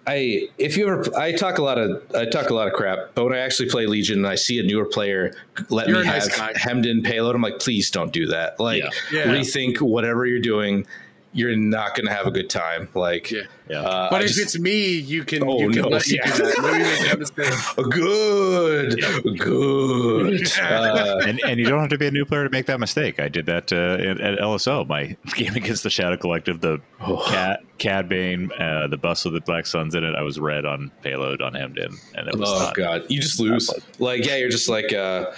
I 0.07 0.49
if 0.57 0.79
you 0.79 0.89
ever 0.89 1.15
I 1.19 1.33
talk 1.33 1.59
a 1.59 1.63
lot 1.63 1.77
of 1.77 2.03
I 2.15 2.25
talk 2.25 2.49
a 2.49 2.55
lot 2.55 2.67
of 2.67 2.73
crap, 2.73 3.11
but 3.15 3.25
when 3.25 3.35
I 3.35 3.41
actually 3.41 3.69
play 3.69 3.85
Legion 3.85 4.19
and 4.19 4.27
I 4.27 4.37
see 4.37 4.59
a 4.59 4.63
newer 4.63 4.87
player 4.87 5.35
let 5.69 5.87
You're 5.87 5.99
me 5.99 6.09
a 6.09 6.11
nice 6.11 6.35
have 6.35 6.55
guy. 6.55 6.59
hemmed 6.59 6.87
in 6.87 7.03
payload, 7.03 7.35
I'm 7.35 7.43
like, 7.43 7.59
please 7.59 7.91
don't 7.91 8.11
do 8.11 8.27
that. 8.29 8.59
Like 8.59 8.83
Yeah. 8.83 8.91
Yeah. 9.13 9.25
rethink 9.27 9.83
whatever 9.83 10.25
you're 10.25 10.41
doing. 10.41 10.87
You're 11.33 11.55
not 11.57 11.95
going 11.95 12.07
to 12.07 12.13
have 12.13 12.27
a 12.27 12.31
good 12.31 12.49
time. 12.49 12.89
Like, 12.95 13.31
Yeah. 13.31 13.43
Yeah. 13.69 13.83
uh, 13.83 14.09
But 14.11 14.23
I 14.23 14.25
if 14.25 14.29
just- 14.29 14.41
it's 14.41 14.59
me, 14.59 14.87
you 14.97 15.25
can 15.25 15.43
Oh, 15.45 15.59
you 15.61 15.71
can 15.71 15.83
no, 15.83 15.89
let 15.89 16.09
yeah. 16.11 16.25
do 16.25 16.43
that. 16.45 16.59
Maybe 16.63 16.79
make 16.85 17.11
that 17.11 17.19
mistake. 17.19 17.53
good, 17.91 19.39
good. 19.39 20.49
Uh, 20.59 21.21
and 21.27 21.41
and 21.45 21.59
you 21.61 21.67
don't 21.67 21.81
have 21.81 21.89
to 21.91 21.99
be 21.99 22.07
a 22.07 22.11
new 22.11 22.25
player 22.25 22.45
to 22.45 22.51
make 22.51 22.67
that 22.67 22.81
mistake. 22.81 23.21
I 23.21 23.29
did 23.29 23.47
that 23.47 23.73
uh, 23.73 23.95
at, 24.11 24.21
at 24.21 24.39
LSO, 24.39 24.87
my 24.87 25.17
game 25.35 25.55
against 25.55 25.83
the 25.83 25.91
Shadow 25.91 26.17
Collective, 26.17 26.61
the 26.61 26.81
Oh. 27.01 27.25
Cat 27.29 27.61
Cad 27.79 28.09
Bane, 28.09 28.51
uh, 28.59 28.87
the 28.89 28.97
bus 28.97 29.25
with 29.25 29.35
the 29.35 29.41
Black 29.41 29.67
Suns 29.67 29.95
in 29.95 30.03
it. 30.05 30.15
I 30.15 30.23
was 30.23 30.39
red 30.41 30.65
on 30.65 30.91
payload 31.03 31.43
on 31.43 31.55
hemmed 31.55 31.79
in, 31.79 31.97
and 32.15 32.29
it 32.29 32.37
was 32.37 32.51
oh 32.51 32.59
not. 32.59 32.75
god, 32.75 33.05
you 33.09 33.21
just 33.21 33.39
lose. 33.41 33.71
Like, 33.99 34.25
yeah, 34.27 34.37
you're 34.37 34.49
just 34.51 34.69
like, 34.69 34.93
uh, 34.93 35.31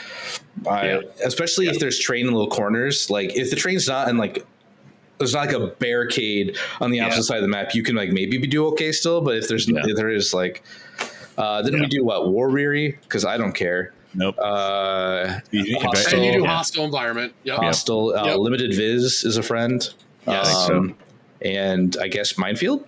I, 0.68 0.86
Yeah. 0.88 1.00
especially 1.24 1.66
if 1.68 1.78
there's 1.78 1.98
train 1.98 2.26
in 2.26 2.32
little 2.32 2.50
corners. 2.50 3.10
Like, 3.10 3.36
if 3.36 3.50
the 3.50 3.56
train's 3.56 3.88
not 3.88 4.08
in 4.08 4.16
like 4.16 4.46
there's 5.20 5.34
not 5.34 5.46
like 5.46 5.54
a 5.54 5.68
barricade 5.78 6.56
on 6.80 6.90
the 6.90 6.98
opposite 7.00 7.18
Yeah. 7.18 7.22
side 7.22 7.36
of 7.36 7.42
the 7.42 7.48
map, 7.48 7.74
you 7.74 7.82
can 7.84 7.94
like 7.94 8.10
maybe 8.10 8.38
be 8.38 8.48
do 8.48 8.66
okay 8.68 8.90
still. 8.90 9.20
But 9.20 9.36
if 9.36 9.46
there's 9.48 9.68
Yeah. 9.68 9.82
if 9.84 9.94
there 9.96 10.10
is 10.10 10.34
like, 10.34 10.64
uh, 11.38 11.62
then 11.62 11.78
we 11.78 11.86
do 11.86 12.04
what 12.04 12.28
war 12.28 12.50
weary 12.50 12.98
because 13.02 13.24
I 13.24 13.36
don't 13.36 13.52
care. 13.52 13.92
Nope. 14.14 14.34
Uh, 14.42 15.38
You- 15.52 15.64
you- 15.64 15.78
hostile- 15.78 16.16
and 16.16 16.24
you 16.26 16.32
do 16.32 16.40
Yeah. 16.42 16.48
hostile 16.48 16.84
environment. 16.84 17.32
Yep. 17.44 17.58
hostile 17.58 18.12
uh, 18.18 18.24
Yep. 18.24 18.38
limited 18.38 18.74
viz 18.74 19.22
is 19.24 19.36
a 19.36 19.42
friend. 19.42 19.88
Yeah, 20.26 20.40
I 20.40 20.44
think 20.44 20.56
so. 20.66 20.76
Um, 20.76 20.94
And 21.42 21.96
I 22.02 22.08
guess 22.08 22.36
minefield 22.36 22.84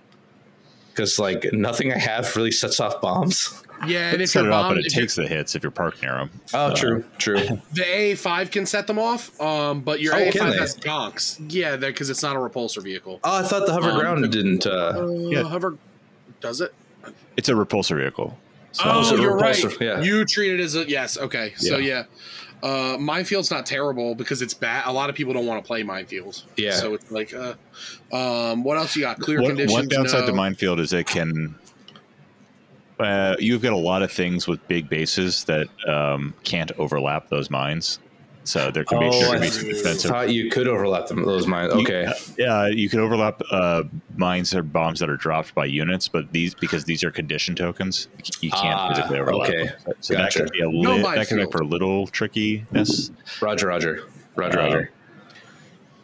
because 0.91 1.17
like 1.17 1.51
nothing 1.53 1.91
I 1.93 1.97
have 1.97 2.35
really 2.35 2.51
sets 2.51 2.79
off 2.79 2.99
bombs. 3.01 3.49
Yeah, 3.87 4.11
and 4.11 4.21
if 4.21 4.29
Set 4.29 4.43
you're 4.43 4.51
it 4.51 4.55
up, 4.55 4.69
but 4.69 4.77
it 4.77 4.89
takes 4.89 5.15
the 5.15 5.27
hits 5.27 5.55
if 5.55 5.63
you're 5.63 5.71
parked 5.71 6.01
near 6.01 6.13
them. 6.13 6.29
Oh, 6.53 6.73
true, 6.73 7.03
true. 7.17 7.37
the 7.73 7.81
A5 7.83 8.51
can 8.51 8.65
set 8.65 8.87
them 8.87 8.99
off, 8.99 9.39
um, 9.41 9.81
but 9.81 10.01
your 10.01 10.15
Oh, 10.15 10.19
A5 10.19 10.57
has 10.59 10.77
gonks. 10.77 11.37
Yeah, 11.49 11.75
because 11.77 12.09
it's 12.09 12.23
not 12.23 12.35
a 12.35 12.39
repulsor 12.39 12.83
vehicle. 12.83 13.19
Oh, 13.23 13.37
I 13.39 13.43
thought 13.43 13.65
the 13.65 13.73
hover 13.73 13.91
Um, 13.91 13.99
ground 13.99 14.31
didn't. 14.31 14.65
Uh, 14.65 14.93
Uh, 14.95 15.07
Yeah. 15.29 15.43
Hover, 15.43 15.77
does 16.41 16.61
it? 16.61 16.73
It's 17.37 17.49
a 17.49 17.53
repulsor 17.53 17.97
vehicle. 17.97 18.37
So, 18.73 18.83
oh, 18.85 19.03
so 19.03 19.15
you're 19.15 19.35
right. 19.37 19.63
yeah. 19.81 20.01
You 20.01 20.25
treat 20.25 20.53
it 20.59 20.59
as 20.63 20.75
a 20.75 20.87
yes. 20.89 21.17
Okay, 21.17 21.53
so 21.57 21.77
Yeah. 21.77 22.05
yeah, 22.63 22.67
uh, 22.93 22.97
Minefield's 22.97 23.51
not 23.51 23.65
terrible 23.67 24.15
because 24.15 24.41
it's 24.41 24.53
bad. 24.55 24.83
A 24.87 24.91
lot 24.91 25.09
of 25.09 25.15
people 25.15 25.31
don't 25.33 25.45
want 25.45 25.63
to 25.63 25.67
play 25.67 25.83
Minefield. 25.83 26.41
Yeah. 26.57 26.71
So 26.71 26.93
it's 26.95 27.11
like, 27.11 27.33
uh, 27.33 27.53
um, 28.15 28.63
what 28.63 28.77
else 28.77 28.95
you 28.95 29.01
got? 29.03 29.19
Clear 29.19 29.41
one, 29.41 29.49
conditions. 29.51 29.73
one 29.73 29.87
downside 29.89 30.21
no. 30.21 30.27
to 30.27 30.33
minefield 30.33 30.79
is 30.79 30.91
it 30.93 31.05
can. 31.05 31.53
Uh, 33.03 33.35
you've 33.39 33.61
got 33.61 33.73
a 33.73 33.77
lot 33.77 34.01
of 34.01 34.11
things 34.11 34.47
with 34.47 34.65
big 34.67 34.89
bases 34.89 35.43
that 35.45 35.67
um, 35.87 36.33
can't 36.43 36.71
overlap 36.77 37.29
those 37.29 37.49
mines, 37.49 37.99
so 38.45 38.71
there 38.71 38.83
can 38.85 38.99
be, 38.99 39.09
there 39.09 39.25
oh, 39.25 39.31
can 39.31 39.37
I 39.37 39.39
be 39.41 39.47
some 39.49 39.67
defensive. 39.69 40.11
thought 40.11 40.29
you 40.33 40.49
could 40.49 40.67
overlap 40.67 41.07
them. 41.07 41.23
Those 41.23 41.45
mines. 41.47 41.73
Okay. 41.73 42.11
Yeah, 42.37 42.67
you 42.67 42.89
can 42.89 42.99
overlap 42.99 43.41
uh, 43.51 43.83
mines 44.15 44.53
or 44.55 44.63
bombs 44.63 44.99
that 44.99 45.09
are 45.09 45.17
dropped 45.17 45.53
by 45.55 45.65
units, 45.65 46.07
but 46.07 46.31
these 46.31 46.53
because 46.55 46.85
these 46.85 47.03
are 47.03 47.11
condition 47.11 47.55
tokens, 47.55 48.07
you 48.41 48.51
can't 48.51 48.79
Ah, 48.79 48.89
physically 48.93 49.19
overlap. 49.19 49.49
okay. 49.49 49.65
them. 49.67 49.93
So 49.99 50.15
Gotcha. 50.15 50.39
that 50.39 50.45
could 50.45 50.51
be 50.53 50.61
a 50.61 50.69
No 50.69 50.97
that 51.15 51.27
can 51.27 51.37
make 51.37 51.51
for 51.51 51.61
a 51.61 51.65
little 51.65 52.07
trickiness. 52.07 53.11
Roger, 53.41 53.67
Roger, 53.67 54.03
Roger, 54.35 54.59
Uh, 54.59 54.63
Roger. 54.65 54.91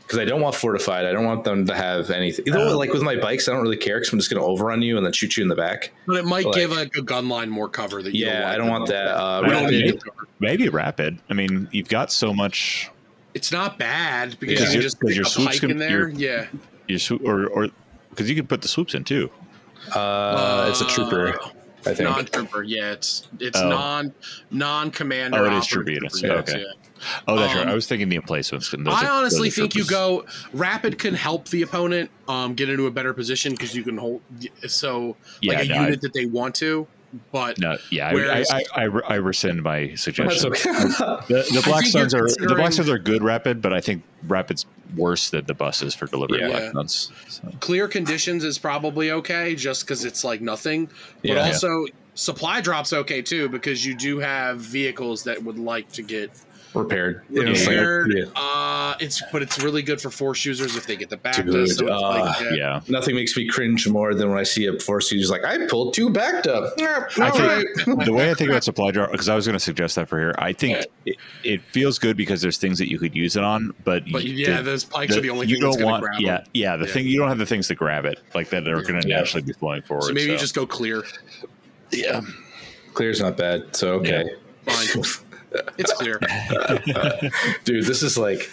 Because 0.09 0.17
I 0.17 0.25
don't 0.25 0.41
want 0.41 0.55
fortified. 0.55 1.05
I 1.05 1.11
don't 1.11 1.25
want 1.25 1.43
them 1.43 1.67
to 1.67 1.75
have 1.75 2.09
anything. 2.09 2.43
You 2.47 2.53
know, 2.53 2.69
Uh, 2.69 2.75
like 2.75 2.91
with 2.91 3.03
my 3.03 3.15
bikes, 3.15 3.47
I 3.47 3.51
don't 3.53 3.61
really 3.61 3.77
care 3.77 3.97
because 3.97 4.11
I'm 4.11 4.17
just 4.17 4.31
going 4.31 4.41
to 4.41 4.47
overrun 4.47 4.81
you 4.81 4.97
and 4.97 5.05
then 5.05 5.13
shoot 5.13 5.37
you 5.37 5.43
in 5.43 5.49
the 5.49 5.55
back. 5.55 5.91
but 6.07 6.15
it 6.17 6.25
might 6.25 6.45
like- 6.47 6.55
give 6.55 6.71
like 6.71 6.95
a 6.95 7.03
gun 7.03 7.29
line 7.29 7.47
more 7.47 7.69
cover. 7.69 8.01
That 8.01 8.15
you 8.15 8.25
Yeah, 8.25 8.45
like. 8.45 8.55
I 8.55 8.57
don't 8.57 8.69
want 8.69 8.87
that. 8.87 9.05
Uh, 9.15 9.43
rapid- 9.47 9.69
need 9.69 9.85
it 9.85 10.03
covered. 10.03 10.27
Maybe 10.39 10.67
rapid. 10.67 11.19
I 11.29 11.35
mean, 11.35 11.67
you've 11.71 11.89
got 11.89 12.11
so 12.11 12.33
much. 12.33 12.89
It's 13.35 13.51
not 13.51 13.77
bad 13.77 14.35
because 14.39 14.61
Yeah. 14.61 14.65
you 14.65 14.71
can 14.71 14.81
just 14.81 14.99
'Cause 14.99 15.09
put 15.09 15.13
your 15.15 15.25
a 15.27 15.29
swoops 15.29 15.59
pike 15.59 15.69
in 15.69 15.77
there. 15.77 16.09
your- 16.09 16.09
Yeah, 16.09 16.45
You 16.87 16.97
swoop, 16.97 17.21
or 17.23 17.45
or 17.45 17.67
because 18.09 18.27
you 18.31 18.35
can 18.35 18.47
put 18.47 18.63
the 18.63 18.67
swoops 18.67 18.95
in 18.95 19.03
too. 19.03 19.29
uh, 19.93 20.65
it's 20.69 20.81
a 20.81 20.87
trooper, 20.87 21.39
I 21.85 21.93
think. 21.93 22.09
non-trooper. 22.09 22.63
Yeah, 22.63 22.91
it's 22.91 23.27
it's 23.39 23.57
Oh. 23.59 23.69
non 23.69 24.13
non-commander. 24.51 25.37
Oh, 25.37 25.45
it 25.45 25.53
is 25.53 25.65
trooper 25.67 25.91
units. 25.91 26.21
Yeah, 26.21 26.33
okay. 26.33 26.59
yeah. 26.59 26.65
Oh, 27.27 27.37
that's 27.37 27.53
Um, 27.53 27.59
right. 27.59 27.67
I 27.69 27.73
was 27.73 27.87
thinking 27.87 28.09
the 28.09 28.17
emplacements. 28.17 28.69
those 28.71 28.85
I 28.87 29.05
are- 29.05 29.11
honestly 29.11 29.49
think 29.49 29.73
you 29.75 29.85
go 29.85 30.25
rapid 30.51 30.99
can 30.99 31.13
help 31.13 31.47
the 31.47 31.61
opponent 31.61 32.11
um, 32.27 32.53
get 32.55 32.69
into 32.69 32.87
a 32.87 32.91
better 32.91 33.13
position 33.13 33.53
because 33.53 33.73
you 33.73 33.83
can 33.83 33.97
hold 33.97 34.21
so 34.67 35.15
Yeah, 35.41 35.53
like 35.59 35.65
a 35.65 35.69
no, 35.69 35.75
I- 35.75 35.83
unit 35.85 36.01
that 36.01 36.13
they 36.13 36.25
want 36.25 36.55
to. 36.55 36.85
But 37.31 37.57
No, 37.59 37.77
yeah, 37.89 38.09
I, 38.09 38.13
Whereas- 38.13 38.51
I, 38.51 38.63
I, 38.75 38.85
I, 38.85 38.99
I 39.09 39.15
rescind 39.15 39.63
my 39.63 39.87
That's 39.87 40.01
suggestion. 40.03 40.51
okay. 40.51 40.69
The, 41.27 41.45
the 41.53 41.61
black 41.65 41.83
think 41.83 41.93
you're 41.95 42.05
the 42.07 42.35
considering- 42.35 42.57
black 42.57 42.73
stones 42.73 42.89
are 42.89 42.97
good 42.99 43.23
rapid, 43.23 43.61
but 43.61 43.73
I 43.73 43.81
think 43.81 44.03
rapid's 44.27 44.65
worse 44.95 45.29
than 45.29 45.45
the 45.45 45.53
buses 45.53 45.93
for 45.95 46.05
delivering 46.07 46.41
Yeah. 46.41 46.47
black 46.49 46.61
Yeah. 46.63 46.69
stones. 46.69 47.11
So, 47.27 47.51
clear 47.59 47.87
conditions 47.87 48.43
is 48.43 48.57
probably 48.59 49.11
okay 49.11 49.55
just 49.55 49.85
because 49.85 50.05
it's 50.05 50.23
like 50.23 50.41
nothing. 50.41 50.85
But 51.21 51.31
Yeah. 51.31 51.45
also 51.47 51.85
supply 52.15 52.59
drops 52.61 52.91
okay 52.91 53.21
too 53.21 53.47
because 53.49 53.85
you 53.85 53.95
do 53.95 54.19
have 54.19 54.57
vehicles 54.59 55.23
that 55.23 55.41
would 55.43 55.57
like 55.57 55.91
to 55.93 56.01
get 56.01 56.31
repaired. 56.73 57.23
You 57.29 57.41
it's 57.47 57.61
repaired. 57.67 58.13
yeah. 58.15 58.25
Uh, 58.35 58.95
it's 58.99 59.21
but 59.31 59.41
it's 59.41 59.59
really 59.61 59.81
good 59.81 59.99
for 60.01 60.09
force 60.09 60.43
users 60.45 60.75
if 60.75 60.85
they 60.85 60.95
get 60.95 61.09
the 61.09 61.17
back. 61.17 61.35
Dude, 61.37 61.51
so 61.53 61.61
it's 61.61 61.81
like, 61.81 62.41
uh, 62.41 62.49
yeah, 62.53 62.81
Nothing 62.87 63.15
makes 63.15 63.35
me 63.37 63.47
cringe 63.47 63.87
more 63.87 64.13
than 64.13 64.29
when 64.29 64.37
I 64.37 64.43
see 64.43 64.65
a 64.67 64.79
force 64.79 65.11
user 65.11 65.31
like, 65.31 65.43
I 65.45 65.67
pulled 65.67 65.93
two 65.93 66.09
backed 66.09 66.47
up. 66.47 66.73
I 66.79 67.05
think 67.05 67.17
right. 67.87 68.05
the 68.05 68.13
way 68.13 68.29
I 68.29 68.33
think 68.33 68.49
about 68.49 68.63
supply 68.63 68.91
drop 68.91 69.11
because 69.11 69.29
I 69.29 69.35
was 69.35 69.45
going 69.45 69.53
to 69.57 69.59
suggest 69.59 69.95
that 69.95 70.07
for 70.09 70.19
here. 70.19 70.35
I 70.37 70.53
think 70.53 70.85
it, 71.05 71.17
it 71.43 71.61
feels 71.71 71.97
good 71.99 72.17
because 72.17 72.41
there's 72.41 72.57
things 72.57 72.77
that 72.79 72.89
you 72.89 72.99
could 72.99 73.15
use 73.15 73.35
it 73.35 73.43
on, 73.43 73.73
but, 73.83 74.03
But 74.11 74.23
you- 74.23 74.33
yeah, 74.33 74.57
the- 74.57 74.63
those 74.63 74.83
pykes 74.85 75.15
are 75.15 75.21
the 75.21 75.29
only 75.29 75.47
you 75.47 75.55
thing 75.55 75.61
don't 75.63 75.73
going 75.77 75.85
want. 75.85 76.03
grab 76.03 76.19
yeah, 76.19 76.37
them. 76.37 76.45
yeah. 76.53 76.75
The 76.77 76.85
Yeah. 76.85 76.93
thing 76.93 77.05
you 77.07 77.19
don't 77.19 77.29
have 77.29 77.37
the 77.37 77.45
things 77.45 77.67
to 77.69 77.75
grab 77.75 78.05
it 78.05 78.19
like 78.33 78.49
that 78.49 78.67
are 78.67 78.81
going 78.81 79.01
to 79.01 79.07
naturally 79.07 79.43
be 79.43 79.53
flowing 79.53 79.81
forward. 79.81 80.03
So 80.03 80.13
maybe 80.13 80.31
you 80.31 80.37
just 80.37 80.55
go 80.55 80.65
clear. 80.67 81.03
yeah. 81.91 82.21
Clear's 82.93 83.21
not 83.21 83.37
bad. 83.37 83.75
So, 83.75 83.93
okay. 83.95 84.29
Fine. 84.65 85.03
it's 85.77 85.93
clear. 85.93 86.19
Dude, 87.63 87.85
this 87.85 88.03
is 88.03 88.17
like 88.17 88.49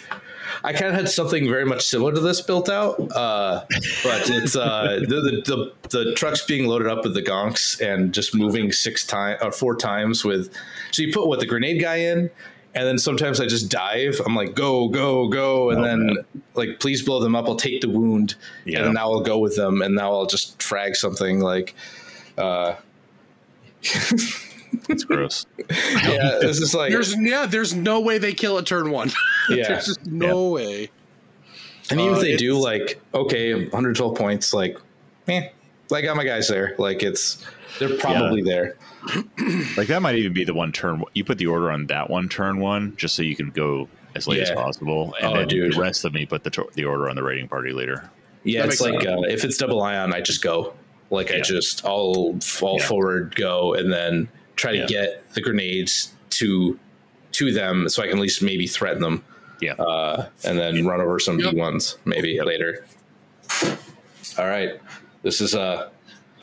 I 0.63 0.73
kind 0.73 0.87
of 0.87 0.93
had 0.93 1.09
something 1.09 1.47
very 1.47 1.65
much 1.65 1.85
similar 1.85 2.13
to 2.13 2.19
this 2.19 2.41
built 2.41 2.69
out, 2.69 2.99
uh, 3.15 3.63
but 4.03 4.29
it's 4.29 4.55
uh, 4.55 4.99
the, 5.07 5.15
the 5.21 5.41
the 5.91 5.99
the 6.05 6.13
trucks 6.15 6.43
being 6.45 6.67
loaded 6.67 6.87
up 6.87 7.03
with 7.03 7.13
the 7.13 7.21
gonks 7.21 7.79
and 7.81 8.13
just 8.13 8.33
moving 8.33 8.71
six 8.71 9.05
times 9.05 9.39
or 9.43 9.51
four 9.51 9.75
times 9.75 10.23
with. 10.25 10.51
So 10.91 11.03
you 11.03 11.13
put 11.13 11.27
what 11.27 11.39
the 11.39 11.45
grenade 11.45 11.79
guy 11.81 11.97
in, 11.97 12.31
and 12.73 12.87
then 12.87 12.97
sometimes 12.97 13.39
I 13.39 13.45
just 13.45 13.69
dive. 13.69 14.19
I'm 14.25 14.35
like 14.35 14.55
go 14.55 14.87
go 14.87 15.27
go, 15.27 15.69
and 15.69 15.79
Oh, 15.81 15.83
then 15.83 16.05
man. 16.07 16.17
like 16.55 16.79
please 16.79 17.03
blow 17.03 17.19
them 17.19 17.35
up. 17.35 17.45
I'll 17.47 17.55
take 17.55 17.81
the 17.81 17.89
wound, 17.89 18.33
Yeah. 18.65 18.85
and 18.85 18.93
now 18.95 19.11
I'll 19.11 19.21
go 19.21 19.37
with 19.37 19.55
them, 19.55 19.81
and 19.83 19.93
now 19.95 20.11
I'll 20.11 20.25
just 20.27 20.61
frag 20.63 20.95
something 20.95 21.39
like. 21.39 21.75
Uh, 22.37 22.75
It's 24.89 25.03
gross. 25.03 25.45
yeah, 25.59 26.37
this 26.41 26.59
is 26.61 26.73
like 26.73 26.91
There's 26.91 27.15
yeah, 27.19 27.45
there's 27.45 27.73
no 27.75 27.99
way 27.99 28.17
they 28.17 28.33
kill 28.33 28.57
at 28.57 28.65
turn 28.65 28.91
one. 28.91 29.11
Yeah. 29.49 29.67
there's 29.69 29.85
just 29.85 30.05
no 30.05 30.49
way. 30.49 30.89
And 31.89 32.01
even 32.01 32.15
Uh, 32.15 32.17
if 32.17 32.21
they 32.21 32.35
do, 32.35 32.57
like, 32.59 32.99
okay, 33.13 33.53
112 33.53 34.15
points, 34.17 34.53
like, 34.53 34.77
eh, 35.29 35.49
I 35.93 36.01
got 36.01 36.17
my 36.17 36.25
guys 36.25 36.49
there. 36.49 36.75
Like, 36.77 37.01
it's 37.01 37.41
they're 37.79 37.97
probably 37.97 38.41
there. 38.41 38.75
Like 39.77 39.87
that 39.87 40.01
might 40.01 40.15
even 40.15 40.33
be 40.33 40.43
the 40.43 40.53
one 40.53 40.71
turn. 40.73 41.01
You 41.13 41.23
put 41.23 41.37
the 41.37 41.47
order 41.47 41.71
on 41.71 41.87
that 41.87 42.09
one 42.09 42.27
turn 42.27 42.59
one, 42.59 42.93
just 42.97 43.15
so 43.15 43.21
you 43.21 43.35
can 43.37 43.51
go 43.51 43.87
as 44.15 44.27
late 44.27 44.41
as 44.41 44.51
possible, 44.51 45.15
and 45.21 45.31
Oh, 45.31 45.37
then 45.37 45.47
dude. 45.47 45.73
the 45.75 45.79
rest 45.79 46.03
of 46.03 46.13
me 46.13 46.25
put 46.25 46.43
the 46.43 46.49
to- 46.49 46.69
the 46.73 46.83
order 46.83 47.09
on 47.09 47.15
the 47.15 47.23
raiding 47.23 47.47
party 47.47 47.71
leader. 47.71 48.09
Yeah, 48.43 48.63
That 48.63 48.69
it's 48.73 48.81
like 48.81 49.05
uh, 49.05 49.21
if 49.29 49.45
it's 49.45 49.55
double 49.57 49.81
ion, 49.81 50.13
I 50.13 50.19
just 50.21 50.41
go. 50.43 50.73
Like, 51.09 51.31
I 51.31 51.39
just 51.39 51.85
I'll 51.85 52.37
fall 52.41 52.77
Yeah. 52.79 52.87
forward, 52.87 53.35
go, 53.35 53.73
and 53.75 53.93
then 53.93 54.27
try 54.57 54.73
to 54.73 54.77
Yeah. 54.79 54.85
get 54.87 55.33
the 55.33 55.41
grenades 55.41 56.13
to 56.31 56.77
to 57.33 57.51
them, 57.53 57.87
so 57.87 58.01
I 58.03 58.07
can 58.07 58.17
at 58.17 58.21
least 58.21 58.41
maybe 58.41 58.67
threaten 58.67 59.01
them. 59.01 59.23
Yeah. 59.61 59.73
uh, 59.73 60.27
and 60.43 60.57
then 60.59 60.85
run 60.85 61.01
over 61.01 61.17
some 61.19 61.39
Yep. 61.39 61.53
B 61.53 61.57
ones 61.59 61.97
maybe 62.05 62.39
later. 62.41 62.85
All 64.37 64.45
right, 64.45 64.79
this 65.23 65.41
is 65.41 65.55
uh. 65.55 65.89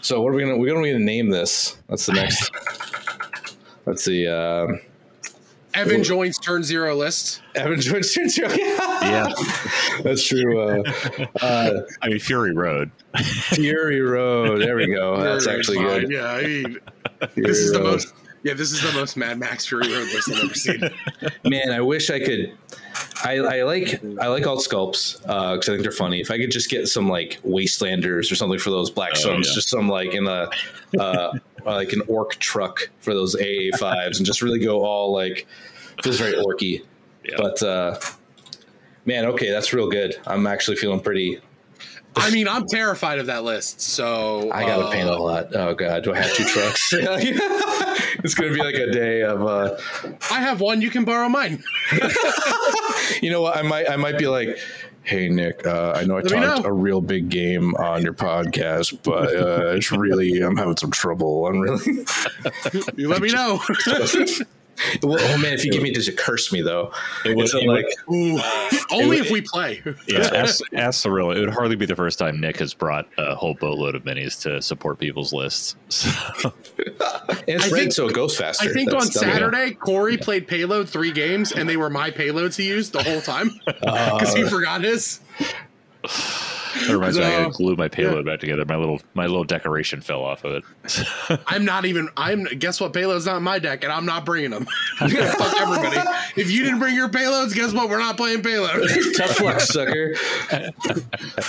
So 0.01 0.21
what 0.21 0.31
are 0.33 0.35
we 0.37 0.43
gonna 0.43 0.57
we're 0.57 0.75
gonna, 0.75 0.87
gonna 0.93 1.05
name 1.05 1.31
this? 1.31 1.77
That's 1.89 2.07
the 2.07 2.13
next. 2.15 2.51
Let's 3.87 4.05
see. 4.05 4.27
Um, 4.27 4.81
Evan 5.75 6.03
joins 6.05 6.39
turn 6.39 6.63
zero 6.63 6.95
list. 6.95 7.43
Evan 7.55 7.81
joins 7.81 8.13
Turn 8.13 8.29
Zero. 8.29 8.49
Yeah, 9.05 9.29
That's 10.03 10.27
true. 10.27 10.61
Uh, 10.61 10.83
uh, 11.43 11.83
I 12.03 12.09
mean 12.09 12.19
Fury 12.21 12.55
Road. 12.55 12.91
Fury 13.19 14.01
Road. 14.01 14.61
There 14.63 14.77
we 14.77 14.87
go. 14.87 15.21
That's 15.23 15.47
actually 15.47 15.77
fine. 15.79 16.01
good. 16.03 16.11
Yeah, 16.11 16.27
I 16.27 16.43
mean, 16.43 16.79
Fury 17.33 17.49
this 17.49 17.59
is 17.59 17.73
the 17.73 17.81
most. 17.81 18.15
Yeah, 18.45 18.55
this 18.55 18.73
is 18.73 18.83
the 18.83 18.93
most 18.99 19.17
Mad 19.17 19.39
Max 19.39 19.67
Fury 19.67 19.87
Road 19.93 20.07
list 20.13 20.31
I've 20.31 20.45
ever 20.45 20.55
seen. 20.55 20.81
Man, 21.51 21.71
I 21.71 21.81
wish 21.81 22.11
I 22.11 22.19
could. 22.21 22.53
I, 23.25 23.37
I 23.39 23.63
like 23.65 24.03
I 24.21 24.27
like 24.29 24.47
alt 24.47 24.61
sculpts 24.61 25.21
because 25.23 25.69
I 25.69 25.73
think 25.73 25.83
they're 25.83 25.93
funny. 25.93 26.21
If 26.21 26.31
I 26.31 26.39
could 26.39 26.51
just 26.51 26.71
get 26.71 26.89
some 26.89 27.09
like 27.09 27.41
wastelanders 27.43 28.31
or 28.31 28.37
something 28.37 28.59
for 28.59 28.71
those 28.71 28.91
black 28.91 29.13
Oh, 29.25 29.33
yeah. 29.33 29.41
just 29.41 29.69
some 29.69 29.89
like 29.89 30.13
in 30.15 30.27
a 30.27 30.49
uh, 30.99 31.33
like 31.65 31.93
an 31.93 32.03
orc 32.09 32.37
truck 32.37 32.91
for 33.01 33.15
those 33.15 33.35
AA 33.35 33.77
fives, 33.79 34.19
and 34.19 34.27
just 34.27 34.43
really 34.43 34.59
go 34.59 34.85
all 34.85 35.13
like 35.13 35.47
feels 36.03 36.19
very 36.19 36.35
orky. 36.35 36.85
Yeah. 37.25 37.37
But 37.39 37.63
uh, 37.63 37.99
man, 39.05 39.25
okay, 39.27 39.51
that's 39.51 39.73
real 39.73 39.89
good. 39.89 40.17
I'm 40.27 40.47
actually 40.47 40.77
feeling 40.77 41.01
pretty. 41.01 41.41
I 42.17 42.31
mean, 42.31 42.47
I'm 42.47 42.65
terrified 42.67 43.19
of 43.19 43.27
that 43.27 43.43
list. 43.43 43.81
So 43.81 44.51
I 44.53 44.65
gotta 44.65 44.85
uh, 44.85 44.91
paint 44.93 45.09
a 45.09 45.17
lot. 45.17 45.55
Oh 45.55 45.75
god, 45.75 46.05
do 46.05 46.13
I 46.15 46.19
have 46.19 46.33
two 46.33 46.45
trucks? 46.45 46.89
it's 46.93 48.35
gonna 48.35 48.53
be 48.53 48.63
like 48.63 48.77
a 48.77 48.91
day 48.91 49.23
of. 49.23 49.45
uh 49.45 49.77
I 50.31 50.41
have 50.41 50.61
one. 50.61 50.81
You 50.81 50.91
can 50.91 51.05
borrow 51.05 51.29
mine. 51.29 51.63
You 53.21 53.31
know 53.31 53.43
what? 53.43 53.57
I 53.57 53.63
might 53.63 53.89
I 53.89 53.97
might 53.97 54.19
be 54.19 54.27
like, 54.27 54.59
hey 55.05 55.29
Nick, 55.29 55.67
uh, 55.67 55.93
I 55.97 56.05
know 56.05 56.17
I 56.19 56.23
Let 56.23 56.29
talked 56.31 56.65
know. 56.65 56.69
a 56.69 56.73
real 56.73 57.01
big 57.01 57.29
game 57.29 57.75
on 57.77 58.03
your 58.03 58.15
podcast, 58.15 58.99
but 59.03 59.35
uh, 59.37 59.75
it's 59.77 59.93
really 59.93 60.41
I'm 60.41 60.57
having 60.57 60.77
some 60.77 60.91
trouble. 60.91 61.47
I'm 61.47 61.61
really. 61.61 62.05
You 62.97 63.09
let 63.09 63.21
me 63.23 63.31
know. 63.33 63.61
well, 65.03 65.19
oh 65.21 65.39
man, 65.39 65.53
if 65.55 65.65
you 65.65 65.71
give 65.73 65.83
me 65.83 65.91
this, 65.91 66.07
you 66.07 66.13
curse 66.13 66.53
me 66.53 66.61
though. 66.63 66.93
It 67.25 67.37
would- 67.37 67.45
It's 67.47 67.55
it 67.55 67.67
would- 67.67 67.75
like 67.85 67.87
Ooh. 68.13 68.39
Only 68.91 69.19
would- 69.19 69.27
if 69.27 69.31
we 69.31 69.41
play. 69.41 69.83
Yeah, 70.07 70.29
ask, 70.35 70.63
ask 70.75 71.03
the 71.03 71.11
real. 71.11 71.31
It 71.31 71.41
would 71.41 71.51
hardly 71.55 71.77
be 71.77 71.87
the 71.87 71.97
first 71.97 72.19
time 72.19 72.41
Nick 72.41 72.59
has 72.59 72.75
brought 72.75 73.07
a 73.19 73.35
whole 73.35 73.55
boatload 73.55 73.95
of 73.95 74.05
minis 74.05 74.41
to 74.43 74.61
support 74.63 74.99
people's 74.99 75.33
lists. 75.33 75.77
So, 75.95 76.53
And 77.29 77.43
it's 77.49 77.65
I 77.67 77.71
red, 77.71 77.79
think- 77.81 77.93
so 77.93 78.09
it 78.09 78.15
goes 78.15 78.37
faster. 78.37 78.69
I 78.69 78.73
think 78.73 78.91
That's 78.91 79.17
on 79.17 79.23
double. 79.23 79.33
Saturday, 79.35 79.75
Corey 79.75 80.17
played 80.17 80.47
payload 80.49 80.89
three 80.89 81.13
games, 81.13 81.53
and 81.53 81.69
they 81.69 81.77
were 81.77 81.89
my 81.91 82.11
payloads 82.11 82.57
he 82.57 82.67
used 82.69 82.93
the 82.93 83.03
whole 83.03 83.21
time 83.21 83.51
Uh, 83.67 84.19
because 84.19 84.35
he 84.35 84.45
forgot 84.45 84.83
his. 84.83 85.21
That 86.75 86.89
reminds 86.93 87.19
me, 87.19 87.25
I 87.25 87.31
So, 87.31 87.43
gotta 87.45 87.51
glue 87.57 87.77
my 87.77 87.89
payload 87.89 88.27
back 88.27 88.41
together. 88.41 88.65
My 88.65 88.77
little 88.77 89.01
my 89.15 89.27
little 89.27 89.45
decoration 89.45 90.01
fell 90.01 90.23
off 90.25 90.45
of 90.45 90.63
it. 90.63 91.41
I'm 91.47 91.65
not 91.65 91.85
even. 91.85 92.09
I'm. 92.17 92.45
Guess 92.45 92.81
what? 92.81 92.93
Payload's 92.93 93.27
not 93.27 93.41
my 93.43 93.59
deck, 93.59 93.85
and 93.85 93.93
I'm 93.93 94.07
not 94.07 94.25
bringing 94.25 94.51
them. 94.51 94.67
Fuck 94.99 95.61
everybody. 95.61 96.01
If 96.37 96.51
you 96.51 96.65
didn't 96.65 96.79
bring 96.81 96.95
your 96.95 97.09
payloads, 97.09 97.55
guess 97.55 97.73
what? 97.73 97.89
We're 97.89 97.99
not 97.99 98.17
playing 98.17 98.43
payload. 98.43 98.89
Tough 99.17 99.41
luck, 99.41 99.61
sucker. 99.61 100.15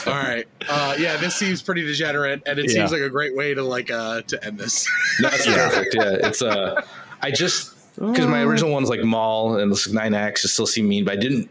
All 0.05 0.13
right. 0.13 0.45
Uh, 0.67 0.95
yeah, 0.99 1.17
this 1.17 1.35
seems 1.35 1.61
pretty 1.61 1.81
degenerate, 1.83 2.41
and 2.45 2.59
it 2.59 2.65
Yeah. 2.65 2.71
seems 2.73 2.91
like 2.91 3.01
a 3.01 3.09
great 3.09 3.35
way 3.35 3.53
to 3.53 3.63
like 3.63 3.91
uh 3.91 4.21
to 4.23 4.43
end 4.45 4.57
this. 4.59 4.87
No, 5.19 5.29
it's 5.31 5.45
perfect. 5.45 5.95
Yeah, 5.95 6.27
it's 6.27 6.41
uh, 6.41 6.81
I 7.21 7.31
just 7.31 7.73
because 7.95 8.27
my 8.27 8.41
original 8.43 8.71
one's 8.71 8.89
like 8.89 9.03
Maul 9.03 9.57
and 9.57 9.71
this 9.71 9.89
nine 9.89 10.13
X 10.13 10.41
just 10.41 10.53
still 10.53 10.67
seem 10.67 10.87
mean, 10.87 11.05
but 11.05 11.13
I 11.13 11.17
didn't. 11.17 11.49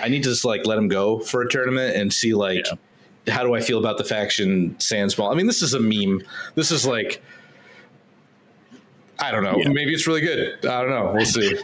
I 0.00 0.08
need 0.08 0.22
to 0.24 0.28
just 0.30 0.44
like 0.44 0.66
let 0.66 0.76
him 0.78 0.88
go 0.88 1.20
for 1.20 1.42
a 1.42 1.48
tournament 1.48 1.96
and 1.96 2.12
see 2.12 2.34
like 2.34 2.66
how 3.28 3.42
do 3.42 3.54
I 3.54 3.60
feel 3.60 3.78
about 3.78 3.98
the 3.98 4.04
faction 4.04 4.74
Sans 4.78 5.16
Maul. 5.16 5.30
I 5.30 5.34
mean, 5.34 5.46
this 5.46 5.62
is 5.62 5.74
a 5.74 5.80
meme. 5.80 6.22
This 6.54 6.70
is 6.70 6.86
like. 6.86 7.22
I 9.20 9.30
don't 9.30 9.44
know. 9.44 9.56
Yeah. 9.56 9.68
Maybe 9.68 9.94
it's 9.94 10.06
really 10.06 10.20
good. 10.20 10.64
I 10.66 10.82
don't 10.82 10.90
know. 10.90 11.12
We'll 11.14 11.24
see. 11.24 11.56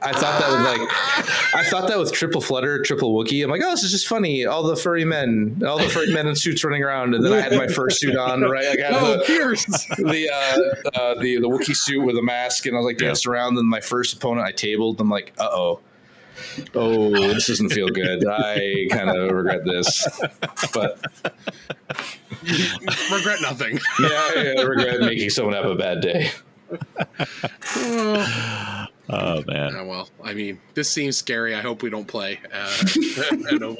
I 0.00 0.12
thought 0.12 0.40
that 0.40 0.50
was 0.50 0.78
like, 0.78 0.80
I 1.54 1.64
thought 1.68 1.88
that 1.88 1.98
with 1.98 2.12
triple 2.12 2.40
flutter, 2.40 2.82
triple 2.82 3.14
Wookie. 3.14 3.42
I'm 3.44 3.50
like, 3.50 3.60
oh, 3.64 3.70
this 3.70 3.82
is 3.82 3.90
just 3.90 4.06
funny. 4.06 4.46
All 4.46 4.62
the 4.62 4.76
furry 4.76 5.04
men, 5.04 5.62
all 5.66 5.78
the 5.78 5.88
furry 5.88 6.12
men 6.12 6.26
in 6.26 6.36
suits 6.36 6.64
running 6.64 6.82
around, 6.82 7.14
and 7.14 7.24
then 7.24 7.32
I 7.32 7.40
had 7.40 7.52
my 7.52 7.66
first 7.68 8.00
suit 8.00 8.16
on. 8.16 8.42
Right, 8.42 8.66
I 8.66 8.76
got 8.76 8.92
oh, 9.02 9.18
the, 9.18 9.24
Pierce. 9.24 9.64
the 9.66 10.30
uh, 10.32 10.98
uh, 10.98 11.14
the 11.20 11.38
the 11.38 11.48
Wookiee 11.48 11.76
suit 11.76 12.04
with 12.04 12.16
a 12.16 12.22
mask, 12.22 12.66
and 12.66 12.74
I 12.76 12.78
was 12.80 12.86
like 12.86 13.00
Yeah. 13.00 13.14
around. 13.30 13.58
And 13.58 13.68
my 13.68 13.80
first 13.80 14.14
opponent, 14.14 14.46
I 14.46 14.52
tabled. 14.52 15.00
I'm 15.00 15.10
like, 15.10 15.32
uh 15.38 15.48
oh. 15.50 15.80
Oh, 16.74 17.10
this 17.10 17.46
doesn't 17.46 17.70
feel 17.70 17.88
good. 17.92 18.26
I 18.26 18.86
kind 18.90 19.10
of 19.10 19.30
regret 19.30 19.64
this, 19.64 20.06
but 20.72 21.00
Regret 23.12 23.40
nothing. 23.42 23.78
yeah, 24.00 24.30
I 24.58 24.62
regret 24.62 25.00
making 25.00 25.30
someone 25.30 25.54
have 25.54 25.66
a 25.66 25.74
bad 25.74 26.00
day. 26.00 26.30
oh, 27.76 28.86
Oh 29.10 29.42
man, 29.46 29.86
well, 29.86 30.06
I 30.22 30.34
mean, 30.34 30.60
this 30.74 30.90
seems 30.90 31.16
scary. 31.16 31.54
I 31.54 31.62
hope 31.62 31.82
we 31.82 31.88
don't 31.88 32.06
play. 32.06 32.38
Uh, 32.52 32.76
I 33.50 33.56
know. 33.56 33.74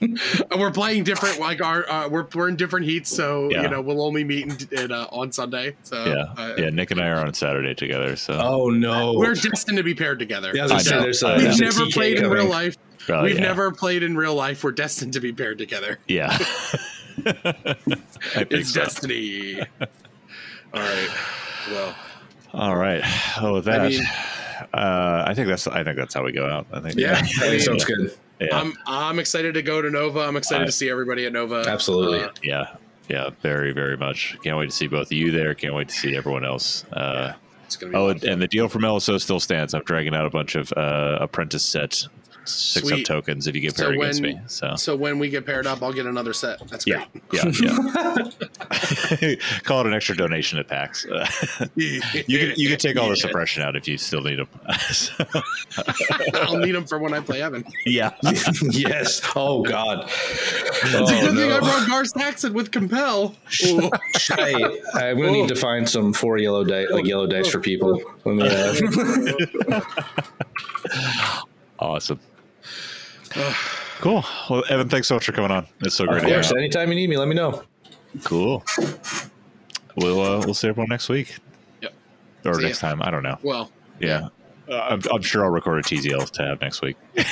And 0.00 0.20
we're 0.56 0.70
playing 0.70 1.04
different. 1.04 1.40
Like 1.40 1.60
our, 1.60 1.88
uh, 1.90 2.08
we're 2.08 2.26
we're 2.34 2.48
in 2.48 2.56
different 2.56 2.86
heats, 2.86 3.14
so 3.14 3.50
Yeah. 3.50 3.62
you 3.62 3.68
know 3.68 3.80
we'll 3.80 4.02
only 4.02 4.24
meet 4.24 4.70
in, 4.72 4.78
in, 4.78 4.92
uh, 4.92 5.06
on 5.10 5.32
Sunday. 5.32 5.76
So 5.82 6.04
yeah, 6.04 6.34
uh, 6.42 6.54
yeah. 6.56 6.70
Nick 6.70 6.90
and 6.90 7.00
I 7.00 7.08
are 7.08 7.24
on 7.26 7.34
Saturday 7.34 7.74
together, 7.74 8.16
so 8.16 8.34
Oh 8.40 8.68
no, 8.70 9.14
we're 9.14 9.34
destined 9.34 9.76
to 9.78 9.82
be 9.82 9.94
paired 9.94 10.18
together. 10.18 10.52
Yeah, 10.54 10.62
I 10.62 10.64
was 10.64 10.70
gonna 10.72 10.80
I 10.80 10.82
say, 10.82 10.94
know. 10.96 11.02
there's 11.02 11.22
I 11.22 11.28
a, 11.34 11.38
know. 11.38 11.48
We've 11.48 11.58
there's 11.58 11.78
never 11.78 11.90
TK 11.90 11.92
played 11.94 12.18
in 12.18 12.30
real 12.30 12.46
life. 12.46 12.76
Oh, 13.10 13.22
We've 13.22 13.36
yeah. 13.36 13.40
never 13.40 13.72
played 13.72 14.02
in 14.02 14.16
real 14.16 14.34
life. 14.34 14.62
We're 14.62 14.72
destined 14.72 15.14
to 15.14 15.20
be 15.20 15.32
paired 15.32 15.56
together. 15.58 15.98
Yeah, 16.08 16.36
It's 17.24 18.72
so. 18.72 18.80
destiny. 18.80 19.60
All 19.80 20.80
right. 20.80 21.10
Well, 21.70 21.94
All 22.52 22.76
right. 22.76 23.02
Oh, 23.40 23.54
with 23.54 23.64
that, 23.66 23.80
I 23.82 23.88
mean- 23.88 24.04
uh, 24.74 25.24
I 25.26 25.34
think 25.34 25.48
that's 25.48 25.66
I 25.66 25.84
think 25.84 25.96
that's 25.96 26.14
how 26.14 26.24
we 26.24 26.32
go 26.32 26.46
out. 26.46 26.66
I 26.72 26.80
think. 26.80 26.96
Yeah. 26.96 27.14
I 27.18 27.22
think 27.22 27.62
sounds 27.62 27.84
good. 27.84 28.12
yeah, 28.40 28.58
I'm 28.58 28.74
I'm 28.86 29.18
excited 29.18 29.54
to 29.54 29.62
go 29.62 29.80
to 29.80 29.88
Nova. 29.90 30.20
I'm 30.20 30.36
excited 30.36 30.62
I- 30.62 30.66
to 30.66 30.72
see 30.72 30.90
everybody 30.90 31.26
at 31.26 31.32
Nova. 31.32 31.64
Absolutely. 31.66 32.20
Uh, 32.22 32.30
yeah, 32.42 32.76
yeah. 33.08 33.30
Very, 33.42 33.72
very 33.72 33.96
much. 33.96 34.36
Can't 34.42 34.58
wait 34.58 34.70
to 34.70 34.76
see 34.76 34.86
both 34.88 35.06
of 35.08 35.12
you 35.12 35.30
there. 35.30 35.54
Can't 35.54 35.74
wait 35.74 35.88
to 35.88 35.94
see 35.94 36.16
everyone 36.16 36.44
else. 36.44 36.84
Uh, 36.92 37.32
it's 37.66 37.76
gonna 37.76 37.92
be 37.92 37.96
Oh, 37.98 38.08
fun. 38.08 38.16
and, 38.16 38.24
and 38.24 38.42
the 38.42 38.48
deal 38.48 38.68
from 38.68 38.82
LSO 38.82 39.20
still 39.20 39.40
stands. 39.40 39.74
I'm 39.74 39.82
dragging 39.84 40.14
out 40.14 40.26
a 40.26 40.30
bunch 40.30 40.54
of 40.56 40.72
uh, 40.72 41.18
apprentice 41.20 41.64
set 41.64 42.06
six 42.48 42.86
up 42.86 42.94
Sweet. 42.96 43.06
tokens 43.06 43.46
if 43.46 43.54
you 43.54 43.60
get 43.60 43.76
So 43.76 43.84
paired 43.84 43.96
against 43.96 44.20
me. 44.22 44.40
So 44.46 44.74
So 44.76 44.96
when 44.96 45.18
we 45.18 45.28
get 45.28 45.44
paired 45.46 45.66
up, 45.66 45.82
I'll 45.82 45.92
get 45.92 46.06
another 46.06 46.32
set. 46.32 46.66
That's 46.68 46.84
great. 46.84 47.06
yeah, 47.32 47.44
yeah, 47.44 47.52
yeah. 47.62 49.34
Call 49.64 49.80
it 49.80 49.86
an 49.86 49.94
extra 49.94 50.16
donation 50.16 50.58
at 50.58 50.68
PAX. 50.68 51.06
You 51.76 52.00
can 52.00 52.54
you 52.56 52.68
can 52.68 52.78
take 52.78 52.96
all 52.96 53.08
the 53.08 53.16
suppression 53.16 53.62
out 53.62 53.76
if 53.76 53.86
you 53.88 53.96
still 53.98 54.20
need 54.22 54.38
them. 54.38 54.48
I'll 56.34 56.56
need 56.58 56.72
them 56.72 56.86
for 56.86 56.98
when 56.98 57.14
I 57.14 57.20
play 57.20 57.42
Evan. 57.42 57.64
yeah, 57.86 58.12
yes. 58.70 59.20
Oh 59.36 59.62
God. 59.62 60.04
It's 60.08 60.94
a 60.94 60.98
Oh, 60.98 61.06
good 61.06 61.34
thing 61.36 61.52
I 61.52 61.58
brought 61.60 61.86
Gar 61.88 62.04
Saxon 62.04 62.52
with 62.54 62.70
Compel. 62.70 63.34
Ooh. 63.66 63.90
I, 64.32 64.80
I'm 64.94 65.16
gonna 65.18 65.32
need 65.32 65.48
to 65.48 65.56
find 65.56 65.88
some 65.88 66.12
four 66.12 66.38
yellow 66.38 66.64
dice, 66.64 66.88
like 66.90 67.04
yellow 67.06 67.26
dice 67.26 67.48
for 67.48 67.60
people. 67.60 68.02
Let 68.24 68.34
me, 68.36 68.48
uh, 69.70 69.80
awesome. 71.78 72.20
Cool. 74.00 74.24
Well, 74.48 74.62
Evan, 74.70 74.88
thanks 74.88 75.08
so 75.08 75.16
much 75.16 75.26
for 75.26 75.32
coming 75.32 75.50
on. 75.50 75.66
It's 75.80 75.96
so 75.96 76.04
great 76.06 76.18
of 76.18 76.22
to 76.22 76.28
hang 76.28 76.36
course, 76.36 76.52
anytime 76.52 76.88
you 76.90 76.94
need 76.94 77.10
me, 77.10 77.16
let 77.16 77.26
me 77.26 77.34
know. 77.34 77.64
Cool. 78.22 78.62
We'll 79.96 80.20
uh, 80.20 80.38
we'll 80.44 80.54
see 80.54 80.68
everyone 80.68 80.88
next 80.88 81.08
week. 81.08 81.36
Yep. 81.82 81.92
Or 82.44 82.54
See 82.54 82.62
next 82.62 82.78
time. 82.78 83.02
I 83.02 83.10
don't 83.10 83.24
know. 83.24 83.36
Well, 83.42 83.72
Yeah. 83.98 84.28
Uh, 84.68 84.74
I'm, 84.90 85.02
I'm 85.12 85.22
sure 85.22 85.44
I'll 85.44 85.50
record 85.50 85.80
a 85.80 85.82
TZL 85.82 86.30
to 86.30 86.42
have 86.44 86.60
next 86.60 86.80
week. 86.80 86.96